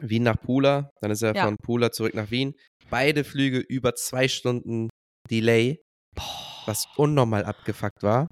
Wien 0.00 0.22
nach 0.24 0.40
Pula. 0.40 0.90
Dann 1.00 1.10
ist 1.10 1.22
er 1.22 1.34
Ja. 1.34 1.44
von 1.44 1.56
Pula 1.62 1.92
zurück 1.92 2.14
nach 2.14 2.30
Wien. 2.30 2.54
Beide 2.90 3.24
Flüge 3.24 3.58
über 3.58 3.94
zwei 3.94 4.28
Stunden 4.28 4.88
Delay, 5.30 5.80
was 6.66 6.86
unnormal 6.96 7.44
abgefuckt 7.44 8.02
war. 8.02 8.26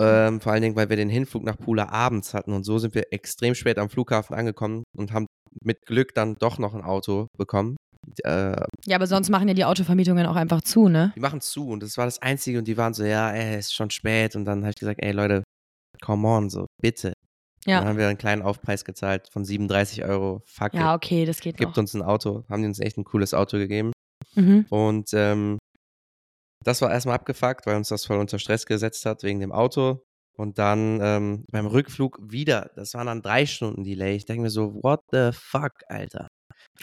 Ähm, 0.00 0.40
vor 0.40 0.52
allen 0.52 0.62
Dingen, 0.62 0.76
weil 0.76 0.90
wir 0.90 0.96
den 0.96 1.08
Hinflug 1.08 1.42
nach 1.42 1.56
Pula 1.58 1.88
abends 1.88 2.32
hatten 2.34 2.52
und 2.52 2.62
so 2.64 2.78
sind 2.78 2.94
wir 2.94 3.12
extrem 3.12 3.54
spät 3.56 3.78
am 3.78 3.90
Flughafen 3.90 4.36
angekommen 4.36 4.84
und 4.96 5.12
haben 5.12 5.26
mit 5.64 5.78
Glück 5.86 6.14
dann 6.14 6.36
doch 6.36 6.58
noch 6.58 6.74
ein 6.74 6.82
Auto 6.84 7.26
bekommen. 7.36 7.76
Äh, 8.24 8.56
Ja, 8.86 8.96
aber 8.96 9.06
sonst 9.06 9.28
machen 9.30 9.48
ja 9.48 9.54
die 9.54 9.64
Autovermietungen 9.64 10.26
auch 10.26 10.36
einfach 10.36 10.62
zu, 10.62 10.88
ne? 10.88 11.12
die 11.16 11.20
machen 11.20 11.40
zu 11.40 11.68
und 11.68 11.82
das 11.82 11.96
war 11.96 12.04
das 12.04 12.20
Einzige 12.20 12.58
und 12.58 12.66
die 12.68 12.76
waren 12.76 12.94
so, 12.94 13.04
ja, 13.04 13.30
ey, 13.30 13.58
ist 13.58 13.74
schon 13.74 13.90
spät 13.90 14.36
und 14.36 14.44
dann 14.44 14.60
habe 14.60 14.70
ich 14.70 14.76
gesagt, 14.76 15.00
ey 15.02 15.12
Leute, 15.12 15.42
come 16.02 16.26
on, 16.28 16.50
so, 16.50 16.66
bitte. 16.80 17.12
Dann 17.64 17.82
Ja. 17.82 17.84
haben 17.88 17.98
wir 17.98 18.08
einen 18.08 18.18
kleinen 18.18 18.42
Aufpreis 18.42 18.84
gezahlt 18.84 19.28
von 19.32 19.44
37 19.44 20.04
Euro. 20.04 20.42
Fuck 20.46 20.74
Ja, 20.74 20.94
okay, 20.94 21.24
das 21.26 21.40
geht 21.40 21.56
Gibt 21.56 21.72
noch. 21.72 21.78
uns 21.78 21.92
ein 21.94 22.02
Auto, 22.02 22.44
haben 22.48 22.62
die 22.62 22.68
uns 22.68 22.80
echt 22.80 22.96
ein 22.96 23.04
cooles 23.04 23.34
Auto 23.34 23.58
gegeben. 23.58 23.92
Mhm. 24.34 24.64
Und 24.70 25.10
ähm, 25.12 25.58
das 26.64 26.80
war 26.82 26.90
erstmal 26.90 27.14
abgefuckt, 27.16 27.66
weil 27.66 27.76
uns 27.76 27.88
das 27.88 28.04
voll 28.04 28.18
unter 28.18 28.38
Stress 28.38 28.66
gesetzt 28.66 29.04
hat 29.06 29.22
wegen 29.22 29.40
dem 29.40 29.52
Auto. 29.52 30.02
Und 30.36 30.58
dann 30.58 31.00
ähm, 31.02 31.44
beim 31.50 31.66
Rückflug 31.66 32.18
wieder, 32.22 32.70
das 32.76 32.94
waren 32.94 33.06
dann 33.06 33.22
drei 33.22 33.44
Stunden 33.44 33.82
Delay. 33.82 34.14
Ich 34.14 34.24
denke 34.24 34.42
mir 34.42 34.50
so, 34.50 34.74
what 34.82 35.00
the 35.10 35.30
fuck, 35.32 35.72
Alter. 35.88 36.28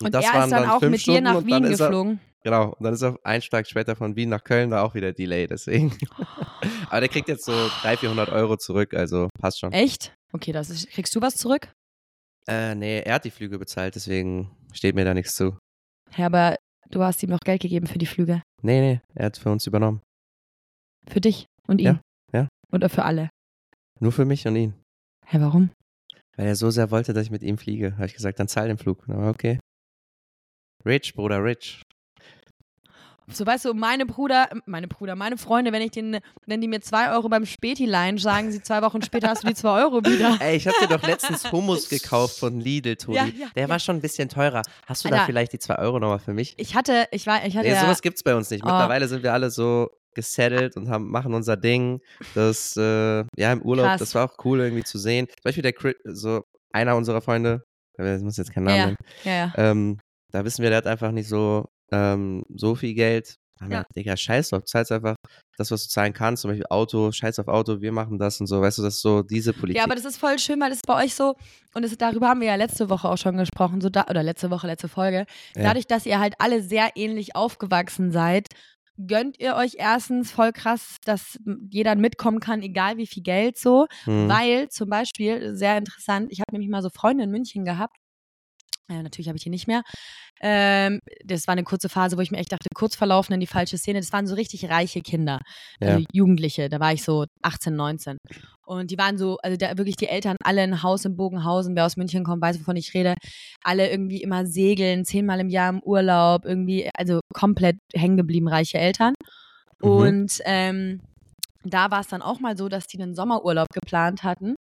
Und 0.01 0.13
das 0.13 0.25
er 0.25 0.43
ist 0.43 0.51
dann 0.51 0.69
auch 0.69 0.79
fünf 0.79 0.91
mit 0.91 0.99
dir 0.99 1.03
Stunden 1.03 1.23
nach 1.23 1.35
und 1.35 1.49
dann 1.51 1.63
Wien 1.63 1.71
ist 1.71 1.79
er- 1.79 1.87
geflogen. 1.87 2.19
Genau, 2.43 2.73
und 2.73 2.83
dann 2.83 2.93
ist 2.93 3.01
er 3.01 3.17
einen 3.23 3.41
Schlag 3.41 3.65
später 3.65 3.95
von 3.95 4.15
Wien 4.15 4.29
nach 4.29 4.43
Köln, 4.43 4.69
war 4.69 4.83
auch 4.83 4.93
wieder 4.93 5.11
Delay, 5.13 5.47
deswegen. 5.47 5.97
Aber 6.89 6.99
der 6.99 7.09
kriegt 7.09 7.27
jetzt 7.27 7.43
so 7.45 7.51
300, 7.51 7.99
400 7.99 8.29
Euro 8.29 8.55
zurück, 8.57 8.93
also 8.93 9.29
passt 9.39 9.59
schon. 9.59 9.71
Echt? 9.71 10.13
Okay, 10.31 10.51
das 10.51 10.69
ist, 10.69 10.87
kriegst 10.91 11.15
du 11.15 11.21
was 11.21 11.33
zurück? 11.35 11.71
Äh, 12.47 12.75
nee, 12.75 12.99
er 12.99 13.15
hat 13.15 13.25
die 13.25 13.31
Flüge 13.31 13.57
bezahlt, 13.57 13.95
deswegen 13.95 14.55
steht 14.73 14.93
mir 14.93 15.05
da 15.05 15.15
nichts 15.15 15.33
zu. 15.35 15.57
Ja, 16.15 16.27
aber 16.27 16.55
du 16.91 17.01
hast 17.01 17.23
ihm 17.23 17.31
noch 17.31 17.39
Geld 17.39 17.61
gegeben 17.63 17.87
für 17.87 17.97
die 17.97 18.05
Flüge. 18.05 18.43
Nee, 18.61 18.79
nee, 18.79 19.01
er 19.15 19.25
hat 19.25 19.37
für 19.37 19.49
uns 19.49 19.65
übernommen. 19.65 20.01
Für 21.07 21.21
dich 21.21 21.47
und 21.67 21.79
ihn. 21.81 21.99
Ja, 22.31 22.41
ja. 22.41 22.47
Oder 22.71 22.89
für 22.89 23.05
alle. 23.05 23.29
Nur 23.99 24.11
für 24.11 24.25
mich 24.25 24.45
und 24.47 24.55
ihn. 24.55 24.73
Hä, 25.25 25.37
warum? 25.39 25.71
Weil 26.37 26.45
er 26.47 26.55
so 26.55 26.69
sehr 26.69 26.91
wollte, 26.91 27.13
dass 27.13 27.23
ich 27.25 27.31
mit 27.31 27.41
ihm 27.41 27.57
fliege. 27.57 27.93
Habe 27.93 28.05
ich 28.05 28.13
gesagt, 28.13 28.39
dann 28.39 28.47
zahl 28.47 28.67
den 28.67 28.77
Flug. 28.77 29.03
Aber 29.09 29.29
okay. 29.29 29.59
Rich, 30.85 31.15
Bruder, 31.15 31.43
rich. 31.43 31.81
So, 33.27 33.43
weißt 33.43 33.65
du, 33.65 33.73
meine 33.73 34.05
Bruder, 34.05 34.49
meine 34.67 34.87
Bruder, 34.87 35.15
meine 35.15 35.37
Freunde, 35.37 35.71
wenn 35.71 35.81
ich 35.81 35.89
den, 35.89 36.19
wenn 36.45 36.61
die 36.61 36.67
mir 36.67 36.79
zwei 36.81 37.11
Euro 37.11 37.27
beim 37.27 37.47
Späti 37.47 37.85
leihen, 37.87 38.19
sagen 38.19 38.51
sie 38.51 38.61
zwei 38.61 38.83
Wochen 38.83 39.01
später 39.01 39.29
hast 39.29 39.43
du 39.43 39.47
die 39.47 39.55
zwei 39.55 39.81
Euro 39.81 40.03
wieder. 40.05 40.37
Ey, 40.41 40.57
ich 40.57 40.67
habe 40.67 40.77
dir 40.79 40.87
doch 40.87 41.01
letztens 41.07 41.43
Hummus 41.51 41.89
gekauft 41.89 42.37
von 42.37 42.59
Lidl, 42.59 42.97
Toni. 42.97 43.17
Ja, 43.17 43.25
ja, 43.25 43.47
Der 43.55 43.63
ja. 43.63 43.69
war 43.69 43.79
schon 43.79 43.95
ein 43.95 44.01
bisschen 44.01 44.29
teurer. 44.29 44.61
Hast 44.85 45.03
du 45.03 45.09
da 45.09 45.15
Alter. 45.15 45.25
vielleicht 45.25 45.53
die 45.53 45.59
zwei 45.59 45.79
Euro 45.79 45.99
nochmal 45.99 46.19
für 46.19 46.33
mich? 46.33 46.53
Ich 46.57 46.75
hatte, 46.75 47.07
ich 47.11 47.25
war, 47.25 47.43
ich 47.43 47.57
hatte 47.57 47.67
Nee, 47.67 47.73
ja, 47.73 47.81
sowas 47.81 48.03
gibt's 48.03 48.21
bei 48.21 48.35
uns 48.35 48.51
nicht. 48.51 48.63
Oh. 48.63 48.67
Mittlerweile 48.67 49.07
sind 49.07 49.23
wir 49.23 49.33
alle 49.33 49.49
so 49.49 49.89
gesettelt 50.13 50.77
und 50.77 50.89
haben, 50.89 51.09
machen 51.09 51.33
unser 51.33 51.57
Ding. 51.57 52.01
Das, 52.35 52.77
äh, 52.77 53.23
ja, 53.35 53.51
im 53.51 53.63
Urlaub, 53.63 53.87
Krass. 53.87 53.99
das 53.99 54.13
war 54.13 54.29
auch 54.29 54.45
cool 54.45 54.59
irgendwie 54.59 54.83
zu 54.83 54.99
sehen. 54.99 55.25
Zum 55.27 55.41
Beispiel 55.43 55.63
der, 55.63 55.73
so 56.13 56.43
einer 56.71 56.95
unserer 56.95 57.21
Freunde, 57.21 57.63
ich 57.97 58.21
muss 58.21 58.37
jetzt 58.37 58.53
keinen 58.53 58.65
Namen 58.65 58.77
Ja, 58.77 58.85
nennen, 58.85 58.97
ja, 59.23 59.31
ja. 59.31 59.53
ähm, 59.57 59.97
da 60.31 60.45
wissen 60.45 60.63
wir, 60.63 60.69
der 60.69 60.77
hat 60.77 60.87
einfach 60.87 61.11
nicht 61.11 61.29
so, 61.29 61.65
ähm, 61.91 62.43
so 62.49 62.75
viel 62.75 62.93
Geld. 62.93 63.35
Haben 63.61 63.69
wir, 63.69 63.77
Ja. 63.77 63.85
Digga, 63.95 64.17
scheiß 64.17 64.49
drauf, 64.49 64.65
zahlst 64.65 64.91
einfach 64.91 65.15
das, 65.57 65.71
was 65.71 65.83
du 65.83 65.89
zahlen 65.89 66.11
kannst, 66.11 66.41
zum 66.41 66.51
Beispiel 66.51 66.65
Auto, 66.69 67.11
scheiß 67.13 67.39
auf 67.39 67.47
Auto, 67.47 67.79
wir 67.79 67.93
machen 67.93 68.19
das 68.19 68.41
und 68.41 68.47
so, 68.47 68.59
weißt 68.61 68.79
du, 68.79 68.83
das 68.83 68.95
ist 68.95 69.01
so 69.01 69.23
diese 69.23 69.53
Politik. 69.53 69.77
Ja, 69.77 69.85
aber 69.85 69.95
das 69.95 70.03
ist 70.03 70.17
voll 70.17 70.37
schön, 70.39 70.59
weil 70.59 70.69
das 70.69 70.79
ist 70.79 70.87
bei 70.87 71.05
euch 71.05 71.15
so, 71.15 71.35
und 71.73 71.85
das, 71.85 71.95
darüber 71.97 72.27
haben 72.27 72.41
wir 72.41 72.47
ja 72.47 72.55
letzte 72.55 72.89
Woche 72.89 73.07
auch 73.07 73.17
schon 73.17 73.37
gesprochen, 73.37 73.79
so 73.79 73.89
da, 73.89 74.07
oder 74.09 74.23
letzte 74.23 74.51
Woche, 74.51 74.67
letzte 74.67 74.89
Folge. 74.89 75.25
Ja. 75.55 75.63
Dadurch, 75.63 75.87
dass 75.87 76.05
ihr 76.05 76.19
halt 76.19 76.33
alle 76.39 76.61
sehr 76.61 76.89
ähnlich 76.95 77.37
aufgewachsen 77.37 78.11
seid, 78.11 78.49
gönnt 78.97 79.39
ihr 79.39 79.55
euch 79.55 79.75
erstens 79.77 80.31
voll 80.31 80.51
krass, 80.51 80.97
dass 81.05 81.37
jeder 81.69 81.95
mitkommen 81.95 82.41
kann, 82.41 82.61
egal 82.61 82.97
wie 82.97 83.07
viel 83.07 83.23
Geld 83.23 83.57
so. 83.57 83.87
Hm. 84.03 84.27
Weil 84.27 84.67
zum 84.67 84.89
Beispiel, 84.89 85.55
sehr 85.55 85.77
interessant, 85.77 86.29
ich 86.29 86.39
habe 86.39 86.51
nämlich 86.51 86.69
mal 86.69 86.81
so 86.81 86.89
Freunde 86.89 87.23
in 87.23 87.31
München 87.31 87.63
gehabt. 87.63 87.95
Äh, 88.87 89.01
natürlich 89.01 89.27
habe 89.27 89.37
ich 89.37 89.43
die 89.43 89.49
nicht 89.49 89.67
mehr. 89.67 89.81
Ähm, 90.41 90.99
das 91.23 91.47
war 91.47 91.53
eine 91.53 91.63
kurze 91.63 91.89
Phase, 91.89 92.17
wo 92.17 92.21
ich 92.21 92.29
mir 92.31 92.37
echt 92.37 92.51
dachte, 92.51 92.67
kurz 92.75 92.95
verlaufen 92.95 93.33
in 93.33 93.39
die 93.39 93.47
falsche 93.47 93.77
Szene. 93.77 93.99
Das 93.99 94.11
waren 94.11 94.27
so 94.27 94.35
richtig 94.35 94.69
reiche 94.69 95.01
Kinder, 95.01 95.39
Ja. 95.79 95.95
also 95.95 96.05
Jugendliche. 96.11 96.69
Da 96.69 96.79
war 96.79 96.93
ich 96.93 97.03
so 97.03 97.25
18, 97.41 97.75
19. 97.75 98.17
Und 98.65 98.91
die 98.91 98.97
waren 98.97 99.17
so, 99.17 99.37
also 99.41 99.57
da 99.57 99.77
wirklich 99.77 99.95
die 99.95 100.07
Eltern 100.07 100.35
alle 100.43 100.61
ein 100.61 100.83
Haus 100.83 101.05
in 101.05 101.15
Bogenhausen. 101.15 101.75
Wer 101.75 101.85
aus 101.85 101.97
München 101.97 102.23
kommt, 102.23 102.41
weiß, 102.41 102.59
wovon 102.59 102.75
ich 102.75 102.93
rede. 102.93 103.15
Alle 103.63 103.89
irgendwie 103.89 104.21
immer 104.21 104.45
segeln, 104.45 105.05
zehnmal 105.05 105.39
im 105.39 105.49
Jahr 105.49 105.69
im 105.69 105.81
Urlaub, 105.81 106.45
irgendwie, 106.45 106.89
also 106.95 107.21
komplett 107.33 107.77
hängen 107.93 108.17
geblieben, 108.17 108.47
reiche 108.47 108.77
Eltern. 108.77 109.13
Mhm. 109.81 109.89
Und 109.89 110.39
ähm, 110.45 111.01
da 111.63 111.89
war 111.91 112.01
es 112.01 112.07
dann 112.07 112.21
auch 112.21 112.39
mal 112.39 112.57
so, 112.57 112.69
dass 112.69 112.87
die 112.87 113.01
einen 113.01 113.15
Sommerurlaub 113.15 113.69
geplant 113.69 114.23
hatten. 114.23 114.55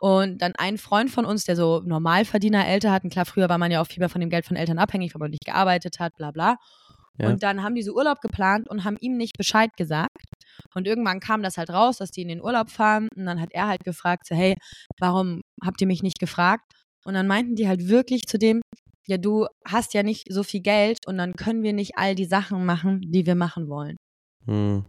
Und 0.00 0.42
dann 0.42 0.52
ein 0.56 0.78
Freund 0.78 1.10
von 1.10 1.24
uns, 1.24 1.44
der 1.44 1.56
so 1.56 1.80
Normalverdiener 1.84 2.66
älter 2.66 2.92
hatten, 2.92 3.08
klar, 3.08 3.24
früher 3.24 3.48
war 3.48 3.58
man 3.58 3.70
ja 3.70 3.80
auch 3.80 3.86
viel 3.86 4.00
mehr 4.00 4.10
von 4.10 4.20
dem 4.20 4.30
Geld 4.30 4.44
von 4.44 4.56
Eltern 4.56 4.78
abhängig, 4.78 5.14
weil 5.14 5.20
man 5.20 5.30
nicht 5.30 5.44
gearbeitet 5.44 5.98
hat, 5.98 6.14
bla 6.16 6.30
bla. 6.30 6.56
Ja. 7.18 7.28
Und 7.28 7.42
dann 7.42 7.62
haben 7.62 7.74
die 7.74 7.82
so 7.82 7.94
Urlaub 7.94 8.20
geplant 8.20 8.68
und 8.68 8.84
haben 8.84 8.98
ihm 9.00 9.16
nicht 9.16 9.38
Bescheid 9.38 9.70
gesagt. 9.76 10.16
Und 10.74 10.86
irgendwann 10.86 11.20
kam 11.20 11.42
das 11.42 11.56
halt 11.56 11.70
raus, 11.70 11.96
dass 11.98 12.10
die 12.10 12.22
in 12.22 12.28
den 12.28 12.42
Urlaub 12.42 12.70
fahren. 12.70 13.08
Und 13.16 13.24
dann 13.24 13.40
hat 13.40 13.52
er 13.52 13.68
halt 13.68 13.84
gefragt, 13.84 14.26
so, 14.26 14.34
hey, 14.34 14.54
warum 14.98 15.40
habt 15.64 15.80
ihr 15.80 15.86
mich 15.86 16.02
nicht 16.02 16.18
gefragt? 16.18 16.64
Und 17.04 17.14
dann 17.14 17.26
meinten 17.26 17.54
die 17.54 17.68
halt 17.68 17.88
wirklich 17.88 18.26
zu 18.26 18.38
dem, 18.38 18.60
ja, 19.06 19.16
du 19.16 19.46
hast 19.64 19.94
ja 19.94 20.02
nicht 20.02 20.26
so 20.28 20.42
viel 20.42 20.60
Geld 20.60 21.06
und 21.06 21.16
dann 21.16 21.34
können 21.34 21.62
wir 21.62 21.72
nicht 21.72 21.96
all 21.96 22.14
die 22.14 22.24
Sachen 22.24 22.66
machen, 22.66 23.00
die 23.00 23.24
wir 23.24 23.36
machen 23.36 23.68
wollen. 23.68 23.96
Hm. 24.46 24.84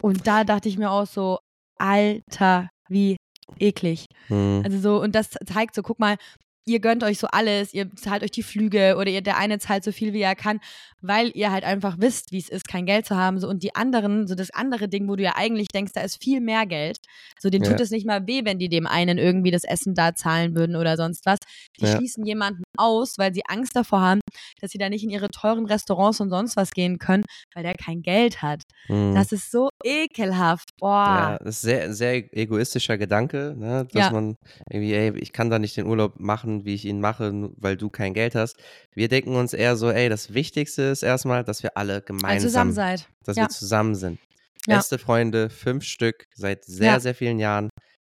Und 0.00 0.26
da 0.26 0.44
dachte 0.44 0.68
ich 0.68 0.78
mir 0.78 0.90
auch 0.90 1.06
so, 1.06 1.38
Alter, 1.78 2.68
wie 2.88 3.16
eklig. 3.58 4.06
Hm. 4.28 4.62
Also 4.64 4.78
so, 4.78 5.02
und 5.02 5.14
das 5.14 5.30
zeigt 5.46 5.74
so, 5.74 5.82
guck 5.82 5.98
mal, 5.98 6.16
ihr 6.64 6.78
gönnt 6.78 7.02
euch 7.02 7.18
so 7.18 7.26
alles, 7.26 7.74
ihr 7.74 7.90
zahlt 7.96 8.22
euch 8.22 8.30
die 8.30 8.44
Flüge 8.44 8.94
oder 8.96 9.10
ihr, 9.10 9.20
der 9.20 9.36
eine 9.36 9.58
zahlt 9.58 9.82
so 9.82 9.90
viel, 9.90 10.12
wie 10.12 10.20
er 10.20 10.36
kann, 10.36 10.60
weil 11.00 11.32
ihr 11.34 11.50
halt 11.50 11.64
einfach 11.64 11.96
wisst, 11.98 12.30
wie 12.30 12.38
es 12.38 12.48
ist, 12.48 12.68
kein 12.68 12.86
Geld 12.86 13.04
zu 13.04 13.16
haben. 13.16 13.40
So, 13.40 13.48
und 13.48 13.64
die 13.64 13.74
anderen, 13.74 14.28
so 14.28 14.36
das 14.36 14.50
andere 14.50 14.88
Ding, 14.88 15.08
wo 15.08 15.16
du 15.16 15.24
ja 15.24 15.32
eigentlich 15.34 15.66
denkst, 15.74 15.90
da 15.92 16.02
ist 16.02 16.22
viel 16.22 16.40
mehr 16.40 16.64
Geld. 16.66 16.98
So, 17.40 17.50
denen 17.50 17.64
tut 17.64 17.80
Ja. 17.80 17.82
es 17.84 17.90
nicht 17.90 18.06
mal 18.06 18.28
weh, 18.28 18.42
wenn 18.44 18.60
die 18.60 18.68
dem 18.68 18.86
einen 18.86 19.18
irgendwie 19.18 19.50
das 19.50 19.64
Essen 19.64 19.94
da 19.96 20.14
zahlen 20.14 20.54
würden 20.54 20.76
oder 20.76 20.96
sonst 20.96 21.26
was. 21.26 21.40
Die 21.80 21.84
Ja. 21.86 21.96
schließen 21.96 22.24
jemanden 22.24 22.62
aus, 22.78 23.14
weil 23.18 23.34
sie 23.34 23.42
Angst 23.46 23.76
davor 23.76 24.00
haben, 24.00 24.20
dass 24.60 24.70
sie 24.70 24.78
da 24.78 24.88
nicht 24.88 25.04
in 25.04 25.10
ihre 25.10 25.28
teuren 25.28 25.66
Restaurants 25.66 26.20
und 26.20 26.30
sonst 26.30 26.56
was 26.56 26.70
gehen 26.70 26.98
können, 26.98 27.24
weil 27.54 27.62
der 27.62 27.74
kein 27.74 28.02
Geld 28.02 28.42
hat. 28.42 28.62
Hm. 28.86 29.14
Das 29.14 29.32
ist 29.32 29.50
so 29.50 29.68
ekelhaft. 29.84 30.70
Ja, 30.70 30.76
Boah. 30.80 31.38
das 31.44 31.56
ist 31.56 31.60
sehr, 31.62 31.92
sehr 31.94 32.36
egoistischer 32.36 32.98
Gedanke, 32.98 33.54
ne? 33.56 33.86
dass 33.92 34.00
Ja. 34.06 34.10
man 34.10 34.36
irgendwie, 34.70 34.94
ey, 34.94 35.16
ich 35.18 35.32
kann 35.32 35.50
da 35.50 35.58
nicht 35.58 35.76
den 35.76 35.86
Urlaub 35.86 36.18
machen, 36.18 36.64
wie 36.64 36.74
ich 36.74 36.84
ihn 36.84 37.00
mache, 37.00 37.50
weil 37.56 37.76
du 37.76 37.90
kein 37.90 38.14
Geld 38.14 38.34
hast. 38.34 38.56
Wir 38.94 39.08
denken 39.08 39.36
uns 39.36 39.52
eher 39.52 39.76
so, 39.76 39.90
ey, 39.90 40.08
das 40.08 40.32
Wichtigste 40.34 40.82
ist 40.82 41.02
erstmal, 41.02 41.44
dass 41.44 41.62
wir 41.62 41.76
alle 41.76 42.02
gemeinsam, 42.02 42.48
zusammen 42.48 42.72
seid. 42.72 43.08
dass 43.24 43.36
Ja. 43.36 43.44
wir 43.44 43.48
zusammen 43.50 43.94
sind. 43.94 44.18
Ja. 44.66 44.76
Beste 44.76 44.98
Freunde, 44.98 45.50
fünf 45.50 45.84
Stück, 45.84 46.26
seit 46.34 46.64
sehr, 46.64 46.92
Ja. 46.92 47.00
sehr 47.00 47.14
vielen 47.14 47.38
Jahren. 47.38 47.68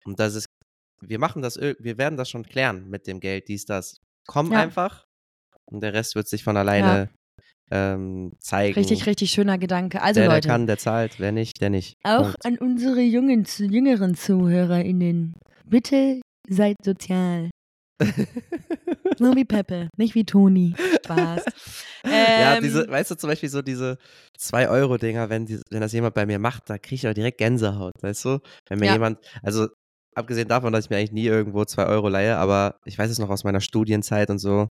Und 0.05 0.19
das 0.19 0.35
ist, 0.35 0.47
wir 1.01 1.19
machen 1.21 1.41
das, 1.43 1.57
ir- 1.57 1.77
wir 1.79 1.99
werden 1.99 2.17
das 2.17 2.29
schon 2.31 2.45
klären 2.45 2.89
mit 2.89 3.07
dem 3.07 3.21
Geld, 3.21 3.49
dies, 3.49 3.65
das. 3.65 3.97
Komm 4.27 4.53
Ja. 4.53 4.59
einfach 4.61 5.05
und 5.67 5.83
der 5.83 5.93
Rest 5.95 6.15
wird 6.15 6.29
sich 6.29 6.45
von 6.45 6.57
alleine 6.57 7.11
ähm, 7.71 8.33
zeigen. 8.41 8.79
Richtig, 8.79 9.07
richtig 9.07 9.31
schöner 9.31 9.59
Gedanke. 9.59 10.03
Also 10.03 10.21
der, 10.21 10.29
Leute, 10.29 10.41
der 10.49 10.53
kann, 10.55 10.67
der 10.67 10.79
zahlt, 10.79 11.19
wer 11.19 11.33
nicht, 11.33 11.61
der 11.61 11.71
nicht. 11.71 11.97
auch 12.05 12.25
Punkt. 12.25 12.45
an 12.45 12.59
unsere 12.59 13.01
jungen, 13.01 13.47
jüngeren 13.59 14.15
ZuhörerInnen, 14.15 15.35
bitte 15.67 16.21
seid 16.49 16.77
sozial. 16.85 17.51
so 19.19 19.35
wie 19.37 19.45
Peppe, 19.45 19.89
nicht 19.97 20.15
wie 20.15 20.25
Toni. 20.25 20.75
Spaß. 21.05 21.45
Ja, 22.05 22.55
Ähm, 22.57 22.63
diese, 22.63 22.89
weißt 22.89 23.13
du, 23.13 23.15
zum 23.15 23.31
Beispiel 23.31 23.49
so 23.49 23.63
diese 23.63 23.97
2-Euro-Dinger, 24.37 25.31
wenn, 25.31 25.47
die, 25.47 25.61
wenn 25.71 25.81
das 25.81 25.93
jemand 25.93 26.15
bei 26.15 26.27
mir 26.27 26.39
macht, 26.41 26.69
da 26.69 26.77
kriege 26.77 26.97
ich 26.97 27.09
auch 27.09 27.15
direkt 27.15 27.39
Gänsehaut, 27.39 27.93
weißt 28.03 28.25
du? 28.25 28.41
Wenn 28.69 28.81
mir 28.81 28.87
Ja. 28.87 28.93
jemand, 28.95 29.19
also 29.43 29.69
abgesehen 30.15 30.49
davon, 30.49 30.73
dass 30.73 30.85
ich 30.85 30.91
mir 30.91 30.97
eigentlich 30.99 31.13
nie 31.13 31.27
irgendwo 31.27 31.65
2 31.65 31.87
Euro 31.87 32.09
leihe, 32.09 32.37
aber 32.37 32.77
ich 32.85 32.99
weiß 32.99 33.11
es 33.11 33.19
noch 33.19 33.31
aus 33.31 33.45
meiner 33.45 33.61
Studienzeit 33.61 34.31
und 34.31 34.39
so, 34.39 34.69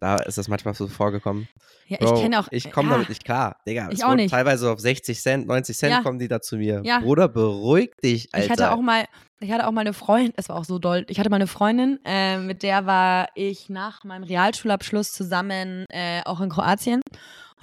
da 0.00 0.16
ist 0.16 0.36
das 0.38 0.48
manchmal 0.48 0.74
so 0.74 0.88
vorgekommen. 0.88 1.46
ja, 1.86 1.98
Bro, 1.98 2.14
ich 2.16 2.22
kenne 2.22 2.40
auch. 2.40 2.48
Ich 2.50 2.70
komme 2.72 2.88
ja, 2.88 2.94
damit 2.96 3.08
nicht 3.08 3.24
klar, 3.24 3.56
Digga. 3.66 3.88
Ich 3.90 4.04
auch 4.04 4.14
nicht. 4.14 4.30
Teilweise 4.32 4.70
auf 4.70 4.80
60 4.80 5.20
Cent, 5.20 5.46
90 5.46 5.76
Cent 5.76 5.92
Ja. 5.92 6.02
kommen 6.02 6.18
die 6.18 6.28
da 6.28 6.40
zu 6.40 6.56
mir. 6.56 6.82
Ja. 6.84 6.98
Bruder, 7.00 7.28
beruhig 7.28 7.92
dich, 8.02 8.28
Alter. 8.32 8.44
Ich 8.44 8.50
hatte 8.50 8.72
auch 8.72 8.80
mal, 8.82 9.04
ich 9.40 9.50
hatte 9.52 9.66
auch 9.66 9.72
mal 9.72 9.82
eine 9.82 9.92
Freundin, 9.92 10.32
es 10.36 10.48
war 10.48 10.56
auch 10.56 10.64
so 10.64 10.78
doll. 10.78 11.04
Ich 11.08 11.18
hatte 11.20 11.30
mal 11.30 11.36
eine 11.36 11.46
Freundin, 11.46 12.00
äh, 12.04 12.38
mit 12.38 12.62
der 12.62 12.86
war 12.86 13.28
ich 13.34 13.68
nach 13.70 14.02
meinem 14.04 14.24
Realschulabschluss 14.24 15.12
zusammen 15.12 15.84
äh, 15.90 16.22
auch 16.24 16.40
in 16.40 16.50
Kroatien. 16.50 17.00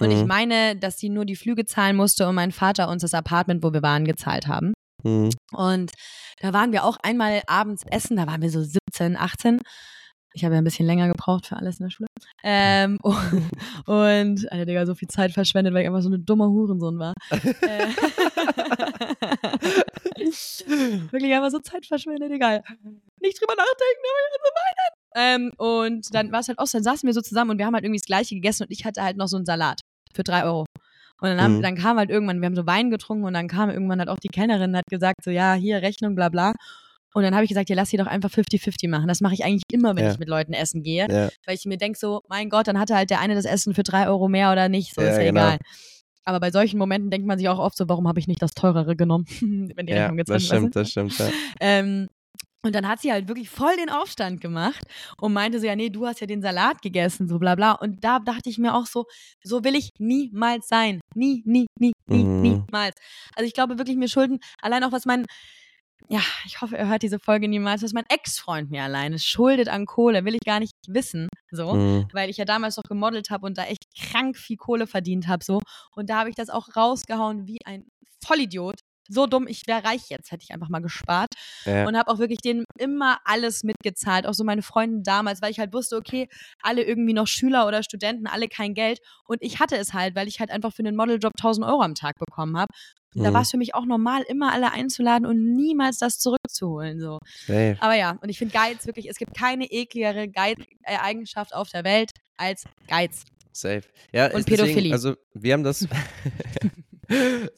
Und 0.00 0.10
ich 0.10 0.22
Mhm. 0.22 0.26
meine, 0.28 0.76
dass 0.76 0.98
sie 0.98 1.10
nur 1.10 1.24
die 1.26 1.36
Flüge 1.36 1.64
zahlen 1.66 1.94
musste 1.96 2.26
und 2.26 2.34
mein 2.34 2.50
Vater 2.50 2.88
uns 2.88 3.02
das 3.02 3.14
Apartment, 3.14 3.62
wo 3.62 3.72
wir 3.72 3.82
waren, 3.82 4.04
gezahlt 4.04 4.48
haben. 4.48 4.72
Hm. 5.02 5.30
Und 5.52 5.92
da 6.40 6.52
waren 6.52 6.72
wir 6.72 6.84
auch 6.84 6.98
einmal 7.02 7.40
abends 7.46 7.84
essen, 7.90 8.16
da 8.16 8.26
waren 8.26 8.42
wir 8.42 8.50
so 8.50 8.62
17, 8.62 9.16
18. 9.16 9.60
Ich 10.34 10.44
habe 10.44 10.54
ja 10.54 10.60
ein 10.60 10.64
bisschen 10.64 10.86
länger 10.86 11.08
gebraucht 11.08 11.46
für 11.46 11.56
alles 11.56 11.78
in 11.78 11.86
der 11.86 11.90
Schule. 11.90 12.08
Ähm, 12.42 12.98
und, 13.86 14.50
Alter, 14.50 14.64
Digga, 14.64 14.86
so 14.86 14.94
viel 14.94 15.08
Zeit 15.08 15.32
verschwendet, 15.32 15.74
weil 15.74 15.82
ich 15.82 15.88
einfach 15.88 16.00
so 16.00 16.08
eine 16.08 16.18
dumme 16.18 16.48
Hurensohn 16.48 16.98
war. 16.98 17.12
Äh, 17.30 17.36
Wirklich 21.10 21.34
einfach 21.34 21.50
so 21.50 21.58
Zeit 21.58 21.84
verschwendet, 21.86 22.30
egal. 22.32 22.62
Nicht 23.20 23.38
drüber 23.40 23.54
nachdenken, 23.54 24.04
aber 24.08 24.20
ich 24.24 24.32
so 24.32 24.38
weinen. 24.54 24.92
Ähm, 25.14 25.52
und 25.58 26.14
dann 26.14 26.32
war 26.32 26.40
es 26.40 26.48
halt 26.48 26.58
auch 26.58 26.66
so, 26.66 26.78
dann 26.78 26.84
saßen 26.84 27.06
wir 27.06 27.12
so 27.12 27.20
zusammen 27.20 27.50
und 27.50 27.58
wir 27.58 27.66
haben 27.66 27.74
halt 27.74 27.84
irgendwie 27.84 28.00
das 28.00 28.06
Gleiche 28.06 28.34
gegessen 28.34 28.62
und 28.64 28.70
ich 28.70 28.86
hatte 28.86 29.02
halt 29.02 29.18
noch 29.18 29.28
so 29.28 29.36
einen 29.36 29.44
Salat 29.44 29.82
für 30.14 30.22
drei 30.22 30.44
Euro. 30.44 30.64
Und 31.22 31.28
dann, 31.28 31.40
haben, 31.40 31.56
Mhm. 31.58 31.62
dann 31.62 31.76
kam 31.76 31.98
halt 31.98 32.10
irgendwann, 32.10 32.40
wir 32.40 32.46
haben 32.46 32.56
so 32.56 32.66
Wein 32.66 32.90
getrunken 32.90 33.22
und 33.24 33.34
dann 33.34 33.46
kam 33.46 33.70
irgendwann 33.70 34.00
halt 34.00 34.08
auch 34.08 34.18
die 34.18 34.26
Kellnerin 34.28 34.70
und 34.70 34.76
hat 34.76 34.86
gesagt, 34.90 35.22
so 35.22 35.30
ja, 35.30 35.54
hier 35.54 35.80
Rechnung, 35.80 36.16
bla 36.16 36.28
bla. 36.30 36.52
Und 37.14 37.22
dann 37.22 37.32
habe 37.34 37.44
ich 37.44 37.48
gesagt, 37.48 37.68
ja, 37.70 37.76
lass 37.76 37.90
sie 37.90 37.96
doch 37.96 38.08
einfach 38.08 38.28
50-50 38.30 38.88
machen. 38.88 39.06
Das 39.06 39.20
mache 39.20 39.34
ich 39.34 39.44
eigentlich 39.44 39.62
immer, 39.70 39.94
wenn 39.94 40.04
Ja. 40.04 40.10
ich 40.12 40.18
mit 40.18 40.28
Leuten 40.28 40.52
essen 40.52 40.82
gehe. 40.82 41.06
Ja. 41.08 41.28
Weil 41.46 41.54
ich 41.54 41.64
mir 41.64 41.76
denke 41.76 41.96
so, 41.96 42.22
mein 42.28 42.48
Gott, 42.48 42.66
dann 42.66 42.76
hatte 42.80 42.96
halt 42.96 43.10
der 43.10 43.20
eine 43.20 43.34
das 43.36 43.44
Essen 43.44 43.72
für 43.72 43.84
drei 43.84 44.08
Euro 44.08 44.26
mehr 44.28 44.50
oder 44.50 44.68
nicht. 44.68 44.94
So 44.96 45.00
Ja, 45.02 45.10
ist 45.10 45.18
ja 45.18 45.22
genau. 45.24 45.40
egal. 45.46 45.58
Aber 46.24 46.40
bei 46.40 46.50
solchen 46.50 46.78
Momenten 46.78 47.10
denkt 47.10 47.26
man 47.28 47.38
sich 47.38 47.48
auch 47.48 47.58
oft 47.60 47.76
so, 47.76 47.88
warum 47.88 48.08
habe 48.08 48.18
ich 48.18 48.26
nicht 48.26 48.42
das 48.42 48.52
teurere 48.52 48.96
genommen, 48.96 49.26
wenn 49.76 49.86
die 49.86 49.92
Rechnung 49.92 50.16
gezahlt 50.16 50.40
das 50.40 50.46
stimmt, 50.46 50.74
das 50.74 50.90
stimmt. 50.90 51.16
Ja. 51.18 51.26
ähm, 51.60 52.08
und 52.64 52.74
dann 52.74 52.86
hat 52.88 53.00
sie 53.00 53.12
halt 53.12 53.28
wirklich 53.28 53.50
voll 53.50 53.76
den 53.76 53.90
Aufstand 53.90 54.40
gemacht 54.40 54.82
und 55.20 55.32
meinte 55.32 55.58
so, 55.60 55.66
ja, 55.66 55.74
nee, 55.76 55.90
du 55.90 56.06
hast 56.06 56.20
ja 56.20 56.26
den 56.26 56.42
Salat 56.42 56.80
gegessen, 56.82 57.28
so 57.28 57.38
bla 57.38 57.54
bla. 57.56 57.72
Und 57.72 58.04
da 58.04 58.18
dachte 58.20 58.48
ich 58.50 58.58
mir 58.58 58.74
auch 58.74 58.86
so, 58.86 59.06
so 59.42 59.64
will 59.64 59.74
ich 59.76 59.90
niemals 59.98 60.68
sein. 60.68 61.00
Nie, 61.14 61.42
nie, 61.44 61.66
nie, 61.80 61.92
nie, 62.08 62.24
Mhm. 62.24 62.42
niemals. 62.42 62.94
Also 63.34 63.46
ich 63.46 63.54
glaube 63.54 63.78
wirklich, 63.78 63.96
mir 63.96 64.08
schulden, 64.08 64.38
allein 64.60 64.84
auch 64.84 64.92
was 64.92 65.06
mein, 65.06 65.26
ja, 66.08 66.20
ich 66.46 66.60
hoffe, 66.60 66.76
er 66.76 66.88
hört 66.88 67.02
diese 67.02 67.18
Folge 67.18 67.48
niemals, 67.48 67.82
was 67.82 67.92
mein 67.92 68.04
Ex-Freund 68.08 68.70
mir 68.70 68.82
alleine 68.84 69.18
schuldet 69.18 69.68
an 69.68 69.86
Kohle, 69.86 70.24
will 70.24 70.34
ich 70.34 70.40
gar 70.44 70.60
nicht 70.60 70.74
wissen, 70.88 71.28
so. 71.50 71.72
Hm. 71.72 72.08
Weil 72.12 72.30
ich 72.30 72.36
ja 72.38 72.44
damals 72.44 72.76
noch 72.76 72.84
gemodelt 72.84 73.30
habe 73.30 73.46
und 73.46 73.56
da 73.58 73.64
echt 73.64 73.84
krank 73.98 74.36
viel 74.36 74.56
Kohle 74.56 74.86
verdient 74.86 75.28
habe, 75.28 75.44
so. 75.44 75.60
Und 75.96 76.10
da 76.10 76.18
habe 76.20 76.30
ich 76.30 76.36
das 76.36 76.50
auch 76.50 76.68
rausgehauen 76.76 77.46
wie 77.46 77.58
ein 77.64 77.86
Vollidiot. 78.24 78.80
So 79.08 79.26
dumm, 79.26 79.46
ich 79.48 79.66
wäre 79.66 79.84
reich 79.84 80.08
jetzt, 80.08 80.30
hätte 80.30 80.44
ich 80.44 80.52
einfach 80.52 80.68
mal 80.68 80.80
gespart 80.80 81.34
Ja. 81.64 81.86
und 81.86 81.96
habe 81.96 82.10
auch 82.10 82.18
wirklich 82.18 82.38
denen 82.40 82.64
immer 82.78 83.18
alles 83.24 83.64
mitgezahlt, 83.64 84.26
auch 84.26 84.34
so 84.34 84.44
meine 84.44 84.62
Freunde 84.62 85.00
damals, 85.02 85.42
weil 85.42 85.50
ich 85.50 85.58
halt 85.58 85.72
wusste, 85.72 85.96
okay, 85.96 86.28
alle 86.62 86.82
irgendwie 86.82 87.12
noch 87.12 87.26
Schüler 87.26 87.66
oder 87.66 87.82
Studenten, 87.82 88.26
alle 88.26 88.48
kein 88.48 88.74
Geld 88.74 89.00
und 89.24 89.42
ich 89.42 89.58
hatte 89.60 89.76
es 89.76 89.92
halt, 89.92 90.14
weil 90.14 90.28
ich 90.28 90.40
halt 90.40 90.50
einfach 90.50 90.72
für 90.72 90.80
einen 90.84 90.96
Modeljob 90.96 91.32
1000 91.36 91.66
Euro 91.66 91.82
am 91.82 91.94
Tag 91.94 92.18
bekommen 92.18 92.56
habe. 92.56 92.72
Und 93.14 93.24
da 93.24 93.30
Mhm. 93.30 93.34
war 93.34 93.42
es 93.42 93.50
für 93.50 93.58
mich 93.58 93.74
auch 93.74 93.84
normal, 93.84 94.22
immer 94.28 94.52
alle 94.54 94.72
einzuladen 94.72 95.26
und 95.26 95.54
niemals 95.54 95.98
das 95.98 96.18
zurückzuholen. 96.18 96.98
So. 96.98 97.18
Safe. 97.46 97.76
Aber 97.80 97.94
ja, 97.94 98.16
und 98.22 98.30
ich 98.30 98.38
finde 98.38 98.52
Geiz 98.54 98.86
wirklich, 98.86 99.10
es 99.10 99.16
gibt 99.18 99.36
keine 99.36 99.66
ekligere 99.70 100.28
Geiz 100.30 100.56
äh, 100.84 100.96
Eigenschaft 100.96 101.54
auf 101.54 101.68
der 101.68 101.84
Welt 101.84 102.10
als 102.38 102.64
Geiz. 102.88 103.24
Safe. 103.52 103.82
Ja, 104.14 104.26
Und 104.28 104.38
ist 104.40 104.48
deswegen, 104.48 104.62
Pädophilie. 104.62 104.92
Also, 104.92 105.16
wir 105.34 105.52
haben 105.52 105.62
das. 105.62 105.86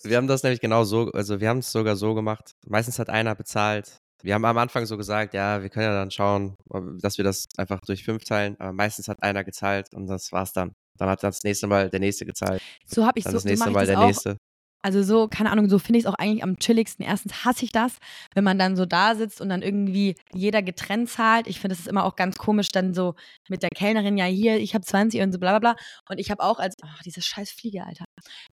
Wir 0.03 0.17
haben 0.17 0.27
das 0.27 0.43
nämlich 0.43 0.61
genau 0.61 0.85
so, 0.85 1.11
also 1.13 1.41
wir 1.41 1.49
haben 1.49 1.59
es 1.59 1.73
sogar 1.73 1.97
so 1.97 2.15
gemacht. 2.15 2.53
Meistens 2.67 2.99
hat 2.99 3.11
einer 3.11 3.35
bezahlt. 3.35 3.99
Wir 4.23 4.35
haben 4.35 4.45
am 4.45 4.57
Anfang 4.57 4.87
so 4.87 4.97
gesagt, 4.97 5.35
ja, 5.35 5.63
wir 5.63 5.69
können 5.69 5.87
ja 5.87 5.93
dann 5.93 6.11
schauen, 6.11 6.57
dass 7.01 7.19
wir 7.19 7.25
das 7.25 7.47
einfach 7.57 7.81
durch 7.83 8.05
fünf 8.05 8.25
teilen. 8.25 8.57
Aber 8.59 8.73
meistens 8.73 9.09
hat 9.09 9.23
einer 9.23 9.45
gezahlt 9.45 9.93
und 9.95 10.07
das 10.07 10.33
war's 10.33 10.53
dann. 10.53 10.75
Dann 10.97 11.09
hat 11.09 11.23
das 11.23 11.43
nächste 11.43 11.67
Mal 11.67 11.91
der 11.91 12.01
nächste 12.01 12.25
gezahlt. 12.25 12.63
So 12.87 13.05
habe 13.05 13.19
ich 13.19 13.25
Dann 13.25 13.33
so, 13.33 13.37
das 13.39 13.45
nächste 13.45 13.71
Mal 13.71 13.87
der 13.87 13.99
auch. 14.01 14.07
nächste. 14.07 14.39
Also 14.85 15.03
so, 15.03 15.29
keine 15.29 15.51
Ahnung, 15.51 15.71
so 15.71 15.79
finde 15.79 15.99
ich 15.99 16.05
es 16.05 16.11
auch 16.11 16.19
eigentlich 16.19 16.43
am 16.43 16.59
chilligsten. 16.59 17.07
Erstens 17.07 17.47
hasse 17.47 17.65
ich 17.65 17.73
das, 17.73 17.97
wenn 18.35 18.45
man 18.45 18.59
dann 18.59 18.77
so 18.77 18.85
da 18.85 19.15
sitzt 19.15 19.41
und 19.41 19.49
dann 19.49 19.63
irgendwie 19.63 20.15
jeder 20.35 20.61
getrennt 20.61 21.09
zahlt. 21.09 21.47
Ich 21.47 21.59
finde, 21.59 21.73
es 21.73 21.81
ist 21.81 21.89
immer 21.89 22.05
auch 22.05 22.17
ganz 22.17 22.37
komisch, 22.37 22.69
dann 22.69 22.93
so 22.93 23.15
mit 23.49 23.63
der 23.63 23.71
Kellnerin, 23.71 24.19
ja 24.19 24.27
hier, 24.27 24.59
ich 24.59 24.75
habe 24.75 24.85
20 24.85 25.23
und 25.23 25.33
so 25.33 25.39
bla 25.39 25.59
bla 25.59 25.73
bla. 25.73 25.85
Und 26.11 26.19
ich 26.19 26.31
habe 26.31 26.43
auch 26.43 26.59
als, 26.59 26.75
oh, 26.85 27.01
diese 27.03 27.23
scheiß 27.23 27.51
Fliege, 27.51 27.83
Alter. 27.87 28.05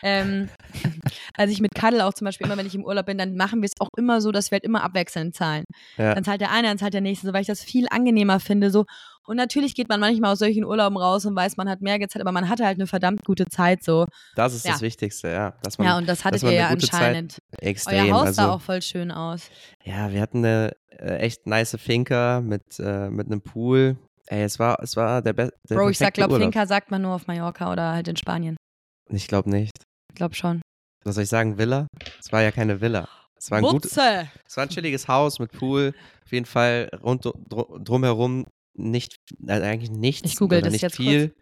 Ähm, 0.03 0.49
als 1.35 1.49
ich 1.49 1.61
mit 1.61 1.73
Kadel 1.73 2.01
auch 2.01 2.13
zum 2.13 2.25
Beispiel 2.25 2.45
immer, 2.45 2.57
wenn 2.57 2.67
ich 2.67 2.75
im 2.75 2.85
Urlaub 2.85 3.07
bin, 3.07 3.17
dann 3.17 3.35
machen 3.35 3.63
wir 3.63 3.65
es 3.65 3.81
auch 3.81 3.89
immer 3.97 4.21
so, 4.21 4.31
dass 4.31 4.51
wir 4.51 4.57
halt 4.57 4.65
immer 4.65 4.83
abwechselnd 4.83 5.33
zahlen. 5.33 5.65
Ja. 5.97 6.13
Dann 6.13 6.23
zahlt 6.23 6.41
der 6.41 6.51
eine, 6.51 6.67
dann 6.67 6.77
zahlt 6.77 6.93
der 6.93 7.01
nächste, 7.01 7.25
so, 7.25 7.33
weil 7.33 7.41
ich 7.41 7.47
das 7.47 7.63
viel 7.63 7.87
angenehmer 7.89 8.39
finde. 8.39 8.69
So. 8.69 8.85
Und 9.29 9.35
natürlich 9.37 9.75
geht 9.75 9.89
man 9.89 9.99
manchmal 9.99 10.31
aus 10.31 10.39
solchen 10.39 10.63
Urlauben 10.65 10.97
raus 10.97 11.23
und 11.25 11.35
weiß, 11.35 11.55
man 11.55 11.69
hat 11.69 11.81
mehr 11.81 11.99
gezahlt, 11.99 12.21
aber 12.21 12.31
man 12.31 12.49
hatte 12.49 12.65
halt 12.65 12.77
eine 12.79 12.87
verdammt 12.87 13.23
gute 13.23 13.45
Zeit 13.45 13.83
so. 13.83 14.07
Das 14.35 14.55
ist 14.55 14.65
Ja. 14.65 14.71
das 14.71 14.81
Wichtigste, 14.81 15.29
ja. 15.29 15.53
Dass 15.61 15.77
man 15.77 15.85
Ja, 15.87 15.97
und 15.97 16.09
das 16.09 16.25
hattet 16.25 16.41
ihr 16.41 16.51
ja 16.51 16.69
Zeit- 16.69 16.71
anscheinend. 16.71 17.37
extrem. 17.59 18.05
Euer 18.07 18.13
Haus 18.15 18.21
also, 18.27 18.33
sah 18.33 18.51
auch 18.53 18.61
voll 18.61 18.81
schön 18.81 19.11
aus. 19.11 19.51
Ja, 19.83 20.11
wir 20.11 20.19
hatten 20.21 20.39
eine 20.39 20.71
äh, 20.97 21.17
echt 21.17 21.45
nice 21.45 21.77
Finca 21.79 22.41
mit, 22.41 22.63
äh, 22.79 23.09
mit 23.11 23.27
einem 23.27 23.41
Pool. 23.41 23.97
Ey, 24.25 24.41
es 24.43 24.57
war, 24.57 24.81
es 24.81 24.95
war 24.95 25.21
der 25.21 25.33
beste. 25.33 25.55
Bro, 25.69 25.89
ich 25.89 25.97
sag, 25.99 26.15
glaub, 26.15 26.31
Urlaub. 26.31 26.45
Finca 26.51 26.65
sagt 26.65 26.89
man 26.89 27.03
nur 27.03 27.13
auf 27.13 27.27
Mallorca 27.27 27.71
oder 27.71 27.93
halt 27.93 28.07
in 28.07 28.15
Spanien. 28.17 28.57
Ich 29.09 29.27
glaube 29.27 29.49
nicht. 29.51 29.71
Ich 30.09 30.15
glaub 30.15 30.35
schon. 30.35 30.61
Was 31.05 31.15
soll 31.15 31.23
ich 31.23 31.29
sagen? 31.29 31.57
Villa? 31.59 31.85
Es 32.19 32.31
war 32.31 32.41
ja 32.41 32.51
keine 32.51 32.81
Villa. 32.81 33.07
Es 33.37 33.49
war 33.51 33.59
ein 33.59 33.63
gutes, 33.63 33.91
Wutze! 33.95 34.27
es 34.45 34.57
war 34.57 34.63
ein 34.63 34.69
chilliges 34.69 35.07
Haus 35.07 35.39
mit 35.39 35.51
Pool. 35.53 35.93
Auf 36.25 36.31
jeden 36.33 36.45
Fall 36.45 36.89
rund, 37.01 37.23
dr 37.25 37.79
drumherum 37.79 38.45
nicht, 38.79 39.17
also 39.47 39.63
eigentlich 39.63 39.91
nichts. 39.91 40.29
Ich 40.29 40.37
google 40.37 40.61
das 40.61 40.71
nicht 40.71 40.81
jetzt 40.81 40.97
viel. 40.97 41.33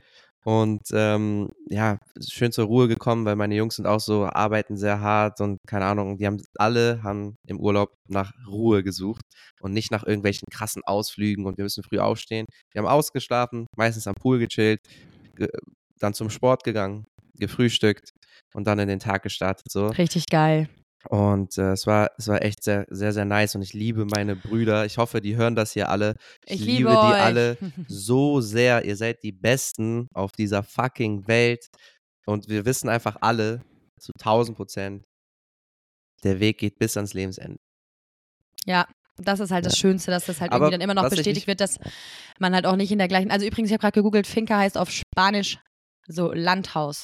Und 0.43 0.83
ähm, 0.93 1.49
ja, 1.69 1.99
schön 2.25 2.53
zur 2.53 2.67
Ruhe 2.67 2.87
gekommen, 2.87 3.25
weil 3.25 3.35
meine 3.35 3.55
Jungs 3.55 3.75
sind 3.75 3.85
auch 3.85 3.99
so, 3.99 4.23
arbeiten 4.23 4.77
sehr 4.77 5.01
hart 5.01 5.41
und 5.41 5.57
keine 5.67 5.83
Ahnung, 5.83 6.17
die 6.17 6.25
haben 6.25 6.41
alle 6.55 7.03
haben 7.03 7.35
im 7.45 7.59
Urlaub 7.59 7.89
nach 8.07 8.31
Ruhe 8.47 8.81
gesucht 8.81 9.25
und 9.59 9.73
nicht 9.73 9.91
nach 9.91 10.05
irgendwelchen 10.05 10.47
krassen 10.49 10.83
Ausflügen 10.85 11.45
und 11.45 11.57
wir 11.57 11.65
müssen 11.65 11.83
früh 11.83 11.99
aufstehen. 11.99 12.45
Wir 12.71 12.81
haben 12.81 12.87
ausgeschlafen, 12.87 13.67
meistens 13.75 14.07
am 14.07 14.15
Pool 14.15 14.39
gechillt, 14.39 14.79
ge 15.35 15.49
dann 15.99 16.13
zum 16.13 16.29
Sport 16.29 16.63
gegangen, 16.63 17.03
gefrühstückt 17.37 18.11
und 18.53 18.67
dann 18.67 18.79
in 18.79 18.87
den 18.87 18.99
Tag 18.99 19.23
gestartet 19.23 19.69
so. 19.69 19.87
Richtig 19.87 20.27
geil. 20.27 20.69
Und 21.09 21.57
äh, 21.57 21.71
es 21.71 21.87
war 21.87 22.11
es 22.17 22.27
war 22.27 22.41
echt 22.43 22.63
sehr 22.63 22.85
sehr 22.89 23.13
sehr 23.13 23.25
nice 23.25 23.55
und 23.55 23.61
ich 23.61 23.73
liebe 23.73 24.05
meine 24.05 24.35
Brüder. 24.35 24.85
Ich 24.85 24.97
hoffe, 24.97 25.21
die 25.21 25.35
hören 25.35 25.55
das 25.55 25.71
hier 25.71 25.89
alle. 25.89 26.15
Ich, 26.45 26.61
Ich 26.61 26.65
liebe 26.65 26.89
liebe 26.89 26.91
die 26.91 26.95
alle 26.95 27.57
so 27.87 28.41
sehr. 28.41 28.83
Ihr 28.83 28.95
seid 28.95 29.23
die 29.23 29.31
Besten 29.31 30.07
auf 30.13 30.31
dieser 30.31 30.63
fucking 30.63 31.27
Welt. 31.27 31.67
Und 32.25 32.49
wir 32.49 32.65
wissen 32.65 32.89
einfach 32.89 33.17
alle 33.21 33.61
zu 33.99 34.11
1000 34.19 34.57
Prozent, 34.57 35.05
der 36.23 36.39
Weg 36.39 36.57
geht 36.57 36.77
bis 36.77 36.97
ans 36.97 37.13
Lebensende. 37.13 37.57
Ja, 38.65 38.85
das 39.17 39.39
ist 39.39 39.51
halt 39.51 39.65
das. 39.65 39.77
Schönste, 39.77 40.11
dass 40.11 40.25
das 40.25 40.41
halt 40.41 40.51
Aber 40.51 40.65
irgendwie 40.65 40.79
dann 40.79 40.81
immer 40.81 41.01
noch 41.01 41.09
bestätigt 41.09 41.47
wird, 41.47 41.61
dass 41.61 41.79
man 42.39 42.53
halt 42.53 42.65
auch 42.65 42.75
nicht 42.75 42.91
in 42.91 42.97
der 42.97 43.07
gleichen. 43.07 43.31
Also 43.31 43.45
übrigens, 43.45 43.69
ich 43.69 43.73
habe 43.73 43.81
gerade 43.81 43.93
gegoogelt, 43.93 44.27
Finca 44.27 44.57
heißt 44.57 44.77
auf 44.77 44.91
Spanisch 44.91 45.57
so 46.07 46.31
Landhaus. 46.33 47.03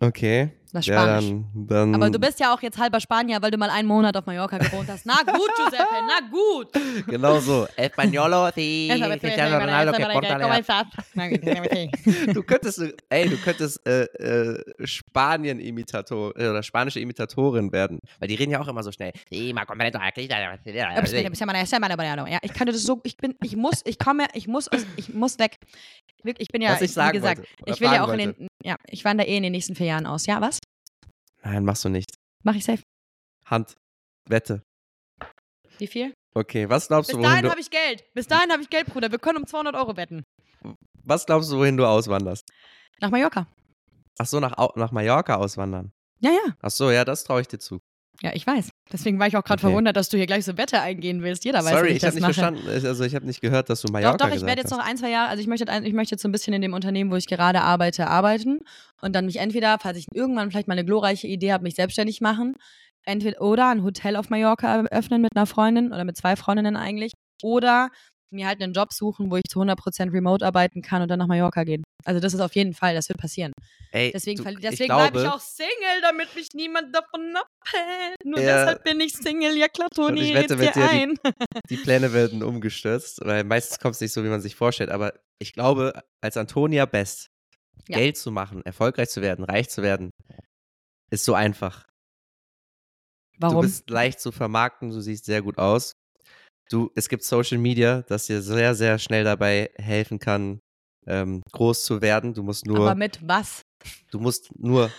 Okay. 0.00 0.50
Das 0.72 0.86
ist 0.86 0.88
Ja, 0.88 1.20
Spanisch. 1.20 1.44
dann, 1.54 1.66
dann, 1.68 1.94
Aber 1.94 2.08
du 2.08 2.18
bist 2.18 2.40
ja 2.40 2.54
auch 2.54 2.62
jetzt 2.62 2.78
halber 2.78 2.98
Spanier, 2.98 3.42
weil 3.42 3.50
du 3.50 3.58
mal 3.58 3.68
einen 3.68 3.86
Monat 3.86 4.16
auf 4.16 4.24
Mallorca 4.24 4.56
gewohnt 4.56 4.88
hast. 4.88 5.04
Na 5.04 5.16
gut, 5.16 5.50
Giuseppe, 5.56 5.84
na 6.08 6.20
gut. 6.30 6.68
Genau 7.06 7.38
so. 7.40 7.66
Españolo, 7.76 8.50
sí. 8.54 8.88
Cristiano 9.20 9.58
Ronaldo, 9.58 9.92
que 9.92 10.06
porta 10.06 10.38
la- 10.38 10.46
Du 12.32 12.42
könntest, 12.42 12.82
ey, 13.10 13.28
du 13.28 13.36
könntest 13.36 13.86
äh, 13.86 14.04
äh, 14.04 14.86
Spanien-Imitator 14.86 16.32
äh, 16.38 16.48
oder 16.48 16.62
spanische 16.62 17.00
Imitatorin 17.00 17.70
werden. 17.70 17.98
Weil 18.18 18.28
die 18.28 18.36
reden 18.36 18.52
ja 18.52 18.60
auch 18.60 18.68
immer 18.68 18.82
so 18.82 18.92
schnell. 18.92 19.12
Sí, 19.30 19.52
ma 19.52 19.66
completo, 19.66 19.98
aquí 19.98 20.26
Ja, 20.26 20.54
ich 22.42 22.54
kann 22.54 22.66
das 22.66 22.82
so, 22.82 22.98
ich 23.04 23.18
bin, 23.18 23.34
ich 23.42 23.56
muss, 23.56 23.82
ich 23.84 23.98
komme, 23.98 24.26
ich 24.32 24.48
muss, 24.48 24.70
ich 24.96 25.12
muss 25.12 25.38
weg. 25.38 25.58
Ich 26.38 26.48
bin 26.48 26.62
ja, 26.62 26.80
ich 26.80 26.96
wie 26.96 27.12
gesagt, 27.12 27.42
ich 27.66 27.80
will 27.80 27.92
ja 27.92 28.04
auch 28.04 28.12
in 28.12 28.18
den, 28.18 28.48
ja, 28.62 28.76
ich 28.86 29.04
wandere 29.04 29.28
eh 29.28 29.36
in 29.36 29.42
den 29.42 29.52
nächsten 29.52 29.74
vier 29.74 29.86
Jahren 29.86 30.06
aus. 30.06 30.26
Ja, 30.26 30.40
was? 30.40 30.58
Nein, 31.42 31.64
machst 31.64 31.84
du 31.84 31.88
nicht. 31.88 32.14
Mach 32.44 32.54
ich 32.54 32.64
safe. 32.64 32.82
Hand. 33.46 33.76
Wette. 34.28 34.62
Wie 35.78 35.86
viel? 35.86 36.14
Okay, 36.34 36.68
was 36.68 36.88
glaubst 36.88 37.08
Bis 37.08 37.14
du, 37.16 37.18
wohin 37.18 37.30
dahin 37.30 37.44
du, 37.44 37.50
habe 37.50 37.60
ich 37.60 37.70
Geld. 37.70 38.04
Bis 38.14 38.26
dahin 38.26 38.50
habe 38.52 38.62
ich 38.62 38.70
Geld, 38.70 38.86
Bruder. 38.86 39.10
Wir 39.10 39.18
können 39.18 39.38
um 39.38 39.46
200 39.46 39.74
Euro 39.74 39.96
wetten. 39.96 40.24
was 41.04 41.26
glaubst 41.26 41.50
du, 41.50 41.58
wohin 41.58 41.76
du 41.76 41.86
auswanderst? 41.86 42.48
Nach 43.00 43.10
Mallorca. 43.10 43.46
Ach 44.18 44.26
so, 44.26 44.40
nach, 44.40 44.56
Au- 44.58 44.72
nach 44.76 44.92
Mallorca 44.92 45.36
auswandern. 45.36 45.92
Ja, 46.20 46.30
ja. 46.30 46.56
Ach 46.60 46.70
so, 46.70 46.90
ja, 46.90 47.04
das 47.04 47.24
traue 47.24 47.40
ich 47.40 47.48
dir 47.48 47.58
zu. 47.58 47.80
Ja, 48.22 48.30
ich 48.34 48.46
weiß. 48.46 48.70
Deswegen 48.92 49.18
war 49.18 49.26
ich 49.26 49.36
auch 49.36 49.42
gerade 49.42 49.60
Okay. 49.60 49.68
verwundert, 49.70 49.96
dass 49.96 50.08
du 50.08 50.16
hier 50.16 50.26
gleich 50.26 50.44
so 50.44 50.56
Wette 50.56 50.80
eingehen 50.80 51.22
willst. 51.22 51.44
Jeder 51.44 51.64
weiß, 51.64 51.70
Sorry, 51.70 51.88
ich, 51.88 51.96
ich 51.96 52.04
habe 52.04 52.14
nicht 52.14 52.22
mache. 52.22 52.34
verstanden. 52.34 52.68
Also 52.68 53.04
ich 53.04 53.14
habe 53.16 53.26
nicht 53.26 53.40
gehört, 53.40 53.68
dass 53.68 53.80
du 53.82 53.90
Mallorca 53.92 54.16
Doch, 54.16 54.28
doch, 54.28 54.36
ich 54.36 54.42
werde 54.46 54.60
jetzt 54.60 54.70
noch 54.70 54.78
ein, 54.78 54.96
zwei 54.96 55.10
Jahre, 55.10 55.28
also 55.28 55.40
ich 55.40 55.48
möchte, 55.48 55.64
ich 55.82 55.92
möchte 55.92 56.14
jetzt 56.14 56.22
so 56.22 56.28
ein 56.28 56.32
bisschen 56.32 56.54
in 56.54 56.62
dem 56.62 56.72
Unternehmen, 56.72 57.10
wo 57.10 57.16
ich 57.16 57.26
gerade 57.26 57.62
arbeite, 57.62 58.06
arbeiten 58.06 58.60
und 59.00 59.14
dann 59.16 59.26
mich 59.26 59.38
entweder, 59.38 59.76
falls 59.80 59.98
ich 59.98 60.06
irgendwann 60.14 60.50
vielleicht 60.50 60.68
mal 60.68 60.74
eine 60.74 60.84
glorreiche 60.84 61.26
Idee 61.26 61.52
habe, 61.52 61.64
mich 61.64 61.74
selbstständig 61.74 62.20
machen, 62.20 62.54
entweder 63.04 63.40
oder 63.40 63.70
ein 63.70 63.82
Hotel 63.82 64.14
auf 64.14 64.30
Mallorca 64.30 64.82
eröffnen 64.86 65.20
mit 65.20 65.30
einer 65.34 65.46
Freundin 65.46 65.92
oder 65.92 66.04
mit 66.04 66.16
zwei 66.16 66.36
Freundinnen 66.36 66.76
eigentlich 66.76 67.12
oder 67.42 67.88
mir 68.32 68.46
halt 68.46 68.62
einen 68.62 68.72
Job 68.72 68.92
suchen, 68.92 69.30
wo 69.30 69.36
ich 69.36 69.44
zu 69.48 69.60
100% 69.60 70.12
remote 70.12 70.44
arbeiten 70.44 70.82
kann 70.82 71.02
und 71.02 71.08
dann 71.08 71.18
nach 71.18 71.26
Mallorca 71.26 71.64
gehen. 71.64 71.82
Also 72.04 72.20
das 72.20 72.34
ist 72.34 72.40
auf 72.40 72.54
jeden 72.54 72.74
Fall, 72.74 72.94
das 72.94 73.08
wird 73.08 73.18
passieren. 73.18 73.52
Ey, 73.92 74.10
Deswegen, 74.12 74.42
du, 74.42 74.54
deswegen 74.56 74.92
bleibe 74.94 75.20
ich 75.20 75.28
auch 75.28 75.38
Single, 75.40 76.00
damit 76.02 76.34
mich 76.34 76.48
niemand 76.54 76.94
davon 76.94 77.34
abhält. 77.36 78.16
Nur 78.24 78.40
Ja. 78.40 78.64
deshalb 78.64 78.84
bin 78.84 79.00
ich 79.00 79.12
Single. 79.12 79.56
Ja 79.56 79.68
klar, 79.68 79.88
Und 79.96 80.06
Toni, 80.08 80.22
ich 80.22 80.34
wette 80.34 80.56
mit 80.56 80.74
dir, 80.74 80.80
die- 80.82 80.88
ein. 80.88 81.18
die 81.70 81.76
Pläne 81.76 82.12
werden 82.12 82.42
umgestürzt, 82.42 83.20
weil 83.24 83.44
meistens 83.44 83.78
kommt 83.78 83.94
es 83.94 84.00
nicht 84.00 84.12
so, 84.12 84.24
wie 84.24 84.28
man 84.28 84.40
sich 84.40 84.56
vorstellt. 84.56 84.90
Aber 84.90 85.12
ich 85.38 85.52
glaube, 85.52 86.02
als 86.22 86.36
Antonia 86.36 86.86
Best 86.86 87.26
Ja. 87.88 87.98
Geld 87.98 88.16
zu 88.16 88.30
machen, 88.30 88.62
erfolgreich 88.64 89.10
zu 89.10 89.20
werden, 89.22 89.44
reich 89.44 89.68
zu 89.68 89.82
werden, 89.82 90.10
ist 91.10 91.24
so 91.24 91.34
einfach. 91.34 91.86
Du 93.38 93.48
Warum? 93.48 93.60
bist 93.62 93.90
leicht 93.90 94.20
zu 94.20 94.30
vermarkten, 94.32 94.90
du 94.90 95.00
siehst 95.00 95.24
sehr 95.24 95.42
gut 95.42 95.58
aus. 95.58 95.92
Du, 96.70 96.90
es 96.94 97.08
gibt 97.08 97.24
Social 97.24 97.58
Media, 97.58 98.02
das 98.08 98.26
dir 98.26 98.40
sehr, 98.42 98.74
sehr 98.74 98.98
schnell 98.98 99.24
dabei 99.24 99.70
helfen 99.76 100.18
kann, 100.18 100.60
ähm, 101.06 101.42
groß 101.52 101.84
zu 101.84 102.00
werden. 102.00 102.34
Du 102.34 102.42
musst 102.42 102.66
nur, 102.66 102.80
Aber 102.80 102.94
mit 102.94 103.18
was? 103.22 103.62
du 104.10 104.20
musst 104.20 104.50
nur 104.58 104.90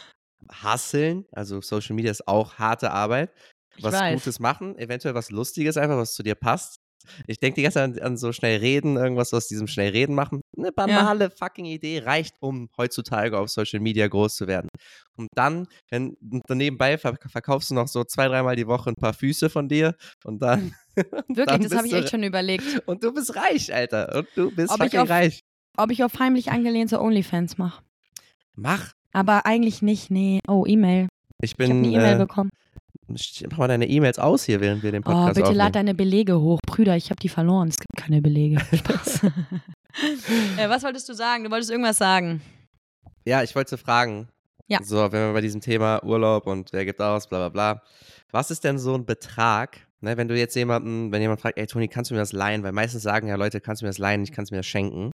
hustlen. 0.63 1.25
Also 1.31 1.61
Social 1.61 1.95
Media 1.95 2.11
ist 2.11 2.27
auch 2.27 2.55
harte 2.55 2.91
Arbeit. 2.91 3.31
Ich 3.75 3.83
was 3.83 3.93
weiß. 3.93 4.15
Gutes 4.15 4.39
machen, 4.39 4.77
eventuell 4.77 5.15
was 5.15 5.31
Lustiges, 5.31 5.77
einfach 5.77 5.97
was 5.97 6.13
zu 6.13 6.21
dir 6.21 6.35
passt. 6.35 6.77
Ich 7.27 7.39
denke 7.39 7.55
die 7.55 7.63
ganze 7.63 7.79
Zeit 7.79 7.99
an, 8.01 8.11
an 8.13 8.17
so 8.17 8.31
schnell 8.31 8.59
reden, 8.59 8.95
irgendwas 8.97 9.33
aus 9.33 9.47
diesem 9.47 9.67
schnell 9.67 9.91
reden 9.91 10.15
machen. 10.15 10.41
Eine 10.57 10.71
banale 10.71 11.29
fucking 11.31 11.65
Idee 11.65 11.99
reicht, 11.99 12.35
um 12.39 12.69
heutzutage 12.77 13.37
auf 13.39 13.49
Social 13.49 13.79
Media 13.79 14.07
groß 14.07 14.35
zu 14.35 14.47
werden. 14.47 14.69
Und 15.15 15.29
dann, 15.35 15.67
wenn 15.89 16.15
nebenbei 16.49 16.97
ver 16.97 17.15
verkaufst 17.27 17.71
du 17.71 17.75
noch 17.75 17.87
so 17.87 18.03
zwei, 18.03 18.27
dreimal 18.27 18.55
die 18.55 18.67
Woche 18.67 18.89
ein 18.91 18.95
paar 18.95 19.13
Füße 19.13 19.49
von 19.49 19.67
dir 19.67 19.95
und 20.23 20.41
dann. 20.41 20.73
und 20.95 21.37
Wirklich, 21.37 21.45
dann 21.47 21.61
das 21.63 21.75
habe 21.75 21.87
ich 21.87 21.93
echt 21.93 22.09
schon 22.09 22.23
überlegt. 22.23 22.83
Und 22.85 23.03
du 23.03 23.11
bist 23.13 23.35
reich, 23.35 23.73
Alter. 23.73 24.15
Und 24.15 24.27
du 24.35 24.51
bist 24.55 24.69
Ob 24.71 24.77
ich 24.77 24.83
fucking 24.85 24.99
auf- 24.99 25.09
reich. 25.09 25.39
Ob 25.75 25.89
ich 25.89 26.03
auf 26.03 26.19
heimlich 26.19 26.51
angelehnte 26.51 27.01
OnlyFans 27.01 27.57
mache. 27.57 27.81
Mach. 28.55 28.91
Aber 29.11 29.47
eigentlich 29.47 29.81
nicht, 29.81 30.11
nee. 30.11 30.39
Oh, 30.47 30.65
E-Mail. 30.67 31.07
Ich 31.41 31.51
Ich 31.51 31.51
habe 31.53 31.67
bin. 31.69 31.77
eine 31.79 31.87
E-Mail 31.87 32.15
äh, 32.15 32.19
bekommen. 32.19 32.49
mach 33.07 33.57
mal 33.57 33.67
deine 33.67 33.87
E-Mails 33.87 34.19
aus 34.19 34.43
hier, 34.43 34.61
während 34.61 34.83
wir 34.83 34.91
den 34.91 35.01
Oh, 35.01 35.05
Podcast 35.09 35.33
bitte 35.35 35.43
aufnehmen. 35.47 35.57
lad 35.57 35.75
deine 35.75 35.95
Belege 35.95 36.39
hoch. 36.39 36.59
Brüder, 36.67 36.95
ich 36.95 37.09
habe 37.09 37.19
die 37.19 37.29
verloren. 37.29 37.69
Es 37.69 37.77
gibt 37.77 37.95
keine 37.97 38.21
Belege. 38.21 38.59
Spaß. 38.75 39.21
äh, 40.57 40.69
was 40.69 40.83
wolltest 40.83 41.07
du 41.09 41.13
sagen? 41.13 41.43
Du 41.43 41.51
wolltest 41.51 41.71
irgendwas 41.71 41.97
sagen. 41.97 42.41
Ja, 43.25 43.43
ich 43.43 43.55
wollte 43.55 43.77
fragen. 43.77 44.27
Ja. 44.67 44.79
So, 44.83 45.11
wenn 45.11 45.27
wir 45.27 45.33
bei 45.33 45.41
diesem 45.41 45.61
Thema 45.61 46.03
Urlaub 46.03 46.47
und 46.47 46.73
wer 46.73 46.85
gibt 46.85 47.01
aus, 47.01 47.27
bla 47.27 47.49
bla 47.49 47.49
bla. 47.49 47.83
Was 48.31 48.49
ist 48.49 48.63
denn 48.63 48.79
so 48.79 48.95
ein 48.95 49.05
Betrag, 49.05 49.85
ne, 50.01 50.17
wenn 50.17 50.27
du 50.27 50.37
jetzt 50.37 50.55
jemanden, 50.55 51.11
wenn 51.11 51.21
jemand 51.21 51.41
fragt, 51.41 51.57
ey 51.57 51.67
Toni, 51.67 51.87
kannst 51.87 52.09
du 52.11 52.15
mir 52.15 52.21
das 52.21 52.31
leihen? 52.31 52.63
Weil 52.63 52.71
meistens 52.71 53.03
sagen 53.03 53.27
ja 53.27 53.35
Leute, 53.35 53.61
kannst 53.61 53.81
du 53.81 53.85
mir 53.85 53.89
das 53.89 53.97
leihen, 53.99 54.23
ich 54.23 54.31
kann 54.31 54.43
es 54.45 54.51
mir 54.51 54.57
das 54.57 54.65
schenken. 54.65 55.11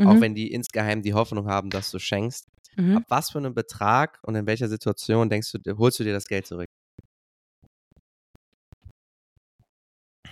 Auch 0.00 0.14
Mhm. 0.14 0.20
wenn 0.20 0.34
die 0.34 0.50
insgeheim 0.52 1.02
die 1.02 1.14
Hoffnung 1.14 1.46
haben, 1.48 1.68
dass 1.70 1.90
du 1.90 1.98
schenkst. 1.98 2.46
Mhm. 2.76 2.98
Ab 2.98 3.02
was 3.08 3.30
für 3.30 3.38
einem 3.38 3.54
Betrag 3.54 4.18
und 4.22 4.34
in 4.34 4.46
welcher 4.46 4.68
Situation 4.68 5.28
denkst 5.28 5.52
du, 5.52 5.76
holst 5.76 5.98
du 6.00 6.04
dir 6.04 6.12
das 6.14 6.26
Geld 6.26 6.46
zurück? 6.46 6.66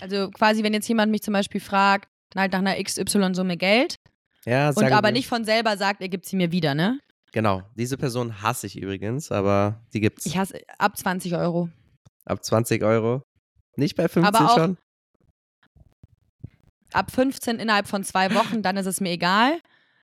Also 0.01 0.31
quasi, 0.31 0.63
wenn 0.63 0.73
jetzt 0.73 0.89
jemand 0.89 1.13
mich 1.13 1.23
zum 1.23 1.35
Beispiel 1.35 1.61
fragt, 1.61 2.09
halt 2.37 2.53
nach 2.53 2.59
einer 2.61 2.83
XY-Summe 2.83 3.57
Geld 3.57 3.97
Ja, 4.45 4.71
und 4.71 4.83
aber 4.93 5.09
wir- 5.09 5.13
nicht 5.13 5.29
von 5.29 5.45
selber 5.45 5.77
sagt, 5.77 6.01
er 6.01 6.09
gibt 6.09 6.27
sie 6.27 6.37
mir 6.37 6.53
wieder, 6.53 6.75
ne? 6.75 6.99
Genau, 7.33 7.63
diese 7.77 7.97
Person 7.97 8.43
hasse 8.43 8.67
ich 8.67 8.77
übrigens, 8.77 9.31
aber 9.31 9.81
die 9.95 10.01
gibt's. 10.01 10.27
Ich 10.27 10.37
hasse 10.37 10.61
ab 10.79 10.97
20 10.97 11.35
Euro. 11.37 11.69
Ab 12.25 12.45
20 12.45 12.83
Euro. 12.83 13.23
Nicht 13.77 13.97
bei 13.97 14.09
15 14.09 14.35
Aber 14.35 14.51
auch- 14.53 14.57
schon? 14.59 14.77
Ab 16.93 17.11
15 17.13 17.59
innerhalb 17.61 17.87
von 17.87 18.03
zwei 18.03 18.35
Wochen, 18.35 18.63
dann 18.63 18.77
ist 18.77 18.87
es 18.87 19.01
mir 19.01 19.11
egal. 19.11 19.61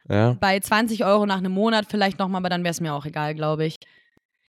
Ja. 0.09 0.38
Bei 0.39 0.57
20 0.59 1.03
Euro 1.03 1.25
nach 1.25 1.38
einem 1.38 1.51
Monat 1.51 1.86
vielleicht 1.89 2.17
nochmal, 2.17 2.39
aber 2.39 2.49
dann 2.49 2.63
wäre 2.63 2.71
es 2.71 2.80
mir 2.80 2.93
auch 2.93 3.05
egal, 3.05 3.36
glaube 3.36 3.65
ich. 3.65 3.75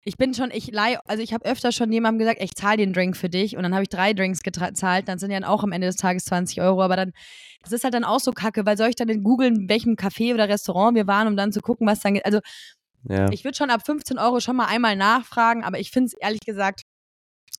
Ich 0.07 0.15
bin 0.15 0.33
schon, 0.33 0.51
ich 0.51 0.71
leih, 0.71 0.97
also 1.05 1.21
ich 1.21 1.33
habe 1.33 1.43
öfter 1.43 1.73
schon 1.73 1.91
jemandem 1.91 2.19
gesagt, 2.19 2.41
ich 2.41 2.55
zahle 2.55 2.77
den 2.77 2.93
Drink 2.93 3.17
für 3.17 3.27
dich 3.27 3.57
und 3.57 3.63
dann 3.63 3.73
habe 3.73 3.83
ich 3.83 3.89
drei 3.89 4.13
Drinks 4.13 4.39
gezahlt, 4.41 5.09
dann 5.09 5.19
sind 5.19 5.31
ja 5.31 5.39
dann 5.41 5.49
auch 5.49 5.65
am 5.65 5.73
Ende 5.73 5.85
des 5.87 5.97
Tages 5.97 6.23
20 6.23 6.61
Euro, 6.61 6.81
aber 6.81 6.95
dann, 6.95 7.11
das 7.61 7.73
ist 7.73 7.83
halt 7.83 7.93
dann 7.93 8.05
auch 8.05 8.21
so 8.21 8.31
kacke, 8.31 8.65
weil 8.65 8.77
soll 8.77 8.87
ich 8.87 8.95
dann 8.95 9.21
googeln, 9.21 9.55
in 9.63 9.69
welchem 9.69 9.95
Café 9.95 10.33
oder 10.33 10.47
Restaurant 10.47 10.95
wir 10.95 11.07
waren, 11.07 11.27
um 11.27 11.35
dann 11.35 11.51
zu 11.51 11.59
gucken, 11.59 11.85
was 11.87 11.99
dann, 11.99 12.13
ge- 12.13 12.23
also 12.23 12.39
ja. 13.03 13.29
ich 13.31 13.43
würde 13.43 13.57
schon 13.57 13.69
ab 13.69 13.81
15 13.85 14.17
Euro 14.17 14.39
schon 14.39 14.55
mal 14.55 14.67
einmal 14.67 14.95
nachfragen, 14.95 15.65
aber 15.65 15.77
ich 15.77 15.91
finde 15.91 16.05
es 16.05 16.13
ehrlich 16.13 16.39
gesagt 16.45 16.83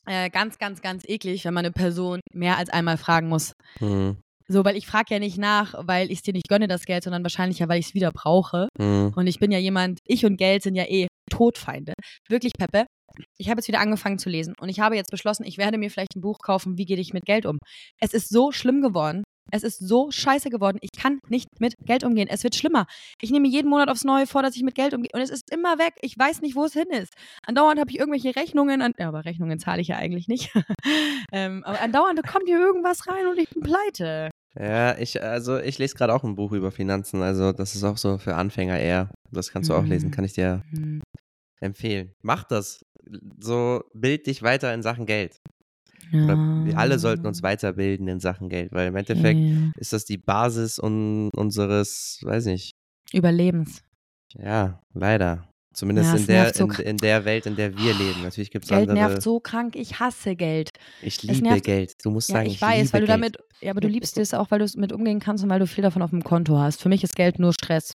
äh, 0.07 0.31
ganz, 0.31 0.57
ganz, 0.57 0.81
ganz 0.81 1.05
eklig, 1.07 1.45
wenn 1.45 1.53
man 1.53 1.67
eine 1.67 1.73
Person 1.73 2.21
mehr 2.33 2.57
als 2.57 2.71
einmal 2.71 2.97
fragen 2.97 3.29
muss. 3.29 3.53
Hm. 3.79 4.17
So, 4.51 4.65
weil 4.65 4.77
ich 4.77 4.87
frage 4.87 5.15
ja 5.15 5.19
nicht 5.19 5.37
nach, 5.37 5.75
weil 5.79 6.11
ich 6.11 6.19
es 6.19 6.23
dir 6.23 6.33
nicht 6.33 6.49
gönne, 6.49 6.69
das 6.69 6.87
Geld, 6.87 7.05
sondern 7.05 7.23
wahrscheinlich 7.23 7.59
ja, 7.59 7.69
weil 7.69 7.81
ich 7.81 7.89
es 7.89 7.95
wieder 7.95 8.11
brauche. 8.13 8.69
Hm. 8.79 9.13
Und 9.15 9.27
ich 9.27 9.39
bin 9.39 9.53
ja 9.53 9.59
jemand, 9.59 10.01
ich 10.07 10.25
und 10.25 10.39
Geld 10.39 10.63
sind 10.63 10.75
ja 10.75 10.85
eh 10.85 11.07
Todfeinde. 11.31 11.93
Wirklich, 12.29 12.53
Peppe. 12.59 12.87
Ich 13.37 13.51
habe 13.51 13.59
jetzt 13.59 13.69
wieder 13.69 13.81
angefangen 13.81 14.19
zu 14.19 14.31
lesen 14.31 14.55
und 14.61 14.69
ich 14.69 14.81
habe 14.81 14.95
jetzt 14.97 15.11
beschlossen, 15.11 15.45
ich 15.45 15.59
werde 15.59 15.77
mir 15.77 15.91
vielleicht 15.91 16.15
ein 16.15 16.21
Buch 16.21 16.39
kaufen, 16.39 16.79
wie 16.79 16.85
gehe 16.85 16.97
ich 16.99 17.13
mit 17.13 17.25
Geld 17.25 17.47
um. 17.47 17.59
Es 18.01 18.13
ist 18.15 18.29
so 18.29 18.53
schlimm 18.53 18.81
geworden. 18.81 19.25
Es 19.51 19.63
ist 19.63 19.79
so 19.79 20.11
scheiße 20.11 20.51
geworden. 20.51 20.79
Ich 20.83 20.93
kann 20.93 21.21
nicht 21.29 21.49
mit 21.59 21.75
Geld 21.85 22.05
umgehen. 22.05 22.29
Es 22.31 22.45
wird 22.45 22.55
schlimmer. 22.55 22.87
Ich 23.21 23.31
nehme 23.31 23.49
mir 23.49 23.53
jeden 23.53 23.71
Monat 23.71 23.89
aufs 23.89 24.05
Neue 24.05 24.27
vor, 24.27 24.43
dass 24.43 24.57
ich 24.57 24.63
mit 24.63 24.75
Geld 24.75 24.93
umgehe. 24.93 25.11
Und 25.15 25.23
es 25.23 25.31
ist 25.31 25.51
immer 25.51 25.79
weg. 25.79 25.95
Ich 26.03 26.19
weiß 26.19 26.43
nicht, 26.43 26.55
wo 26.55 26.65
es 26.65 26.75
hin 26.75 26.91
ist. 26.91 27.15
Andauernd 27.47 27.81
habe 27.81 27.91
ich 27.91 27.99
irgendwelche 27.99 28.37
Rechnungen. 28.37 28.83
An 28.83 28.93
ja, 28.99 29.09
aber 29.09 29.25
Rechnungen 29.25 29.59
zahle 29.59 29.81
ich 29.81 29.89
ja 29.89 29.97
eigentlich 29.97 30.29
nicht. 30.29 30.53
ähm, 31.33 31.65
aber 31.65 31.81
andauernd 31.81 32.23
kommt 32.27 32.47
hier 32.47 32.59
irgendwas 32.61 33.07
rein 33.07 33.27
und 33.27 33.39
ich 33.39 33.49
bin 33.49 33.63
pleite. 33.63 34.31
Ja, 34.55 34.97
ich, 34.99 35.23
also 35.23 35.59
ich 35.59 35.79
lese 35.79 35.95
gerade 35.95 36.15
auch 36.15 36.25
ein 36.25 36.35
Buch 36.35 36.53
über 36.53 36.73
Finanzen, 36.73 37.23
also 37.23 37.53
das 37.53 37.75
ist 37.75 37.85
auch 37.85 37.97
so 37.99 38.19
für 38.19 38.35
Anfänger 38.35 38.79
eher. 38.79 39.11
Das 39.31 39.51
kannst 39.51 39.69
du 39.71 39.75
auch 39.75 39.87
lesen, 39.87 40.07
Mhm. 40.07 40.11
kann 40.11 40.25
ich 40.25 40.33
dir 40.33 40.63
Hm. 40.73 41.01
empfehlen. 41.61 42.13
Mach 42.23 42.45
das. 42.45 42.85
So 43.41 43.83
bild 43.95 44.27
dich 44.27 44.43
weiter 44.43 44.73
in 44.75 44.83
Sachen 44.83 45.07
Geld. 45.07 45.39
Oder 46.13 46.39
wir 46.65 46.79
alle 46.79 46.99
sollten 46.99 47.27
uns 47.27 47.43
weiterbilden 47.43 48.09
in 48.09 48.21
Sachen 48.21 48.49
Geld, 48.49 48.73
weil 48.73 48.89
im 48.89 48.97
Endeffekt 48.97 49.41
Ja. 49.41 49.73
ist 49.77 49.93
das 49.93 50.05
die 50.05 50.19
Basis 50.19 50.79
un 50.79 51.31
unseres, 51.35 52.21
weiß 52.23 52.47
nicht, 52.47 52.73
Überlebens. 53.13 53.83
ja, 54.35 54.81
leider. 54.95 55.48
Zumindest 55.79 56.13
Ja, 56.13 56.17
in 56.19 56.27
der, 56.27 56.55
so 56.55 56.65
in, 56.65 56.71
in 56.73 56.97
der 56.97 57.25
Welt, 57.25 57.47
in 57.47 57.55
der 57.55 57.73
wir 57.79 57.95
leben. 57.95 58.23
Natürlich 58.25 58.51
gibt 58.51 58.65
es 58.65 58.69
Geld 58.71 58.91
andere. 58.91 59.09
nervt 59.11 59.23
so 59.23 59.39
krank. 59.39 59.77
Ich 59.77 60.01
hasse 60.01 60.35
Geld. 60.35 60.71
ich 61.03 61.23
liebe 61.23 61.41
nervt- 61.41 61.63
Geld. 61.65 62.05
Du 62.05 62.11
musst 62.11 62.29
Ja, 62.31 62.35
sagen, 62.39 62.49
ich, 62.49 62.55
ich, 62.57 62.61
weiß, 62.63 62.79
liebe 62.81 62.93
weil 62.95 63.01
du 63.03 63.07
Geld. 63.07 63.17
damit, 63.17 63.37
ja, 63.61 63.71
aber 63.71 63.81
du 63.81 63.87
liebst 63.87 64.19
es 64.19 64.35
auch, 64.35 64.51
weil 64.51 64.59
du 64.59 64.65
es 64.65 64.75
mit 64.75 64.93
umgehen 64.93 65.21
kannst 65.21 65.45
und 65.45 65.51
weil 65.51 65.61
du 65.61 65.69
viel 65.69 65.83
davon 65.83 66.03
auf 66.03 66.11
dem 66.11 66.25
Konto 66.25 66.59
hast. 66.59 66.83
Für 66.83 66.89
mich 66.89 67.05
ist 67.05 67.15
Geld 67.15 67.39
nur 67.39 67.53
Stress. 67.53 67.95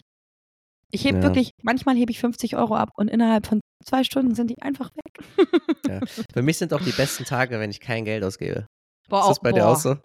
Ich 0.91 1.03
hebe 1.03 1.17
Ja. 1.17 1.23
wirklich, 1.23 1.51
manchmal 1.61 1.97
hebe 1.97 2.11
ich 2.11 2.19
50 2.21 2.55
Euro 2.55 2.75
ab 2.77 2.91
und 2.95 3.09
innerhalb 3.09 3.47
von 3.47 3.59
zwei 3.84 4.05
Stunden 4.05 4.34
sind 4.34 4.49
die 4.49 4.61
einfach 4.61 4.89
weg. 4.95 6.07
Für 6.34 6.41
mich 6.41 6.57
sind 6.57 6.73
auch 6.73 6.81
die 6.81 6.91
besten 6.91 7.25
Tage, 7.25 7.59
wenn 7.59 7.69
ich 7.69 7.81
kein 7.81 8.05
Geld 8.05 8.23
ausgebe. 8.23 8.65
Boah, 9.09 9.21
ist 9.23 9.27
das 9.27 9.39
bei 9.41 9.51
dir 9.51 9.63
boah. 9.63 9.73
auch 9.73 9.79
so? 9.79 9.97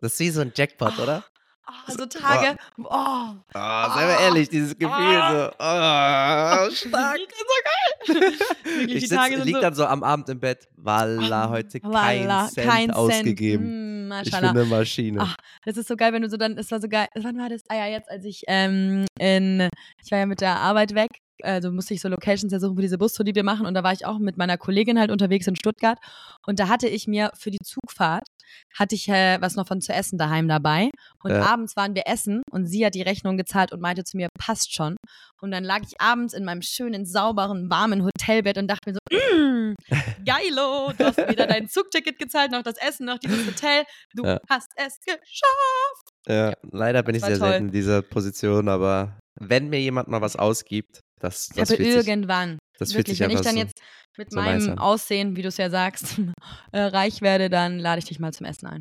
Das 0.00 0.14
ist 0.14 0.20
wie 0.20 0.30
so 0.30 0.40
ein 0.40 0.52
Jackpot, 0.56 0.98
oder? 0.98 1.24
Ah, 1.66 1.90
so 1.92 2.06
Tage. 2.06 2.56
Oh. 2.78 3.34
Ah, 3.54 3.90
sei 3.94 4.06
mal 4.06 4.20
ehrlich, 4.22 4.48
dieses 4.48 4.78
Gefühl 4.78 4.88
so. 5.30 5.50
Ah, 5.58 6.68
stark. 6.70 7.18
Wirklich, 8.06 8.86
Ich 8.86 8.86
die 9.02 9.06
sitz, 9.06 9.18
Tage 9.18 9.36
sind 9.36 9.44
lieg 9.46 9.56
so- 9.56 9.60
dann 9.60 9.74
so 9.74 9.84
am 9.86 10.02
Abend 10.02 10.28
im 10.28 10.38
Bett. 10.40 10.68
Walla, 10.76 11.48
heute 11.50 11.80
kein 11.80 11.92
Wallah, 11.92 12.48
Cent 12.48 12.68
kein 12.68 12.90
ausgegeben. 12.92 13.64
Cent. 13.64 14.08
Mm, 14.08 14.12
Ich 14.24 14.30
bin 14.30 14.44
eine 14.44 14.64
Maschine. 14.64 15.34
Das 15.64 15.76
ist 15.76 15.88
so 15.88 15.96
geil, 15.96 16.12
wenn 16.12 16.22
du 16.22 16.30
so 16.30 16.36
dann, 16.36 16.56
es 16.56 16.70
war 16.70 16.80
so 16.80 16.88
geil, 16.88 17.08
wann 17.16 17.36
war 17.38 17.48
das? 17.48 17.62
Ah 17.68 17.74
ja, 17.74 17.86
jetzt, 17.86 18.08
als 18.10 18.24
ich 18.24 18.42
ähm, 18.46 19.06
in, 19.18 19.68
ich 20.04 20.10
war 20.12 20.18
ja 20.20 20.26
mit 20.26 20.40
der 20.40 20.56
Arbeit 20.60 20.94
weg, 20.94 21.10
also 21.42 21.70
musste 21.72 21.94
ich 21.94 22.00
so 22.00 22.08
Locations 22.08 22.52
ja 22.52 22.60
suchen 22.60 22.76
für 22.76 22.82
diese 22.82 22.98
Bustour, 22.98 23.24
die 23.24 23.34
wir 23.34 23.44
machen 23.44 23.66
und 23.66 23.74
da 23.74 23.82
war 23.82 23.92
ich 23.92 24.06
auch 24.06 24.18
mit 24.18 24.36
meiner 24.36 24.56
Kollegin 24.58 24.98
halt 24.98 25.10
unterwegs 25.10 25.46
in 25.46 25.56
Stuttgart 25.56 25.98
und 26.46 26.58
da 26.58 26.68
hatte 26.68 26.88
ich 26.88 27.06
mir 27.06 27.30
für 27.38 27.50
die 27.50 27.58
Zugfahrt, 27.64 28.24
hatte 28.78 28.94
ich 28.94 29.08
äh, 29.08 29.38
was 29.40 29.56
noch 29.56 29.66
von 29.66 29.80
zu 29.80 29.92
essen 29.92 30.18
daheim 30.18 30.48
dabei 30.48 30.90
und 31.22 31.32
Ja. 31.32 31.42
abends 31.42 31.76
waren 31.76 31.94
wir 31.94 32.06
essen 32.06 32.42
und 32.50 32.66
sie 32.66 32.84
hat 32.86 32.94
die 32.94 33.02
Rechnung 33.02 33.36
gezahlt 33.36 33.72
und 33.72 33.80
meinte 33.80 34.04
zu 34.04 34.16
mir, 34.16 34.28
passt 34.38 34.74
schon 34.74 34.96
und 35.40 35.50
dann 35.50 35.64
lag 35.64 35.80
ich 35.82 36.00
abends 36.00 36.32
in 36.34 36.44
meinem 36.44 36.62
schönen, 36.62 37.04
sauberen, 37.06 37.68
warmen 37.70 38.02
Hotelbett 38.04 38.58
und 38.58 38.68
dachte 38.68 38.90
mir 38.90 38.94
so, 38.94 39.18
mm, 39.36 39.74
geilo, 40.24 40.92
du 40.96 41.04
hast 41.04 41.18
wieder 41.28 41.46
dein 41.46 41.68
Zugticket 41.68 42.18
gezahlt, 42.18 42.50
noch 42.52 42.62
das 42.62 42.76
Essen, 42.78 43.06
noch 43.06 43.18
dieses 43.18 43.46
Hotel, 43.46 43.84
du 44.14 44.24
Ja. 44.24 44.40
hast 44.48 44.70
es 44.76 44.98
geschafft. 45.00 46.05
Ja, 46.28 46.54
leider 46.72 47.02
bin 47.02 47.14
ich 47.14 47.22
sehr 47.22 47.38
toll. 47.38 47.48
selten 47.48 47.66
in 47.66 47.72
dieser 47.72 48.02
Position, 48.02 48.68
aber 48.68 49.18
wenn 49.38 49.68
mir 49.68 49.80
jemand 49.80 50.08
mal 50.08 50.20
was 50.20 50.36
ausgibt, 50.36 51.00
das, 51.20 51.48
das, 51.48 51.70
aber 51.70 51.76
fühlt, 51.76 52.00
sich, 52.00 52.08
irgendwann, 52.08 52.58
das 52.78 52.92
fühlt 52.92 53.06
wirklich, 53.06 53.18
sich 53.18 53.26
wenn 53.28 53.34
ich 53.36 53.42
dann 53.42 53.54
so. 53.54 53.60
jetzt 53.60 53.80
mit 54.18 54.30
so 54.30 54.38
meinem 54.38 54.66
nice. 54.66 54.78
Aussehen, 54.78 55.36
wie 55.36 55.42
du 55.42 55.48
es 55.48 55.56
ja 55.56 55.70
sagst, 55.70 56.20
äh, 56.72 56.80
reich 56.80 57.22
werde, 57.22 57.48
dann 57.48 57.78
lade 57.78 57.98
ich 58.00 58.04
dich 58.06 58.18
mal 58.18 58.32
zum 58.32 58.46
Essen 58.46 58.66
ein. 58.66 58.80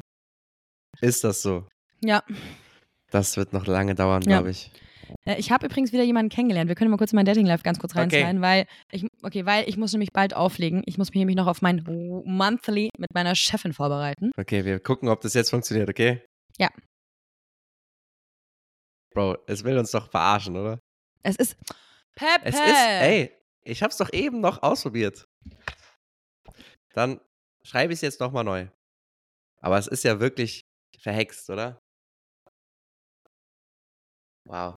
Ist 1.01 1.23
das 1.23 1.41
so? 1.41 1.67
Ja. 2.03 2.23
Das 3.11 3.37
wird 3.37 3.53
noch 3.53 3.67
lange 3.67 3.95
dauern, 3.95 4.21
Ja. 4.23 4.37
glaube 4.37 4.51
ich. 4.51 4.71
Ich 5.37 5.51
habe 5.51 5.67
übrigens 5.67 5.93
wieder 5.93 6.03
jemanden 6.03 6.29
kennengelernt. 6.29 6.67
Wir 6.67 6.75
können 6.75 6.89
mal 6.89 6.97
kurz 6.97 7.13
in 7.13 7.17
mein 7.17 7.25
Dating 7.25 7.45
Life 7.45 7.63
ganz 7.63 7.77
kurz 7.79 7.91
Okay. 7.93 8.01
reinschneiden, 8.01 8.41
weil 8.41 8.65
ich 8.91 9.05
okay, 9.21 9.45
weil 9.45 9.69
ich 9.69 9.77
muss 9.77 9.91
nämlich 9.93 10.11
bald 10.11 10.35
auflegen. 10.35 10.81
Ich 10.87 10.97
muss 10.97 11.09
mich 11.09 11.19
nämlich 11.19 11.35
noch 11.35 11.45
auf 11.47 11.61
mein 11.61 11.83
Monthly 12.25 12.89
mit 12.97 13.13
meiner 13.13 13.35
Chefin 13.35 13.71
vorbereiten. 13.71 14.31
Okay, 14.37 14.65
wir 14.65 14.79
gucken, 14.79 15.09
ob 15.09 15.21
das 15.21 15.35
jetzt 15.35 15.51
funktioniert, 15.51 15.89
okay? 15.89 16.21
Ja. 16.57 16.69
Bro, 19.15 19.37
es 19.47 19.63
will 19.63 19.77
uns 19.77 19.91
doch 19.91 20.11
verarschen, 20.11 20.57
oder? 20.57 20.77
Es 21.23 21.37
ist 21.37 21.57
Pepe. 22.15 22.43
Es 22.43 22.55
ist, 22.55 22.61
ey, 22.61 23.31
ich 23.63 23.81
hab's 23.81 23.97
doch 23.97 24.11
eben 24.11 24.41
noch 24.41 24.61
ausprobiert. 24.61 25.25
Dann 26.93 27.21
schreibe 27.65 27.93
ich 27.93 27.97
es 27.97 28.01
jetzt 28.01 28.19
nochmal 28.19 28.43
neu. 28.43 28.67
Aber 29.61 29.77
es 29.77 29.87
ist 29.87 30.03
ja 30.03 30.19
wirklich 30.19 30.61
verhext, 30.99 31.49
oder? 31.49 31.79
Wow. 34.47 34.75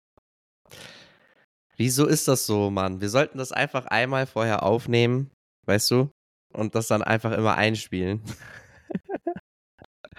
Wieso 1.75 2.05
ist 2.05 2.27
das 2.27 2.45
so, 2.45 2.69
Mann? 2.69 3.01
Wir 3.01 3.09
sollten 3.09 3.39
das 3.39 3.51
einfach 3.51 3.87
einmal 3.87 4.27
vorher 4.27 4.63
aufnehmen, 4.63 5.31
weißt 5.65 5.91
du? 5.91 6.11
Und 6.53 6.75
das 6.75 6.87
dann 6.87 7.01
einfach 7.01 7.31
immer 7.31 7.55
einspielen. 7.55 8.21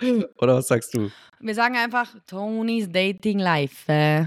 oder 0.39 0.57
was 0.57 0.69
sagst 0.69 0.95
du? 0.95 1.11
Wir 1.41 1.55
sagen 1.55 1.77
einfach 1.77 2.15
Tonys 2.27 2.89
Dating 2.91 3.39
Life. 3.39 3.91
Äh. 3.93 4.27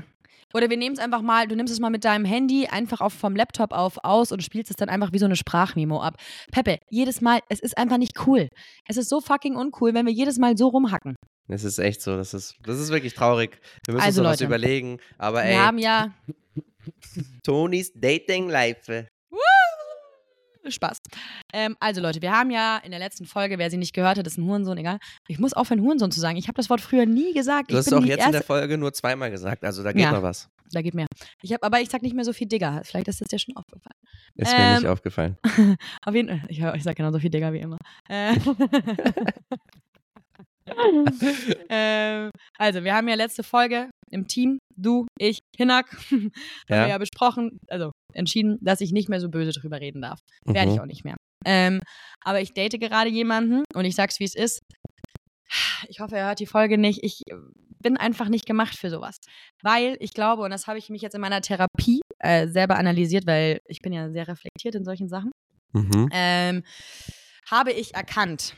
Oder 0.53 0.69
wir 0.69 0.75
nehmen 0.77 0.93
es 0.93 0.99
einfach 0.99 1.21
mal, 1.21 1.47
du 1.47 1.55
nimmst 1.55 1.71
es 1.73 1.79
mal 1.79 1.89
mit 1.89 2.03
deinem 2.03 2.25
Handy 2.25 2.67
einfach 2.67 2.99
auf, 2.99 3.13
vom 3.13 3.35
Laptop 3.37 3.71
auf 3.71 3.97
aus 4.03 4.31
und 4.33 4.43
spielst 4.43 4.69
es 4.69 4.75
dann 4.75 4.89
einfach 4.89 5.13
wie 5.13 5.17
so 5.19 5.25
eine 5.25 5.37
Sprachmemo 5.37 6.01
ab. 6.01 6.17
Peppe, 6.51 6.79
jedes 6.89 7.21
Mal, 7.21 7.39
es 7.47 7.61
ist 7.61 7.77
einfach 7.77 7.97
nicht 7.97 8.27
cool. 8.27 8.49
Es 8.87 8.97
ist 8.97 9.07
so 9.09 9.21
fucking 9.21 9.55
uncool, 9.55 9.93
wenn 9.93 10.05
wir 10.05 10.11
jedes 10.13 10.37
Mal 10.39 10.57
so 10.57 10.67
rumhacken. 10.67 11.15
Das 11.47 11.63
ist 11.63 11.79
echt 11.79 12.01
so, 12.01 12.17
das 12.17 12.33
ist, 12.33 12.55
das 12.63 12.79
ist 12.79 12.89
wirklich 12.91 13.13
traurig. 13.13 13.59
Wir 13.85 13.93
müssen 13.95 14.05
Also, 14.05 14.21
uns 14.21 14.25
noch 14.25 14.31
was 14.33 14.39
Leute. 14.41 14.45
überlegen. 14.45 14.97
Aber 15.17 15.43
ey, 15.43 15.51
Wir 15.53 15.65
haben 15.65 15.77
ja 15.77 16.13
Tonys 17.43 17.91
Dating 17.95 18.49
Life. 18.49 19.07
Spaß. 20.67 20.99
Ähm, 21.53 21.75
also 21.79 22.01
Leute, 22.01 22.21
wir 22.21 22.31
haben 22.31 22.51
ja 22.51 22.77
in 22.83 22.91
der 22.91 22.99
letzten 22.99 23.25
Folge, 23.25 23.57
wer 23.57 23.69
sie 23.71 23.77
nicht 23.77 23.93
gehört 23.93 24.17
hat, 24.17 24.27
ist 24.27 24.37
ein 24.37 24.45
Hurensohn, 24.45 24.77
egal. 24.77 24.99
Ich 25.27 25.39
muss 25.39 25.53
aufhören, 25.53 25.81
Hurensohn 25.81 26.11
zu 26.11 26.19
sagen. 26.19 26.37
Ich 26.37 26.47
habe 26.47 26.55
das 26.55 26.69
Wort 26.69 26.81
früher 26.81 27.05
nie 27.05 27.33
gesagt. 27.33 27.71
Du 27.71 27.73
ich 27.75 27.79
hast 27.79 27.89
bin 27.89 27.97
auch 27.99 28.03
jetzt 28.03 28.17
erste, 28.19 28.25
in 28.27 28.33
der 28.33 28.43
Folge 28.43 28.77
nur 28.77 28.93
zweimal 28.93 29.31
gesagt, 29.31 29.63
also 29.63 29.83
da 29.83 29.91
geht 29.91 30.01
Ja. 30.03 30.11
noch 30.11 30.23
was. 30.23 30.49
Da 30.73 30.81
geht 30.81 30.93
mehr. 30.93 31.07
Ich 31.41 31.51
hab, 31.51 31.65
aber 31.65 31.81
ich 31.81 31.89
sag 31.89 32.01
nicht 32.01 32.15
mehr 32.15 32.23
so 32.23 32.31
viel 32.31 32.47
Digger. 32.47 32.81
Vielleicht 32.85 33.07
ist 33.09 33.19
das 33.19 33.27
dir 33.27 33.39
schon 33.39 33.57
aufgefallen. 33.57 33.97
Ist 34.35 34.57
mir 34.57 34.73
nicht 34.75 34.83
Ähm, 34.85 34.89
aufgefallen. 34.89 35.37
Auf 36.05 36.15
jeden 36.15 36.29
Fall. 36.29 36.41
Ich, 36.47 36.59
ich 36.61 36.83
sag 36.83 36.95
genauso 36.95 37.19
viel 37.19 37.29
Digger 37.29 37.51
wie 37.51 37.59
immer. 37.59 37.77
Äh, 38.07 38.35
ähm, 41.69 42.31
also, 42.57 42.83
wir 42.83 42.93
haben 42.93 43.07
ja 43.07 43.15
letzte 43.15 43.43
Folge 43.43 43.89
im 44.11 44.27
Team, 44.27 44.59
du, 44.75 45.05
ich, 45.17 45.39
Hinak, 45.57 45.89
haben 46.11 46.31
wir 46.69 46.87
Ja. 46.87 46.97
besprochen, 46.97 47.57
also 47.67 47.91
entschieden, 48.13 48.57
dass 48.61 48.81
ich 48.81 48.91
nicht 48.91 49.09
mehr 49.09 49.19
so 49.19 49.29
böse 49.29 49.51
drüber 49.51 49.79
reden 49.79 50.01
darf. 50.01 50.19
Werde 50.45 50.69
ich 50.71 50.75
Mhm. 50.77 50.81
auch 50.81 50.85
nicht 50.85 51.03
mehr. 51.03 51.15
Ähm, 51.45 51.79
aber 52.23 52.41
ich 52.41 52.53
date 52.53 52.79
gerade 52.79 53.09
jemanden 53.09 53.63
und 53.73 53.85
ich 53.85 53.95
sag's, 53.95 54.19
wie 54.19 54.25
es 54.25 54.35
ist. 54.35 54.59
Ich 55.87 55.99
hoffe, 55.99 56.15
er 56.17 56.27
hört 56.27 56.39
die 56.39 56.45
Folge 56.45 56.77
nicht. 56.77 57.03
Ich 57.03 57.21
äh, 57.29 57.35
bin 57.81 57.97
einfach 57.97 58.29
nicht 58.29 58.45
gemacht 58.45 58.75
für 58.75 58.89
sowas. 58.89 59.17
Weil 59.63 59.97
ich 59.99 60.13
glaube, 60.13 60.43
und 60.43 60.51
das 60.51 60.67
habe 60.67 60.77
ich 60.77 60.89
mich 60.89 61.01
jetzt 61.01 61.15
in 61.15 61.21
meiner 61.21 61.41
Therapie 61.41 62.01
äh, 62.19 62.47
selber 62.47 62.77
analysiert, 62.77 63.25
weil 63.25 63.59
ich 63.67 63.79
bin 63.79 63.91
ja 63.91 64.09
sehr 64.11 64.27
reflektiert 64.27 64.75
in 64.75 64.85
solchen 64.85 65.09
Sachen 65.09 65.31
Mhm. 65.73 66.09
ähm, 66.11 66.63
habe 67.49 67.71
ich 67.71 67.95
erkannt, 67.95 68.55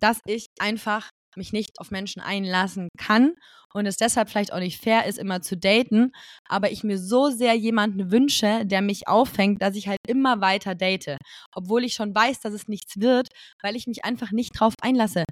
dass 0.00 0.20
ich 0.26 0.46
einfach 0.58 1.08
mich 1.36 1.52
nicht 1.52 1.78
auf 1.78 1.90
Menschen 1.90 2.20
einlassen 2.22 2.88
kann 2.98 3.32
und 3.74 3.86
es 3.86 3.96
deshalb 3.96 4.30
vielleicht 4.30 4.52
auch 4.52 4.58
nicht 4.58 4.80
fair 4.82 5.06
ist, 5.06 5.18
immer 5.18 5.42
zu 5.42 5.56
daten, 5.56 6.12
aber 6.48 6.70
ich 6.70 6.82
mir 6.84 6.98
so 6.98 7.30
sehr 7.30 7.54
jemanden 7.54 8.10
wünsche, 8.10 8.64
der 8.64 8.80
mich 8.82 9.06
auffängt, 9.08 9.60
dass 9.62 9.76
ich 9.76 9.88
halt 9.88 9.98
immer 10.08 10.40
weiter 10.40 10.74
date, 10.74 11.16
obwohl 11.54 11.84
ich 11.84 11.94
schon 11.94 12.14
weiß, 12.14 12.40
dass 12.40 12.54
es 12.54 12.68
nichts 12.68 13.00
wird, 13.00 13.28
weil 13.62 13.76
ich 13.76 13.86
mich 13.86 14.04
einfach 14.04 14.32
nicht 14.32 14.58
drauf 14.58 14.74
einlasse. 14.82 15.24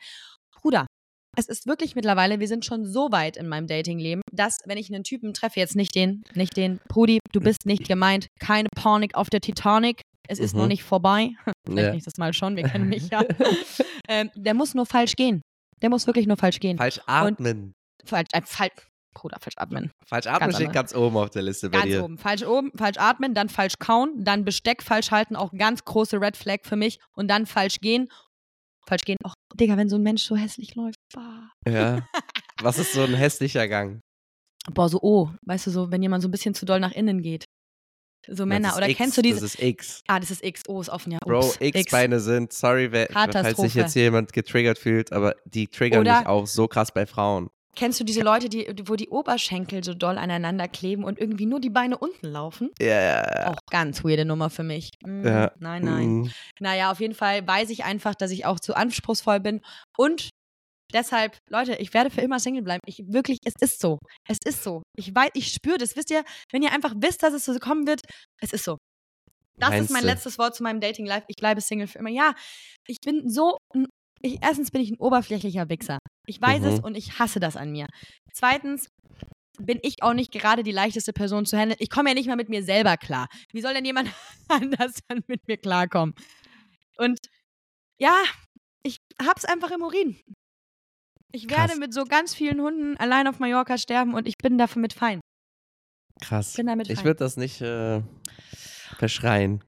Bruder, 0.60 0.86
es 1.36 1.46
ist 1.48 1.66
wirklich 1.66 1.94
mittlerweile, 1.96 2.38
wir 2.40 2.48
sind 2.48 2.64
schon 2.64 2.84
so 2.86 3.10
weit 3.10 3.36
in 3.36 3.48
meinem 3.48 3.66
Datingleben, 3.66 4.22
dass, 4.32 4.58
wenn 4.66 4.78
ich 4.78 4.92
einen 4.92 5.04
Typen 5.04 5.34
treffe, 5.34 5.58
jetzt 5.60 5.74
nicht 5.76 5.94
den, 5.94 6.22
nicht 6.34 6.56
den, 6.56 6.78
Brudi, 6.88 7.18
du 7.32 7.40
bist 7.40 7.66
nicht 7.66 7.88
gemeint, 7.88 8.26
keine 8.40 8.68
Panik 8.76 9.14
auf 9.16 9.30
der 9.30 9.40
Titanic, 9.40 10.02
es 10.28 10.38
ist 10.38 10.54
Mhm. 10.54 10.60
noch 10.60 10.68
nicht 10.68 10.82
vorbei. 10.84 11.30
Vielleicht 11.66 11.86
Ja. 11.88 11.92
nächstes 11.92 12.16
Mal 12.18 12.32
schon, 12.32 12.56
wir 12.56 12.62
kennen 12.64 12.88
mich 12.88 13.08
ja. 13.10 13.22
ähm, 14.08 14.30
der 14.34 14.54
muss 14.54 14.74
nur 14.74 14.86
falsch 14.86 15.16
gehen. 15.16 15.42
Der 15.84 15.90
muss 15.90 16.06
wirklich 16.06 16.26
nur 16.26 16.38
falsch 16.38 16.60
gehen. 16.60 16.78
Falsch 16.78 16.98
atmen. 17.04 17.74
Falsch, 18.06 18.28
äh, 18.32 18.40
falsch, 18.42 18.72
Bruder, 19.12 19.36
falsch 19.38 19.58
atmen. 19.58 19.90
Falsch 20.06 20.26
atmen 20.26 20.40
Ganz 20.40 20.54
steht 20.54 20.68
anders. 20.68 20.92
ganz 20.92 20.94
oben 20.94 21.18
auf 21.18 21.28
der 21.28 21.42
Liste 21.42 21.68
bei 21.68 21.80
Ganz 21.80 21.90
dir. 21.90 22.02
oben. 22.02 22.16
Falsch 22.16 22.42
oben, 22.42 22.72
falsch 22.74 22.96
atmen, 22.96 23.34
dann 23.34 23.50
falsch 23.50 23.74
kauen, 23.78 24.24
dann 24.24 24.46
Besteck 24.46 24.82
falsch 24.82 25.10
halten, 25.10 25.36
auch 25.36 25.52
ganz 25.52 25.84
große 25.84 26.18
Red 26.18 26.38
Flag 26.38 26.60
für 26.62 26.76
mich. 26.76 27.00
Und 27.12 27.28
dann 27.28 27.44
falsch 27.44 27.80
gehen. 27.80 28.08
Falsch 28.86 29.02
gehen. 29.02 29.18
Och, 29.26 29.34
Digga, 29.52 29.76
wenn 29.76 29.90
so 29.90 29.96
ein 29.96 30.02
Mensch 30.02 30.22
so 30.22 30.36
hässlich 30.36 30.74
läuft. 30.74 30.96
Bah. 31.14 31.50
Ja. 31.68 32.08
Was 32.62 32.78
ist 32.78 32.94
so 32.94 33.02
ein 33.02 33.12
hässlicher 33.12 33.68
Gang? 33.68 34.00
Boah, 34.72 34.88
so 34.88 35.00
oh, 35.02 35.28
weißt 35.42 35.66
du, 35.66 35.70
so, 35.70 35.90
wenn 35.90 36.00
jemand 36.00 36.22
so 36.22 36.28
ein 36.28 36.30
bisschen 36.30 36.54
zu 36.54 36.64
doll 36.64 36.80
nach 36.80 36.92
innen 36.92 37.20
geht. 37.20 37.44
So 38.28 38.46
Männer. 38.46 38.76
Oder 38.76 38.88
X, 38.88 38.98
kennst 38.98 39.18
du 39.18 39.22
diese. 39.22 39.40
Das 39.40 39.54
ist 39.54 39.62
X. 39.62 40.02
ah, 40.06 40.20
das 40.20 40.30
ist 40.30 40.44
X. 40.44 40.62
Oh, 40.68 40.80
ist 40.80 40.88
offen, 40.88 41.12
ja. 41.12 41.18
Bro, 41.24 41.38
Ups, 41.40 41.56
X-Beine 41.60 42.20
sind, 42.20 42.52
sorry, 42.52 42.90
wer, 42.92 43.08
falls 43.12 43.56
sich 43.58 43.74
jetzt 43.74 43.92
hier 43.92 44.04
jemand 44.04 44.32
getriggert 44.32 44.78
fühlt, 44.78 45.12
aber 45.12 45.34
die 45.44 45.68
triggern 45.68 46.00
Oder- 46.00 46.18
mich 46.20 46.26
auch 46.26 46.46
so 46.46 46.68
krass 46.68 46.92
bei 46.92 47.06
Frauen. 47.06 47.50
Kennst 47.76 47.98
du 47.98 48.04
diese 48.04 48.20
Leute, 48.20 48.48
die, 48.48 48.72
wo 48.84 48.94
die 48.94 49.08
Oberschenkel 49.08 49.82
so 49.82 49.94
doll 49.94 50.16
aneinander 50.16 50.68
kleben 50.68 51.02
und 51.02 51.18
irgendwie 51.18 51.44
nur 51.46 51.58
die 51.60 51.70
Beine 51.70 51.98
unten 51.98 52.28
laufen? 52.28 52.70
Ja, 52.78 52.86
ja, 52.86 53.24
ja. 53.40 53.50
Auch 53.50 53.58
ganz 53.68 54.04
weirde 54.04 54.24
Nummer 54.24 54.48
für 54.48 54.62
mich. 54.62 54.90
Mm, 55.04 55.26
Ja. 55.26 55.50
Nein, 55.58 55.82
nein. 55.82 56.08
Mhm. 56.08 56.30
Naja, 56.60 56.92
auf 56.92 57.00
jeden 57.00 57.14
Fall 57.14 57.44
weiß 57.44 57.70
ich 57.70 57.82
einfach, 57.84 58.14
dass 58.14 58.30
ich 58.30 58.46
auch 58.46 58.60
zu 58.60 58.76
anspruchsvoll 58.76 59.40
bin. 59.40 59.60
Und 59.96 60.30
deshalb, 60.94 61.36
Leute, 61.50 61.74
ich 61.76 61.92
werde 61.92 62.08
für 62.10 62.20
immer 62.22 62.38
Single 62.40 62.62
bleiben. 62.62 62.80
Ich 62.86 63.02
wirklich, 63.06 63.38
es 63.44 63.54
ist 63.60 63.80
so. 63.80 63.98
Es 64.28 64.38
ist 64.44 64.62
so. 64.62 64.82
Ich 64.96 65.14
weiß, 65.14 65.30
ich 65.34 65.48
spüre 65.52 65.76
das. 65.78 65.96
Wisst 65.96 66.10
ihr, 66.10 66.24
wenn 66.52 66.62
ihr 66.62 66.72
einfach 66.72 66.94
wisst, 66.96 67.22
dass 67.22 67.34
es 67.34 67.44
so 67.44 67.58
kommen 67.58 67.86
wird, 67.86 68.00
es 68.40 68.52
ist 68.52 68.64
so. 68.64 68.78
Das 69.58 69.68
ist 69.70 69.74
Meinst 69.76 69.90
mein 69.92 70.02
du? 70.02 70.08
letztes 70.08 70.38
Wort 70.38 70.54
zu 70.56 70.62
meinem 70.62 70.80
Dating-Life. 70.80 71.26
Ich 71.28 71.36
bleibe 71.36 71.60
Single 71.60 71.86
für 71.86 71.98
immer. 71.98 72.10
Ja, 72.10 72.34
ich 72.88 72.98
bin 73.04 73.28
so. 73.28 73.56
Ich, 74.22 74.38
erstens 74.42 74.70
bin 74.70 74.80
ich 74.80 74.90
ein 74.90 74.98
oberflächlicher 74.98 75.68
Wichser. 75.68 75.98
Ich 76.26 76.40
weiß 76.40 76.60
Mhm. 76.62 76.66
es 76.68 76.80
und 76.80 76.96
ich 76.96 77.18
hasse 77.18 77.38
das 77.40 77.56
an 77.56 77.70
mir. 77.70 77.86
Zweitens 78.32 78.88
bin 79.60 79.78
ich 79.82 80.02
auch 80.02 80.14
nicht 80.14 80.32
gerade 80.32 80.62
die 80.64 80.72
leichteste 80.72 81.12
Person 81.12 81.46
zu 81.46 81.56
handeln. 81.56 81.76
Ich 81.78 81.90
komme 81.90 82.08
ja 82.10 82.14
nicht 82.14 82.26
mal 82.26 82.34
mit 82.36 82.48
mir 82.48 82.64
selber 82.64 82.96
klar. 82.96 83.28
Wie 83.52 83.60
soll 83.60 83.74
denn 83.74 83.84
jemand 83.84 84.10
anders 84.48 84.98
dann 85.08 85.20
mit 85.28 85.46
mir 85.46 85.56
klarkommen? 85.58 86.14
Und 86.96 87.18
ja, 88.00 88.16
ich 88.82 88.96
hab's 89.22 89.44
einfach 89.44 89.70
im 89.70 89.82
Urin. 89.82 90.18
Ich 91.34 91.50
werde 91.50 91.70
Krass. 91.70 91.78
mit 91.78 91.92
so 91.92 92.04
ganz 92.04 92.32
vielen 92.34 92.60
Hunden 92.60 92.96
allein 92.98 93.26
auf 93.26 93.40
Mallorca 93.40 93.76
sterben 93.76 94.14
und 94.14 94.28
ich 94.28 94.36
bin 94.38 94.56
dafür 94.56 94.80
mit 94.80 94.92
fein. 94.92 95.20
Krass. 96.22 96.54
bin 96.54 96.66
damit 96.68 96.88
Ich 96.88 96.96
fein. 96.98 97.06
würde 97.06 97.18
das 97.18 97.36
nicht 97.36 97.60
äh, 97.60 98.02
verschreien. 98.98 99.62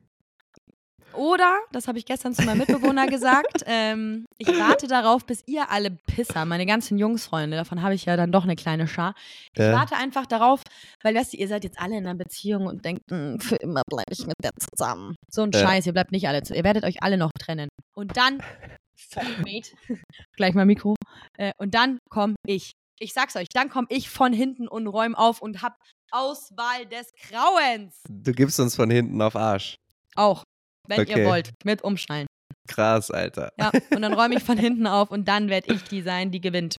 Oder, 1.13 1.59
das 1.73 1.89
habe 1.89 1.99
ich 1.99 2.05
gestern 2.05 2.35
zu 2.35 2.43
meinem 2.45 2.59
Mitbewohner 2.59 3.07
gesagt, 3.09 3.65
ähm, 3.67 4.27
ich 4.39 4.47
warte 4.49 4.87
darauf, 4.87 5.25
bis 5.25 5.43
ihr 5.47 5.71
alle 5.71 5.91
Pisser, 5.91 6.45
meine 6.45 6.67
ganzen 6.67 6.99
Jungsfreunde, 6.99 7.57
davon 7.57 7.83
habe 7.83 7.95
ich 7.95 8.05
ja 8.05 8.17
dann 8.17 8.31
doch 8.31 8.45
eine 8.45 8.55
kleine 8.55 8.87
Schar, 8.87 9.15
ich 9.55 9.59
Ja. 9.59 9.73
warte 9.73 9.97
einfach 9.97 10.27
darauf, 10.27 10.63
weil 11.03 11.15
weißt 11.17 11.33
du, 11.33 11.39
ihr 11.39 11.49
seid 11.49 11.65
jetzt 11.65 11.81
alle 11.81 11.97
in 11.97 12.07
einer 12.07 12.17
Beziehung 12.19 12.67
und 12.67 12.85
denkt, 12.85 13.01
"Mm, 13.11 13.39
für 13.39 13.57
immer 13.57 13.81
bleibe 13.89 14.13
ich 14.13 14.27
mit 14.27 14.37
der 14.45 14.51
zusammen. 14.59 15.17
So 15.33 15.43
ein 15.43 15.51
Ja. 15.53 15.61
Scheiß, 15.61 15.87
ihr 15.87 15.95
bleibt 15.95 16.13
nicht 16.13 16.29
alle 16.29 16.43
zusammen. 16.43 16.59
Ihr 16.59 16.65
werdet 16.65 16.85
euch 16.85 17.03
alle 17.03 17.17
noch 17.17 17.31
trennen. 17.41 17.71
Und 17.97 18.15
dann, 18.19 18.41
fuck, 18.99 19.25
mate, 19.39 19.71
gleich 20.37 20.53
mal 20.55 20.67
Mikro, 20.67 20.97
äh, 21.39 21.53
und 21.59 21.75
dann 21.75 21.99
komme 22.11 22.35
ich. 22.47 22.73
Ich 22.99 23.13
sag's 23.13 23.37
euch, 23.37 23.49
dann 23.53 23.69
komme 23.69 23.87
ich 23.91 24.09
von 24.09 24.33
hinten 24.33 24.69
und 24.69 24.87
räume 24.87 25.17
auf 25.19 25.43
und 25.43 25.63
hab 25.63 25.77
Auswahl 26.11 26.87
des 26.87 27.13
Grauens. 27.29 28.03
Du 28.09 28.33
gibst 28.33 28.59
uns 28.59 28.75
von 28.75 28.91
hinten 28.91 29.21
auf 29.21 29.37
Arsch. 29.37 29.75
Auch, 30.15 30.45
wenn 30.89 31.01
Okay. 31.01 31.21
ihr 31.21 31.27
wollt, 31.27 31.53
mit 31.65 31.83
Umschnallen. 31.83 32.27
Krass, 32.69 33.11
Alter. 33.11 33.51
Ja, 33.59 33.71
und 33.91 34.01
dann 34.03 34.15
räume 34.15 34.37
ich 34.37 34.43
von 34.43 34.57
hinten 34.59 34.87
auf 34.87 35.11
und 35.11 35.29
dann 35.29 35.49
werde 35.51 35.75
ich 35.75 35.83
die 35.85 36.01
sein, 36.03 36.31
die 36.31 36.41
gewinnt. 36.41 36.77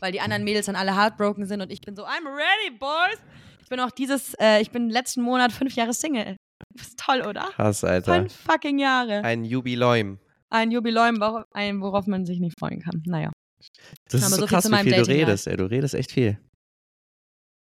Weil 0.00 0.12
die 0.12 0.20
anderen 0.20 0.44
Mädels 0.44 0.66
dann 0.66 0.76
alle 0.76 0.94
heartbroken 0.96 1.46
sind 1.46 1.60
und 1.62 1.70
ich 1.72 1.80
bin 1.80 1.96
so, 1.96 2.04
I'm 2.04 2.26
ready, 2.26 2.76
boys. 2.78 3.18
Ich 3.62 3.68
bin 3.68 3.80
auch 3.80 3.90
dieses, 3.90 4.34
äh, 4.34 4.60
ich 4.60 4.70
bin 4.70 4.90
letzten 4.90 5.22
Monat 5.22 5.50
fünf 5.52 5.74
Jahre 5.76 5.94
Single. 5.94 6.36
Ist 6.74 6.98
toll, 6.98 7.22
oder? 7.22 7.48
Krass, 7.54 7.84
Alter. 7.84 8.14
Fünf 8.14 8.34
fucking 8.34 8.78
Jahre. 8.78 9.22
Ein 9.24 9.44
Jubiläum. 9.44 10.18
Ein 10.50 10.70
Jubiläum, 10.70 11.22
ein, 11.52 11.80
worauf 11.80 12.06
man 12.06 12.26
sich 12.26 12.38
nicht 12.38 12.58
freuen 12.58 12.80
kann. 12.80 13.02
Naja. 13.06 13.30
Das 14.10 14.20
ist 14.20 14.26
Aber 14.26 14.36
so 14.36 14.40
so 14.42 14.46
krass, 14.46 14.70
wie 14.70 14.90
viel 14.90 15.02
du 15.02 15.08
redest, 15.08 15.46
ey. 15.46 15.56
Du 15.56 15.64
redest 15.64 15.94
echt 15.94 16.12
viel. 16.12 16.38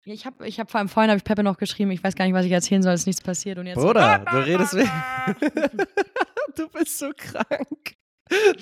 Ich 0.05 0.25
habe 0.25 0.47
ich 0.47 0.59
hab 0.59 0.71
vor 0.71 0.79
allem 0.79 0.89
vorhin, 0.89 1.11
habe 1.11 1.19
ich 1.19 1.25
Peppe 1.25 1.43
noch 1.43 1.59
geschrieben, 1.59 1.91
ich 1.91 2.03
weiß 2.03 2.15
gar 2.15 2.25
nicht, 2.25 2.35
was 2.35 2.47
ich 2.47 2.53
erzählen 2.53 2.83
soll, 2.83 2.95
ist 2.95 3.07
nichts 3.07 3.21
passiert. 3.21 3.59
Und 3.59 3.67
jetzt 3.67 3.77
Bruder, 3.77 4.25
du 4.31 4.37
redest 4.39 4.73
du 6.57 6.69
bist 6.71 6.99
so 6.99 7.11
krank. 7.17 7.95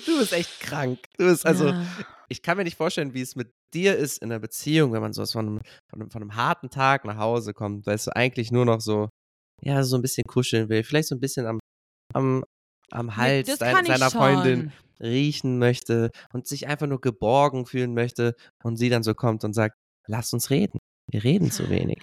Du 0.05 0.19
bist 0.19 0.33
echt 0.33 0.59
krank. 0.59 0.99
Du 1.17 1.25
bist 1.25 1.45
also. 1.45 1.69
Ja. 1.69 1.85
Ich 2.29 2.41
kann 2.41 2.57
mir 2.57 2.65
nicht 2.65 2.75
vorstellen, 2.75 3.13
wie 3.13 3.21
es 3.21 3.37
mit 3.37 3.53
dir 3.73 3.95
ist 3.95 4.21
in 4.21 4.29
einer 4.29 4.39
Beziehung, 4.39 4.91
wenn 4.91 5.01
man 5.01 5.13
so 5.13 5.21
aus 5.21 5.31
von 5.31 5.47
einem, 5.47 5.61
von 5.89 6.01
einem, 6.01 6.11
von 6.11 6.21
einem 6.21 6.35
harten 6.35 6.69
Tag 6.69 7.05
nach 7.05 7.17
Hause 7.17 7.53
kommt, 7.53 7.85
weißt 7.85 8.07
du, 8.07 8.15
eigentlich 8.17 8.51
nur 8.51 8.65
noch 8.65 8.81
so, 8.81 9.07
ja, 9.61 9.81
so 9.83 9.95
ein 9.95 10.01
bisschen 10.01 10.25
kuscheln 10.27 10.67
will, 10.67 10.83
vielleicht 10.83 11.07
so 11.07 11.15
ein 11.15 11.21
bisschen 11.21 11.45
am, 11.45 11.59
am, 12.13 12.43
am 12.91 13.15
Hals 13.15 13.47
das 13.47 13.59
dein, 13.59 13.75
kann 13.75 13.85
ich 13.85 13.91
seiner. 13.93 14.11
Freundin 14.11 14.73
riechen 15.01 15.57
möchte 15.59 16.11
und 16.33 16.47
sich 16.47 16.67
einfach 16.67 16.87
nur 16.87 17.01
geborgen 17.01 17.65
fühlen 17.65 17.93
möchte 17.93 18.35
und 18.63 18.77
sie 18.77 18.89
dann 18.89 19.03
so 19.03 19.13
kommt 19.13 19.43
und 19.43 19.53
sagt, 19.53 19.75
lass 20.07 20.33
uns 20.33 20.49
reden. 20.49 20.79
Wir 21.11 21.23
reden 21.23 21.51
zu 21.51 21.69
wenig. 21.69 21.99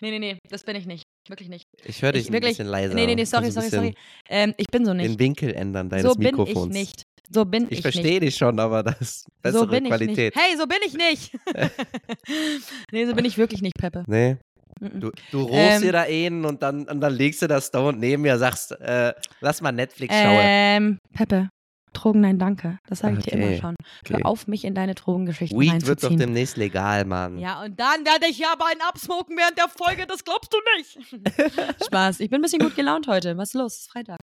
Nee, 0.00 0.10
nee, 0.10 0.18
nee, 0.18 0.38
das 0.50 0.64
bin 0.64 0.76
ich 0.76 0.86
nicht. 0.86 1.04
Wirklich 1.28 1.48
nicht. 1.48 1.64
Ich 1.84 2.02
höre 2.02 2.12
dich 2.12 2.22
Ich 2.22 2.28
ein 2.28 2.32
wirklich- 2.34 2.52
bisschen 2.58 2.66
leiser. 2.66 2.94
Nee, 2.94 3.06
nee, 3.06 3.14
nee, 3.14 3.24
sorry, 3.24 3.46
ein 3.46 3.52
sorry, 3.52 3.68
sorry. 3.70 3.94
Ähm, 4.28 4.52
ich 4.58 4.66
bin 4.66 4.84
so 4.84 4.92
nicht. 4.92 5.08
Den 5.08 5.18
Winkel 5.18 5.54
ändern 5.54 5.88
deines 5.88 6.04
so 6.04 6.14
bin 6.14 6.24
Mikrofons. 6.36 6.74
ich 6.74 6.80
nicht. 6.80 7.02
So 7.30 7.44
bin 7.46 7.64
ich, 7.70 7.78
Ich 7.78 7.80
verstehe 7.82 8.20
dich 8.20 8.36
schon, 8.36 8.58
aber 8.60 8.82
das 8.82 9.00
ist 9.00 9.26
bessere 9.40 9.60
so 9.60 9.66
bin 9.68 9.84
Qualität. 9.84 10.34
ich 10.36 10.40
nicht. 10.40 10.44
Hey, 10.50 10.56
so 10.58 10.66
bin 10.66 10.78
ich 10.84 10.94
nicht. 10.94 11.32
nee, 12.92 13.06
so 13.06 13.14
bin 13.14 13.24
ich 13.24 13.38
wirklich 13.38 13.62
nicht, 13.62 13.76
Peppe. 13.78 14.04
Nee, 14.06 14.36
du, 14.80 15.10
du 15.30 15.42
rohst 15.42 15.52
Ähm. 15.76 15.82
dir 15.82 15.92
da 15.92 16.02
einen 16.02 16.44
und 16.44 16.62
dann, 16.62 16.86
und 16.88 17.00
dann 17.00 17.14
legst 17.14 17.40
du 17.42 17.46
das 17.46 17.68
Stone 17.68 17.96
neben 17.98 18.22
mir, 18.22 18.36
sagst, 18.38 18.72
äh, 18.72 19.14
lass 19.40 19.60
mal 19.62 19.72
Netflix 19.72 20.14
schauen. 20.14 20.38
Ähm, 20.42 20.98
Peppe, 21.14 21.48
Drogen, 21.94 22.20
nein, 22.20 22.38
danke. 22.38 22.78
Das 22.86 22.98
sage 22.98 23.16
ich 23.18 23.24
dir 23.24 23.32
immer 23.32 23.46
Okay, 23.46 23.60
schon. 23.60 23.74
okay. 24.04 24.14
Hör 24.18 24.26
auf, 24.26 24.46
mich 24.46 24.64
in 24.64 24.74
deine 24.74 24.94
Drogengeschichten 24.94 25.58
Weed 25.58 25.86
wird 25.86 26.04
doch 26.04 26.14
demnächst 26.14 26.56
legal, 26.58 27.04
Mann. 27.06 27.38
Ja, 27.38 27.62
und 27.62 27.80
dann 27.80 28.04
werde 28.04 28.26
ich 28.28 28.38
ja 28.38 28.48
aber 28.52 28.66
einen 28.66 28.80
absmoken 28.82 29.36
während 29.36 29.56
der 29.56 29.68
Folge, 29.68 30.06
das 30.06 30.24
glaubst 30.24 30.52
du 30.52 30.58
nicht. 30.76 30.98
Spaß, 31.86 32.20
ich 32.20 32.28
bin 32.30 32.40
ein 32.40 32.42
bisschen 32.42 32.60
gut 32.60 32.76
gelaunt 32.76 33.06
heute. 33.08 33.36
Was 33.36 33.48
ist 33.48 33.54
los? 33.54 33.72
Es 33.74 33.80
ist 33.82 33.90
Freitag. 33.92 34.18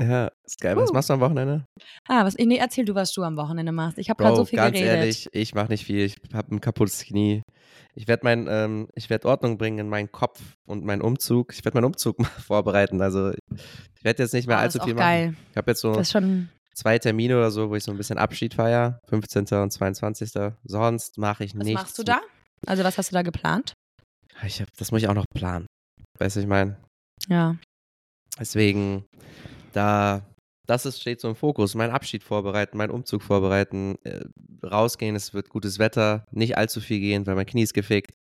Ja, 0.00 0.30
ist 0.44 0.60
geil. 0.60 0.76
Was 0.76 0.90
Uh. 0.90 0.94
machst 0.94 1.10
du 1.10 1.14
am 1.14 1.20
Wochenende? 1.20 1.66
Ah, 2.08 2.24
was, 2.24 2.34
nee, 2.36 2.56
erzähl 2.56 2.84
du, 2.86 2.94
was 2.94 3.12
du 3.12 3.22
am 3.22 3.36
Wochenende 3.36 3.72
machst. 3.72 3.98
Ich 3.98 4.08
habe 4.08 4.22
gerade 4.22 4.36
so 4.36 4.44
viel 4.44 4.56
ganz 4.56 4.72
geredet. 4.74 4.94
ehrlich, 4.96 5.28
ich 5.32 5.54
mach 5.54 5.68
nicht 5.68 5.84
viel. 5.84 6.04
Ich 6.04 6.16
habe 6.32 6.54
ein 6.54 6.60
kaputtes 6.60 7.04
Knie. 7.04 7.42
Ich 7.94 8.08
werde 8.08 8.24
mein, 8.24 8.46
ähm, 8.48 8.88
ich 8.94 9.08
werde 9.10 9.26
Ordnung 9.28 9.58
bringen 9.58 9.78
in 9.78 9.88
meinen 9.88 10.10
Kopf 10.12 10.40
und 10.66 10.84
meinen 10.84 11.02
Umzug. 11.02 11.52
Ich 11.54 11.64
werde 11.64 11.76
meinen 11.78 11.84
Umzug 11.86 12.18
mal 12.18 12.28
vorbereiten. 12.46 13.00
Also 13.00 13.30
ich 13.32 14.04
werde 14.04 14.22
jetzt 14.22 14.32
nicht 14.32 14.46
mehr 14.48 14.58
Ah, 14.58 14.62
allzu 14.62 14.78
viel 14.80 14.92
auch 14.94 14.98
machen. 14.98 15.06
geil. 15.06 15.34
Ich 15.50 15.56
habe 15.56 15.70
jetzt 15.70 15.80
so 15.80 15.92
Das 15.92 16.02
ist 16.08 16.12
schon. 16.12 16.48
Zwei 16.76 16.98
Termine 16.98 17.36
oder 17.36 17.50
so, 17.50 17.70
wo 17.70 17.74
ich 17.74 17.84
so 17.84 17.90
ein 17.90 17.96
bisschen 17.96 18.18
Abschied 18.18 18.54
feiere. 18.54 19.00
15. 19.08 19.46
und 19.60 19.72
22. 19.72 20.30
Sonst 20.64 21.18
mache 21.18 21.44
ich 21.44 21.56
Was 21.56 21.64
nichts. 21.64 21.82
machst 21.82 21.98
du 21.98 22.02
da? 22.04 22.20
Also, 22.66 22.84
was 22.84 22.98
hast 22.98 23.10
du 23.10 23.14
da 23.14 23.22
geplant? 23.22 23.72
Ich 24.44 24.60
hab, 24.60 24.68
das 24.76 24.92
muss 24.92 25.02
ich 25.02 25.08
auch 25.08 25.14
noch 25.14 25.24
planen. 25.34 25.66
Weißt 26.18 26.36
du, 26.36 26.40
ich 26.40 26.46
meine? 26.46 26.76
Ja. 27.28 27.56
Deswegen, 28.38 29.04
da, 29.72 30.22
das 30.66 30.84
ist, 30.84 31.00
steht 31.00 31.20
so 31.20 31.28
im 31.28 31.36
Fokus. 31.36 31.74
Mein 31.74 31.90
Abschied 31.90 32.22
vorbereiten, 32.22 32.76
meinen 32.76 32.90
Umzug 32.90 33.22
vorbereiten, 33.22 33.96
äh, 34.04 34.24
rausgehen, 34.62 35.16
es 35.16 35.32
wird 35.32 35.48
gutes 35.48 35.78
Wetter, 35.78 36.26
nicht 36.30 36.58
allzu 36.58 36.80
viel 36.80 37.00
gehen, 37.00 37.26
weil 37.26 37.34
mein 37.34 37.46
Knie 37.46 37.62
ist 37.62 37.74
gefickt. 37.74 38.12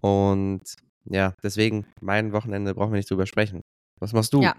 Und 0.00 0.62
ja, 1.04 1.34
deswegen, 1.42 1.86
mein 2.00 2.32
Wochenende 2.32 2.74
brauchen 2.74 2.92
wir 2.92 2.96
nicht 2.96 3.10
drüber 3.10 3.26
sprechen. 3.26 3.62
Was 4.00 4.12
machst 4.12 4.32
du? 4.32 4.42
Ja. 4.42 4.56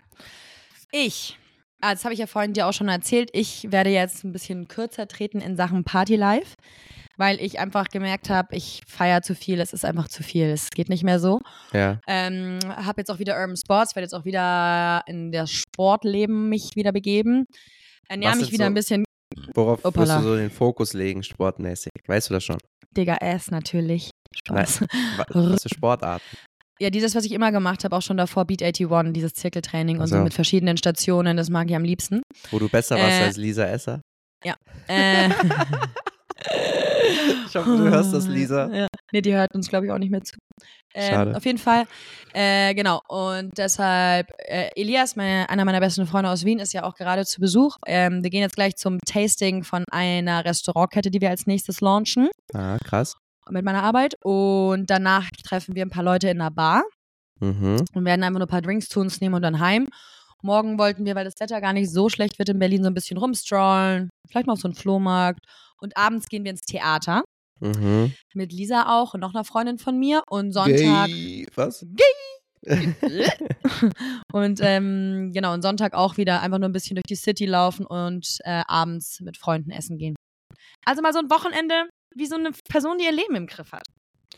Ich, 0.92 1.38
ah, 1.84 1.94
das 1.94 2.04
habe 2.06 2.14
ich 2.14 2.20
ja 2.20 2.28
vorhin 2.28 2.54
dir 2.54 2.68
auch 2.68 2.74
schon 2.74 2.88
erzählt, 2.90 3.30
ich 3.34 3.72
werde 3.72 3.90
jetzt 3.90 4.24
ein 4.24 4.32
bisschen 4.32 4.68
kürzer 4.68 5.08
treten 5.08 5.42
in 5.42 5.56
Sachen 5.56 5.84
Party 5.84 6.16
Life, 6.16 6.56
weil 7.18 7.40
ich 7.40 7.60
einfach 7.60 7.86
gemerkt 7.90 8.30
habe, 8.30 8.56
ich 8.56 8.82
feiere 8.88 9.22
zu 9.22 9.36
viel, 9.36 9.60
es 9.60 9.74
ist 9.74 9.86
einfach 9.86 10.08
zu 10.08 10.24
viel, 10.24 10.46
es 10.48 10.70
geht 10.72 10.90
nicht 10.90 11.04
mehr 11.04 11.20
so. 11.20 11.40
Ja. 11.74 12.00
Ähm, 12.08 12.60
habe 12.68 13.02
jetzt 13.02 13.12
auch 13.12 13.20
wieder 13.20 13.40
Urban 13.40 13.58
Sports, 13.58 13.96
werde 13.96 14.06
jetzt 14.06 14.14
auch 14.16 14.26
wieder 14.26 15.04
in 15.08 15.32
das 15.32 15.52
Sportleben 15.52 16.50
mich 16.50 16.72
wieder 16.76 16.92
begeben. 16.92 17.46
Ernähre 18.08 18.36
mich 18.38 18.52
wieder 18.52 18.66
so- 18.66 18.72
ein 18.72 18.74
bisschen 18.74 19.06
Worauf 19.56 19.78
wirst 19.80 19.86
Hoppala. 19.86 20.18
du 20.18 20.24
so 20.24 20.36
den 20.36 20.52
Fokus 20.52 20.94
legen, 20.94 21.24
sportmäßig? 21.24 21.92
Weißt 22.08 22.30
du 22.30 22.36
das 22.36 22.44
schon? 22.44 22.58
Digga, 22.96 23.16
S 23.16 23.50
natürlich. 23.50 24.12
Spaß. 24.36 24.82
Wa- 25.18 25.26
Was 25.34 25.64
für 25.64 25.70
Sportarten? 25.70 26.24
Ja, 26.80 26.90
dieses, 26.90 27.16
was 27.16 27.24
ich 27.26 27.32
immer 27.32 27.52
gemacht 27.52 27.84
habe, 27.84 27.96
auch 27.96 28.02
schon 28.02 28.18
davor, 28.18 28.46
Beat 28.46 28.64
81, 28.64 29.14
dieses 29.14 29.34
Zirkeltraining 29.34 30.00
und 30.00 30.08
so. 30.08 30.16
Ach 30.16 30.20
so. 30.20 30.24
mit 30.24 30.34
verschiedenen 30.34 30.78
Stationen, 30.78 31.38
das 31.38 31.50
mag 31.50 31.70
ich 31.70 31.76
am 31.76 31.84
liebsten. 31.84 32.22
Wo 32.52 32.60
du 32.60 32.68
besser 32.70 32.98
warst 32.98 33.22
Äh, 33.22 33.24
als 33.26 33.38
Lisa 33.38 33.66
Esser? 33.66 34.02
Äh, 34.88 35.30
Ich 37.48 37.56
hoffe, 37.56 37.78
du 37.78 37.90
hörst 37.90 38.14
das, 38.14 38.28
Lisa. 38.28 38.68
Ja. 38.74 38.88
Nee, 39.12 39.22
die 39.22 39.34
hört 39.36 39.54
uns, 39.54 39.70
glaube 39.70 39.86
ich, 39.86 39.92
auch 39.92 39.98
nicht 40.00 40.10
mehr 40.10 40.24
zu. 40.24 40.36
Ähm, 40.96 41.12
Schade. 41.14 41.38
Auf 41.38 41.46
jeden 41.46 41.58
Fall. 41.60 41.86
Äh, 42.34 42.74
genau. 42.74 43.02
Und 43.08 43.52
deshalb, 43.58 44.28
äh, 44.40 44.70
Elias, 44.76 45.16
meine, 45.16 45.48
einer 45.50 45.64
meiner 45.66 45.80
besten 45.80 46.08
Freunde 46.08 46.30
aus 46.32 46.46
Wien, 46.46 46.60
ist 46.60 46.74
ja 46.74 46.84
auch 46.84 46.96
gerade 46.96 47.26
zu 47.26 47.40
Besuch. 47.40 47.78
Ähm, 47.86 48.24
wir 48.24 48.30
gehen 48.32 48.42
jetzt 48.42 48.56
gleich 48.56 48.76
zum 48.76 48.98
Tasting 49.06 49.64
von 49.64 49.84
einer 49.92 50.44
Restaurantkette, 50.46 51.12
die 51.12 51.22
wir 51.22 51.30
als 51.30 51.46
nächstes 51.46 51.82
launchen 51.82 52.30
Ah, 52.54 52.78
krass. 52.84 53.16
Mit 53.50 53.64
meiner 53.66 53.84
Arbeit. 53.84 54.16
Und 54.24 54.90
danach 54.90 55.30
treffen 55.44 55.76
wir 55.76 55.86
ein 55.86 55.90
paar 55.90 56.04
Leute 56.04 56.30
in 56.30 56.42
einer 56.42 56.52
Bar 56.52 56.84
Mhm. 57.40 57.84
und 57.94 58.06
werden 58.06 58.24
einfach 58.24 58.40
nur 58.40 58.48
ein 58.48 58.52
paar 58.52 58.62
Drinks 58.62 58.88
zu 58.88 59.00
uns 59.00 59.20
nehmen 59.20 59.36
und 59.36 59.42
dann 59.42 59.60
heim. 59.60 59.88
Morgen 60.42 60.78
wollten 60.78 61.06
wir, 61.06 61.16
weil 61.16 61.26
das 61.26 61.40
Wetter 61.40 61.62
gar 61.62 61.74
nicht 61.74 61.92
so 61.92 62.10
schlecht 62.10 62.38
wird 62.38 62.50
in 62.50 62.60
Berlin, 62.60 62.84
so 62.84 62.90
ein 62.90 62.94
bisschen 62.94 63.18
rumstrollen. 63.18 64.10
Vielleicht 64.30 64.48
mal 64.48 64.54
auf 64.54 64.60
so 64.60 64.68
einen 64.68 64.76
Flohmarkt. 64.76 65.40
Und 65.82 65.98
abends 65.98 66.28
gehen 66.28 66.44
wir 66.44 66.52
ins 66.52 66.62
Theater. 66.62 67.24
Mhm. 67.60 68.14
Mit 68.34 68.52
Lisa 68.52 69.00
auch 69.00 69.14
und 69.14 69.22
noch 69.22 69.34
einer 69.34 69.44
Freundin 69.46 69.78
von 69.78 69.98
mir. 69.98 70.22
Und 70.30 70.52
Sonntag. 70.52 71.08
Gay. 71.08 71.48
Was? 71.56 71.86
und 74.32 74.60
ähm, 74.62 75.32
genau, 75.34 75.54
und 75.54 75.62
Sonntag 75.62 75.94
auch 75.94 76.16
wieder 76.18 76.42
einfach 76.42 76.60
nur 76.60 76.70
ein 76.70 76.74
bisschen 76.74 76.96
durch 76.96 77.04
die 77.10 77.16
City 77.16 77.46
laufen 77.46 77.86
und 77.86 78.38
äh, 78.46 78.64
abends 78.68 79.20
mit 79.20 79.38
Freunden 79.38 79.72
essen 79.72 79.98
gehen. 79.98 80.16
Also 80.86 81.02
mal 81.02 81.14
so 81.14 81.20
ein 81.20 81.30
Wochenende 81.30 81.90
wie 82.16 82.26
so 82.26 82.36
eine 82.36 82.52
Person, 82.70 82.98
die 82.98 83.06
ihr 83.06 83.12
Leben 83.12 83.36
im 83.36 83.48
Griff 83.48 83.72
hat. 83.72 83.88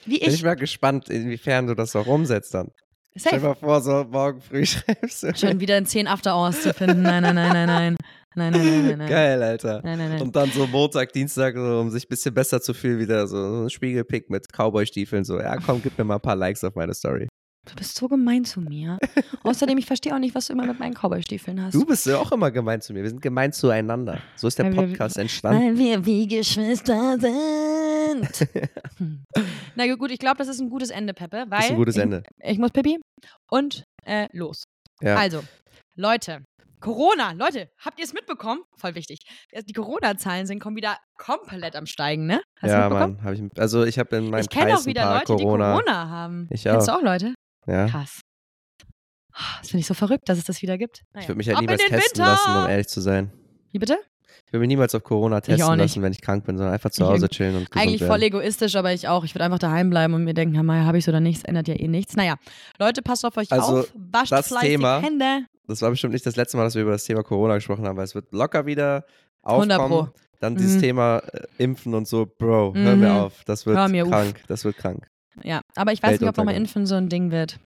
Wie 0.05 0.19
Bin 0.19 0.27
ich 0.29 0.35
ich. 0.35 0.43
mal 0.43 0.55
gespannt, 0.55 1.09
inwiefern 1.09 1.67
du 1.67 1.73
das 1.75 1.95
auch 1.95 2.07
umsetzt 2.07 2.53
dann. 2.53 2.69
Stell 3.17 3.33
dir 3.33 3.39
Safe. 3.39 3.47
mal 3.47 3.55
vor, 3.55 3.81
so 3.81 4.03
morgen 4.09 4.41
früh 4.41 4.65
schreibst 4.65 5.23
du. 5.23 5.35
Schon 5.35 5.59
wieder 5.59 5.77
in 5.77 5.85
10 5.85 6.07
After-Hours 6.07 6.61
zu 6.61 6.73
finden. 6.73 7.01
Nein, 7.01 7.23
nein, 7.23 7.35
nein, 7.35 7.53
nein, 7.53 7.67
nein. 7.67 7.95
Nein, 8.37 8.51
nein, 8.51 8.65
nein, 8.65 8.85
nein, 8.87 8.97
nein. 8.97 9.09
Geil, 9.09 9.41
Alter. 9.41 9.81
Nein, 9.85 9.97
nein, 9.97 10.09
nein. 10.09 10.21
Und 10.21 10.35
dann 10.35 10.51
so 10.51 10.67
Montag, 10.67 11.13
Dienstag, 11.13 11.55
so, 11.55 11.79
um 11.79 11.89
sich 11.89 12.03
ein 12.03 12.09
bisschen 12.09 12.33
besser 12.33 12.61
zu 12.61 12.73
fühlen, 12.73 12.99
wieder 12.99 13.25
so, 13.27 13.37
so 13.37 13.63
ein 13.63 13.69
Spiegelpick 13.69 14.29
mit 14.29 14.51
Cowboy-Stiefeln. 14.51 15.23
So, 15.23 15.39
ja, 15.39 15.55
komm, 15.57 15.81
gib 15.81 15.97
mir 15.97 16.03
mal 16.03 16.15
ein 16.15 16.21
paar 16.21 16.35
Likes 16.35 16.61
auf 16.65 16.75
meine 16.75 16.93
Story. 16.93 17.29
Du 17.65 17.75
bist 17.75 17.97
so 17.97 18.07
gemein 18.07 18.45
zu 18.45 18.61
mir. 18.61 18.97
Außerdem, 19.43 19.77
ich 19.77 19.85
verstehe 19.85 20.13
auch 20.13 20.19
nicht, 20.19 20.35
was 20.35 20.47
du 20.47 20.53
immer 20.53 20.65
mit 20.65 20.79
meinen 20.79 20.93
Cowboy-Stiefeln 20.93 21.61
hast. 21.63 21.73
Du 21.73 21.85
bist 21.85 22.05
ja 22.05 22.17
auch 22.17 22.31
immer 22.31 22.51
gemein 22.51 22.81
zu 22.81 22.93
mir. 22.93 23.01
Wir 23.03 23.09
sind 23.09 23.21
gemein 23.21 23.51
zueinander. 23.53 24.19
So 24.35 24.47
ist 24.47 24.57
der 24.59 24.65
Weil 24.65 24.75
wir- 24.75 24.87
Podcast 24.87 25.17
entstanden. 25.17 25.61
Weil 25.61 25.77
wir 25.77 26.05
wie 26.05 26.27
Geschwister 26.27 27.17
sind. 27.19 28.47
Hm. 28.97 29.23
Na 29.75 29.93
gut, 29.95 30.11
ich 30.11 30.19
glaube, 30.19 30.37
das 30.37 30.47
ist 30.47 30.59
ein 30.61 30.69
gutes 30.69 30.89
Ende, 30.89 31.13
Peppe. 31.13 31.45
Weil 31.49 31.59
ist 31.61 31.71
ein 31.71 31.75
gutes 31.75 31.95
ich, 31.95 32.01
Ende. 32.03 32.23
Ich 32.43 32.57
muss 32.59 32.71
Pipi 32.71 32.99
und 33.49 33.83
äh, 34.05 34.27
los. 34.31 34.63
Ja. 35.01 35.15
Also, 35.17 35.43
Leute, 35.97 36.43
Corona, 36.79 37.31
Leute, 37.31 37.69
habt 37.83 37.97
ihr 37.99 38.05
es 38.05 38.13
mitbekommen? 38.13 38.61
Voll 38.77 38.93
wichtig. 38.95 39.19
Die 39.67 39.73
Corona-Zahlen 39.73 40.45
sind 40.45 40.59
kommen 40.59 40.75
wieder 40.75 40.97
komplett 41.17 41.75
am 41.75 41.87
Steigen, 41.87 42.27
ne? 42.27 42.41
Hast 42.61 42.71
ja? 42.71 42.89
Mann. 42.89 43.23
Hab 43.23 43.33
ich, 43.33 43.41
also, 43.57 43.83
ich 43.83 43.97
habe 43.97 44.15
in 44.17 44.29
meinem 44.29 44.41
Ich 44.41 44.49
kenne 44.49 44.71
Kreis 44.71 44.79
auch 44.81 44.83
ein 44.83 44.85
wieder 44.85 45.01
paar 45.01 45.13
Leute, 45.15 45.25
Corona. 45.33 45.73
die 45.77 45.81
Corona 45.83 46.09
haben. 46.09 46.47
Ich 46.51 46.63
Kennst 46.63 46.89
auch. 46.89 46.99
du 46.99 46.99
auch 46.99 47.03
Leute? 47.03 47.33
Ja. 47.67 47.87
Krass. 47.87 48.21
Das 49.59 49.69
finde 49.69 49.81
ich 49.81 49.87
so 49.87 49.93
verrückt, 49.93 50.29
dass 50.29 50.37
es 50.37 50.45
das 50.45 50.61
wieder 50.61 50.77
gibt. 50.77 50.99
Ich 51.09 51.13
Naja. 51.13 51.27
würde 51.27 51.37
mich 51.37 51.47
halt 51.47 51.57
Ab 51.57 51.63
in 51.63 51.67
niemals 51.69 51.83
testen 51.89 52.19
Winter! 52.19 52.31
lassen, 52.31 52.63
um 52.63 52.69
ehrlich 52.69 52.87
zu 52.87 53.01
sein. 53.01 53.31
Wie 53.71 53.79
bitte? 53.79 53.97
Ich 54.45 54.53
würde 54.53 54.59
mich 54.61 54.67
niemals 54.69 54.93
auf 54.95 55.03
Corona 55.03 55.41
testen 55.41 55.55
nicht. 55.71 55.77
lassen, 55.79 56.01
wenn 56.03 56.11
ich 56.13 56.21
krank 56.21 56.45
bin, 56.45 56.57
sondern 56.57 56.73
einfach 56.73 56.89
zu 56.91 57.03
Ich 57.03 57.09
Hause 57.09 57.27
chillen 57.29 57.55
und 57.57 57.67
Eigentlich 57.75 57.99
werden. 58.01 58.11
voll 58.13 58.23
egoistisch, 58.23 58.75
aber 58.75 58.93
ich 58.93 59.07
auch. 59.07 59.23
Ich 59.25 59.33
würde 59.35 59.43
einfach 59.43 59.59
daheim 59.59 59.89
bleiben 59.89 60.13
und 60.13 60.23
mir 60.23 60.33
denken, 60.33 60.55
ja, 60.55 60.85
habe 60.85 60.97
ich 60.97 61.05
so 61.05 61.11
oder 61.11 61.19
nichts, 61.19 61.43
ändert 61.43 61.67
ja 61.67 61.75
eh 61.75 61.87
nichts. 61.87 62.15
Naja, 62.15 62.35
Leute, 62.79 63.01
passt 63.01 63.25
auf 63.25 63.35
euch 63.37 63.51
Also, 63.51 63.79
auf, 63.79 63.93
wascht 63.95 64.31
das 64.31 64.47
fleißig 64.49 64.69
Thema- 64.69 65.01
Hände. 65.01 65.45
Das 65.67 65.81
war 65.81 65.89
bestimmt 65.89 66.13
nicht 66.13 66.25
das 66.25 66.35
letzte 66.35 66.57
Mal, 66.57 66.63
dass 66.65 66.75
wir 66.75 66.83
über 66.83 66.91
das 66.91 67.03
Thema 67.05 67.23
Corona 67.23 67.55
gesprochen 67.55 67.85
haben, 67.87 67.97
weil 67.97 68.03
es 68.05 68.13
wird 68.15 68.31
locker 68.31 68.65
wieder 68.65 69.03
100 69.43 69.79
aufkommen. 69.79 70.07
Pro. 70.11 70.19
Dann 70.39 70.55
dieses 70.55 70.75
Mhm. 70.77 70.81
Thema 70.81 71.17
äh, 71.33 71.47
Impfen 71.57 71.93
und 71.95 72.07
so, 72.07 72.25
Bro, 72.27 72.75
hör 72.75 72.95
mir 72.95 73.09
Mhm. 73.09 73.17
auf. 73.17 73.43
Das 73.45 73.65
wird 73.65 73.89
mir 73.89 74.03
auf. 74.03 74.09
krank. 74.11 74.43
Das 74.47 74.63
wird 74.63 74.77
krank. 74.77 75.07
Ja, 75.43 75.61
aber 75.75 75.91
ich 75.91 76.01
weiß 76.01 76.19
nicht, 76.19 76.29
ob 76.29 76.37
nochmal. 76.37 76.55
Impfen 76.55 76.85
so 76.85 76.95
ein 76.95 77.09
Ding 77.09 77.31
wird. 77.31 77.59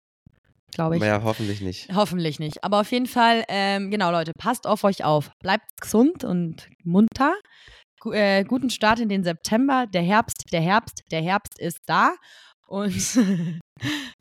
Glaube 0.71 0.95
ich. 0.95 1.01
Naja, 1.01 1.21
hoffentlich 1.23 1.61
nicht. 1.61 1.89
Hoffentlich 1.93 2.39
nicht. 2.39 2.63
Aber 2.63 2.81
auf 2.81 2.91
jeden 2.91 3.07
Fall, 3.07 3.43
ähm, 3.47 3.89
genau, 3.89 4.11
Leute, 4.11 4.33
passt 4.37 4.67
auf 4.67 4.83
euch 4.83 5.03
auf. 5.03 5.31
Bleibt 5.39 5.81
gesund 5.81 6.23
und 6.23 6.69
munter. 6.83 7.33
Gu 7.99 8.11
äh, 8.11 8.43
guten 8.43 8.69
Start 8.69 8.99
in 8.99 9.09
den 9.09 9.23
September. 9.23 9.87
Der 9.87 10.03
Herbst, 10.03 10.45
der 10.51 10.61
Herbst, 10.61 11.03
der 11.11 11.21
Herbst 11.21 11.59
ist 11.59 11.79
da. 11.87 12.15
Und 12.67 12.93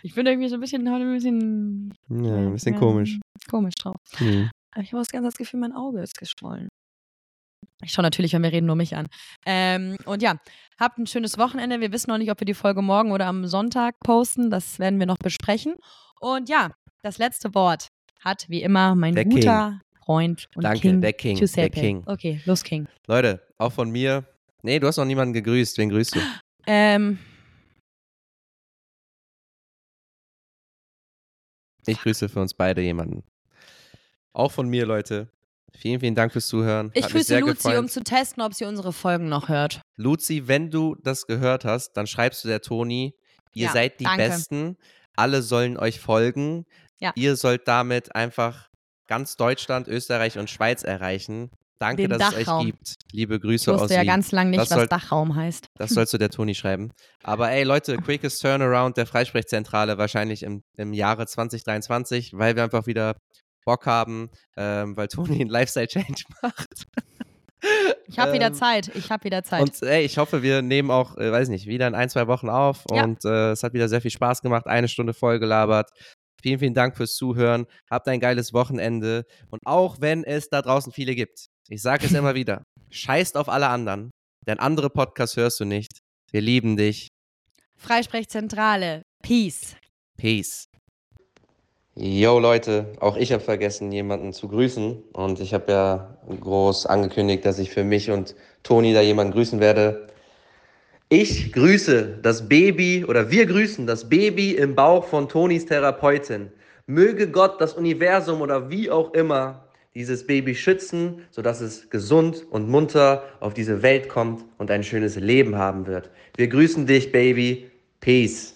ich 0.03 0.15
bin 0.15 0.27
irgendwie 0.27 0.49
so 0.49 0.55
ein 0.55 0.61
bisschen 0.61 0.91
heute 0.91 1.05
ein 1.05 1.15
bisschen, 1.15 1.95
Ja, 2.09 2.35
ein 2.35 2.53
bisschen 2.53 2.75
ja, 2.75 2.79
komisch. 2.81 3.19
komisch 3.51 3.75
drauf. 3.75 3.97
Hm. 4.17 4.51
Aber 4.73 4.83
ich 4.83 4.93
habe 4.93 5.01
das 5.01 5.09
ganze 5.09 5.29
das 5.29 5.37
Gefühl, 5.37 5.61
mein 5.61 5.73
Auge 5.73 6.01
ist 6.01 6.17
geschwollen. 6.17 6.69
Ich 7.83 7.93
schaue 7.93 8.03
natürlich, 8.03 8.33
wenn 8.33 8.43
wir 8.43 8.53
reden, 8.53 8.67
nur 8.67 8.75
mich 8.77 8.97
an. 8.97 9.07
Ähm, 9.47 9.97
und 10.05 10.21
ja, 10.23 10.35
habt 10.79 10.99
ein 10.99 11.07
schönes 11.07 11.39
Wochenende. 11.39 11.81
Wir 11.81 11.93
wissen 11.93 12.11
noch 12.11 12.19
nicht, 12.19 12.31
ob 12.31 12.41
wir 12.41 12.45
die 12.45 12.55
Folge 12.55 12.83
morgen 12.83 13.13
oder 13.13 13.27
am 13.27 13.47
Sonntag 13.47 13.99
posten. 14.01 14.51
Das 14.51 14.79
werden 14.79 14.99
wir 14.99 15.07
noch 15.07 15.19
besprechen. 15.19 15.75
Und 16.21 16.49
ja, 16.49 16.73
das 17.03 17.19
letzte 17.19 17.55
Wort 17.55 17.89
hat 18.21 18.47
wie 18.49 18.63
immer 18.63 18.95
mein 18.97 19.15
Der 19.15 19.25
guter 19.25 19.81
Freund 20.05 20.49
und 20.57 20.65
Danke, 20.65 20.81
King 20.81 21.01
der 21.01 21.13
King, 21.13 21.37
Giuseppe. 21.37 21.71
der 21.71 21.83
King. 21.83 22.03
Okay, 22.07 22.41
los 22.47 22.65
King. 22.65 22.89
Leute, 23.07 23.47
auch 23.59 23.73
von 23.73 23.91
mir. 23.91 24.25
Nee, 24.63 24.81
du 24.81 24.87
hast 24.89 24.97
noch 24.97 25.05
niemanden 25.05 25.35
gegrüßt. 25.35 25.79
Wen 25.79 25.91
grüßt 25.91 26.17
du? 26.17 26.21
Ähm, 26.67 27.19
Ich 31.87 32.01
grüße 32.03 32.29
für 32.29 32.41
uns 32.41 32.53
beide 32.53 32.83
jemanden. 32.83 33.23
Auch 34.35 34.53
von 34.53 34.69
mir, 34.69 34.85
Leute. 34.85 35.31
Vielen, 35.81 36.01
vielen 36.01 36.14
Dank 36.14 36.33
fürs 36.33 36.47
Zuhören. 36.49 36.91
ich 36.95 37.05
Hat 37.05 37.12
grüße 37.12 37.39
Luzi, 37.39 37.55
gefreut. 37.55 37.79
um 37.79 37.89
zu 37.89 38.03
testen, 38.03 38.43
ob 38.43 38.53
sie 38.55 38.64
unsere 38.64 38.93
Folgen 38.93 39.29
noch 39.29 39.49
hört. 39.49 39.81
Luzi, 39.97 40.49
wenn 40.49 40.70
du 40.70 40.97
das 41.03 41.26
gehört 41.26 41.64
hast, 41.64 41.93
dann 41.93 42.07
schreibst 42.07 42.43
du 42.45 42.49
der 42.49 42.61
Toni, 42.61 43.14
ihr 43.55 43.66
Ja, 43.66 43.72
seid 43.72 44.01
die 44.01 44.05
danke. 44.05 44.24
Besten, 44.29 44.76
alle 45.16 45.43
sollen 45.43 45.76
euch 45.76 46.01
folgen. 46.01 46.64
Ja. 47.01 47.12
Ihr 47.14 47.37
sollt 47.37 47.68
damit 47.68 48.14
einfach 48.16 48.68
ganz 49.07 49.37
Deutschland, 49.37 49.87
Österreich 49.89 50.37
und 50.39 50.51
Schweiz 50.51 50.83
erreichen. 50.83 51.51
Danke, 51.81 52.09
Den 52.09 52.18
dass 52.18 52.33
es 52.33 52.39
euch 52.41 52.45
Dachraum. 52.47 52.66
gibt. 52.66 52.95
Liebe 53.12 53.37
Ich 53.37 53.41
Grüße 53.41 53.72
aus 53.72 53.83
wusste 53.83 53.95
ja 53.95 54.01
Wien. 54.01 54.09
ganz 54.09 54.33
lang 54.33 54.51
nicht, 54.51 54.61
Das 54.61 54.70
was 54.72 54.79
soll- 54.79 54.89
Dachraum 54.89 55.37
heißt. 55.37 55.66
Das 55.76 55.91
sollst 55.91 56.12
du 56.12 56.18
der 56.18 56.31
Toni 56.31 56.57
schreiben. 56.57 56.91
Aber 57.22 57.53
ey, 57.53 57.62
Leute, 57.62 57.97
quickest 58.05 58.43
Turnaround 58.43 58.97
der 58.97 59.07
Freisprechzentrale 59.07 59.97
wahrscheinlich 59.97 60.43
im, 60.43 60.64
im 60.76 60.93
Jahre 60.93 61.26
2023, 61.29 62.33
weil 62.35 62.57
wir 62.57 62.64
einfach 62.64 62.87
wieder 62.89 63.14
Bock 63.69 63.85
haben, 63.85 64.31
ähm, 64.57 64.97
weil 64.97 65.09
Toni 65.09 65.43
einen 65.43 65.51
Lifestyle-Change 65.51 66.25
macht. 66.43 66.87
Ich 68.07 68.19
habe 68.19 68.33
wieder 68.33 68.47
Ähm, 68.47 68.55
Zeit. 68.55 68.89
Ich 68.95 69.11
habe 69.11 69.25
wieder 69.25 69.45
Zeit. 69.45 69.61
Und 69.61 69.83
ey, 69.83 70.07
ich 70.07 70.16
hoffe, 70.16 70.43
wir 70.43 70.62
nehmen 70.62 70.91
auch, 70.91 71.19
äh, 71.19 71.31
weiß 71.31 71.51
nicht, 71.51 71.66
wieder 71.66 71.87
in 71.87 71.95
ein, 71.95 72.09
zwei 72.09 72.27
Wochen 72.29 72.49
auf. 72.49 72.85
Ja. 72.91 73.05
Und 73.05 73.27
äh, 73.27 73.51
es 73.51 73.62
hat 73.62 73.75
wieder 73.75 73.91
sehr 73.91 74.01
viel 74.01 74.11
Spaß 74.11 74.41
gemacht. 74.41 74.66
Eine 74.66 74.89
Stunde 74.89 75.12
voll 75.12 75.39
gelabert. 75.39 75.91
Vielen, 76.41 76.61
vielen 76.61 76.73
Dank 76.73 76.97
fürs 76.97 77.14
Zuhören. 77.14 77.66
Habt 77.91 78.09
ein 78.09 78.21
geiles 78.21 78.55
Wochenende. 78.55 79.27
Und 79.51 79.61
auch 79.66 80.01
wenn 80.01 80.25
es 80.25 80.49
da 80.49 80.62
draußen 80.62 80.91
viele 80.93 81.14
gibt, 81.14 81.49
ich 81.69 81.83
sage 81.83 82.07
es 82.07 82.12
immer 82.12 82.35
wieder, 82.35 82.62
scheißt 82.91 83.37
auf 83.37 83.51
alle 83.51 83.69
anderen, 83.69 84.11
denn 84.47 84.59
andere 84.61 84.89
Podcasts 84.89 85.37
hörst 85.37 85.61
du 85.61 85.66
nicht. 85.66 85.99
Wir 86.31 86.41
lieben 86.41 86.79
dich. 86.79 87.09
Freisprechzentrale. 87.77 89.03
Peace. 89.23 89.77
Peace. 90.16 90.69
Yo 92.01 92.39
Leute, 92.39 92.87
auch 93.01 93.17
ich 93.17 93.33
habe 93.33 93.43
vergessen, 93.43 93.91
jemanden 93.91 94.33
zu 94.33 94.47
grüßen. 94.47 95.03
Und 95.15 95.41
ich 95.41 95.53
habe 95.53 95.73
ja 95.73 96.17
groß 96.41 96.87
angekündigt, 96.87 97.45
dass 97.45 97.59
ich 97.59 97.71
für 97.71 97.83
mich 97.83 98.13
und 98.13 98.37
Toni 98.63 98.95
da 98.95 99.01
jemanden 99.01 99.33
grüßen 99.33 99.59
werde. 99.59 100.07
Ich 101.09 101.53
grüße 101.53 102.21
das 102.23 102.49
Baby 102.49 103.05
oder 103.05 103.33
wir 103.33 103.47
grüßen 103.47 103.85
das 103.89 104.09
Baby 104.09 104.53
im 104.53 104.77
Bauch 104.77 105.07
von 105.07 105.29
Tonis 105.29 105.67
Therapeutin. 105.67 106.53
Möge 106.87 107.27
Gott 107.33 107.61
das 107.61 107.75
Universum 107.75 108.43
oder 108.43 108.71
wie 108.71 108.93
auch 108.93 109.13
immer 109.13 109.65
dieses 109.97 110.25
Baby 110.25 110.55
schützen, 110.55 111.23
sodass 111.33 111.61
es 111.61 111.91
gesund 111.91 112.47
und 112.49 112.69
munter 112.69 113.25
auf 113.41 113.55
diese 113.55 113.83
Welt 113.83 114.09
kommt 114.09 114.45
und 114.59 114.71
ein 114.71 114.85
schönes 114.85 115.17
Leben 115.17 115.57
haben 115.57 115.89
wird. 115.89 116.11
Wir 116.37 116.47
grüßen 116.47 116.87
dich, 116.87 117.11
Baby. 117.11 117.69
Peace. 117.99 118.55